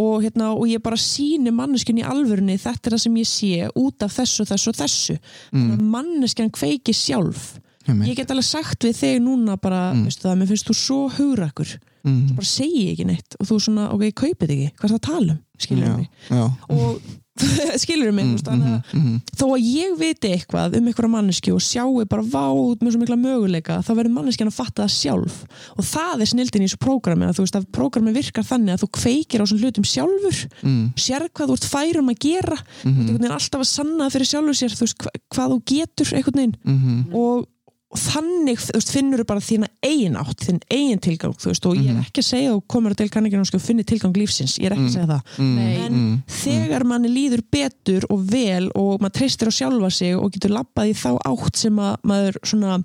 og, 0.00 0.22
hérna, 0.22 0.52
og 0.56 0.64
ég 0.70 0.82
bara 0.82 0.98
síni 1.00 1.52
manneskjun 1.54 2.00
í 2.00 2.06
alvörunni 2.06 2.56
þetta 2.60 2.88
er 2.88 2.96
það 2.96 3.02
sem 3.04 3.18
ég 3.20 3.28
sé 3.28 3.68
út 3.78 4.04
af 4.04 4.14
þessu, 4.16 4.46
þessu 4.48 4.72
og 4.72 4.78
þessu 4.78 5.16
mm. 5.52 5.72
manneskjan 5.92 6.52
kveiki 6.54 6.94
sjálf 6.96 7.58
mm. 7.86 8.04
ég 8.08 8.16
get 8.16 8.32
alveg 8.32 8.48
sagt 8.48 8.86
við 8.86 9.00
þig 9.02 9.18
núna 9.24 9.58
bara, 9.60 9.90
Mm. 9.92 10.06
veistu 10.08 10.28
það, 10.28 10.38
mér 10.40 10.52
finnst 10.52 10.70
þú 10.70 10.78
svo 10.78 11.00
hugrakkur 11.18 11.74
mm. 12.04 12.20
bara 12.38 12.48
segi 12.48 12.86
ég 12.86 12.94
ekki 12.94 13.08
neitt 13.10 13.36
og 13.38 13.50
þú 13.50 13.58
svona, 13.66 13.90
ok, 13.92 14.06
kaupið 14.22 14.54
ekki, 14.56 14.70
hvað 14.78 14.88
er 14.88 14.94
það 14.94 15.00
að 15.00 15.10
tala 15.10 15.36
um 15.36 15.98
mig 15.98 16.08
já. 16.30 16.44
og 16.68 17.02
skilur 17.82 18.12
mig, 18.12 18.26
Mm, 18.26 18.34
mm, 18.36 18.42
þannig 18.44 18.68
að 18.68 18.90
mm, 18.92 19.04
mm, 19.06 19.20
þó 19.40 19.44
að 19.54 19.62
ég 19.64 19.94
viti 19.98 20.30
eitthvað 20.34 20.76
um 20.78 20.88
einhverja 20.90 21.10
manneski 21.12 21.52
og 21.54 21.62
sjáu 21.64 22.02
bara 22.08 22.22
váð 22.22 22.82
með 22.84 22.92
svo 22.92 23.00
mikla 23.00 23.16
möguleika 23.18 23.78
þá 23.82 23.90
verður 23.96 24.14
manneskjan 24.18 24.50
að 24.50 24.58
fatta 24.58 24.84
það 24.84 24.92
sjálf. 24.96 25.38
Og 25.76 25.86
það 25.88 26.24
er 26.24 26.30
snildin 26.32 26.64
í 26.64 26.68
þessu 26.68 26.80
prógrami 26.82 27.28
að 27.28 27.38
þú 27.38 27.46
veist 27.46 27.58
að 27.58 27.68
prógrami 27.78 28.14
virkar 28.16 28.46
þannig 28.46 28.76
að 28.76 28.84
þú 28.84 28.90
kveikir 29.00 29.42
á 29.42 29.44
svona 29.48 29.64
hlutum 29.64 29.88
sjálfur. 29.88 30.42
Mm, 30.62 30.84
sér 31.00 31.26
hvað 31.32 31.52
þú 31.52 31.56
ert 31.58 31.68
færum 31.72 32.12
að 32.12 32.20
gera. 32.26 32.58
Mm, 32.84 33.00
veginn 33.14 33.36
alltaf 33.38 33.64
að 33.64 33.70
sanna 33.72 34.10
fyrir 34.12 34.30
sjálfur 34.32 34.60
sér 34.60 34.76
þú 34.76 34.86
veist 34.86 35.02
hva, 35.02 35.14
hvað 35.32 35.56
þú 35.56 35.58
getur 35.72 36.14
einhvern 36.18 36.42
veginn. 36.42 36.56
Mm, 36.68 37.02
og, 37.16 37.48
og 37.92 37.98
þannig 38.00 38.56
veist, 38.72 38.90
finnur 38.94 39.20
þú 39.20 39.26
bara 39.28 39.40
þína 39.44 39.66
eigin 39.84 40.16
átt 40.16 40.46
þinn 40.46 40.60
eigin 40.72 41.00
tilgang 41.04 41.34
veist 41.36 41.66
og 41.68 41.74
ég 41.76 41.90
er 41.90 41.94
Mhm. 41.98 42.04
ekki 42.06 42.22
að 42.22 42.28
segja 42.30 42.54
og 42.56 42.62
komur 42.68 42.94
til 42.96 43.08
kanningin 43.10 43.40
og 43.44 43.60
finni 43.60 43.84
tilgang 43.84 44.14
lífsins 44.16 44.58
ég 44.58 44.66
er 44.70 44.72
ekki 44.72 44.80
að 44.80 44.88
Mm. 44.88 44.94
segja 44.96 45.06
það 45.06 45.22
Nei. 45.38 45.76
en 45.86 46.22
þegar 46.26 46.84
manni 46.84 47.08
líður 47.08 47.42
betur 47.52 48.04
og 48.10 48.24
vel 48.30 48.70
og 48.74 49.00
maður 49.00 49.12
treystir 49.20 49.48
á 49.48 49.52
sjálfa 49.52 49.92
sig 49.92 50.16
og 50.16 50.32
getur 50.32 50.50
labbað 50.56 50.88
í 50.88 50.94
þá 50.96 51.18
átt 51.24 51.56
sem 51.56 51.76
að 51.76 51.96
maður 52.02 52.36
svona, 52.42 52.84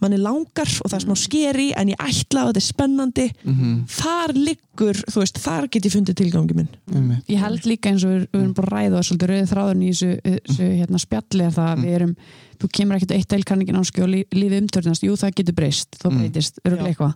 manni 0.00 0.18
langar 0.20 0.70
og 0.84 0.90
það 0.90 0.96
er 0.98 1.04
smá 1.06 1.16
skeri 1.18 1.68
en 1.76 1.92
ég 1.92 2.02
ætla 2.02 2.44
og 2.46 2.50
þetta 2.52 2.62
er 2.62 2.66
spennandi. 2.68 3.26
Mm, 3.44 3.78
þar 3.90 4.34
liggur, 4.36 5.00
þú 5.10 5.22
veist, 5.24 5.38
þar 5.42 5.68
get 5.74 5.88
ég 5.88 5.94
fundið 5.96 6.18
tilgangi 6.22 6.54
minn. 6.58 6.68
Mm, 6.92 7.14
ég 7.28 7.38
held 7.42 7.66
líka 7.66 7.90
eins 7.92 8.04
og 8.06 8.12
við, 8.14 8.26
við 8.32 8.42
erum 8.42 8.54
bara 8.58 8.68
að 8.68 8.76
ræða 8.76 9.00
og 9.00 9.08
svolítið 9.08 9.32
rauðið 9.32 9.52
þráðurinn 9.54 9.82
í 9.82 9.90
þessu, 9.92 10.10
þessu 10.48 10.68
hérna, 10.78 11.02
spjalli 11.02 11.44
er 11.48 11.56
það 11.58 11.72
að 11.72 11.82
við 11.84 11.96
erum 11.98 12.14
þú 12.58 12.68
kemur 12.74 12.96
ekkert 12.98 13.12
eitt 13.14 13.28
deilkanningin 13.30 13.76
ánski 13.78 14.02
og 14.02 14.08
lí, 14.10 14.24
lífið 14.34 14.62
umtörnast, 14.64 15.04
jú 15.06 15.14
það 15.14 15.34
getur 15.38 15.54
breyst 15.54 15.94
þá 16.00 16.08
Mm. 16.10 16.18
breytist, 16.18 16.58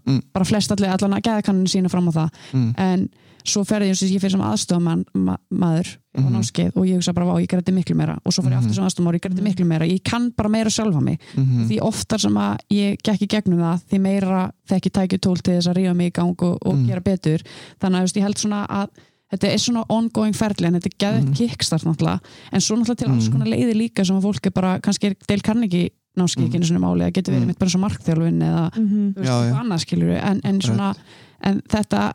Mm. 0.06 0.20
bara 0.32 0.44
flest 0.44 0.70
allir, 0.70 0.88
allan 0.88 1.16
að 1.18 1.22
geðakannin 1.26 1.66
sína 1.66 1.90
fram 1.90 2.06
á 2.08 2.12
það. 2.12 2.30
Mm, 2.52 2.74
en 2.78 3.08
svo 3.44 3.64
ferði 3.64 3.90
ég, 3.90 4.02
ég 4.12 4.20
fyrir 4.22 4.30
sem 4.30 4.40
aðstofman 4.40 5.04
ma 5.14 5.36
maður 5.52 5.96
á 6.16 6.20
Mhm. 6.20 6.32
námskeið 6.36 6.76
og 6.76 6.84
ég 6.86 6.94
hugsa 7.00 7.14
bara, 7.14 7.26
vá, 7.26 7.40
ég 7.40 7.48
græti 7.48 7.72
miklu 7.72 7.94
meira 7.96 8.18
og 8.24 8.32
svo 8.32 8.42
fer 8.42 8.52
ég 8.52 8.56
Mhm. 8.56 8.64
aftur 8.64 8.74
sem 8.74 8.84
aðstofman 8.84 9.08
og 9.08 9.14
ég 9.14 9.20
græti 9.26 9.42
miklu 9.42 9.64
meira 9.66 9.86
ég 9.86 10.02
kann 10.04 10.30
bara 10.36 10.48
meira 10.48 10.68
sjálfa 10.70 11.00
mig 11.02 11.18
mm, 11.36 11.68
því 11.68 11.78
oftar 11.80 12.18
sem 12.20 12.32
að 12.34 12.58
ég 12.70 12.96
gekk 13.02 13.22
í 13.22 13.28
gegnum 13.28 13.58
það 13.58 13.80
því 13.90 14.00
meira 14.00 14.52
þekki 14.68 14.90
tækju 14.90 15.18
tól 15.20 15.36
til 15.42 15.54
þess 15.54 15.68
að 15.68 15.76
rífa 15.76 15.94
mig 15.96 16.12
í 16.12 16.14
gang 16.14 16.42
og, 16.42 16.58
og 16.66 16.74
Mm. 16.74 16.86
gera 16.86 17.00
betur 17.00 17.42
þannig 17.80 18.02
að 18.02 18.16
ég 18.16 18.22
held 18.22 18.36
svona 18.38 18.66
að 18.68 18.88
þetta 19.32 19.48
er 19.48 19.56
svona 19.58 19.84
ongoing 19.88 20.34
ferli 20.36 20.66
en 20.66 20.74
þetta 20.74 20.86
er 20.86 20.98
geðið 21.00 21.24
Mhm. 21.24 21.34
kickstart 21.34 21.84
náttúrulega 21.84 22.20
en 22.52 22.60
svo 22.60 22.76
náttúrulega 22.76 22.96
til 22.98 23.08
alls 23.08 23.28
Mhm. 23.28 23.32
konar 23.32 23.46
leiðir 23.48 23.74
líka 23.74 24.04
sem 24.04 24.16
að 24.16 24.22
fólk 24.22 24.46
er 24.46 24.50
bara, 24.50 24.78
kannski 24.80 25.04
er 25.06 25.14
del 25.26 25.40
kann 25.40 25.62
ekki 25.64 25.88
námskeið 26.18 26.44
ekki 26.48 26.56
einu 26.60 26.66
svona 26.68 26.84
máli, 26.84 27.00
það 27.08 27.12
getur 27.14 27.32
verið 27.32 27.40
Mhm. 27.40 27.46
mitt 27.46 27.58
bara 27.58 27.70
svo 27.70 27.80
markþjálfin 27.80 28.42
eða 28.42 28.70
mm 28.76 29.14
þú 29.14 29.16
veist, 29.16 29.24
Já, 29.24 29.48
já. 29.48 29.60
annað 29.62 29.80
skilur 29.80 30.22
en, 30.22 30.40
en 30.44 30.60
svona, 30.60 30.94
en 31.40 31.62
þetta 31.66 32.12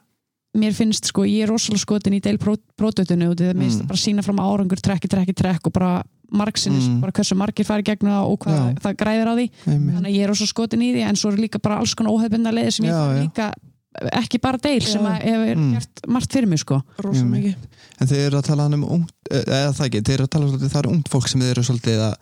mér 0.55 0.73
finnst 0.73 1.05
sko, 1.05 1.23
ég 1.27 1.43
er 1.43 1.49
rosalega 1.51 1.79
skotin 1.83 2.13
í 2.17 2.21
deil 2.23 2.37
pródutinu 2.39 3.29
og 3.31 3.35
það 3.37 3.53
minnst 3.59 3.81
Mm. 3.83 3.87
bara 3.87 3.97
sína 3.97 4.23
fram 4.23 4.37
árangur 4.39 4.79
trekki, 4.81 5.07
trekki, 5.07 5.33
trekk 5.33 5.67
og 5.67 5.73
bara 5.73 6.03
margsinnis, 6.31 6.87
Mm. 6.87 6.99
bara 7.01 7.11
hversu 7.11 7.35
margir 7.35 7.65
fari 7.65 7.83
gegnum 7.83 8.11
það 8.11 8.31
og 8.31 8.39
hvað 8.39 8.57
Já. 8.57 8.79
það 8.81 8.95
græðir 8.97 9.27
á 9.27 9.33
því 9.37 9.49
mm, 9.65 9.91
þannig 9.93 10.09
að 10.09 10.15
ég 10.15 10.23
er 10.23 10.27
rosalega 10.29 10.53
skotin 10.53 10.81
í 10.81 10.93
því 10.93 11.01
en 11.09 11.15
svo 11.15 11.31
er 11.31 11.37
líka 11.37 11.59
bara 11.61 11.77
alls 11.79 11.93
konar 11.95 12.11
óhefbundna 12.11 12.51
leiði 12.51 12.71
sem 12.73 12.85
ég 12.85 12.91
Já, 12.91 13.13
já. 13.13 13.21
líka 13.23 13.53
ekki 14.13 14.39
bara 14.41 14.57
deil 14.57 14.81
sem 14.81 15.01
hefur 15.05 15.55
Mm. 15.57 15.73
gert 15.73 16.01
margt 16.07 16.31
fyrir 16.33 16.47
mig 16.47 16.59
sko 16.59 16.81
rosa 16.99 17.23
Mm. 17.23 17.31
mikið 17.31 17.55
en 18.01 18.07
þeir 18.07 18.25
eru 18.27 18.37
að 18.37 18.43
tala 18.45 18.65
um 18.65 18.83
ungt, 18.83 19.11
eða 19.31 19.73
það 19.73 19.85
ekki, 19.87 20.01
þeir 20.03 20.13
eru 20.13 20.23
að 20.25 20.29
tala 20.29 20.45
svolítið, 20.47 20.69
það 20.73 20.79
eru 20.83 20.91
ungt 20.95 21.09
fólk 21.09 21.27
sem 21.27 21.41
þeir 21.41 21.51
eru 21.51 21.63
svolítið 21.63 21.99
að, 22.07 22.15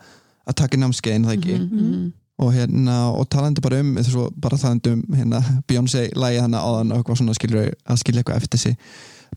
að 0.46 0.54
taka 0.54 0.76
námskeiðin 0.76 1.24
það 1.26 1.36
ekki 1.36 1.58
mhm. 1.58 2.12
Og 2.38 2.52
hérna, 2.52 2.96
og 3.16 3.28
talandi 3.32 3.60
bara 3.64 3.80
um 3.80 3.94
svo, 4.04 4.30
bara 4.40 4.56
talandi 4.60 4.90
um 4.92 5.02
hérna 5.16 5.40
Beyoncé 5.68 6.10
lægi 6.14 6.40
hana 6.42 6.58
áðan 6.60 6.92
og 6.92 6.98
eitthvað 7.00 7.16
svona 7.22 7.34
skilur 7.34 7.70
að 7.88 7.96
skilja 8.02 8.20
eitthvað 8.22 8.36
eftir 8.42 8.58
sig. 8.58 8.76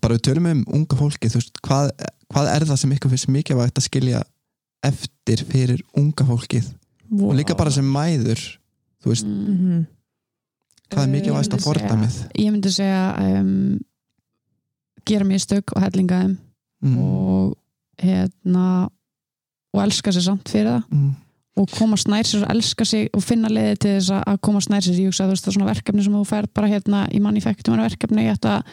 Bara 0.01 0.15
við 0.17 0.21
tölum 0.27 0.49
um 0.51 0.65
unga 0.67 0.95
fólki, 0.99 1.29
þú 1.31 1.39
veist, 1.39 1.61
hvað, 1.65 1.91
hvað 2.33 2.49
er 2.55 2.65
það 2.69 2.77
sem 2.81 2.91
ykkur 2.97 3.09
finnst 3.13 3.27
mikilvægt 3.31 3.79
að 3.79 3.87
skilja 3.87 4.23
eftir 4.83 5.45
fyrir 5.49 5.81
unga 5.97 6.25
fólkið? 6.27 6.67
Og 7.21 7.33
líka 7.35 7.55
bara 7.57 7.71
sem 7.71 7.85
mæður 7.85 8.39
þú 9.03 9.09
veist, 9.13 9.25
Mm. 9.25 9.47
Mhm. 9.55 9.85
hvað 10.91 11.03
er 11.03 11.11
mikilvægst 11.13 11.53
að 11.53 11.59
segja- 11.59 11.67
fordæmið? 11.67 12.19
ég 12.35 12.51
myndi 12.51 12.71
segja 12.71 13.39
um, 13.39 13.79
gera 15.05 15.25
mistök 15.25 15.73
og 15.75 15.81
hellinga 15.81 16.19
þeim. 16.23 16.37
Mm, 16.83 16.97
og 16.97 17.57
hérna 18.01 18.89
og 19.73 19.81
elska 19.83 20.11
sér 20.11 20.21
samt 20.23 20.47
fyrir 20.49 20.67
það. 20.69 20.83
Mm, 20.91 21.15
og 21.59 21.67
koma 21.75 21.97
snær 21.99 22.23
sér 22.29 22.45
og 22.45 22.53
elska 22.55 22.85
sig 22.87 23.09
og 23.13 23.21
finna 23.25 23.49
leiði 23.51 23.75
til 23.83 23.91
þess 23.97 24.09
að- 24.15 24.23
að 24.33 24.39
koma 24.47 24.59
snær 24.63 24.81
sér 24.85 24.95
ég 25.01 25.09
hugsa 25.11 25.23
að 25.25 25.27
þú 25.27 25.35
veist 25.35 25.45
það 25.45 25.51
er 25.51 25.57
svona 25.59 25.71
verkefni 25.73 26.03
sem 26.05 26.13
þú 26.13 26.23
fær 26.29 26.47
bara 26.53 26.67
hérna 26.71 27.03
í 27.11 27.19
manni 27.21 27.41
fæktum 27.43 27.77
verkefni 27.77 28.25
ég 28.25 28.33
ætta 28.37 28.55
að 28.59 28.63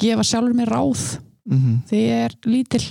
gefa 0.00 0.24
sjálfur 0.24 0.54
mér 0.56 0.72
ráð 0.72 1.04
mm, 1.50 1.78
þegar 1.86 2.02
ég 2.08 2.24
er 2.26 2.34
lítil 2.46 2.84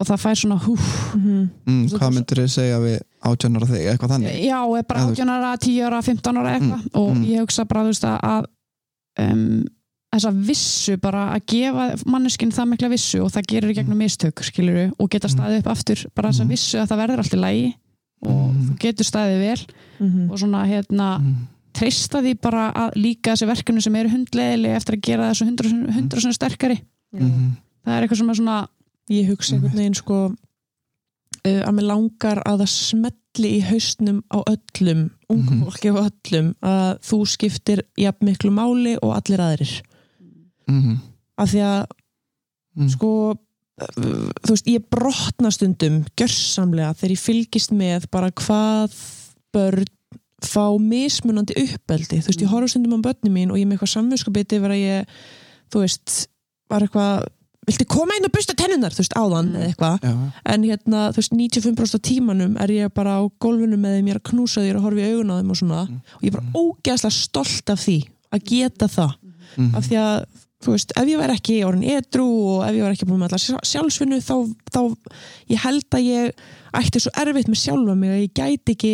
og 0.00 0.06
það 0.08 0.22
fær 0.24 0.36
svona 0.42 0.58
húf 0.58 1.14
Mhm. 1.14 1.50
mm, 1.66 1.86
Svo- 1.88 1.98
hvað 1.98 2.14
myndir 2.14 2.38
þið 2.42 2.48
segja 2.50 2.78
við 2.82 2.98
átjónar 3.22 3.62
og 3.62 3.68
þig, 3.68 3.82
eitthvað 3.92 4.10
þannig 4.10 4.42
já, 4.44 4.82
bara 4.88 5.00
Já, 5.00 5.04
þú 5.04 5.08
veist. 5.08 5.20
18 5.20 5.28
ára, 5.30 5.56
10 5.56 5.82
ára, 5.86 6.02
15 6.02 6.36
ára 6.36 6.50
eitthvað 6.58 6.82
og 6.94 7.14
mm. 7.16 7.24
ég 7.26 7.40
hugsa 7.40 7.64
bara 7.68 7.82
þú 7.84 7.86
veist 7.92 8.04
að- 8.04 8.20
að 8.22 8.44
um, 9.18 9.64
þessa 10.12 10.32
vissu 10.46 10.96
bara 11.00 11.22
að 11.36 11.46
gefa 11.46 11.84
manneskinn 12.04 12.50
það 12.52 12.68
mikla 12.72 12.88
vissu 12.92 13.22
og 13.24 13.30
það 13.32 13.46
gerir 13.48 13.70
í 13.72 13.76
gegnum 13.78 13.96
mistök 14.02 14.42
skilur 14.44 14.92
og 14.98 15.08
geta 15.08 15.28
Mm. 15.28 15.34
staðið 15.38 15.58
upp 15.62 15.70
aftur 15.72 16.06
bara 16.14 16.28
þessa 16.28 16.44
Mm. 16.44 16.50
vissu 16.50 16.76
að 16.82 16.88
það 16.88 17.00
verður 17.00 17.18
allt 17.22 17.34
í 17.38 17.40
lægi 17.40 17.74
og 18.22 18.52
Mm. 18.52 18.68
þú 18.68 18.78
getur 18.78 19.04
staðið 19.08 19.40
vel 19.40 19.66
Mhm. 20.00 20.30
og 20.30 20.38
svona 20.38 20.66
hérna 20.66 21.18
mm, 21.20 21.34
treysta 21.74 22.20
því 22.22 22.34
bara 22.40 22.72
að 22.72 22.94
líka 22.96 23.32
þessi 23.32 23.46
verkefni 23.48 23.82
sem 23.82 23.96
eru 23.96 24.08
hundleðilega 24.12 24.76
eftir 24.76 24.94
að 24.96 25.00
gera 25.02 25.30
þessu 25.30 25.46
hundra, 25.46 25.68
hundra 25.94 26.20
svona 26.20 26.34
sterkari 26.38 26.78
mm, 27.14 27.50
það 27.86 27.96
er 27.96 28.02
eitthvað 28.06 28.18
sem 28.18 28.30
er 28.30 28.34
svona 28.34 28.68
ég 29.10 29.28
hugsa 29.30 29.54
einhvern 29.56 29.76
veginn 29.76 29.94
sko 29.94 30.18
uh, 31.44 31.62
að 31.66 31.72
mér 31.74 31.86
langar 31.88 32.42
að 32.46 32.60
það 32.62 32.70
smetli 32.72 33.48
í 33.58 33.62
hausnum 33.66 34.22
á 34.30 34.38
öllum 34.46 35.10
ungu 35.30 35.54
Mhm. 35.54 35.64
fólki 35.64 35.90
og 35.90 36.10
öllum 36.10 36.54
að 36.62 36.98
þú 37.02 37.18
skiptir 37.26 37.82
jafn 37.98 38.26
miklu 38.28 38.50
máli 38.52 38.96
og 39.02 39.16
allir 39.16 39.40
aðrir 39.40 39.82
Mhm. 40.68 40.96
af 41.38 41.48
því 41.50 41.60
að 41.60 41.86
Mm. 42.76 42.88
sko 42.88 43.36
þú 43.96 44.52
veist, 44.54 44.66
ég 44.70 44.84
brotna 44.90 45.50
stundum 45.54 46.04
gjörsamlega 46.18 46.94
þegar 46.98 47.14
ég 47.16 47.22
fylgist 47.22 47.74
með 47.76 48.06
bara 48.10 48.30
hvað 48.30 48.94
börn 49.52 49.84
fá 50.42 50.64
mismunandi 50.82 51.54
uppeldi. 51.54 52.18
Þú 52.18 52.30
veist, 52.32 52.42
ég 52.42 52.50
horf 52.50 52.70
stundum 52.72 52.98
á 52.98 53.06
börni 53.06 53.30
mín 53.30 53.52
og 53.52 53.58
ég 53.60 53.62
er 53.62 53.70
með 53.70 53.78
eitthvað 53.78 53.94
samvinskapiti 53.94 54.58
yfir 54.58 54.74
að 54.74 54.82
ég 54.82 55.14
þú 55.72 55.84
veist, 55.84 56.16
var 56.68 56.82
eitthvað 56.86 57.28
viltu 57.62 57.86
koma 57.86 58.16
inn 58.18 58.26
og 58.26 58.32
busta 58.34 58.56
tennunar, 58.58 58.90
þú 58.90 59.04
veist, 59.04 59.14
áðan 59.14 59.52
Mm. 59.52 59.54
eða 59.54 59.66
eitthvað, 59.70 60.32
en 60.50 60.62
hérna 60.66 61.00
þú 61.14 61.20
veist, 61.20 61.32
95% 61.32 61.94
af 61.94 62.02
tímanum 62.02 62.56
er 62.60 62.68
ég 62.74 62.92
bara 62.92 63.20
á 63.22 63.30
gólfinu 63.38 63.78
með 63.78 63.94
þeim, 64.00 64.08
ég 64.08 64.14
er 64.16 64.18
að 64.20 64.30
knúsa 64.32 64.64
þér 64.66 64.76
og 64.76 64.82
horfa 64.82 64.98
í 64.98 65.12
augun 65.12 65.30
á 65.30 65.38
þeim 65.38 65.50
og 65.50 65.56
svona, 65.56 65.88
Mm. 65.88 66.00
og 66.16 66.22
ég 66.22 66.26
er 66.26 66.40
bara 66.40 66.52
ógeðslega 66.58 67.12
stolt 67.12 67.70
af 67.70 67.78
því, 67.86 67.98
að 68.32 68.44
geta 68.44 68.88
það. 68.88 69.12
Mhm. 69.56 69.74
af 69.76 69.84
því 69.86 69.96
að 69.96 70.24
þú 70.62 70.74
veist, 70.76 70.92
ef 70.96 71.08
ég 71.10 71.18
væri 71.20 71.34
ekki 71.36 71.56
orðin 71.66 71.88
edru 71.96 72.26
og 72.54 72.64
ef 72.66 72.74
ég 72.76 72.84
væri 72.86 72.96
ekki 72.96 73.08
búin 73.08 73.20
með 73.22 73.32
allar 73.36 73.64
sjálfsvinnu 73.66 74.18
þá, 74.22 74.34
þá 74.72 74.80
ég 75.52 75.62
held 75.64 75.88
að 75.98 76.06
ég 76.06 76.44
ætti 76.78 77.02
svo 77.02 77.12
erfitt 77.20 77.50
með 77.52 77.60
sjálfa 77.62 77.96
mig 77.98 78.10
að 78.14 78.22
ég 78.22 78.32
gæti 78.38 78.76
ekki 78.76 78.92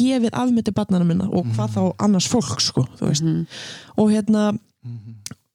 gefið 0.00 0.32
afmyndi 0.42 0.74
barnana 0.74 1.04
minna 1.06 1.28
og 1.30 1.46
hvað 1.54 1.76
þá 1.76 1.82
annars 2.06 2.28
fólk 2.32 2.60
sko, 2.64 2.86
þú 2.98 3.06
veist 3.10 3.22
Mhm. 3.22 3.46
og 3.98 4.10
hérna, 4.10 4.58
Mhm. 4.84 5.14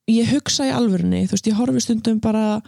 ég 0.09 0.29
hugsa 0.31 0.63
í 0.69 0.71
alvörunni 0.73 1.25
þú 1.27 1.31
veist, 1.35 1.47
ég 1.47 1.57
horfi 1.57 1.81
stundum 1.81 2.19
bara 2.19 2.61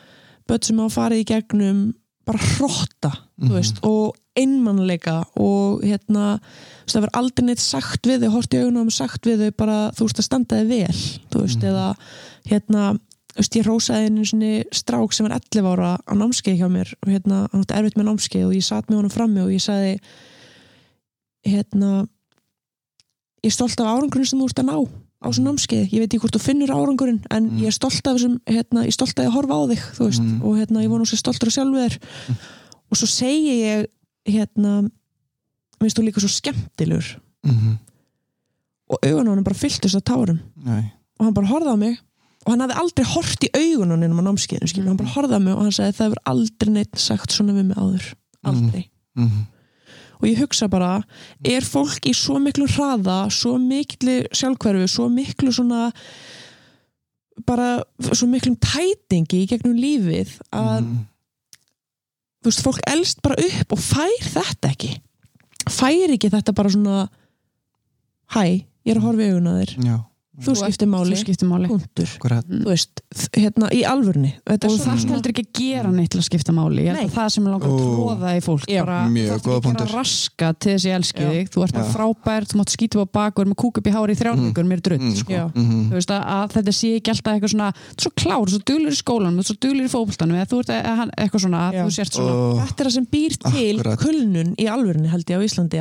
börn 0.48 0.64
sem 0.64 0.78
á 0.80 0.88
farið 0.90 1.22
í 1.24 1.26
gegnum 1.26 1.94
bara 2.26 2.40
hrotta, 2.40 3.12
þú 3.40 3.48
Mhm. 3.48 3.54
veist 3.56 3.80
og 3.84 4.16
einmannleika 4.38 5.18
og 5.36 5.82
hérna, 5.84 6.40
það 6.88 7.02
verður 7.04 7.20
aldrei 7.22 7.46
neitt 7.48 7.60
sagt 7.64 8.08
við 8.08 8.24
þau, 8.24 8.32
hort 8.38 8.54
í 8.54 8.62
augunum 8.62 8.92
sagt 8.94 9.26
við 9.28 9.44
þau 9.48 9.52
bara, 9.58 9.78
þú 9.98 10.08
veist, 10.08 10.20
að 10.22 10.28
standa 10.30 10.60
þið 10.62 10.68
vel 10.68 10.98
þú 11.34 11.42
veist, 11.44 11.58
Mhm. 11.62 11.68
eða 11.72 11.88
hérna, 12.52 12.84
þú 13.34 13.42
veist, 13.42 13.56
ég 13.60 13.66
rósaði 13.68 14.06
einu 14.08 14.26
svona 14.26 14.64
strák 14.72 15.14
sem 15.14 15.28
var 15.28 15.40
11 15.40 15.66
ára 15.74 15.98
á 16.02 16.14
námskeið 16.16 16.58
hjá 16.62 16.68
mér 16.72 16.94
og 17.04 17.10
hérna, 17.12 17.48
hann 17.52 17.64
átti 17.64 17.76
erfitt 17.78 17.98
með 17.98 18.08
námskeið 18.12 18.46
og 18.48 18.54
ég 18.54 18.64
satt 18.64 18.88
með 18.88 18.96
honum 19.02 19.12
frammi 19.18 19.42
og 19.42 19.50
ég 19.52 19.62
sagði 19.62 20.00
hérna 21.48 22.08
ég 23.44 23.52
er 23.52 23.56
stolt 23.56 23.80
af 23.80 23.88
árangurinn 23.94 24.28
sem 24.28 24.40
þú 24.40 24.48
ert 24.50 24.60
að 24.64 24.70
ná 24.72 24.78
á 25.18 25.26
þessu 25.28 25.44
námskeið, 25.46 25.86
ég 25.94 26.02
veit 26.04 26.12
ekki 26.14 26.20
hvort 26.22 26.36
þú 26.38 26.42
finnur 26.44 26.74
árangurinn 26.76 27.22
en 27.34 27.50
Mm. 27.50 27.60
ég 27.62 27.68
er 27.68 27.72
stolt 27.74 28.06
af 28.08 28.16
þessum 28.18 28.40
hérna, 28.46 28.84
ég 28.86 28.88
er 28.88 28.98
stolt 28.98 29.18
af 29.20 29.26
að 29.26 29.34
horfa 29.34 29.54
á 29.58 29.62
þig, 29.72 29.82
þú 29.98 30.04
veist 30.06 30.22
Mm. 30.22 30.42
og 30.46 30.52
hérna, 30.58 30.84
ég 30.84 30.90
vona 30.90 31.04
að 31.04 31.10
sé 31.14 31.18
stoltur 31.18 31.48
af 31.48 31.54
sjálfu 31.54 31.78
þér 31.82 31.98
og 32.92 32.98
svo 32.98 33.08
segi 33.08 33.54
ég 33.66 33.86
hérna, 34.28 34.90
minnst 35.82 35.98
þú 35.98 36.04
líka 36.08 36.22
svo 36.24 36.30
skemmtilegur 36.32 37.20
Mhm. 37.44 37.78
og 38.90 38.98
augun 39.04 39.28
á 39.28 39.34
hann 39.36 39.44
bara 39.44 39.56
fylltust 39.56 39.96
af 39.96 40.04
tárum 40.04 40.40
Nei. 40.64 40.92
og 41.20 41.26
hann 41.26 41.34
bara 41.34 41.48
horfði 41.48 41.74
á 41.74 41.78
mig 41.78 41.98
og 42.46 42.52
hann 42.54 42.62
hafði 42.62 42.80
aldrei 42.82 43.06
hort 43.06 43.44
í 43.44 43.50
augun 43.54 43.92
á 43.92 43.96
hann 44.00 44.20
á 44.20 44.24
námskeiðinu, 44.28 44.68
skilur, 44.68 44.88
hann 44.88 44.98
bara 44.98 45.10
horfði 45.16 45.36
á 45.36 45.40
mig 45.44 45.54
og 45.54 45.62
hann 45.62 45.72
sagði 45.72 45.96
það 45.98 46.08
hefur 46.08 46.24
aldrei 46.26 46.72
neitt 46.74 46.98
sagt 47.00 47.32
svona 47.32 47.54
við 47.54 47.66
mig 47.66 47.78
áður 47.78 48.14
aldrei 48.44 48.90
Mhm. 49.16 49.46
og 50.20 50.28
ég 50.30 50.38
hugsa 50.38 50.68
bara, 50.70 51.04
er 51.46 51.62
fólk 51.62 52.02
í 52.06 52.14
svo 52.14 52.40
miklu 52.40 52.66
hraða, 52.68 53.30
svo 53.32 53.58
miklu 53.60 54.26
sjálfhverfi, 54.34 54.88
svo 54.90 55.10
miklu 55.10 55.52
svona 55.54 55.92
bara 57.46 57.84
svo 58.02 58.28
miklum 58.28 58.56
tætingi 58.58 59.44
í 59.46 59.48
gegnum 59.48 59.78
lífið 59.78 60.40
að 60.52 60.82
Mhm. 60.84 61.06
Þú 62.48 62.54
veist, 62.54 62.64
fólk 62.64 62.84
elst 62.88 63.22
bara 63.26 63.36
upp 63.44 63.76
og 63.76 63.82
fær 63.84 64.22
þetta 64.24 64.72
ekki. 64.72 64.94
Fær 65.68 66.14
ekki 66.16 66.32
þetta 66.32 66.54
bara 66.56 66.72
svona 66.72 67.00
hæ, 68.32 68.64
ég 68.88 68.94
er 68.94 69.02
að 69.02 69.08
horfa 69.10 69.26
í 69.26 69.32
augun 69.34 69.50
á 69.52 69.54
þér. 69.60 69.74
Já, 69.84 69.98
þú 70.38 70.54
skiptir 70.60 70.88
máli, 70.92 71.16
Þú 71.18 71.22
skiptir 71.24 71.48
máli. 71.50 71.68
Þú 71.68 72.68
veist, 72.68 73.02
hérna 73.34 73.70
í 73.74 73.82
alvörni 73.88 74.32
þetta 74.46 74.68
og 74.70 74.74
er 74.78 74.84
það 74.84 75.06
heldur 75.14 75.32
ekki 75.34 75.44
að 75.48 75.52
gera 75.58 75.92
neitt 75.92 76.12
til 76.14 76.20
að 76.22 76.26
skipta 76.28 76.54
máli. 76.54 76.84
Ég 76.86 76.94
held 76.94 77.10
að 77.10 77.16
það 77.18 77.30
sem 77.34 77.48
er 77.48 77.52
langar 77.56 77.70
að 77.74 77.80
tróða 77.82 78.34
í 78.38 78.42
fólk 78.46 78.68
Já. 78.70 78.82
bara, 78.86 79.00
Mjög 79.08 79.28
þú 79.28 79.34
þarf 79.34 79.48
góða 79.48 79.58
ekki 79.58 79.68
að 79.68 79.78
gera 79.78 79.98
raska 79.98 80.48
til 80.60 80.72
þess 80.74 80.86
að 80.86 80.90
ég 80.92 80.96
elski 80.98 81.22
Já. 81.24 81.30
þig. 81.32 81.50
Þú 81.54 81.64
ert 81.68 81.78
Já. 81.78 81.84
frábær, 81.96 82.42
þú 82.48 82.56
mátt 82.62 82.72
skýta 82.78 83.00
upp 83.02 83.10
á 83.10 83.16
bakur 83.18 83.46
með 83.50 83.58
kúk 83.64 83.78
upp 83.82 83.88
í 83.88 83.94
hári 83.98 84.12
í 84.14 84.20
þrjárvíkur, 84.22 84.66
mér 84.68 84.78
er 84.78 84.86
drull 84.88 85.02
Mm. 85.08 85.16
sko. 85.18 85.52
Mhm. 85.58 85.90
þú 85.90 85.96
veist 85.98 86.12
að, 86.12 86.22
að 86.28 86.48
þetta 86.58 86.74
sé 86.78 86.88
ekki 86.98 87.10
alltaf 87.14 87.34
eitthvað 87.34 87.54
svona 87.54 87.70
þú 87.74 87.94
ert 87.98 88.02
svo 88.02 88.12
klár, 88.18 88.46
svo 88.50 88.60
duglur 88.68 88.92
í 88.94 88.98
skólanum, 88.98 89.38
þú 89.38 89.42
ert 89.42 89.48
svo 89.48 89.58
duglur 89.62 89.86
í 89.88 89.92
fókbaltanum 89.94 90.36
eða 90.38 90.48
þú 90.52 90.58
ert 90.62 90.72
eitthvað 91.18 91.42
svona, 91.42 91.62
þú 91.74 91.90
svona 92.08 92.66
þetta 92.68 92.80
er 92.82 92.88
það 92.88 92.94
sem 92.98 93.06
býr 93.08 93.34
til 93.38 93.78
Akkurat. 93.80 94.00
kulnun 94.00 94.50
í 94.58 94.66
alvörni 94.68 95.08
held 95.10 95.26
ég 95.26 95.38
á 95.38 95.42
Íslandi 95.48 95.78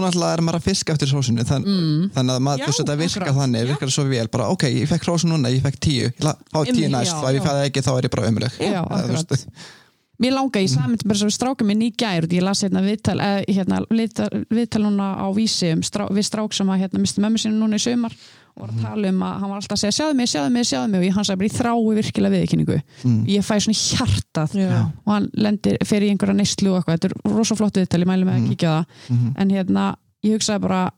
algjörlega 0.00 0.32
fólk 0.32 0.38
er 0.38 0.44
maður 0.46 0.58
að 0.60 0.66
fiska 0.68 0.94
eftir 0.96 1.10
sósinu 1.10 1.44
þann, 1.48 1.66
mm. 1.66 2.08
þannig 2.16 2.34
að 2.34 2.46
maður, 2.46 2.64
Já, 2.64 2.72
þetta 2.78 2.96
virkar 3.02 3.26
akkurat. 3.26 3.38
þannig, 3.42 3.68
virkar 3.72 3.92
svo 3.92 4.06
vel 4.08 4.24
bara 4.32 4.48
ok, 4.54 4.66
ég 4.72 4.90
fekk 4.90 5.06
hrósu 5.08 5.30
núna, 5.30 5.52
ég 5.52 5.62
fekk 5.64 5.78
tíu 5.82 6.08
ég 6.08 6.18
fá 6.22 6.58
tíu 6.70 6.90
næst, 6.92 7.14
og 7.18 7.28
ef 7.28 7.38
ég 7.38 7.46
fæði 7.46 7.68
ekki 7.68 7.84
þá 7.84 7.92
er 7.94 8.08
ég 8.08 8.16
bara 8.16 8.26
ömuleg 8.32 8.52
Mér 10.22 10.36
langa, 10.36 10.60
ég 10.62 10.70
sagði 10.70 11.08
mér 11.08 11.18
svo 11.18 11.26
við 11.26 11.34
strákum 11.34 11.66
minn 11.66 11.80
í 11.82 11.88
gær 11.98 12.28
og 12.28 12.34
ég 12.36 12.44
las 12.44 12.60
hérna 12.62 12.82
viðtal, 12.84 13.16
eða, 13.18 13.40
hérna, 13.48 13.80
viðtal, 13.90 14.82
núna 14.84 15.08
á 15.18 15.26
vísi 15.34 15.72
um 15.74 15.82
strá, 15.82 16.04
við 16.14 16.28
strák 16.28 16.54
sem 16.54 16.68
að 16.70 16.84
hérna, 16.84 17.00
misti 17.02 17.24
mömmu 17.24 17.40
sinni 17.42 17.58
núna 17.58 17.80
í 17.80 17.82
sumar 17.82 18.14
og 18.56 18.62
var 18.66 18.70
að 18.72 18.82
tala 18.82 19.08
um 19.08 19.22
að 19.22 19.38
hann 19.40 19.50
var 19.50 19.56
alltaf 19.60 19.76
að 19.78 19.82
segja 19.82 19.96
sjáðu 19.98 20.16
mig, 20.16 20.28
sjáðu 20.28 20.52
mig, 20.52 20.64
sjáðu 20.68 20.90
mig 20.92 21.00
og 21.00 21.06
ég 21.08 21.14
hann 21.16 21.24
sagði 21.24 21.38
bara 21.38 21.48
ég 21.48 21.58
þrái 21.58 21.96
virkilega 21.98 22.34
viðkynningu 22.36 22.78
Mm. 23.02 23.24
ég 23.26 23.42
fæ 23.42 23.54
svona 23.64 23.78
hjartað 23.82 24.56
Já. 24.60 24.80
og 25.06 25.12
hann 25.12 25.30
lendir 25.34 25.78
fyrir 25.84 26.08
í 26.08 26.10
einhverja 26.12 26.36
neyslu 26.36 26.70
og 26.74 26.82
eitthvað, 26.84 26.98
þetta 26.98 27.10
er 27.10 27.36
rosa 27.36 27.54
flott 27.56 27.74
viðtal, 27.80 28.00
ég 28.04 28.06
mæli 28.12 28.24
með 28.28 28.34
að 28.36 28.42
Mm. 28.42 28.48
kíkja 28.52 28.68
það 28.68 28.84
Mhm. 29.08 29.34
en 29.36 29.48
hérna, 29.50 29.96
ég 30.24 30.32
hugsaði 30.36 30.60
bara 30.60 30.90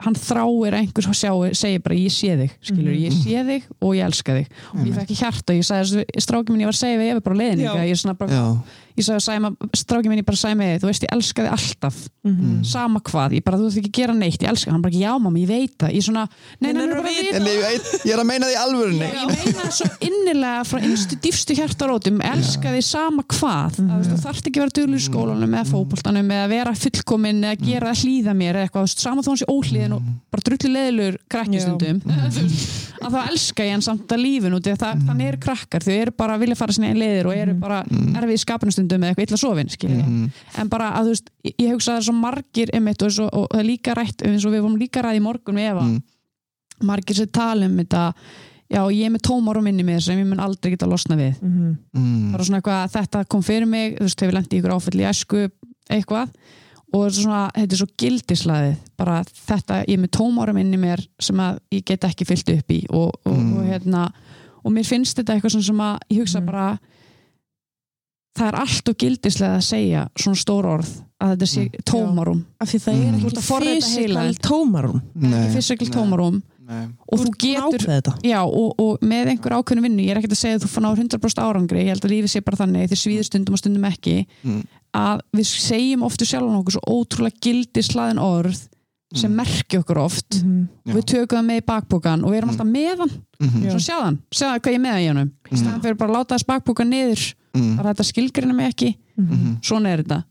hann 0.00 0.14
þráir 0.14 0.72
að 0.72 0.80
einhver 0.80 1.12
sjá, 1.12 1.32
segir 1.54 1.82
bara 1.84 1.94
ég 1.94 2.08
sé 2.08 2.32
þig, 2.36 2.50
skilur, 2.64 2.94
Mhm. 2.94 3.04
ég 3.04 3.12
sé 3.12 3.44
þig 3.44 3.62
og 3.82 3.94
ég 3.94 4.04
elska 4.06 4.32
þig 4.32 4.46
og 4.72 4.86
ég 4.86 4.94
fekk 4.94 5.10
hjarta 5.20 5.52
og 5.52 5.58
ég 5.60 5.66
sagði, 5.68 6.04
stráki 6.16 6.48
minn 6.50 6.60
ég 6.60 6.64
var 6.64 6.72
að 6.72 6.84
segja 6.84 6.98
við 6.98 7.10
Efi 7.12 7.20
bara 7.24 7.36
á 7.36 7.40
leiðinni, 7.40 7.64
Já. 7.64 7.74
ég 7.84 7.90
er 7.90 7.96
svona 8.00 8.16
bara 8.18 8.30
Já, 8.30 8.62
ég 9.00 9.06
sagði 9.08 9.24
Sæma, 9.24 9.50
stráki 9.76 10.10
minn 10.10 10.20
ég 10.20 10.26
bara 10.28 10.38
þig. 10.40 10.80
Þú 10.80 10.90
veist 10.90 11.04
ég 11.06 11.14
elska 11.14 11.44
þig 11.46 11.52
alltaf. 11.56 12.00
Mhm. 12.20 12.64
sama 12.64 13.00
hvað, 13.00 13.32
ég 13.38 13.44
bara 13.44 13.56
þú 13.56 13.64
veist 13.64 13.78
ekki 13.80 13.88
að 13.90 13.98
gera 13.98 14.14
neitt. 14.14 14.42
Ég 14.42 14.50
elska, 14.50 14.70
hann. 14.70 14.82
Bara 14.82 14.92
já 14.92 15.12
mamma, 15.18 15.38
ég 15.38 15.48
veit 15.48 15.76
það. 15.80 15.94
Ég 15.96 16.04
svona, 16.04 16.28
nei, 16.60 16.72
nei, 16.72 16.86
Nei, 16.86 17.38
nei, 17.40 17.54
ég, 17.56 18.12
er 18.12 18.20
að 18.20 18.26
meina 18.28 18.46
því 18.46 18.52
í 18.52 18.60
alvörunni. 18.60 19.08
Ég 19.08 19.30
meina 19.30 19.54
það 19.60 19.72
svo 19.78 19.88
innilega 20.04 20.64
frá 20.68 20.84
innstu 20.84 21.16
dýfstu 21.16 21.56
hjartarótum. 21.56 22.20
Elska 22.20 22.74
þig 22.74 22.84
sama 22.84 23.24
hvað. 23.24 23.78
Mm 23.80 23.88
-hmm. 23.88 24.04
þú 24.10 24.20
þarft 24.20 24.46
ekki 24.46 24.60
að 24.60 24.64
vera 24.64 24.76
duglur 24.78 25.00
í 25.00 25.06
skólanum 25.08 25.54
eða 25.54 25.70
fótboltanum 25.70 26.30
eða 26.30 26.48
vera 26.48 26.74
fullkomin 26.74 27.44
eða 27.44 27.56
gera 27.64 27.90
að 27.90 28.00
hlýða 28.04 28.34
mér 28.36 28.54
eða 28.54 28.64
eitthvað, 28.68 28.86
sama 29.00 29.22
þó 29.22 29.30
hann 29.32 29.40
sé 29.40 29.48
óhlýðin 29.48 29.96
og 29.96 30.02
bara 30.30 30.44
drullu 30.44 30.70
leðilur 30.74 31.18
krakki 31.28 31.56
Já. 31.56 31.64
stundum. 31.64 32.00
Þú 32.34 32.44
veist, 32.44 32.90
að 33.00 33.14
þá 33.16 33.20
elska 33.30 33.64
ég 33.64 33.72
hann 33.72 33.84
samt 33.84 34.12
að 34.12 34.22
lífin 34.24 34.54
út 34.56 34.66
því 34.66 34.74
að 34.74 34.82
það, 34.84 35.04
þannig 35.08 35.30
eru 35.30 35.40
krakkar, 35.46 35.86
þau 35.86 35.94
eru 35.94 36.14
bara 36.20 36.36
að 36.36 36.44
vilja 36.44 36.58
fara 36.60 36.76
sinni 36.76 36.90
einn 36.90 37.00
leiðir 37.00 37.30
og 37.30 37.36
eru 37.36 37.54
bara 37.60 37.80
erfið 38.20 38.34
í 38.36 38.42
skapinustundum 38.90 39.02
eða 39.02 39.14
eitthvað 39.14 39.26
illa 39.28 39.36
sofin, 39.36 39.70
Mhm. 40.04 40.30
en 40.58 40.68
bara 40.68 40.92
að 40.92 41.04
þú 41.04 41.08
veist, 41.14 41.30
ég, 41.44 41.54
ég 41.58 41.72
hugsa 41.74 41.92
að 41.92 41.94
það 41.94 41.98
er 42.00 42.06
svo 42.08 42.14
margir 42.14 42.70
einmitt, 42.74 43.02
og, 43.02 43.10
svo, 43.10 43.28
og 43.32 43.48
það 43.50 43.60
er 43.60 43.64
líka 43.64 43.94
rætt 43.94 44.22
eins 44.26 44.44
og 44.46 44.52
við 44.52 44.62
vorum 44.62 44.78
líka 44.78 45.02
ræði 45.02 45.16
í 45.20 45.22
morgun 45.22 45.54
með 45.54 45.70
Eva 45.70 45.82
Mm. 45.82 46.02
margir 46.82 47.14
sem 47.16 47.26
tala 47.28 47.66
um 47.66 47.76
þetta 47.76 48.14
já, 48.70 48.80
ég 48.92 49.06
er 49.06 49.10
með 49.10 49.22
tómar 49.26 49.56
á 49.58 49.62
minni 49.62 49.82
mér 49.82 50.00
sem 50.02 50.16
ég 50.18 50.26
mun 50.26 50.38
aldrei 50.40 50.70
geta 50.72 50.86
að 50.86 50.92
losna 50.92 51.16
við 51.16 51.40
Mhm. 51.42 51.76
Mm. 51.96 52.32
bara 52.32 52.44
svona 52.44 52.60
eitthvað 52.60 52.84
að 52.84 52.92
þetta 52.92 53.28
kom 53.28 53.42
fyrir 53.42 53.66
mig 53.68 53.96
þú 53.98 54.02
veist, 54.02 54.20
hefur 54.20 54.32
lendið 54.32 54.52
í 54.52 54.60
ykkur 54.62 54.74
áfell 54.76 55.00
í 55.00 55.08
æsku 55.08 55.50
eitthvað 55.90 56.28
og 56.92 57.06
er 57.06 57.10
svona, 57.10 57.50
þetta 57.54 57.72
er 57.72 57.76
svo 57.76 57.86
gildislaðið 57.98 58.76
bara 58.96 59.22
þetta, 59.24 59.84
ég 59.86 59.94
er 59.98 60.02
með 60.06 60.10
tómar 60.10 60.48
á 60.50 60.54
minni 60.54 60.76
mér 60.76 61.06
sem 61.20 61.36
að 61.36 61.58
ég 61.72 61.84
get 61.84 62.00
ekki 62.00 62.24
fyllt 62.26 62.48
upp 62.58 62.68
í 62.68 62.86
og, 62.90 63.12
og, 63.26 63.36
Mm. 63.36 63.56
og 63.58 63.64
hérna 63.66 64.12
og 64.64 64.72
mér 64.72 64.84
finnst 64.86 65.16
þetta 65.16 65.34
eitthvað 65.40 65.50
svona 65.52 65.64
sem 65.64 65.76
að 65.78 65.98
ég 66.10 66.18
hugsa 66.18 66.40
Mm. 66.40 66.46
bara 66.46 66.78
það 68.38 68.46
er 68.48 68.58
allt 68.60 68.88
og 68.88 68.96
gildislega 68.96 69.56
að 69.58 69.66
segja 69.66 70.02
svona 70.18 70.36
stór 70.40 70.68
orð 70.70 70.90
að 71.20 71.32
þetta 71.34 71.48
sé 71.50 71.64
Mm. 71.66 71.82
tómarum 71.90 72.44
af 72.60 72.68
því 72.70 72.78
það 72.80 72.94
er 72.94 73.10
Mm. 73.10 73.18
Ekki 73.20 73.36
að 73.36 73.48
forrita 73.50 73.86
fysikal 73.86 74.34
tómarum 74.46 75.02
Nei, 75.14 75.48
fysikal 75.54 75.88
tómarum 75.90 76.42
og 77.10 77.18
þú 77.18 77.30
getur 77.36 78.14
Já, 78.22 78.40
og, 78.46 78.74
og 78.78 78.98
með 79.02 79.26
einhver 79.32 79.56
ákveðinu 79.58 79.82
vinnu, 79.82 80.02
ég 80.06 80.10
er 80.14 80.20
ekkert 80.20 80.32
að 80.36 80.42
segja 80.44 80.56
að 80.60 80.64
þú 80.64 80.68
fann 80.70 80.86
á 80.86 80.90
100% 80.94 81.42
árangri, 81.42 81.82
ég 81.82 81.88
held 81.90 82.04
að 82.06 82.12
lífið 82.14 82.30
sé 82.30 82.40
bara 82.46 82.56
þannig 82.62 82.88
því 82.88 82.98
svíður 83.02 83.26
stundum 83.26 83.54
og 83.54 83.58
stundum 83.58 83.84
ekki 83.90 84.26
Mm. 84.44 84.62
að 84.94 85.20
við 85.34 85.46
segjum 85.50 86.02
oftu 86.06 86.24
sjálfan 86.24 86.60
okkur 86.62 86.76
svo 86.78 86.82
ótrúlega 86.86 87.40
gildi 87.42 87.82
slaðin 87.82 88.22
orð 88.22 88.68
sem 89.12 89.32
Mm. 89.32 89.36
merki 89.42 89.76
okkur 89.82 89.98
oft 89.98 90.30
Mhm. 90.44 90.68
Já. 90.86 90.94
og 90.94 90.96
við 91.02 91.04
tökum 91.10 91.38
það 91.40 91.46
með 91.50 91.60
í 91.60 91.66
bakbúkan 91.66 92.22
og 92.24 92.30
við 92.30 92.36
erum 92.38 92.50
alltaf 92.50 92.70
með 92.70 92.98
hann 92.98 93.10
Mhm. 93.40 93.62
Já. 93.64 93.70
svo 93.74 93.80
sjáðan, 93.90 94.18
sjáðan 94.30 94.60
hvað 94.60 94.70
ég 94.70 94.74
er 94.74 94.84
með 94.86 94.92
hann 94.94 95.02
í 95.02 95.06
hennum 95.10 95.30
í 95.50 95.56
staðan 95.58 95.82
fyrir 95.82 95.98
bara 95.98 96.12
að 96.12 96.16
láta 96.16 96.34
þess 96.38 96.46
bakbúkan 96.46 96.88
niður 96.88 97.34
mm, 97.54 97.76
bara 97.76 97.92
þetta 97.94 98.04
skilgrina 98.12 98.54
mig 98.54 98.74
ekki. 98.74 98.96
Mhm, 99.20 99.58
svona 99.60 99.90
er 99.92 100.00
þetta 100.02 100.24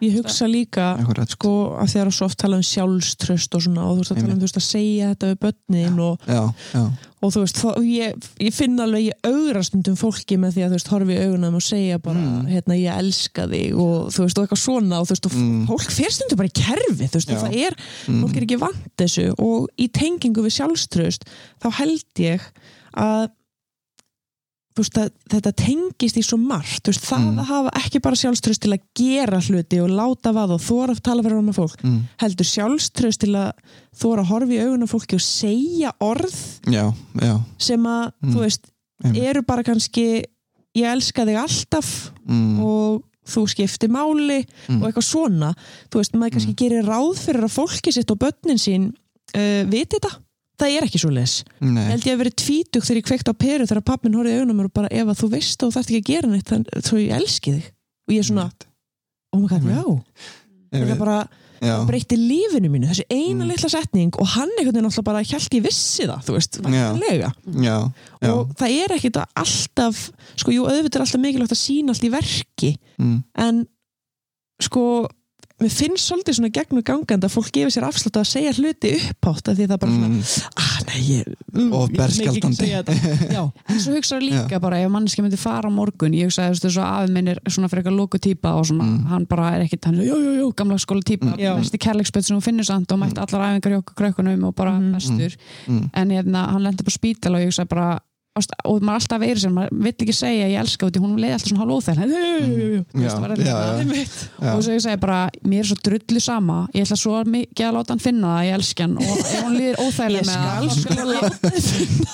ég. 0.00 0.14
Hugsa 0.14 0.46
líka 0.48 0.84
akkurat. 0.96 1.28
sko 1.28 1.50
að 1.76 1.90
þegar 1.92 2.10
svo 2.14 2.24
oft 2.24 2.38
talað 2.40 2.62
um 2.62 2.62
sjálfströst 2.64 3.54
og 3.54 3.60
svona 3.66 3.82
og 3.84 3.98
þú 3.98 4.00
veist 4.00 4.12
að 4.14 4.20
tala 4.22 4.32
um 4.32 4.38
þú 4.38 4.46
veist 4.46 4.56
að 4.56 4.64
segja 4.64 5.10
þetta 5.12 5.28
við 5.28 5.38
börnin 5.42 5.98
og, 6.00 6.20
já, 6.24 6.40
já, 6.72 6.82
og 7.20 7.32
þú 7.34 7.42
veist, 7.42 7.58
þá, 7.60 7.68
ég, 7.84 8.28
ég 8.46 8.54
finn 8.56 8.80
alveg 8.80 9.04
ég 9.10 9.28
augra 9.28 9.62
stundum 9.66 9.98
fólki 10.00 10.38
með 10.40 10.54
því 10.56 10.64
að 10.64 10.70
þú 10.72 10.78
veist 10.78 10.88
horfi 10.94 11.18
í 11.18 11.20
augunum 11.26 11.54
og 11.60 11.62
segja 11.66 11.98
bara, 12.00 12.18
Mm. 12.18 12.46
hérna 12.48 12.78
ég 12.80 12.96
elska 13.02 13.44
þig 13.52 13.74
og 13.76 14.08
þú 14.14 14.24
veist 14.24 14.38
og 14.38 14.46
eitthvað 14.48 14.64
svona 14.64 15.00
og 15.02 15.06
þú 15.06 15.12
veist 15.12 15.26
og 15.26 15.32
Mm. 15.36 15.66
fólk 15.68 15.90
fer 15.92 16.10
stundum 16.16 16.36
bara 16.38 16.48
í 16.48 16.56
kerfi 16.64 17.08
þú 17.12 17.18
veist 17.18 17.28
og 17.28 17.36
Já. 17.36 17.42
það 17.44 17.56
er, 17.66 17.74
mm, 18.08 18.22
fólk 18.24 18.36
er 18.36 18.46
ekki 18.48 18.58
vant 18.58 18.96
þessu 18.96 19.34
og 19.38 19.68
í 19.76 19.88
tengingu 19.92 20.40
við 20.48 20.56
sjálfströst 20.56 21.28
þá 21.60 21.72
held 21.76 22.04
ég 22.16 22.40
að 22.96 23.28
veist 24.82 24.98
að 25.02 25.10
þetta 25.32 25.52
tengist 25.62 26.16
í 26.20 26.22
svo 26.26 26.38
margt 26.40 26.88
veist, 26.90 27.04
það 27.04 27.24
Mm. 27.28 27.38
að 27.42 27.50
hafa 27.52 27.72
ekki 27.82 28.00
bara 28.04 28.16
sjálfströst 28.20 28.62
til 28.64 28.72
að 28.74 28.84
gera 28.98 29.40
hluti 29.40 29.80
og 29.82 29.90
látavað 29.90 30.54
og 30.56 30.60
þóra 30.64 30.94
að 30.96 31.02
tala 31.08 31.22
fyrir 31.26 31.42
með 31.48 31.58
fólk 31.60 31.82
mm, 31.84 31.98
heldur 32.22 32.48
sjálfströst 32.52 33.20
til 33.24 33.34
að 33.34 33.52
þóra 33.98 34.22
að 34.24 34.30
horfa 34.32 34.54
í 34.54 34.62
augun 34.64 34.86
á 34.86 34.88
fólki 34.88 35.18
og 35.18 35.24
segja 35.26 35.92
orð 36.00 36.38
já, 36.70 36.84
já. 37.22 37.34
sem 37.58 37.82
að, 37.86 38.12
Mm. 38.22 38.32
þú 38.34 38.38
veist, 38.46 38.70
eru 39.14 39.42
bara 39.42 39.62
kannski 39.62 40.06
ég 40.78 40.86
elska 40.92 41.24
þig 41.26 41.36
alltaf 41.42 42.10
mm, 42.26 42.58
og 42.62 43.02
þú 43.28 43.42
skiptir 43.52 43.90
máli 43.92 44.38
mm, 44.68 44.78
og 44.80 44.86
eitthvað 44.88 45.04
svona. 45.04 45.50
Þú 45.92 45.98
veist, 46.00 46.14
maður 46.16 46.32
kannski 46.38 46.54
gerir 46.56 46.86
ráð 46.88 47.18
fyrir 47.20 47.44
að 47.44 47.52
fólki 47.58 47.92
sitt 47.92 48.10
og 48.10 48.18
börnin 48.22 48.56
sín 48.58 48.86
uh, 49.36 49.64
viti 49.68 49.98
þetta, 49.98 50.14
það 50.58 50.74
er 50.76 50.86
ekki 50.88 50.98
svo 51.02 51.10
les 51.14 51.34
held 51.62 52.06
ég 52.06 52.14
að 52.14 52.22
verið 52.24 52.36
tvítug 52.42 52.82
þegar 52.86 53.00
ég 53.00 53.08
kveikt 53.08 53.28
á 53.30 53.34
peru 53.38 53.66
þegar 53.70 53.84
pappin 53.86 54.14
horfði 54.18 54.34
í 54.34 54.38
augunum 54.40 54.64
og 54.66 54.72
bara 54.74 54.88
ef 54.90 55.06
að 55.12 55.20
þú 55.22 55.28
veist 55.36 55.62
og 55.62 55.68
þú 55.70 55.76
þarft 55.78 55.90
ekki 55.92 56.00
að 56.02 56.08
gera 56.12 56.30
neitt 56.32 56.48
þannig 56.52 56.88
þú 56.88 57.02
ég 57.02 57.12
elski 57.18 57.52
þig. 57.58 57.68
Og 58.08 58.14
ég 58.14 58.22
er 58.24 58.28
svona, 58.28 58.48
oh 59.34 59.40
my 59.42 59.48
god, 59.48 59.62
já. 59.68 59.84
Einmitt, 60.68 60.98
bara 61.00 61.18
já, 61.64 61.74
breytti 61.88 62.16
lífinu 62.20 62.68
mínu, 62.70 62.86
þessi 62.90 63.04
eina 63.10 63.44
Mm. 63.44 63.48
litla 63.50 63.68
setning 63.72 64.12
og 64.20 64.26
hann 64.34 64.50
einhvern 64.58 64.74
veginn 64.76 64.88
alltaf 64.90 65.04
bara 65.04 65.22
hjælt 65.24 65.54
ég 65.56 65.62
vissi 65.64 66.04
það, 66.06 66.20
þú 66.26 66.34
veist, 66.36 66.58
vanlega 66.92 67.30
og 68.34 68.52
það 68.60 68.74
er 68.84 68.94
ekkit 68.98 69.16
að 69.16 69.26
alltaf 69.42 70.02
sko, 70.36 70.52
jú, 70.54 70.66
auðvitað 70.68 71.00
er 71.00 71.04
alltaf 71.06 71.20
mikilvægt 71.24 71.54
að 71.56 71.62
sína 71.62 71.94
allt 71.94 72.04
í 72.04 72.10
verki 72.12 72.70
mm, 72.98 73.16
en 73.46 73.66
sko 74.62 74.84
mér 75.58 75.72
finnst 75.74 76.06
svolítið 76.06 76.36
svona 76.38 76.48
gegnum 76.54 76.82
gangandi 76.86 77.26
að 77.26 77.32
fólk 77.34 77.48
gefur 77.50 77.72
sér 77.74 77.86
afslátt 77.88 78.18
að 78.20 78.26
segja 78.30 78.52
hluti 78.54 78.92
uppátt 79.10 79.48
af 79.50 79.56
því 79.58 79.64
það 79.72 79.80
bara 79.82 79.94
svona, 79.94 80.08
mm, 80.08 80.52
ah, 80.62 80.76
nei, 80.86 81.00
ég 81.08 81.24
mm, 81.54 81.72
Og 81.74 81.90
berskjaldandi. 81.98 82.68
já, 83.36 83.42
en 83.66 83.80
svo 83.82 83.94
hugsaður 83.96 84.22
líka 84.28 84.60
bara 84.62 84.78
ef 84.84 84.92
manneski 84.94 85.24
myndi 85.24 85.40
fara 85.40 85.66
á 85.66 85.72
morgun 85.74 86.14
ég 86.14 86.30
hugsaði 86.30 86.54
þú 86.54 86.62
veist 86.68 86.76
svo 86.78 86.84
afi 86.86 87.12
minn 87.16 87.32
er 87.34 87.40
svona 87.50 87.68
fyrir 87.72 87.82
eitthvað 87.82 87.98
loku 87.98 88.20
típa 88.22 88.54
og 88.54 88.68
svona 88.70 88.86
Mm. 88.88 89.06
hann 89.10 89.26
bara 89.28 89.48
er 89.56 89.64
ekkit 89.66 89.84
hann 89.90 89.98
er 89.98 90.06
jú, 90.06 90.16
jú, 90.22 90.32
jú, 90.38 90.46
gamla 90.56 90.78
skóla 90.78 91.02
típa 91.02 91.26
Mm. 91.34 91.38
Já. 91.42 91.56
besti 91.58 91.78
kærleiksbett 91.82 92.24
sem 92.24 92.36
hún 92.38 92.42
finnur 92.46 92.64
samt 92.64 92.92
og 92.94 92.98
mætti 93.02 93.18
allar 93.20 93.48
æfingar 93.50 93.72
hjá 93.74 93.82
okkur 93.82 93.96
krökkunum 93.98 94.44
og 94.46 94.54
bara 94.54 94.78
bestur. 94.94 95.34
Mm, 95.66 95.90
en 95.92 96.10
hérna, 96.10 96.46
hann 96.52 96.62
lendi 96.62 96.84
bara 96.86 96.94
spítal 96.94 97.34
og 97.34 97.42
ég 97.42 97.50
hugsaði 97.50 97.68
bara 97.68 97.98
og 98.68 98.80
maður 98.82 98.98
alltaf 98.98 99.22
verið 99.22 99.42
sem, 99.44 99.54
maður 99.54 99.82
vill 99.86 99.94
ekki 99.94 100.16
segja 100.16 100.48
ég 100.48 100.60
elska 100.62 100.88
í 100.88 101.02
hún 101.02 101.16
leiði 101.18 101.34
alltaf 101.36 101.50
svona 101.50 101.62
hálf 101.64 101.76
já, 103.38 103.56
já. 104.38 104.52
og 104.54 104.62
svo 104.64 104.74
ég 104.74 104.82
segi 104.84 105.00
bara, 105.02 105.20
mér 105.48 105.62
er 105.62 105.68
svo 105.70 105.78
drullu 105.88 106.22
sama 106.22 106.58
ég 106.74 106.86
ætla 106.86 106.98
svo 106.98 107.22
mikið 107.28 107.68
að 107.68 107.76
láta 107.78 107.94
hann 107.94 108.02
finna 108.02 108.34
það 108.36 108.48
ég 108.48 108.58
elska 108.58 108.86
hann 108.86 108.96
og 108.98 109.04
hann 109.42 109.56
líður 109.58 109.80
óþægilega 109.84 110.18
Ég 110.18 110.24
skal 110.28 110.42
það, 110.48 110.58
þá 110.58 110.70
skal 110.78 111.08
ég- 111.14 111.38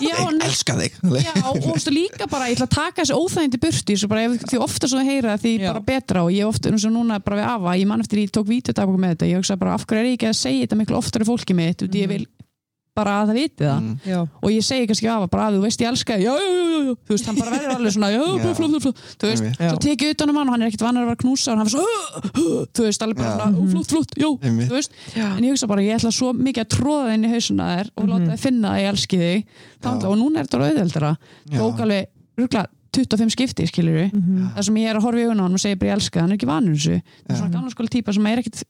Já, 0.04 0.14
Ég 0.14 0.44
elska 0.48 0.76
þig 0.78 0.92
Já, 1.24 1.32
og 1.48 1.58
þú 1.58 1.72
veist, 1.72 1.90
líka 1.94 2.28
bara, 2.30 2.48
ég 2.50 2.58
ætla 2.58 2.68
að 2.68 2.76
taka 2.76 3.02
þessi 3.02 3.18
óþægindi 3.18 3.60
burti, 3.62 3.98
bara, 4.10 4.24
ef, 4.28 4.46
því 4.50 4.62
ofta 4.64 4.90
svo 4.90 5.00
að 5.00 5.10
heyra 5.10 5.36
því 5.40 5.54
Já. 5.58 5.66
bara 5.72 5.84
betra 5.88 6.24
og 6.24 6.32
ég 6.34 6.48
ofta, 6.48 6.70
eins 6.70 6.86
og 6.88 6.94
núna 6.94 7.20
bara 7.24 7.40
við 7.40 7.50
afa, 7.54 7.76
ég 7.80 7.90
man 7.90 8.04
eftir 8.04 8.22
ég 8.22 8.32
tók 8.34 8.48
vídeodagbók 8.50 9.00
með 9.00 9.14
þetta, 9.14 9.30
ég 9.30 9.42
hugsa 9.42 9.58
bara, 9.60 9.74
af 9.78 9.86
hverju 9.86 10.02
er 10.02 10.10
ég 10.10 10.18
ekki 10.18 10.30
að 10.30 10.40
segja 10.40 10.66
þetta 10.66 10.80
miklu 10.80 10.98
oftar 11.00 11.24
í 11.24 11.28
fólki 11.28 11.56
mitt, 11.56 11.84
mm. 11.86 12.00
ég 12.00 12.10
vil 12.10 12.26
bara 12.94 13.14
að 13.22 13.30
það 13.30 13.38
viti 13.40 13.64
það. 13.64 13.78
Mm, 13.82 13.94
já, 14.06 14.18
og 14.22 14.50
ég 14.54 14.64
segi 14.64 14.86
kannski 14.90 15.08
afa, 15.10 15.26
bara 15.32 15.46
að 15.48 15.56
þú 15.56 15.62
veist 15.64 15.80
ég 15.82 15.88
elska 15.90 16.16
já, 16.22 16.30
já, 16.30 16.50
já, 16.54 16.78
já, 16.84 16.92
þú 16.94 17.14
veist, 17.14 17.26
hann 17.26 17.38
bara 17.40 17.50
verður 17.54 17.72
alveg 17.74 17.94
svona, 17.96 18.10
já, 18.14 18.20
bara 18.22 18.54
flott, 18.54 18.70
flott, 18.74 18.84
flott, 18.84 19.00
þú 19.18 19.30
veist, 19.32 19.58
svo 19.58 19.80
tekið 19.84 20.12
utan 20.14 20.30
um 20.30 20.38
hann 20.38 20.48
og 20.50 20.54
hann 20.54 20.62
er 20.62 20.70
ekkert 20.70 20.84
vannar 20.86 21.02
að 21.02 21.08
vera 21.10 21.16
að 21.18 21.22
knúsa 21.24 21.50
og 21.50 21.58
hann 21.58 21.66
er 21.66 21.74
svo, 21.74 21.86
þú 22.78 22.86
veist, 22.86 23.02
alveg 23.06 23.18
bara 23.18 23.32
svona, 23.34 23.58
"Ó, 23.58 23.62
flott, 23.74 23.90
flott, 23.94 24.14
já, 24.14 24.28
Einmitt. 24.46 24.68
þú 24.70 24.78
veist, 24.78 24.92
já. 25.16 25.26
en 25.36 25.42
ég 25.44 25.50
hugsa 25.56 25.66
bara, 25.66 25.82
ég 25.82 25.98
ætla 25.98 26.12
svo 26.14 26.32
mikið 26.32 26.62
að 26.64 26.70
tróða 26.76 27.10
þinn 27.10 27.24
í 27.26 27.32
hausuna 27.34 27.64
þér 27.74 27.90
og 27.96 28.08
láta 28.12 28.30
þið 28.30 28.40
finna 28.46 28.68
að 28.70 28.80
ég 28.84 28.88
elski 28.94 29.18
þig. 29.18 29.44
Já. 29.44 29.90
Þá, 29.90 30.04
og 30.06 30.16
núna 30.22 30.38
er 30.38 30.46
þetta 30.46 30.62
auðveldara. 30.70 31.12
Já. 31.50 31.58
tók 31.58 31.80
alveg, 31.84 32.06
rúgla, 32.38 32.66
25 32.94 33.32
skipti 33.34 33.66
skilur 33.68 33.96
við, 33.98 34.12
Mhm. 34.14 34.54
það 34.56 34.64
sem 34.68 34.74
ég 34.80 34.88
er 34.90 34.96
að 34.98 35.02
horfa 35.06 35.18
í 35.20 35.24
augun 35.26 35.40
á 35.40 35.44
hann 35.44 35.54
og 35.54 35.60
segja 35.62 35.78
bara 35.78 35.90
ég 35.90 35.96
elska, 35.98 36.20
hann 36.20 36.30
er 36.32 36.36
ekki 36.38 36.46
vanur 36.50 36.74
þessu. 36.78 36.96
Það 37.26 37.34
er 37.34 37.38
svona 37.40 37.52
gamla 37.54 37.70
skóla 37.74 37.88
típa 37.94 38.14
sem 38.14 38.26
er 38.26 38.38
ekkit 38.38 38.62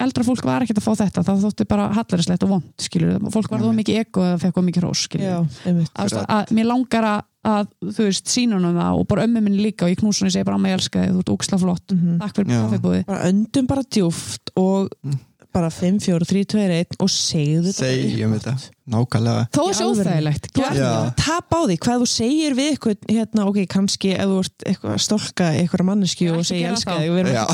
eldra 0.00 0.24
fólk 0.24 0.44
var 0.44 0.62
ekkit 0.62 0.78
að 0.80 0.86
fá 0.88 0.92
þetta, 1.04 1.24
það 1.24 1.44
þótti 1.46 1.68
bara 1.68 1.88
hallarislegt 1.94 2.42
og 2.42 2.48
vond, 2.50 2.68
skilur 2.78 3.14
við, 3.18 3.30
fólk 3.32 3.50
var 3.50 3.60
þó 3.60 3.70
mikið 3.80 4.00
ekko 4.04 4.20
eða 4.26 4.40
fekk 4.44 4.62
mikið 4.70 4.82
hrós, 4.84 5.04
skilur 5.08 5.48
við 5.64 5.88
að, 5.94 6.12
að, 6.12 6.26
að 6.28 6.52
mér 6.58 6.66
langar 6.70 7.04
að, 7.04 7.22
að 7.50 7.66
þú 7.96 8.04
veist, 8.10 8.26
sína 8.28 8.58
honum 8.58 8.76
það 8.76 8.98
og 9.00 9.06
bara 9.08 9.24
ömmu 9.26 9.40
minni 9.42 9.62
líka 9.64 9.86
og 9.86 9.90
ég 9.94 9.98
knús 10.02 10.20
hann 10.20 10.26
og 10.28 10.30
ég 10.30 10.36
segi 10.36 10.44
bara 10.44 10.56
amma 10.60 10.68
ég 10.68 10.76
elska 10.80 11.00
þig, 11.06 11.14
þú 11.14 11.20
ert 11.24 11.32
ógislega 11.32 11.60
flott. 11.64 11.86
Mhm. 11.94 12.18
takk 12.20 12.34
fyrir 12.36 12.50
Já. 12.50 12.60
kaffibúði 12.68 13.06
bara 13.06 13.24
öndum 13.30 13.66
bara 13.66 13.82
djúft 13.88 14.50
og 14.56 14.90
Mm. 15.04 15.18
Bara 15.54 15.70
5, 15.74 15.98
4, 16.04 16.26
3, 16.30 16.42
2, 16.54 16.60
1 16.80 16.96
og 17.04 17.10
segðu 17.12 17.70
þetta 17.70 17.86
segjum 17.86 18.34
þetta 18.36 18.54
nákvæmlega 18.90 19.42
þó 19.54 19.60
þessi 19.60 19.84
alvöru. 19.86 20.04
óþægilegt 20.06 20.48
Þú 20.50 20.62
gerðu 20.62 20.70
ert 20.70 20.80
Já. 20.80 20.90
að 21.00 21.10
tapa 21.20 21.60
á 21.60 21.62
því 21.70 21.76
hvað 21.84 22.00
þú 22.04 22.08
segir 22.12 22.56
við 22.58 22.70
eitthvað 22.74 23.04
hérna, 23.10 23.46
ok, 23.50 23.60
kannski 23.74 24.12
ef 24.16 24.30
þú 24.32 24.38
ert 24.44 24.66
eitthvað 24.70 24.94
að 24.96 25.04
stolka 25.06 25.50
eitthvað 25.60 25.86
manneski 25.90 26.26
Já, 26.28 26.32
og 26.36 26.48
segja 26.50 26.72
elska 26.74 26.96
það. 26.96 27.04
þig 27.04 27.10
við 27.10 27.20
erum 27.20 27.36
Já. 27.36 27.44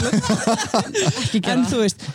ekki 1.25 1.43
gera 1.47 1.57
en 1.57 1.67
þú 1.73 1.83
veist, 1.83 2.07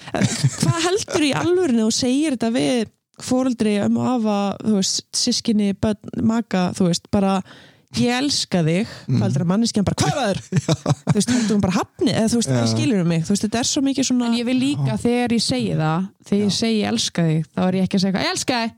hvað 0.62 0.80
heldur 0.88 1.28
í 1.28 1.34
alvörinu 1.42 1.86
og 1.90 1.96
segir 1.96 2.38
þetta 2.38 2.52
við 2.56 2.90
fóreldri 3.22 3.76
um 3.86 4.00
að 4.02 4.08
hafa, 4.10 4.38
þú 4.66 4.78
veist, 4.80 5.04
sískinni, 5.14 5.74
börn, 5.78 6.16
maka, 6.26 6.64
þú 6.78 6.88
veist, 6.90 7.06
bara 7.14 7.36
ég 8.00 8.12
elska 8.18 8.64
þig, 8.64 8.88
Mm. 9.08 9.18
hvað 9.18 9.24
heldur 9.28 9.42
að 9.46 9.52
manneskjan 9.52 9.86
bara, 9.86 9.96
hvað 10.00 10.30
er 10.30 10.42
það? 10.66 10.84
þú 11.12 11.14
veist, 11.18 11.30
heldur 11.36 11.56
hún 11.58 11.62
bara 11.62 11.74
hafni, 11.80 12.12
eða 12.12 12.30
þú 12.32 12.36
veist, 12.39 12.50
Já. 12.50 12.58
það 12.62 12.74
skilur 12.76 13.02
um 13.02 13.08
mig, 13.08 13.24
þú 13.24 13.30
veist, 13.36 13.44
þetta 13.48 13.60
er 13.60 13.68
svo 13.72 13.82
mikið 13.82 14.06
svona 14.12 14.26
En 14.32 14.38
ég 14.39 14.46
vil 14.46 14.60
líka 14.60 14.98
þegar 15.02 15.30
ég 15.36 15.42
segi 15.44 15.74
það 15.76 16.06
þegar 16.26 16.46
ég 16.46 16.54
segi 16.62 16.78
ég 16.82 16.88
elska 16.94 17.22
þig 17.28 17.46
þá 17.56 17.60
er 17.68 17.74
ég 17.76 17.84
ekki 17.89 17.98
að 17.98 18.02
segja 18.06 18.22
ég 18.22 18.32
elska 18.32 18.62
þig 18.62 18.78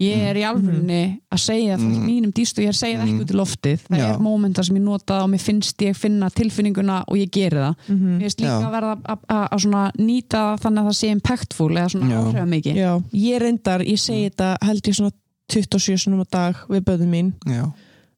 ég 0.00 0.16
er 0.30 0.36
í 0.40 0.44
alvörunni 0.48 1.20
að 1.30 1.40
segja 1.44 1.76
það 1.76 1.90
Mm. 1.90 2.04
mínum 2.08 2.30
dýstu, 2.32 2.62
ég 2.64 2.68
er 2.70 2.72
að 2.72 2.80
segja 2.80 2.98
það 2.98 3.04
ekki 3.04 3.16
Mm. 3.16 3.20
út 3.20 3.32
í 3.32 3.36
loftið 3.36 3.80
það 3.84 3.98
Já. 4.00 4.08
er 4.14 4.18
mómentar 4.18 4.64
sem 4.64 4.76
ég 4.76 4.82
nota 4.82 5.18
og 5.22 5.28
mér 5.28 5.40
finnst 5.44 5.76
ég 5.84 5.96
finna 5.96 6.30
tilfinninguna 6.30 7.04
og 7.06 7.16
ég 7.16 7.30
geri 7.30 7.56
það 7.56 7.74
Mhm. 7.88 8.16
mér 8.16 8.20
finnst 8.24 8.40
líka 8.40 8.60
Já. 8.60 8.64
að 8.64 8.72
verða 8.72 9.16
að- 9.28 9.60
svona 9.60 9.92
nýta 9.98 10.38
það 10.40 10.60
þannig 10.60 10.80
að 10.80 10.88
það 10.88 10.98
sé 11.00 11.08
impactful 11.12 11.70
eða 11.76 11.90
svona 11.92 12.08
Já. 12.10 12.16
áhrifða 12.16 12.48
mikið 12.48 12.74
Já, 12.76 13.02
ég 13.12 13.40
reyndar, 13.40 13.80
ég 13.84 13.98
segi 14.00 14.30
þetta 14.30 14.56
held 14.62 14.82
ég 14.82 14.94
svona 14.94 15.12
27 15.52 15.98
sinum 15.98 16.20
á 16.24 16.26
dag 16.30 16.54
við 16.70 16.80
böðum 16.80 17.10
mín, 17.10 17.32
já. 17.44 17.70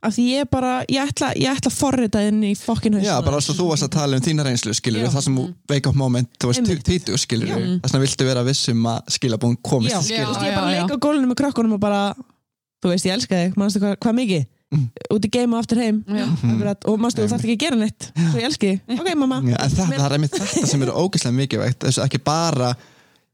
Af 0.03 0.15
því 0.17 0.25
ég 0.33 0.49
bara 0.51 0.73
ég 0.91 0.99
ætla, 1.03 1.31
ég 1.39 1.53
ætla 1.53 1.71
að 1.71 1.77
forrita 1.79 2.23
inn 2.27 2.41
í 2.47 2.53
fokkin 2.59 2.97
hausna 2.99 3.07
já, 3.07 3.15
bara 3.25 3.41
svo 3.45 3.55
þú 3.59 3.69
varst 3.71 3.87
að 3.87 3.93
tala 3.97 4.19
um 4.19 4.25
þína 4.25 4.47
reynslu 4.49 4.75
skilur 4.77 5.05
Já. 5.05 5.11
það 5.15 5.27
sem 5.29 5.37
þú 5.39 5.45
wake 5.71 5.93
up 5.93 5.99
moment, 5.99 6.31
þú 6.43 6.51
varst 6.51 6.73
tvítu 6.89 7.19
skilur 7.21 7.53
Já. 7.53 7.57
þess 7.57 7.93
vegna 7.93 8.03
viltu 8.07 8.29
vera 8.29 8.47
vissum 8.47 8.89
að 8.93 9.13
skilabún 9.17 9.59
komist 9.63 9.95
Já, 9.95 10.01
til 10.01 10.09
Þú 10.09 10.09
skil 10.09 10.27
veist, 10.33 10.47
ég 10.49 10.57
bara 10.57 10.67
að 10.67 10.73
Já, 10.73 10.79
já, 10.79 10.83
leika 10.83 10.99
á 10.99 11.05
gólunum 11.07 11.33
með 11.33 11.39
krökkunum 11.43 11.77
og 11.79 11.83
bara 11.83 12.03
þú 12.83 12.93
veist, 12.93 13.07
ég 13.07 13.15
elska 13.17 13.39
þig, 13.45 13.55
mannstu 13.61 13.83
hvað, 13.85 13.97
hvað 14.03 14.19
mikið? 14.19 14.51
Mm. 14.73 14.87
út 15.13 15.27
í 15.27 15.29
game 15.29 15.53
og 15.53 15.61
aftur 15.61 15.83
heim. 15.83 15.99
Já. 16.09 16.25
Akkurat, 16.49 16.87
og 16.89 17.01
mannstu, 17.03 17.21
þú 17.21 17.35
þarf 17.35 17.43
ekki 17.45 17.57
að 17.59 17.61
gera 17.61 17.77
neitt. 17.77 18.07
Ég 18.39 18.47
elski 18.47 18.71
ok 18.89 19.11
mamma. 19.21 19.43
Já, 19.45 19.59
en 19.59 19.75
það, 19.75 19.91
það 19.99 20.07
er 20.07 20.15
einmitt 20.17 20.39
þetta 20.39 20.71
sem 20.71 20.85
eru 20.87 20.95
ógeðslega 20.97 21.37
mikilvægt 21.37 21.85
þessu 21.85 22.01
ekki 22.07 22.21
bara 22.25 22.71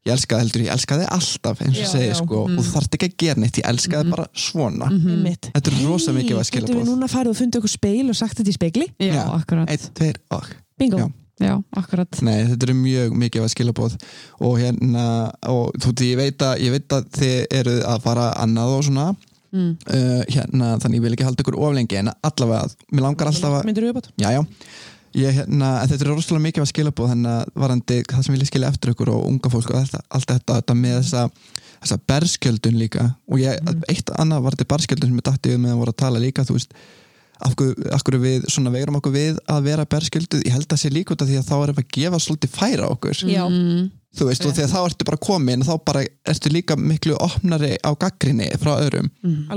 ég 0.07 0.13
elska 0.15 0.35
það 0.37 0.43
heldur, 0.45 0.63
ég 0.65 0.73
elska 0.73 0.97
þig 0.99 1.09
alltaf 1.15 1.61
eins 1.65 1.77
og 1.77 1.83
Já, 1.83 1.89
segir 1.91 2.11
já. 2.13 2.17
sko, 2.21 2.41
og 2.45 2.51
þú 2.55 2.65
þarft 2.69 2.97
ekki 2.97 3.09
að 3.09 3.15
gera 3.23 3.43
neitt 3.43 3.59
ég 3.59 3.69
elska 3.69 4.01
þig 4.03 4.13
bara 4.15 4.27
svona. 4.33 4.89
Mhm. 4.89 5.23
mitt 5.25 5.49
þetta 5.53 5.71
er 5.73 5.79
rosa 5.85 6.15
mikilvægt 6.15 6.51
getum 6.55 6.67
við 6.67 6.75
skilabóð 6.75 6.91
núna 6.93 7.11
farið 7.11 7.33
og 7.33 7.39
fundið 7.41 7.61
okkur 7.61 7.73
speil 7.75 8.09
og 8.09 8.19
sagt 8.19 8.37
þetta 8.39 8.53
í 8.53 8.57
speikli 8.59 8.87
Já, 8.99 9.13
Já. 9.13 9.23
akkurat. 9.35 9.69
einn, 9.69 9.89
tveir 9.99 10.21
og. 10.31 10.53
Bingo, 10.79 10.97
Já. 10.97 11.09
Já, 11.39 11.55
akkurat. 11.71 12.19
Nei, 12.21 12.43
þetta 12.49 12.67
eru 12.67 12.75
mjög 12.75 13.13
mikið 13.15 13.43
að 13.45 13.51
skilabóð 13.53 13.93
og 14.43 14.57
hérna, 14.59 15.31
og 15.47 15.71
þú 15.79 15.93
veit, 15.93 16.01
ég 16.03 16.17
veit 16.19 16.43
að 16.43 16.63
ég 16.65 16.73
veit 16.75 16.95
að 16.97 17.09
þið 17.15 17.35
eru 17.61 17.75
að 17.87 18.01
fara 18.03 18.25
annað 18.43 18.73
og 18.75 18.83
svona, 18.89 19.05
mm. 19.55 19.69
uh, 19.87 20.21
hérna 20.27 20.73
þannig 20.83 20.99
ég 20.99 21.05
vil 21.05 21.13
ekki 21.15 21.27
halda 21.29 21.45
ykkur 21.45 21.59
oflengi, 21.63 21.99
en 22.01 22.11
allavega 22.11 22.67
mér 22.91 23.05
langar 23.07 23.31
alltaf 23.31 23.55
að, 23.61 23.69
myndir 23.69 23.87
við 23.87 23.93
upp 23.93 24.01
átt 24.03 24.11
já, 24.19 24.33
já 24.35 24.43
ég, 25.17 25.39
hérna, 25.39 25.71
en 25.81 25.89
þetta 25.91 26.05
eru 26.05 26.17
rosalega 26.17 26.45
mikið 26.47 26.65
að 26.65 26.71
skilabóð 26.73 27.11
þannig 27.13 27.33
að 27.35 27.53
varandi 27.63 27.99
það 28.11 28.25
sem 28.25 28.35
vil 28.35 28.43
ég 28.43 28.51
skilja 28.51 28.71
eftir 28.73 28.93
ykkur 28.93 29.13
og 29.15 29.25
unga 29.29 29.51
fólk 29.53 29.73
og 29.73 29.81
þetta, 29.81 30.03
allt 30.09 30.33
þetta, 30.35 30.59
þetta 30.61 30.77
með 30.79 30.97
þessa 31.01 31.27
þessa 31.79 31.95
berskjöldun 32.11 32.75
líka. 32.75 33.05
Og 33.31 33.39
ég, 33.39 33.55
eitt 33.87 34.09
annað 34.19 34.41
var 34.43 34.55
þetta 34.57 34.71
berskjöldun 34.73 35.13
sem 35.13 35.21
ég 35.21 35.27
dætti 35.29 35.53
við 35.53 35.61
með 35.63 35.75
að 35.75 35.77
voru 35.79 35.93
að 35.93 36.01
tala 36.01 36.19
líka, 36.19 36.43
þú 36.43 36.57
veist 36.57 36.75
af 37.39 37.55
hverju, 37.55 37.87
af 37.95 38.03
hverju 38.03 38.19
við 38.23 38.49
svona 38.51 38.73
veirum 38.73 38.97
okkur 38.99 39.13
við 39.13 39.39
að 39.49 39.69
vera 39.69 39.87
berskjölduð, 39.89 40.43
ég 40.47 40.55
held 40.55 40.75
að 40.75 40.81
sé 40.81 40.91
líka 40.91 41.15
út 41.15 41.23
af 41.23 41.29
því 41.29 41.39
að 41.39 41.47
þá 41.47 41.55
erum 41.55 41.77
við 41.77 41.85
að 41.85 41.95
gefa 41.95 42.19
svolítið 42.25 42.53
færa 42.55 42.91
okkur. 42.91 43.23
Mm. 43.23 43.87
þú 44.19 44.27
veist, 44.27 44.45
og 44.45 44.55
þegar 44.57 44.71
þá 44.73 44.79
ertu 44.81 45.07
bara 45.07 45.21
komin 45.21 45.65
þá 45.65 45.73
bara 45.85 46.03
ertu 46.33 46.51
líka 46.51 46.75
miklu 46.75 47.15
opnari 47.21 47.75
á 47.79 47.91
gaggrinni 47.93 48.49
frá 48.59 48.73
öðrum. 48.79 49.09
Mm. 49.23 49.47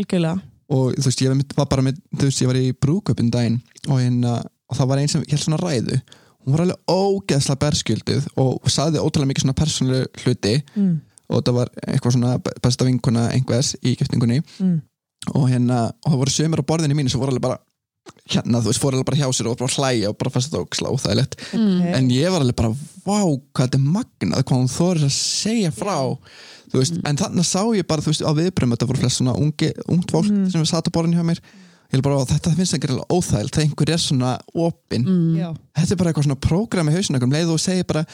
og 0.73 0.95
þú 0.97 1.07
veist, 1.09 1.25
ég 1.25 1.33
var, 1.33 1.45
var 1.57 1.71
bara 1.75 1.87
með, 1.89 2.01
þú 2.15 2.29
veist, 2.29 2.43
ég 2.43 2.53
var 2.53 2.61
í 2.61 2.73
brúköpun 2.73 3.33
daginn 3.33 3.61
og 3.89 3.99
hérna 3.99 4.39
og 4.73 4.79
það 4.79 4.89
var 4.93 5.03
einn 5.03 5.11
sem 5.13 5.25
held 5.29 5.43
svona 5.45 5.61
ræðu. 5.61 5.99
Hún 6.43 6.57
var 6.57 6.65
alveg 6.65 6.91
ógeðslega 6.91 7.61
berskjölduð 7.63 8.25
og 8.43 8.71
saði 8.73 8.99
ótrúlega 9.03 9.31
mikið 9.31 9.45
svona 9.45 9.59
persónlu 9.61 9.99
hluti 10.25 10.55
mm, 10.75 10.95
og 11.29 11.37
þetta 11.39 11.53
var 11.55 11.69
eitthvað 11.87 12.17
svona 12.17 12.33
besta 12.65 12.87
vinkuna 12.89 13.29
einhvers 13.37 13.75
í 13.85 13.93
giftingunni. 14.01 14.41
Mm, 14.59 14.81
og 15.37 15.45
hérna, 15.53 15.85
og 16.03 16.09
það 16.17 16.19
voru 16.25 16.35
sömur 16.35 16.65
á 16.65 16.69
borðinu 16.73 16.97
mínu 16.99 17.13
sem 17.13 17.21
voru 17.23 17.31
alveg 17.37 17.45
bara 17.45 17.61
hérna, 18.33 18.59
þú 18.59 18.73
veist, 18.73 18.83
fóru 18.83 18.99
alveg 18.99 19.07
bara 19.13 19.21
hjá 19.21 19.29
sér 19.39 19.49
og 19.53 19.61
bara 19.61 19.77
hlæja 19.77 20.09
og 20.11 20.17
bara 20.19 20.33
fannst 20.35 20.51
þetta 20.51 20.65
óksla 20.65 20.91
óþægilegt. 20.97 21.37
Mm. 21.55 21.83
en 21.95 22.09
ég 22.11 22.33
var 22.35 22.43
alveg 22.43 22.57
bara, 22.59 22.73
vá, 23.07 23.21
hvað 23.55 23.69
þetta 23.69 23.79
er 23.79 23.87
magnað 23.95 24.43
hvað 24.49 24.59
hún 24.59 24.73
þorir 24.75 25.07
að 25.07 25.15
segja 25.15 25.71
frá. 25.77 25.97
Þú 26.73 26.81
veist, 26.81 26.99
en 27.07 27.21
þannig 27.21 27.47
sá 27.47 27.63
ég 27.77 27.87
bara 27.87 28.03
þú 28.03 28.11
veist, 28.11 28.25
á 28.27 28.33
viðbröðum, 28.35 28.75
þetta 28.75 28.89
voru 28.91 29.03
flest 29.05 29.21
svona 29.21 29.37
ungi, 29.39 29.71
ungt 29.93 30.11
fólk 30.11 30.27
Mhm. 30.33 30.51
sem 30.51 30.65
satt 30.67 30.89
á 30.89 30.95
borðinu 30.95 31.21
hjá 31.21 31.27
mér 31.31 31.41
bara, 32.01 32.25
þetta 32.25 32.55
finnst 32.57 32.73
einhver 32.75 32.91
alveg 32.95 33.11
óþægilt 33.13 33.53
þegar 33.53 33.67
einhver 33.69 33.91
er 33.93 33.99
svona 33.99 34.39
opinn 34.55 35.05
Mm. 35.05 35.37
já, 35.37 35.49
þetta 35.77 35.93
er 35.93 35.97
bara 35.97 36.11
eitthvað 36.13 36.25
svona 36.25 36.41
prógram 36.41 36.89
í 36.89 36.95
hausinu 36.97 37.23
um 37.23 37.31
leið 37.31 37.51
og 37.53 37.61
segir 37.61 37.85
bara, 37.85 38.05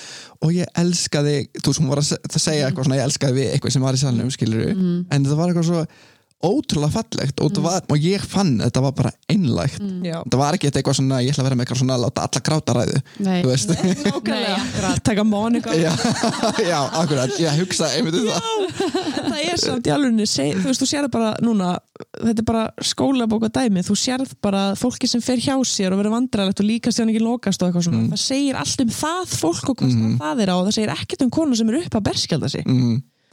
og 0.43 0.51
ég 0.51 0.67
elskaði 0.75 1.49
þú 1.63 1.67
veist, 1.71 1.81
hún 1.81 1.89
var 1.89 1.99
að 1.99 2.05
se- 2.11 2.19
að 2.19 2.41
segja 2.41 2.67
eitthvað 2.71 2.85
svona 2.89 2.97
ég 2.99 3.05
elskaði 3.07 3.35
við 3.39 3.53
eitthvað 3.55 3.73
sem 3.73 3.83
var 3.83 3.95
í 3.95 3.99
salnum, 4.03 4.31
skilur 4.31 4.75
Mm. 4.75 5.07
en 5.11 5.25
þetta 5.25 5.37
var 5.37 5.49
eitthvað 5.49 5.65
svo 5.71 5.87
ótrúlega 6.39 6.95
fallegt 6.95 7.41
og, 7.43 7.51
mm. 7.51 7.65
var, 7.65 7.83
og 7.91 8.05
ég 8.05 8.23
fann 8.31 8.53
þetta 8.63 8.83
var 8.85 8.93
bara 8.95 9.11
einlægt. 9.31 9.81
Já. 10.07 10.21
Þetta 10.23 10.39
var 10.39 10.59
ekki 10.59 10.71
eitthvað 10.71 10.99
svona, 11.01 11.19
ég 11.25 11.33
ætla 11.35 11.43
að 11.43 11.49
vera 11.49 11.59
með 11.59 11.65
eitthvað 11.67 11.81
svona 11.83 11.97
að 11.97 12.05
láta 12.05 12.27
alla 12.29 12.43
gráta 12.49 12.77
ræðu, 12.79 13.01
Nei, 13.27 13.39
þú 13.43 13.51
veist 13.51 13.73
Nákvæmlega, 13.75 14.93
taka 15.09 15.25
Monika. 15.27 15.75
Já, 15.75 15.91
já, 16.71 16.79
akkurat, 17.03 17.35
ég 17.43 17.59
hugsa 17.59 17.91
einmitt 17.97 18.21
um 18.21 18.29
það. 18.31 18.49
Það 19.19 19.43
er 19.43 19.63
samt 19.65 19.91
í 19.91 19.95
alveg 19.95 20.23
þú 20.23 20.67
veist, 20.69 20.83
þú 20.85 20.91
sérð 20.93 21.11
bara 21.17 21.35
núna 21.43 21.75
þetta 21.99 22.43
er 22.43 22.47
bara 22.47 22.65
skólabóka 22.87 23.51
dæmi 23.59 23.83
þú 23.87 23.99
sérð 23.99 24.35
bara 24.45 24.63
fólki 24.79 25.11
sem 25.11 25.23
fer 25.25 25.43
hjá 25.43 25.57
sér 25.67 25.95
og 25.95 26.03
verður 26.03 26.15
vandræðilegt 26.15 26.63
og 26.63 26.69
líka 26.69 26.95
sér 26.95 27.11
ekki 27.11 27.23
lokast 27.25 27.63
og 27.63 27.71
eitthvað 27.71 27.89
svona. 27.89 28.05
Mm. 28.05 28.15
það 28.15 28.23
segir 28.23 28.59
allt 28.63 28.85
um 28.85 28.93
það 28.95 29.37
fólk 29.43 29.73
og 29.73 29.79
hvað 29.83 29.97
Mhm. 29.99 30.17
það 30.23 30.43
er 30.43 30.53
á 30.53 30.57
og 30.57 30.67
það 30.69 30.77
segir 30.79 30.95
ekkert 30.95 31.23
um 31.27 31.31
konu 31.31 31.57
sem 31.59 31.69
er 31.71 31.81
upp 31.83 31.99
að 31.99 32.07
berskjalda 32.11 32.49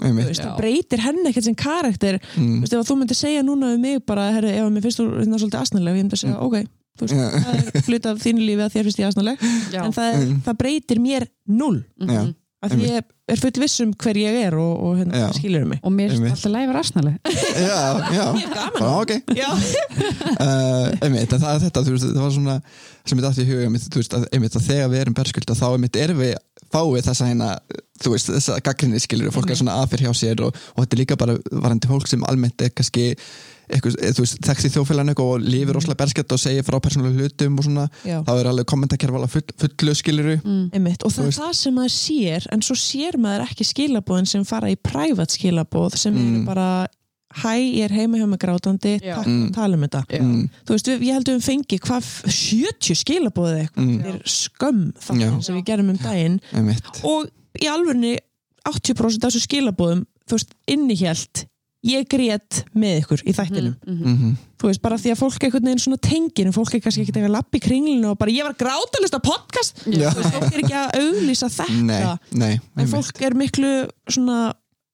mm, 0.02 0.18
veist, 0.28 0.42
það 0.44 0.58
breytir 0.60 1.00
henni 1.06 1.30
ekkert 1.32 1.48
sem 1.50 1.56
karakter 1.56 2.18
þú 2.24 2.42
mm, 2.46 2.56
veist, 2.64 2.74
ef 2.80 2.88
þú 2.90 2.98
myndir 3.02 3.20
segja 3.20 3.44
núna 3.46 3.74
um 3.76 3.82
mig 3.82 4.02
bara, 4.06 4.30
herri, 4.36 4.52
ef 4.58 4.66
að 4.68 4.74
mér 4.76 4.86
finnst 4.88 5.00
þú 5.02 5.06
hérna 5.20 5.40
svolítið 5.42 5.62
asnaleg 5.62 5.92
og 5.92 5.98
ég 5.98 6.04
myndi 6.04 6.18
að 6.18 6.24
segja, 6.24 6.40
ok, 6.40 6.56
þú 6.96 7.06
veist, 7.06 7.16
Já. 7.16 7.28
það 7.46 7.60
er 7.60 7.86
hluti 7.90 8.10
af 8.12 8.24
þínu 8.26 8.46
lífi 8.50 8.66
að 8.66 8.74
þér 8.76 8.90
finnst 8.90 9.00
ég 9.04 9.08
asnaleg 9.12 9.46
já. 9.74 9.82
en 9.86 9.96
það, 9.96 10.10
er, 10.14 10.26
Mm. 10.26 10.42
það 10.46 10.58
breytir 10.64 11.00
mér 11.00 11.28
null 11.48 11.84
Mhm. 12.02 12.34
Af 12.64 12.72
því 12.72 12.88
ég 12.88 13.04
er 13.30 13.42
full 13.42 13.60
viss 13.62 13.82
um 13.84 13.92
hver 14.02 14.18
ég 14.20 14.38
er 14.46 14.56
og, 14.58 14.74
og 14.86 14.98
hérna, 15.00 15.22
Já. 15.26 15.28
skilur 15.38 15.66
mig. 15.70 15.80
Og 15.84 15.94
mér 15.94 16.14
finnst 16.14 16.46
alltaf 16.46 16.54
læfur 16.54 16.80
asnaleg 16.80 17.16
já, 17.68 17.82
já, 18.16 18.26
bara 18.78 18.92
ok. 19.02 19.14
Já, 19.36 19.50
uh, 19.52 20.88
einmitt, 21.06 21.34
en 21.34 21.42
það 21.42 21.50
er 21.52 21.64
þetta, 21.66 21.86
veist, 21.90 22.08
það 22.10 22.22
var 22.24 22.36
svona 22.38 22.58
sem 23.06 23.20
ég 23.20 23.26
dætti 23.28 23.46
í 23.46 23.50
huga, 23.50 23.68
einmitt, 23.70 23.90
veist, 24.00 24.18
að, 24.18 24.28
einmitt 24.34 24.60
að 24.60 24.68
þegar 24.70 24.94
við 24.94 25.04
erum 25.04 25.18
berskuld 25.18 25.56
þá 25.56 25.66
einmitt 25.72 26.00
erum 26.02 26.22
við 26.24 26.36
fáið 26.74 27.10
þessa 27.10 27.30
hérna, 27.30 27.50
þú 28.04 28.14
veist, 28.16 28.32
þessa 28.34 28.62
gaggrinni 28.66 29.02
skilur 29.04 29.36
fólk 29.36 29.52
er 29.54 29.60
svona 29.60 29.78
aðfyr 29.82 30.08
hjá 30.08 30.14
sér 30.18 30.46
og, 30.48 30.64
og 30.76 30.84
þetta 30.84 30.98
er 30.98 31.04
líka 31.04 31.20
bara 31.20 31.38
varandi 31.52 31.92
fólk 31.92 32.10
sem 32.10 32.26
almennt 32.28 32.66
er 32.66 32.74
kannski 32.76 33.12
þekst 33.70 34.68
í 34.68 34.72
þjófélaginu 34.76 35.14
eitthvað 35.14 35.32
og 35.36 35.46
lífur 35.46 35.78
rosalega 35.80 36.02
berskjöld 36.04 36.36
og 36.36 36.42
segir 36.42 36.66
frá 36.68 36.78
persónulega 36.84 37.24
hlutum 37.26 37.58
og 37.60 37.66
svona, 37.68 37.86
já. 38.06 38.20
þá 38.28 38.32
er 38.40 38.50
alveg 38.52 38.68
kommentakerf 38.72 39.18
alveg 39.20 39.34
full, 39.36 39.46
fullu 39.64 39.96
skiluru 39.98 40.36
mm. 40.44 40.68
Einmitt, 40.76 41.04
og 41.08 41.14
það 41.16 41.32
er 41.32 41.38
það 41.40 41.54
sem 41.62 41.76
maður 41.80 41.96
sér 41.96 42.46
en 42.56 42.62
svo 42.66 42.78
sér 42.80 43.18
maður 43.22 43.48
ekki 43.48 43.68
skilabóðin 43.72 44.30
sem 44.30 44.46
fara 44.46 44.70
í 44.74 44.78
private 44.78 45.34
skilabóð 45.38 45.98
sem 45.98 46.14
Mm. 46.16 46.36
eru 46.36 46.46
bara 46.46 46.68
hæ, 47.36 47.52
ég 47.60 47.84
er 47.90 47.92
heima 47.92 48.18
hjá 48.22 48.28
mig 48.32 48.40
grátandi 48.40 48.94
takk 49.04 49.26
Mm. 49.28 49.50
tala 49.54 49.76
um 49.76 49.82
þetta 49.84 50.04
mm, 50.22 50.44
þú 50.66 50.76
veist, 50.78 50.88
við, 50.88 51.02
ég 51.10 51.14
held 51.18 51.28
að 51.28 51.36
við 51.36 51.48
fengi 51.50 51.80
hvað 51.84 52.06
70 52.32 52.96
skilabóðið 53.02 53.58
eitthvað 53.66 53.90
Mm. 53.90 54.06
er 54.06 54.22
skömm 54.24 54.94
Já. 54.94 55.02
þáttin 55.10 55.44
sem 55.44 55.56
við 55.58 55.66
gerum 55.66 55.90
um 55.90 55.98
daginn 55.98 56.40
einmitt 56.54 57.02
og 57.04 57.28
í 57.60 57.68
alvörni 57.68 58.14
80% 58.66 59.26
af 59.26 59.34
þessu 59.34 59.44
skilabóðum 59.48 60.06
þú 60.30 60.38
veist, 60.40 60.56
innihjælt 60.68 61.46
ég 61.86 62.10
grét 62.10 62.64
með 62.74 63.00
ykkur 63.04 63.24
í 63.26 63.38
þættinum. 63.38 63.78
Mm. 63.86 64.04
mm 64.16 64.36
þú 64.56 64.70
veist, 64.72 64.82
bara 64.82 64.98
því 64.98 65.12
að 65.14 65.20
fólk 65.20 65.44
einhvern 65.46 65.68
veginn 65.68 65.82
svona 65.84 66.02
tengir 66.02 66.48
en 66.48 66.54
fólk 66.56 66.74
er 66.74 66.82
kannski 66.82 67.04
ekkert 67.04 67.18
eitthvað 67.20 67.34
lapp 67.36 67.58
í 67.58 67.60
kringlinu 67.62 68.14
og 68.14 68.20
bara 68.22 68.34
ég 68.34 68.48
var 68.48 68.56
grátalust 68.58 69.18
á 69.18 69.22
podcast. 69.22 69.82
Þú 69.84 70.00
veist, 70.00 70.30
fólk 70.34 70.48
er 70.48 70.62
ekki 70.64 70.78
að 70.80 70.96
auglýsa 71.02 71.50
þetta. 71.52 71.82
Nei, 71.86 72.00
nei, 72.40 72.54
en 72.82 72.90
fólk 72.90 73.22
er 73.28 73.36
miklu 73.38 73.74
svona 74.08 74.40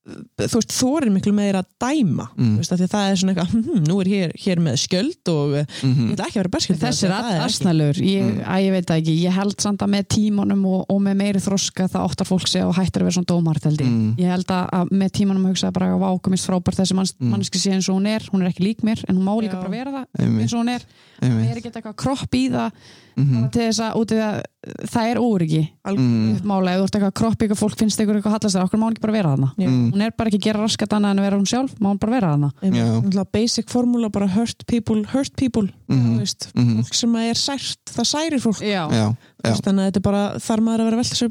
þú 0.01 0.57
veist, 0.57 0.71
þorir 0.73 1.11
miklu 1.13 1.31
meira 1.37 1.59
að 1.61 1.67
dæma 1.83 2.25
Mm. 2.33 2.55
þú 2.55 2.57
veist, 2.57 2.71
af 2.73 2.79
því 2.79 2.85
að 2.87 2.93
það 2.95 3.09
er 3.11 3.17
svona 3.21 3.33
eitthvað 3.35 3.51
hm, 3.51 3.83
nú 3.85 3.95
er 4.01 4.07
hér, 4.09 4.31
hér 4.41 4.57
með 4.65 4.75
skjöld 4.81 5.29
og 5.29 5.53
eh, 5.59 5.65
Mhm. 5.83 6.07
ég 6.09 6.13
ætla 6.15 6.25
ekki 6.25 6.37
að 6.39 6.41
vera 6.41 6.53
berskjöld 6.55 6.79
Þessi 6.81 7.05
er 7.05 7.41
asnalur, 7.45 7.93
ég, 8.01 8.39
að 8.41 8.63
ég 8.65 8.71
veit 8.71 8.89
ekki 8.95 9.15
ég 9.21 9.31
held 9.35 9.61
samt 9.61 9.79
að 9.85 9.91
með 9.93 10.07
tímanum 10.15 10.65
og, 10.65 10.85
og 10.89 11.01
með 11.05 11.15
meiri 11.21 11.39
þroska 11.43 11.85
það 11.87 12.07
áttar 12.09 12.25
fólk 12.31 12.47
sig 12.49 12.63
og 12.65 12.73
hættir 12.75 13.01
að 13.03 13.05
vera 13.11 13.15
svona 13.19 13.29
dómart 13.29 13.63
held 13.69 13.77
ég. 13.81 13.87
Mm. 13.91 14.15
Ég 14.17 14.31
held 14.33 14.45
að, 14.49 14.65
að 14.73 14.89
með 14.89 15.11
tímanum 15.19 15.45
hugsaði 15.51 15.73
bara 15.77 15.91
að 15.93 16.01
vákumist 16.01 16.49
frábært 16.49 16.81
þessi 16.81 16.95
manns, 16.97 17.13
Mm. 17.21 17.29
mannski 17.35 17.59
sé 17.61 17.71
eins 17.75 17.89
og 17.89 17.95
hún 18.01 18.07
er 18.07 18.21
hún 18.33 18.41
er 18.41 18.49
ekki 18.49 18.65
lík 18.65 18.81
mér, 18.81 19.03
en 19.07 19.15
hún 19.17 19.23
má 19.23 19.37
líka 19.37 19.53
Já. 19.53 19.61
bara 19.61 19.69
vera 19.69 19.91
það 20.17 20.39
eins 20.41 20.53
og 20.53 20.59
hún 20.65 20.69
er, 20.73 20.81
það 21.21 21.45
er 21.51 21.57
ekki 21.61 21.69
eitthvað 21.71 21.95
kropp 21.95 22.33
í 22.33 22.49
það 22.49 22.71
Mhm. 23.17 23.33
bara 23.41 23.49
til 23.51 23.61
þess 23.67 23.79
að, 23.79 23.95
út 24.01 24.11
í 24.11 24.17
það 24.21 24.41
það 24.61 25.07
er 25.09 25.17
óryggi 25.17 25.61
Mm. 25.81 26.37
uppmála, 26.37 26.71
ef 26.75 26.79
þú 26.79 26.83
ert 26.85 26.95
eitthvað 26.95 27.13
kropp 27.17 27.39
í 27.41 27.45
eitthvað 27.47 27.57
fólk 27.63 27.77
finnst 27.79 27.97
eitthvað 27.99 28.17
eitthvað 28.21 28.35
hallast 28.37 28.55
þar, 28.55 28.65
okkur 28.67 28.77
má 28.79 28.85
hún 28.85 28.93
ekki 28.93 29.01
bara 29.01 29.13
vera 29.13 29.29
þarna 29.33 29.49
Mm. 29.57 29.91
hún 29.91 30.01
er 30.05 30.11
bara 30.15 30.29
ekki 30.29 30.37
að 30.37 30.45
gera 30.45 30.59
raskat 30.61 30.89
annað 30.93 31.11
en 31.11 31.17
að 31.17 31.25
vera 31.25 31.37
hún 31.41 31.49
sjálf 31.49 31.71
má 31.81 31.87
hún 31.89 31.99
bara 31.99 32.11
vera 32.11 32.27
þarna 32.37 32.51
Já. 32.61 33.23
basic 33.31 33.65
formúla 33.67 34.11
bara 34.11 34.27
hurt 34.27 34.63
people, 34.67 35.01
hurt 35.03 35.35
people 35.35 35.67
Mhm. 35.89 36.05
þú 36.05 36.19
veist, 36.21 36.51
Mhm. 36.53 36.77
fólk 36.83 36.93
sem 36.93 37.15
er 37.15 37.33
sært 37.33 37.77
það 37.89 38.05
særir 38.05 38.39
fólk 38.39 38.61
Já, 38.61 38.87
já, 38.91 39.15
veist, 39.43 39.63
þannig 39.63 39.81
að 39.81 39.91
þetta 39.91 39.97
er 39.97 40.01
bara, 40.01 40.37
þar 40.37 40.59
maður 40.61 40.79
að 40.79 40.85
vera 40.85 40.95
að 40.95 41.01
velta 41.01 41.15
sér 41.15 41.29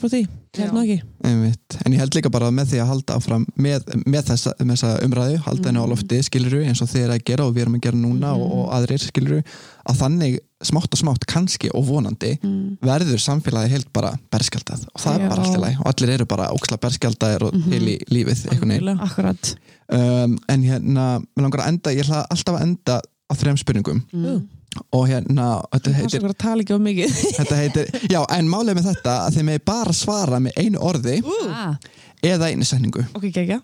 nú 0.73 0.81
ekki 0.83 1.03
Einmitt. 1.23 1.77
En 1.87 1.93
ég 1.93 1.99
held 1.99 2.11
líka 2.15 2.31
bara 2.31 2.47
að 2.49 2.55
með 2.55 2.67
því 2.73 2.79
að 2.83 2.87
halda 2.89 3.15
áfram 3.15 3.47
með, 3.57 3.85
með, 4.07 4.23
þessa, 4.25 4.53
með 4.59 4.75
þessa 4.75 5.01
umræðu 5.05 5.37
halda 5.45 5.69
henni 5.69 5.79
á 5.79 5.87
lofti 5.87 6.19
skiluru 6.25 6.65
eins 6.67 6.83
og 6.83 6.89
þið 6.89 7.05
er 7.05 7.11
að 7.15 7.25
gera 7.25 7.45
og 7.47 7.55
við 7.55 7.61
erum 7.63 7.75
að 7.77 7.81
gera 7.83 7.97
núna 7.97 8.35
og, 8.35 8.51
og 8.51 8.73
aðrir 8.73 8.99
skiluru 8.99 9.43
að 9.89 9.99
þannig 10.01 10.37
smátt 10.65 10.93
og 10.93 11.01
smátt 11.01 11.25
kannski 11.29 11.71
og 11.73 11.87
vonandi 11.89 12.35
Mm. 12.43 12.77
verður 12.85 13.21
samfélagi 13.23 13.71
heilt 13.73 13.93
bara 13.93 14.13
berskjaldað. 14.33 14.87
Og 14.95 15.01
það 15.01 15.17
Já. 15.17 15.23
er 15.25 15.29
bara 15.29 15.43
allt 15.43 15.57
í 15.57 15.61
lagi. 15.61 15.77
Og 15.81 15.87
allir 15.93 16.15
eru 16.15 16.27
bara 16.27 16.51
óksla 16.53 16.77
berskjaldaðir 16.77 17.43
og 17.49 17.53
til 17.71 17.83
í 17.89 17.97
lífið 18.11 18.47
einhvern 18.51 18.75
veginn. 18.75 18.89
Algjörlega. 18.89 19.09
akkurat. 19.09 19.55
Um, 19.91 20.39
en 20.49 20.63
hérna, 20.63 21.07
mér 21.37 21.47
langar 21.47 21.65
að 21.65 21.69
enda 21.73 21.95
ég 21.95 22.05
ætla 22.05 22.27
alltaf 22.31 22.59
að 22.59 22.67
enda 22.67 23.01
á 23.01 23.33
þrejum 23.35 23.59
spurningum. 23.59 24.03
Mm. 24.13 24.49
og 24.95 25.09
hérna, 25.09 25.47
þetta 25.73 25.91
það 25.91 25.97
heitir, 25.99 26.23
er 26.23 26.31
að 26.31 26.39
tala 26.39 26.63
ekki 26.63 26.75
of 26.75 26.81
mikið. 26.81 27.17
Þetta 27.41 27.57
heitir 27.59 27.89
já, 28.07 28.21
en 28.31 28.47
málið 28.47 28.77
með 28.79 28.85
þetta 28.87 29.15
að 29.27 29.35
þið 29.35 29.45
með 29.49 29.65
bara 29.67 29.93
svara 29.93 30.39
með 30.39 30.61
einu 30.63 30.79
orði 30.79 31.17
ah, 31.27 31.75
eða 32.23 32.53
einu 32.53 32.65
setningu. 32.65 33.03
Ok, 33.19 33.25
ekki, 33.33 33.49
ekki 33.49 33.59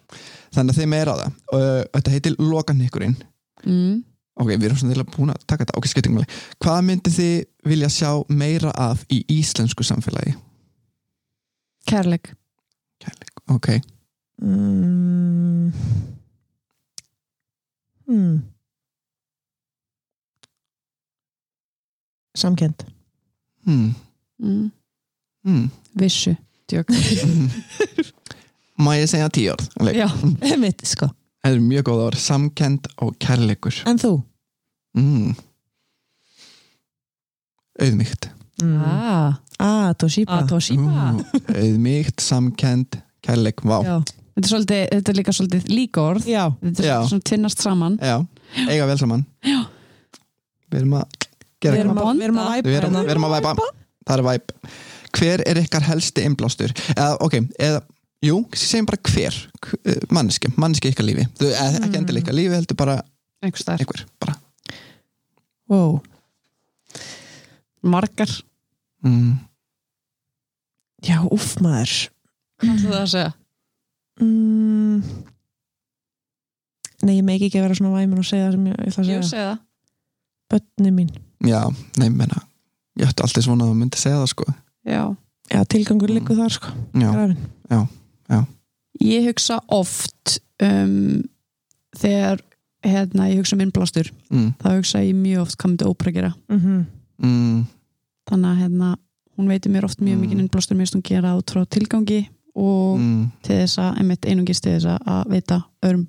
þannig 0.56 0.74
að 0.74 0.80
þið 0.80 0.90
með 0.93 1.02
er 1.05 1.10
á 1.10 1.14
það 1.20 1.56
og 1.56 1.64
þetta 1.97 2.14
heitir 2.14 2.36
lokanikkurinn 2.40 3.16
mm. 3.64 3.97
Ok, 4.37 4.51
við 4.53 4.69
erum 4.69 4.81
svona 4.81 4.97
til 4.97 5.05
að 5.05 5.13
búin 5.17 5.33
að 5.35 5.45
taka 5.45 5.65
þetta 5.65 5.79
ok, 5.81 5.91
skiptingmáli, 5.91 6.41
hvað 6.63 6.81
myndi 6.89 7.13
þið 7.17 7.37
vilja 7.71 7.93
sjá 7.93 8.11
meira 8.29 8.73
af 8.79 9.05
í 9.13 9.23
íslensku 9.39 9.87
samfélagi 9.87 10.37
Kærleik 11.87 12.33
Kærleik, 13.03 13.45
ok, 13.53 13.71
mm. 14.43 15.71
Hmm. 18.07 18.43
samkend 22.37 22.87
hmm. 23.67 23.95
mm. 24.39 24.67
Hmm. 25.47 25.71
Vissu 25.95 26.35
Tjök. 26.67 26.91
má 28.83 28.97
ég 28.99 29.07
segja 29.07 29.29
tíu 29.31 29.53
orð 29.55 29.69
Leik. 29.87 29.97
Já, 30.01 30.09
Einmitt, 30.43 30.83
sko. 30.83 31.09
Það 31.45 31.53
er 31.57 31.61
mjög 31.67 31.85
góð 31.91 32.05
orð, 32.07 32.21
samkend 32.23 32.89
og 33.05 33.17
kærleikur. 33.23 33.83
En 33.91 33.99
þú? 34.03 34.15
mm. 34.97 35.35
auðmygt 37.83 38.31
Mm. 38.57 38.81
ah, 38.81 39.35
Ah, 39.61 39.91
Toshiba 40.01 40.39
Toshiba 40.49 41.11
Ú, 41.13 41.25
auðmýgt, 41.53 42.23
samkend, 42.25 42.97
kærleik, 43.21 43.61
vá. 43.61 43.83
Já, 43.85 43.91
Já, 43.91 43.97
þetta 44.33 44.41
er, 44.41 44.49
svolítið, 44.49 44.81
þetta 44.95 45.13
er 45.13 45.19
líka 45.19 45.35
svolítið 45.37 45.67
líka 45.69 46.01
orð. 46.01 46.29
Já, 46.29 46.45
Þetta 46.63 46.81
er 46.81 46.89
Já. 46.89 46.95
svona 47.11 47.27
tvinnast 47.29 47.61
saman. 47.61 47.99
Eiga 48.65 48.87
vel 48.89 48.97
saman. 49.03 49.27
Já. 49.45 49.59
við 50.73 50.79
erum 50.81 50.97
að 50.97 51.05
gera 51.61 51.77
eitthvað. 51.83 52.01
að, 52.01 52.17
við 52.17 52.25
erum 52.31 52.41
að 52.41 52.49
væpa 52.55 52.69
við 52.71 52.79
erum, 52.81 52.97
hérna. 52.97 53.05
við 53.05 53.15
erum 53.15 53.29
að 53.29 53.35
væpa 53.37 53.55
það 54.07 54.17
er 54.17 54.25
væp 54.31 54.57
hver 55.17 55.45
er 55.53 55.61
ykkar 55.67 55.87
helsti 55.91 56.25
innblástur? 56.31 56.73
Eða 56.97 57.13
ok, 57.29 57.37
eða 57.61 57.83
jú, 58.24 58.38
segjum 58.56 58.86
bara 58.88 59.01
hver 59.12 59.36
manneski, 60.12 60.48
manneski 60.56 60.90
ykkar 60.93 61.05
lífi 61.09 61.26
Þú, 61.38 61.51
eða, 61.52 61.68
ekki 61.80 61.90
Mm. 61.93 61.98
endilega 62.01 62.22
ykkar 62.24 62.36
lífi, 62.38 62.55
heldur 62.56 62.76
bara 62.80 62.97
einhvers 63.44 63.64
þar, 63.68 63.82
einhver, 63.84 64.05
bara 64.22 64.36
wow. 65.68 65.98
margar 67.82 68.30
mm. 69.05 69.36
Já, 71.06 71.20
uff 71.30 71.56
maður 71.62 71.93
Hvað 72.56 72.72
ætlaðu 72.72 72.93
það 72.94 73.02
að 73.02 73.10
segja? 73.12 73.32
mm. 74.20 75.02
Nei, 77.05 77.18
ég 77.18 77.24
meiki 77.28 77.47
ekki 77.51 77.60
að 77.60 77.66
vera 77.66 77.76
svona 77.78 77.93
væmur 78.01 78.22
og 78.22 78.26
segja 78.26 78.47
það 78.48 78.55
sem 78.56 78.66
ég, 78.70 78.78
ætla 78.88 79.02
að 79.05 79.10
Jú, 79.12 79.20
segja 79.20 79.30
segja 79.30 79.51
það 79.52 79.62
Bönni 80.56 80.93
mín 80.94 81.10
já, 81.44 81.60
nei, 82.01 82.09
menna 82.09 82.40
ég 82.97 83.10
ætti 83.10 83.22
alltaf 83.26 83.44
svona 83.44 83.66
að 83.66 83.72
þú 83.74 83.78
myndi 83.82 84.01
segja 84.01 84.22
það 84.22 84.30
sko 84.32 84.47
já. 84.88 85.02
Já, 85.52 85.60
tilgangur 85.70 86.10
liggur 86.10 86.38
þar 86.40 86.55
sko 86.56 86.72
já, 86.97 87.10
Grafin. 87.12 87.36
Ég 89.01 89.27
hugsa 89.28 89.61
oft 89.69 90.39
um, 90.62 91.23
þegar 91.97 92.40
hérna, 92.86 93.28
ég 93.31 93.40
hugsa 93.40 93.57
um 93.57 93.61
innblástur 93.65 94.11
mm, 94.31 94.53
þá 94.62 94.69
hugsa 94.77 95.03
ég 95.05 95.15
mjög 95.19 95.43
oft 95.47 95.57
hvað 95.59 95.70
myndi 95.73 95.89
ópera 95.90 96.12
gera. 96.16 96.32
Mm 96.48 96.85
mm, 97.19 97.65
þannig 98.31 98.51
að 98.51 98.61
hérna, 98.62 98.89
hún 99.36 99.48
veitir 99.48 99.70
mér 99.73 99.85
oft 99.85 100.01
mjög 100.01 100.16
Mm. 100.16 100.23
mikið 100.27 100.40
innblástur 100.44 100.77
mér 100.77 100.86
stum 100.90 101.03
gera 101.03 101.36
út 101.39 101.51
frá 101.51 101.65
tilgangi 101.66 102.28
og 102.57 102.98
mm, 102.98 103.31
til 103.43 103.57
þess 103.61 103.78
að, 103.78 103.98
einmitt 104.01 104.27
einungis 104.27 104.61
til 104.61 104.73
þess 104.77 104.86
að- 105.07 105.28
veita 105.31 105.62
öðrum 105.85 106.07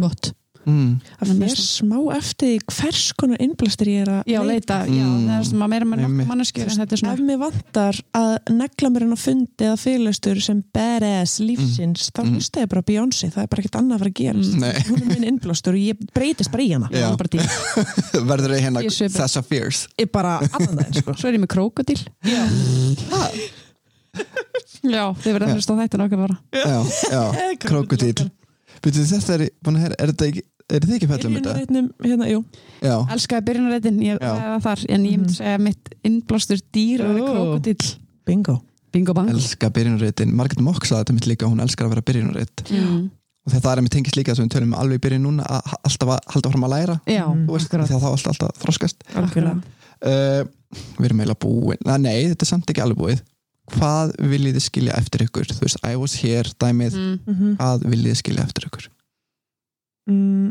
gott 0.00 0.32
mm, 0.66 0.90
Það 1.20 1.30
fer 1.40 1.60
smá 1.62 1.96
eftir 2.16 2.58
hvers 2.68 3.02
konar 3.18 3.40
innblastir 3.40 3.88
ég 3.90 4.02
er 4.04 4.10
að 4.18 4.22
já, 4.30 4.40
leita, 4.44 4.78
já, 4.86 5.04
Mm. 5.06 5.26
það 5.28 5.38
er 5.40 5.46
svona 5.50 5.68
meira 5.72 5.84
manneskjur 5.86 6.68
en 6.70 6.78
þetta 6.80 6.92
er 6.92 6.98
Ef 6.98 7.00
svona 7.00 7.26
mér 7.30 7.38
vantar 7.40 8.00
að 8.14 8.32
negla 8.50 8.90
mér 8.90 9.06
hann 9.06 9.16
á 9.16 9.20
fundi 9.20 9.64
eða 9.68 9.78
fyrirlestur 9.80 10.40
sem 10.42 10.62
badass 10.74 11.38
lífsins, 11.40 12.10
þá 12.12 12.20
Mm. 12.24 12.34
hlusta 12.36 12.60
ég 12.64 12.68
bara 12.68 12.82
á 12.82 12.88
Beyoncé, 12.90 13.30
það 13.32 13.42
er 13.42 13.48
bara 13.54 13.62
ekkert 13.62 13.78
annað 13.80 13.94
að 13.94 13.98
fara 14.04 14.10
að 14.10 14.18
gerast. 14.20 14.54
Mm. 14.54 14.62
Hún 14.90 15.00
er 15.00 15.08
minn 15.14 15.28
innblástur 15.30 15.72
og 15.74 15.80
ég 15.80 15.96
breytist 16.14 16.50
bara 16.52 16.62
í 16.62 16.72
hana. 16.72 16.88
Já. 16.92 17.06
Það 17.06 17.12
er 17.12 17.16
bara 17.16 17.32
til. 17.34 17.44
verður 18.30 18.50
þau 18.54 18.60
hérna 18.60 18.82
svipur. 18.90 19.16
þessa 19.20 19.42
fears 19.44 19.86
ég 19.98 20.10
bara 20.12 20.38
allan 20.52 20.76
daginn 20.76 21.00
sko. 21.02 21.14
svo 21.14 21.28
er 21.28 21.34
ég 21.38 21.40
með 21.44 21.52
krókodil 21.54 22.00
Já. 22.24 22.42
já, 24.82 25.04
þið 25.22 25.32
verður 25.36 25.46
að 25.48 25.54
hlusta 25.56 25.76
þetta 25.78 26.04
okkar 26.04 26.20
bara. 26.24 26.36
Já, 26.52 26.78
já, 27.12 27.22
krokodil 27.68 28.30
Byrju, 28.82 29.04
þetta 29.10 29.34
er, 29.36 29.44
búin 29.64 29.76
að 29.76 29.84
heyra, 29.86 29.96
er 29.98 30.12
þetta 30.14 30.26
ekki 30.30 30.42
er 30.70 30.84
þið 30.86 30.94
ekki 30.96 31.08
fællum 31.10 31.32
þetta? 31.36 31.52
Byrjunarreitnum, 31.54 31.86
hérna, 32.06 32.26
jú. 32.30 32.40
Já, 32.80 32.94
elskaði 33.16 33.44
byrjunarreitin, 33.48 33.96
ég 34.06 34.18
það 34.22 34.60
þar 34.66 34.84
en 34.88 35.04
ég 35.04 35.16
myndi 35.18 35.30
Mhm. 35.30 35.38
segja 35.40 35.58
mitt 35.60 35.88
innblástur 36.06 36.60
dýr 36.72 37.00
er 37.00 37.16
Ó. 37.20 37.26
krókodil 37.30 37.96
bingo. 38.26 38.60
Bingo 38.92 39.12
bang. 39.14 39.28
Elska 39.30 39.70
byrjunarreitin. 39.70 40.32
Margrét 40.34 40.60
Mokk 40.62 40.84
sagði 40.86 41.04
þetta 41.04 41.12
mitt 41.14 41.26
líka, 41.26 41.46
hún 41.50 41.60
elskar 41.62 41.86
að 41.86 41.90
vera 41.94 42.02
byrjunarreit. 42.02 42.62
Og 43.46 43.52
þetta 43.54 43.72
er 43.72 43.82
með 43.82 43.88
tengist 43.96 44.16
líka 44.16 44.34
sem 44.36 44.46
við 44.48 44.52
tölum 44.54 44.74
alveg 44.76 44.98
í 44.98 45.02
byrjun 45.08 45.22
núna 45.26 45.44
að 45.46 45.74
alltaf 45.88 46.08
að 46.08 46.18
halda 46.34 46.50
fram 46.50 46.64
að 46.64 46.70
læra. 46.74 47.00
Já, 47.06 47.24
Mm. 47.26 47.46
þú 47.46 47.52
veist, 47.56 47.66
akkurat. 47.70 47.88
því 47.88 47.94
að 47.96 48.00
þá 48.00 48.08
alltaf, 48.10 48.30
alltaf 48.34 48.58
þroskast. 48.62 48.96
Algjörlega 49.14 49.62
uh, 50.02 50.44
við 50.98 51.04
erum 51.06 51.20
eiginlega 51.20 51.40
búin 51.40 51.76
Nei, 51.84 51.98
nei, 51.98 52.28
þetta 52.30 52.42
er 52.42 52.46
samt 52.46 52.66
ekki 52.70 52.82
alveg 52.82 52.98
búið 53.00 53.20
hvað 53.76 54.14
viljið 54.32 54.56
þið 54.58 54.64
skilja 54.66 54.96
eftir 55.00 55.24
ykkur 55.26 55.50
þú 55.50 55.60
veist, 55.64 55.80
I 55.86 55.96
was 56.00 56.14
here, 56.22 56.48
dæmið 56.62 56.96
mm. 56.98 57.12
Mhm. 57.26 57.52
hvað 57.60 57.86
viljið 57.92 58.12
þið 58.14 58.20
skilja 58.22 58.46
eftir 58.48 58.68
ykkur 58.70 58.88
mm, 60.10 60.50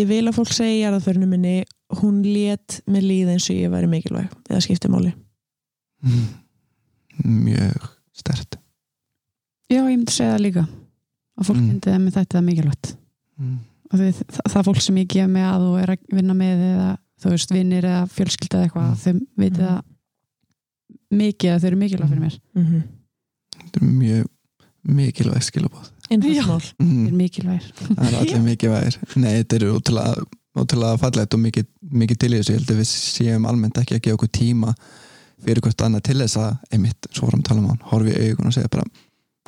ég 0.00 0.06
vil 0.10 0.24
að 0.30 0.36
fólk 0.38 0.52
segja 0.54 0.76
í 0.76 0.82
jarðaförinu 0.84 1.28
minni 1.30 1.56
hún 2.00 2.20
lét 2.22 2.80
með 2.86 3.06
líða 3.08 3.34
eins 3.34 3.48
og 3.50 3.58
ég 3.58 3.72
væri 3.72 3.90
mikilvæg 3.90 4.28
eða 4.50 4.62
skipti 4.64 4.90
máli 4.92 5.12
mm. 6.04 6.26
mjög 7.48 7.88
stert 8.20 8.58
já, 9.70 9.80
ég 9.80 9.88
myndi 9.88 10.14
segja 10.14 10.36
það 10.36 10.46
líka 10.46 10.66
að 11.40 11.46
fólk 11.48 11.60
Mm. 11.60 11.66
myndi 11.70 11.88
það 11.90 12.02
með 12.04 12.16
þetta 12.18 12.40
mikilvægt 12.46 12.88
mm. 13.40 13.54
og 13.90 13.94
því, 13.98 14.08
það, 14.20 14.42
það 14.52 14.66
fólk 14.68 14.82
sem 14.84 14.98
ég 15.00 15.08
gef 15.14 15.30
mig 15.30 15.46
að 15.46 15.62
og 15.70 15.78
er 15.80 15.92
að 15.94 16.10
vinna 16.18 16.36
með 16.36 16.64
eða 16.70 16.90
þú 17.20 17.32
veist, 17.34 17.50
vinnir 17.52 17.84
eða 17.88 18.02
fjölskylda 18.14 18.58
eða 18.58 18.66
eitthvað, 18.68 18.90
Mm. 18.90 19.00
þau 19.00 19.42
viti 19.42 19.60
það 19.60 19.80
mikið 21.10 21.54
að 21.54 21.60
þau 21.60 21.70
eru 21.70 21.80
mikilvæg 21.84 22.12
fyrir 22.12 22.24
mér. 22.26 22.40
Mm 22.54 22.66
-hmm. 22.66 22.82
þetta 23.56 23.80
er 23.80 23.88
mjög 24.02 24.26
mikilvæg 24.82 25.42
skilabóð 25.42 25.90
einfaldsmál 26.10 26.60
þau 26.60 26.84
mm. 26.84 27.06
eru 27.06 27.18
mikilvægir. 27.20 27.70
Það 27.86 28.06
er 28.06 28.16
allir 28.20 28.42
mikilvægir. 28.44 28.98
Nei, 29.14 29.30
þetta 29.40 29.58
eru 29.58 29.70
ótrúlega, 29.76 30.24
ótrúlega 30.58 30.98
fallegt 31.04 31.36
og 31.36 31.42
mikið, 31.44 31.68
mikið 32.02 32.20
til 32.22 32.32
í 32.32 32.40
þessu, 32.40 32.54
ég 32.54 32.58
held 32.60 32.72
að 32.74 32.80
við 32.80 32.90
séum 32.90 33.46
almennt 33.50 33.80
ekki 33.80 33.98
að 33.98 34.02
gefa 34.06 34.18
okkur 34.18 34.32
tíma 34.40 34.74
fyrir 35.40 35.64
hvert 35.64 35.86
annað 35.86 36.04
til 36.10 36.18
þess 36.20 36.40
að, 36.40 36.50
einmitt, 36.74 37.08
svo 37.16 37.30
að 37.30 37.46
tala 37.46 37.62
um 37.62 37.70
hann 37.70 37.86
horfi 37.92 38.12
í 38.12 38.26
augun 38.28 38.50
og 38.50 38.56
segja 38.56 38.72
bara 38.72 38.84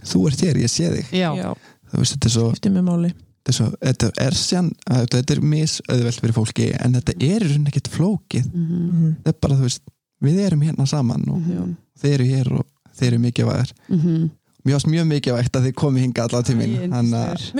þú 0.08 0.22
ert 0.30 0.46
hér, 0.46 0.62
ég 0.62 0.72
sé 0.72 0.88
þig. 0.94 1.10
Já, 1.18 1.28
já, 1.36 1.50
þú 1.90 2.00
veist, 2.00 2.16
þetta 2.16 2.30
er 2.30 2.34
svo, 2.36 2.46
skipti 2.54 2.72
með 2.72 2.86
máli. 2.86 3.10
þetta 3.42 3.52
er, 3.52 3.58
svo, 3.58 3.66
þetta 3.82 4.12
er 4.24 4.38
sjan, 4.38 4.70
þetta 4.86 5.34
er 5.34 5.42
misauðvelt 5.52 6.22
fyrir 6.22 6.36
fólki 6.38 6.70
en 6.78 6.96
þetta 6.96 7.16
er 7.18 7.26
í 7.26 7.32
rauninni 7.42 7.72
ekkert 7.72 7.92
flókið. 7.92 8.48
Mm 8.48 8.64
-hmm. 8.70 8.86
mm 8.94 9.12
þetta 9.18 9.34
er 9.34 9.42
bara, 9.44 9.58
þú 9.58 9.68
veist, 9.68 9.84
við 10.22 10.38
erum 10.46 10.62
hérna 10.62 10.86
saman 10.88 11.24
og 11.28 11.40
Mhm. 11.40 11.74
þeir 12.02 12.14
eru 12.14 12.24
hér 12.30 12.52
og 12.58 12.66
þeir 12.96 13.12
eru 13.12 13.18
mikilvægir. 13.18 13.72
-hmm. 13.90 14.30
mjög, 14.64 14.86
mjög 14.86 15.06
mikilvægt 15.10 15.56
að 15.56 15.64
þið 15.66 15.74
komi 15.74 16.00
hinga 16.00 16.22
allar 16.24 16.42
til 16.44 16.56
mín 16.56 16.76
Æ, 16.78 16.88
Þannig 16.88 17.14
að- 17.14 17.52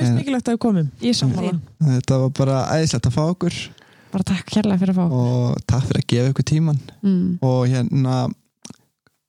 að 0.49 0.53
við 0.53 0.59
komum 0.59 0.91
ég 1.03 1.15
sammála, 1.15 1.61
þetta 1.83 2.21
var 2.21 2.31
bara 2.31 2.67
æðislegt 2.77 3.07
að 3.07 3.13
fá 3.13 3.23
okkur. 3.31 3.55
Bara 4.13 4.25
takk 4.25 4.47
kærlega 4.47 4.79
fyrir 4.79 4.95
að 4.95 5.01
fá 5.01 5.11
og 5.11 5.57
takk 5.67 5.85
fyrir 5.89 6.03
að 6.03 6.07
gefa 6.07 6.31
ykkur 6.33 6.45
tíman 6.45 6.79
mm. 7.03 7.39
og 7.43 7.67
hérna 7.69 8.29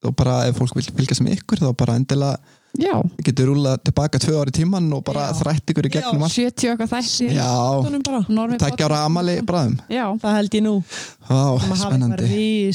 og 0.03 0.15
bara 0.15 0.47
ef 0.49 0.57
fólk 0.59 0.75
vil 0.75 0.83
fylgjast 0.83 1.23
með 1.23 1.37
ykkur 1.39 1.61
þá 1.63 1.75
bara 1.79 1.95
endilega 1.95 2.37
já, 2.77 3.01
getur 3.23 3.47
rúlað 3.47 3.77
tilbaka 3.85 4.19
tvö 4.19 4.41
ári 4.41 4.51
tíman 4.51 4.91
og 4.93 5.03
bara 5.05 5.29
Já. 5.31 5.37
þrætt 5.39 5.71
ykkur 5.71 5.85
í 5.87 5.91
gegnum 5.93 6.23
allt. 6.23 6.33
70 6.33 6.73
okkar 6.73 6.87
þætti 6.87 7.29
Já, 7.31 7.53
Tónum 7.85 8.03
bara. 8.03 8.25
Normi 8.27 8.57
takk 8.57 8.81
ára 8.81 9.05
amali 9.05 9.37
bræðum. 9.45 9.77
Já, 9.89 10.05
það 10.19 10.35
held 10.35 10.49
ég 10.57 10.63
nú. 10.65 10.83
Eitthvað 11.29 11.81
spennandi 11.83 12.73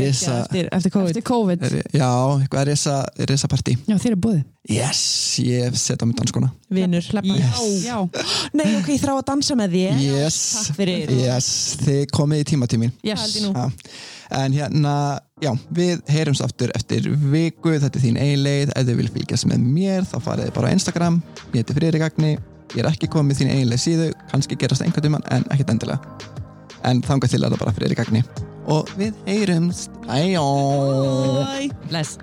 Risa. 0.00 0.38
eftir, 0.44 0.68
eftir 0.72 0.90
COVID? 0.94 1.10
Eftir 1.12 1.24
COVID. 1.28 1.62
Er- 1.62 1.90
Já, 1.94 2.10
eitthvað 2.40 2.60
er 2.60 2.70
risa, 2.72 2.96
risa 3.30 3.48
partí 3.48 3.76
já, 3.86 3.96
þér 3.96 4.10
er 4.16 4.20
búið 4.26 4.42
Yes, 4.64 5.00
ég 5.44 5.74
set 5.76 6.00
á 6.00 6.08
mig 6.08 6.16
danskona 6.16 6.48
vinur. 6.72 7.04
Pleppa. 7.04 7.34
Yes. 7.36 7.84
já, 7.84 7.98
nei 8.56 8.76
ok, 8.78 8.88
ég 8.94 9.02
þrá 9.02 9.12
að 9.18 9.26
dansa 9.28 9.54
með 9.60 9.74
þér. 9.76 9.98
Yes, 10.00 10.38
yes 11.12 11.48
þið 11.84 12.06
komið 12.16 12.40
í 12.40 12.46
tímatímin 12.54 12.92
yes. 13.04 13.36
Já. 13.44 13.70
En 14.34 14.52
hérna, 14.56 15.20
já, 15.42 15.52
við 15.74 16.00
heyrumst 16.08 16.42
aftur 16.44 16.72
eftir 16.74 17.06
viku, 17.30 17.74
þetta 17.76 18.00
er 18.00 18.04
þín 18.06 18.18
eiginleið, 18.18 18.72
ef 18.72 18.88
þið 18.88 18.98
vil 19.02 19.10
fylgjast 19.18 19.48
með 19.50 19.68
mér 19.76 20.08
þá 20.08 20.16
farið 20.24 20.50
bara 20.56 20.72
á 20.72 20.74
Instagram, 20.74 21.20
ég 21.52 21.60
heiti 21.60 21.76
Friðrik 21.76 22.06
Agni, 22.08 22.32
ég 22.72 22.80
er 22.82 22.90
ekki 22.90 23.10
komið 23.12 23.30
með 23.30 23.42
þín 23.42 23.52
eiginleið 23.58 23.84
síðu, 23.84 24.08
kannski 24.32 24.58
gerast 24.58 24.86
einhvern 24.86 25.06
tímann 25.06 25.28
en 25.34 25.46
ekkert 25.52 25.76
endilega. 25.76 26.32
En 26.84 27.04
þangað 27.04 27.36
til 27.36 27.44
er 27.44 27.54
það 27.54 27.64
bara 27.66 27.76
Friðrik 27.78 28.04
Agni. 28.06 28.24
Og 28.70 28.88
við 28.96 29.12
heyrumst, 29.26 29.90
æjó! 30.08 30.46
Bye. 31.44 31.70
bless 31.88 32.18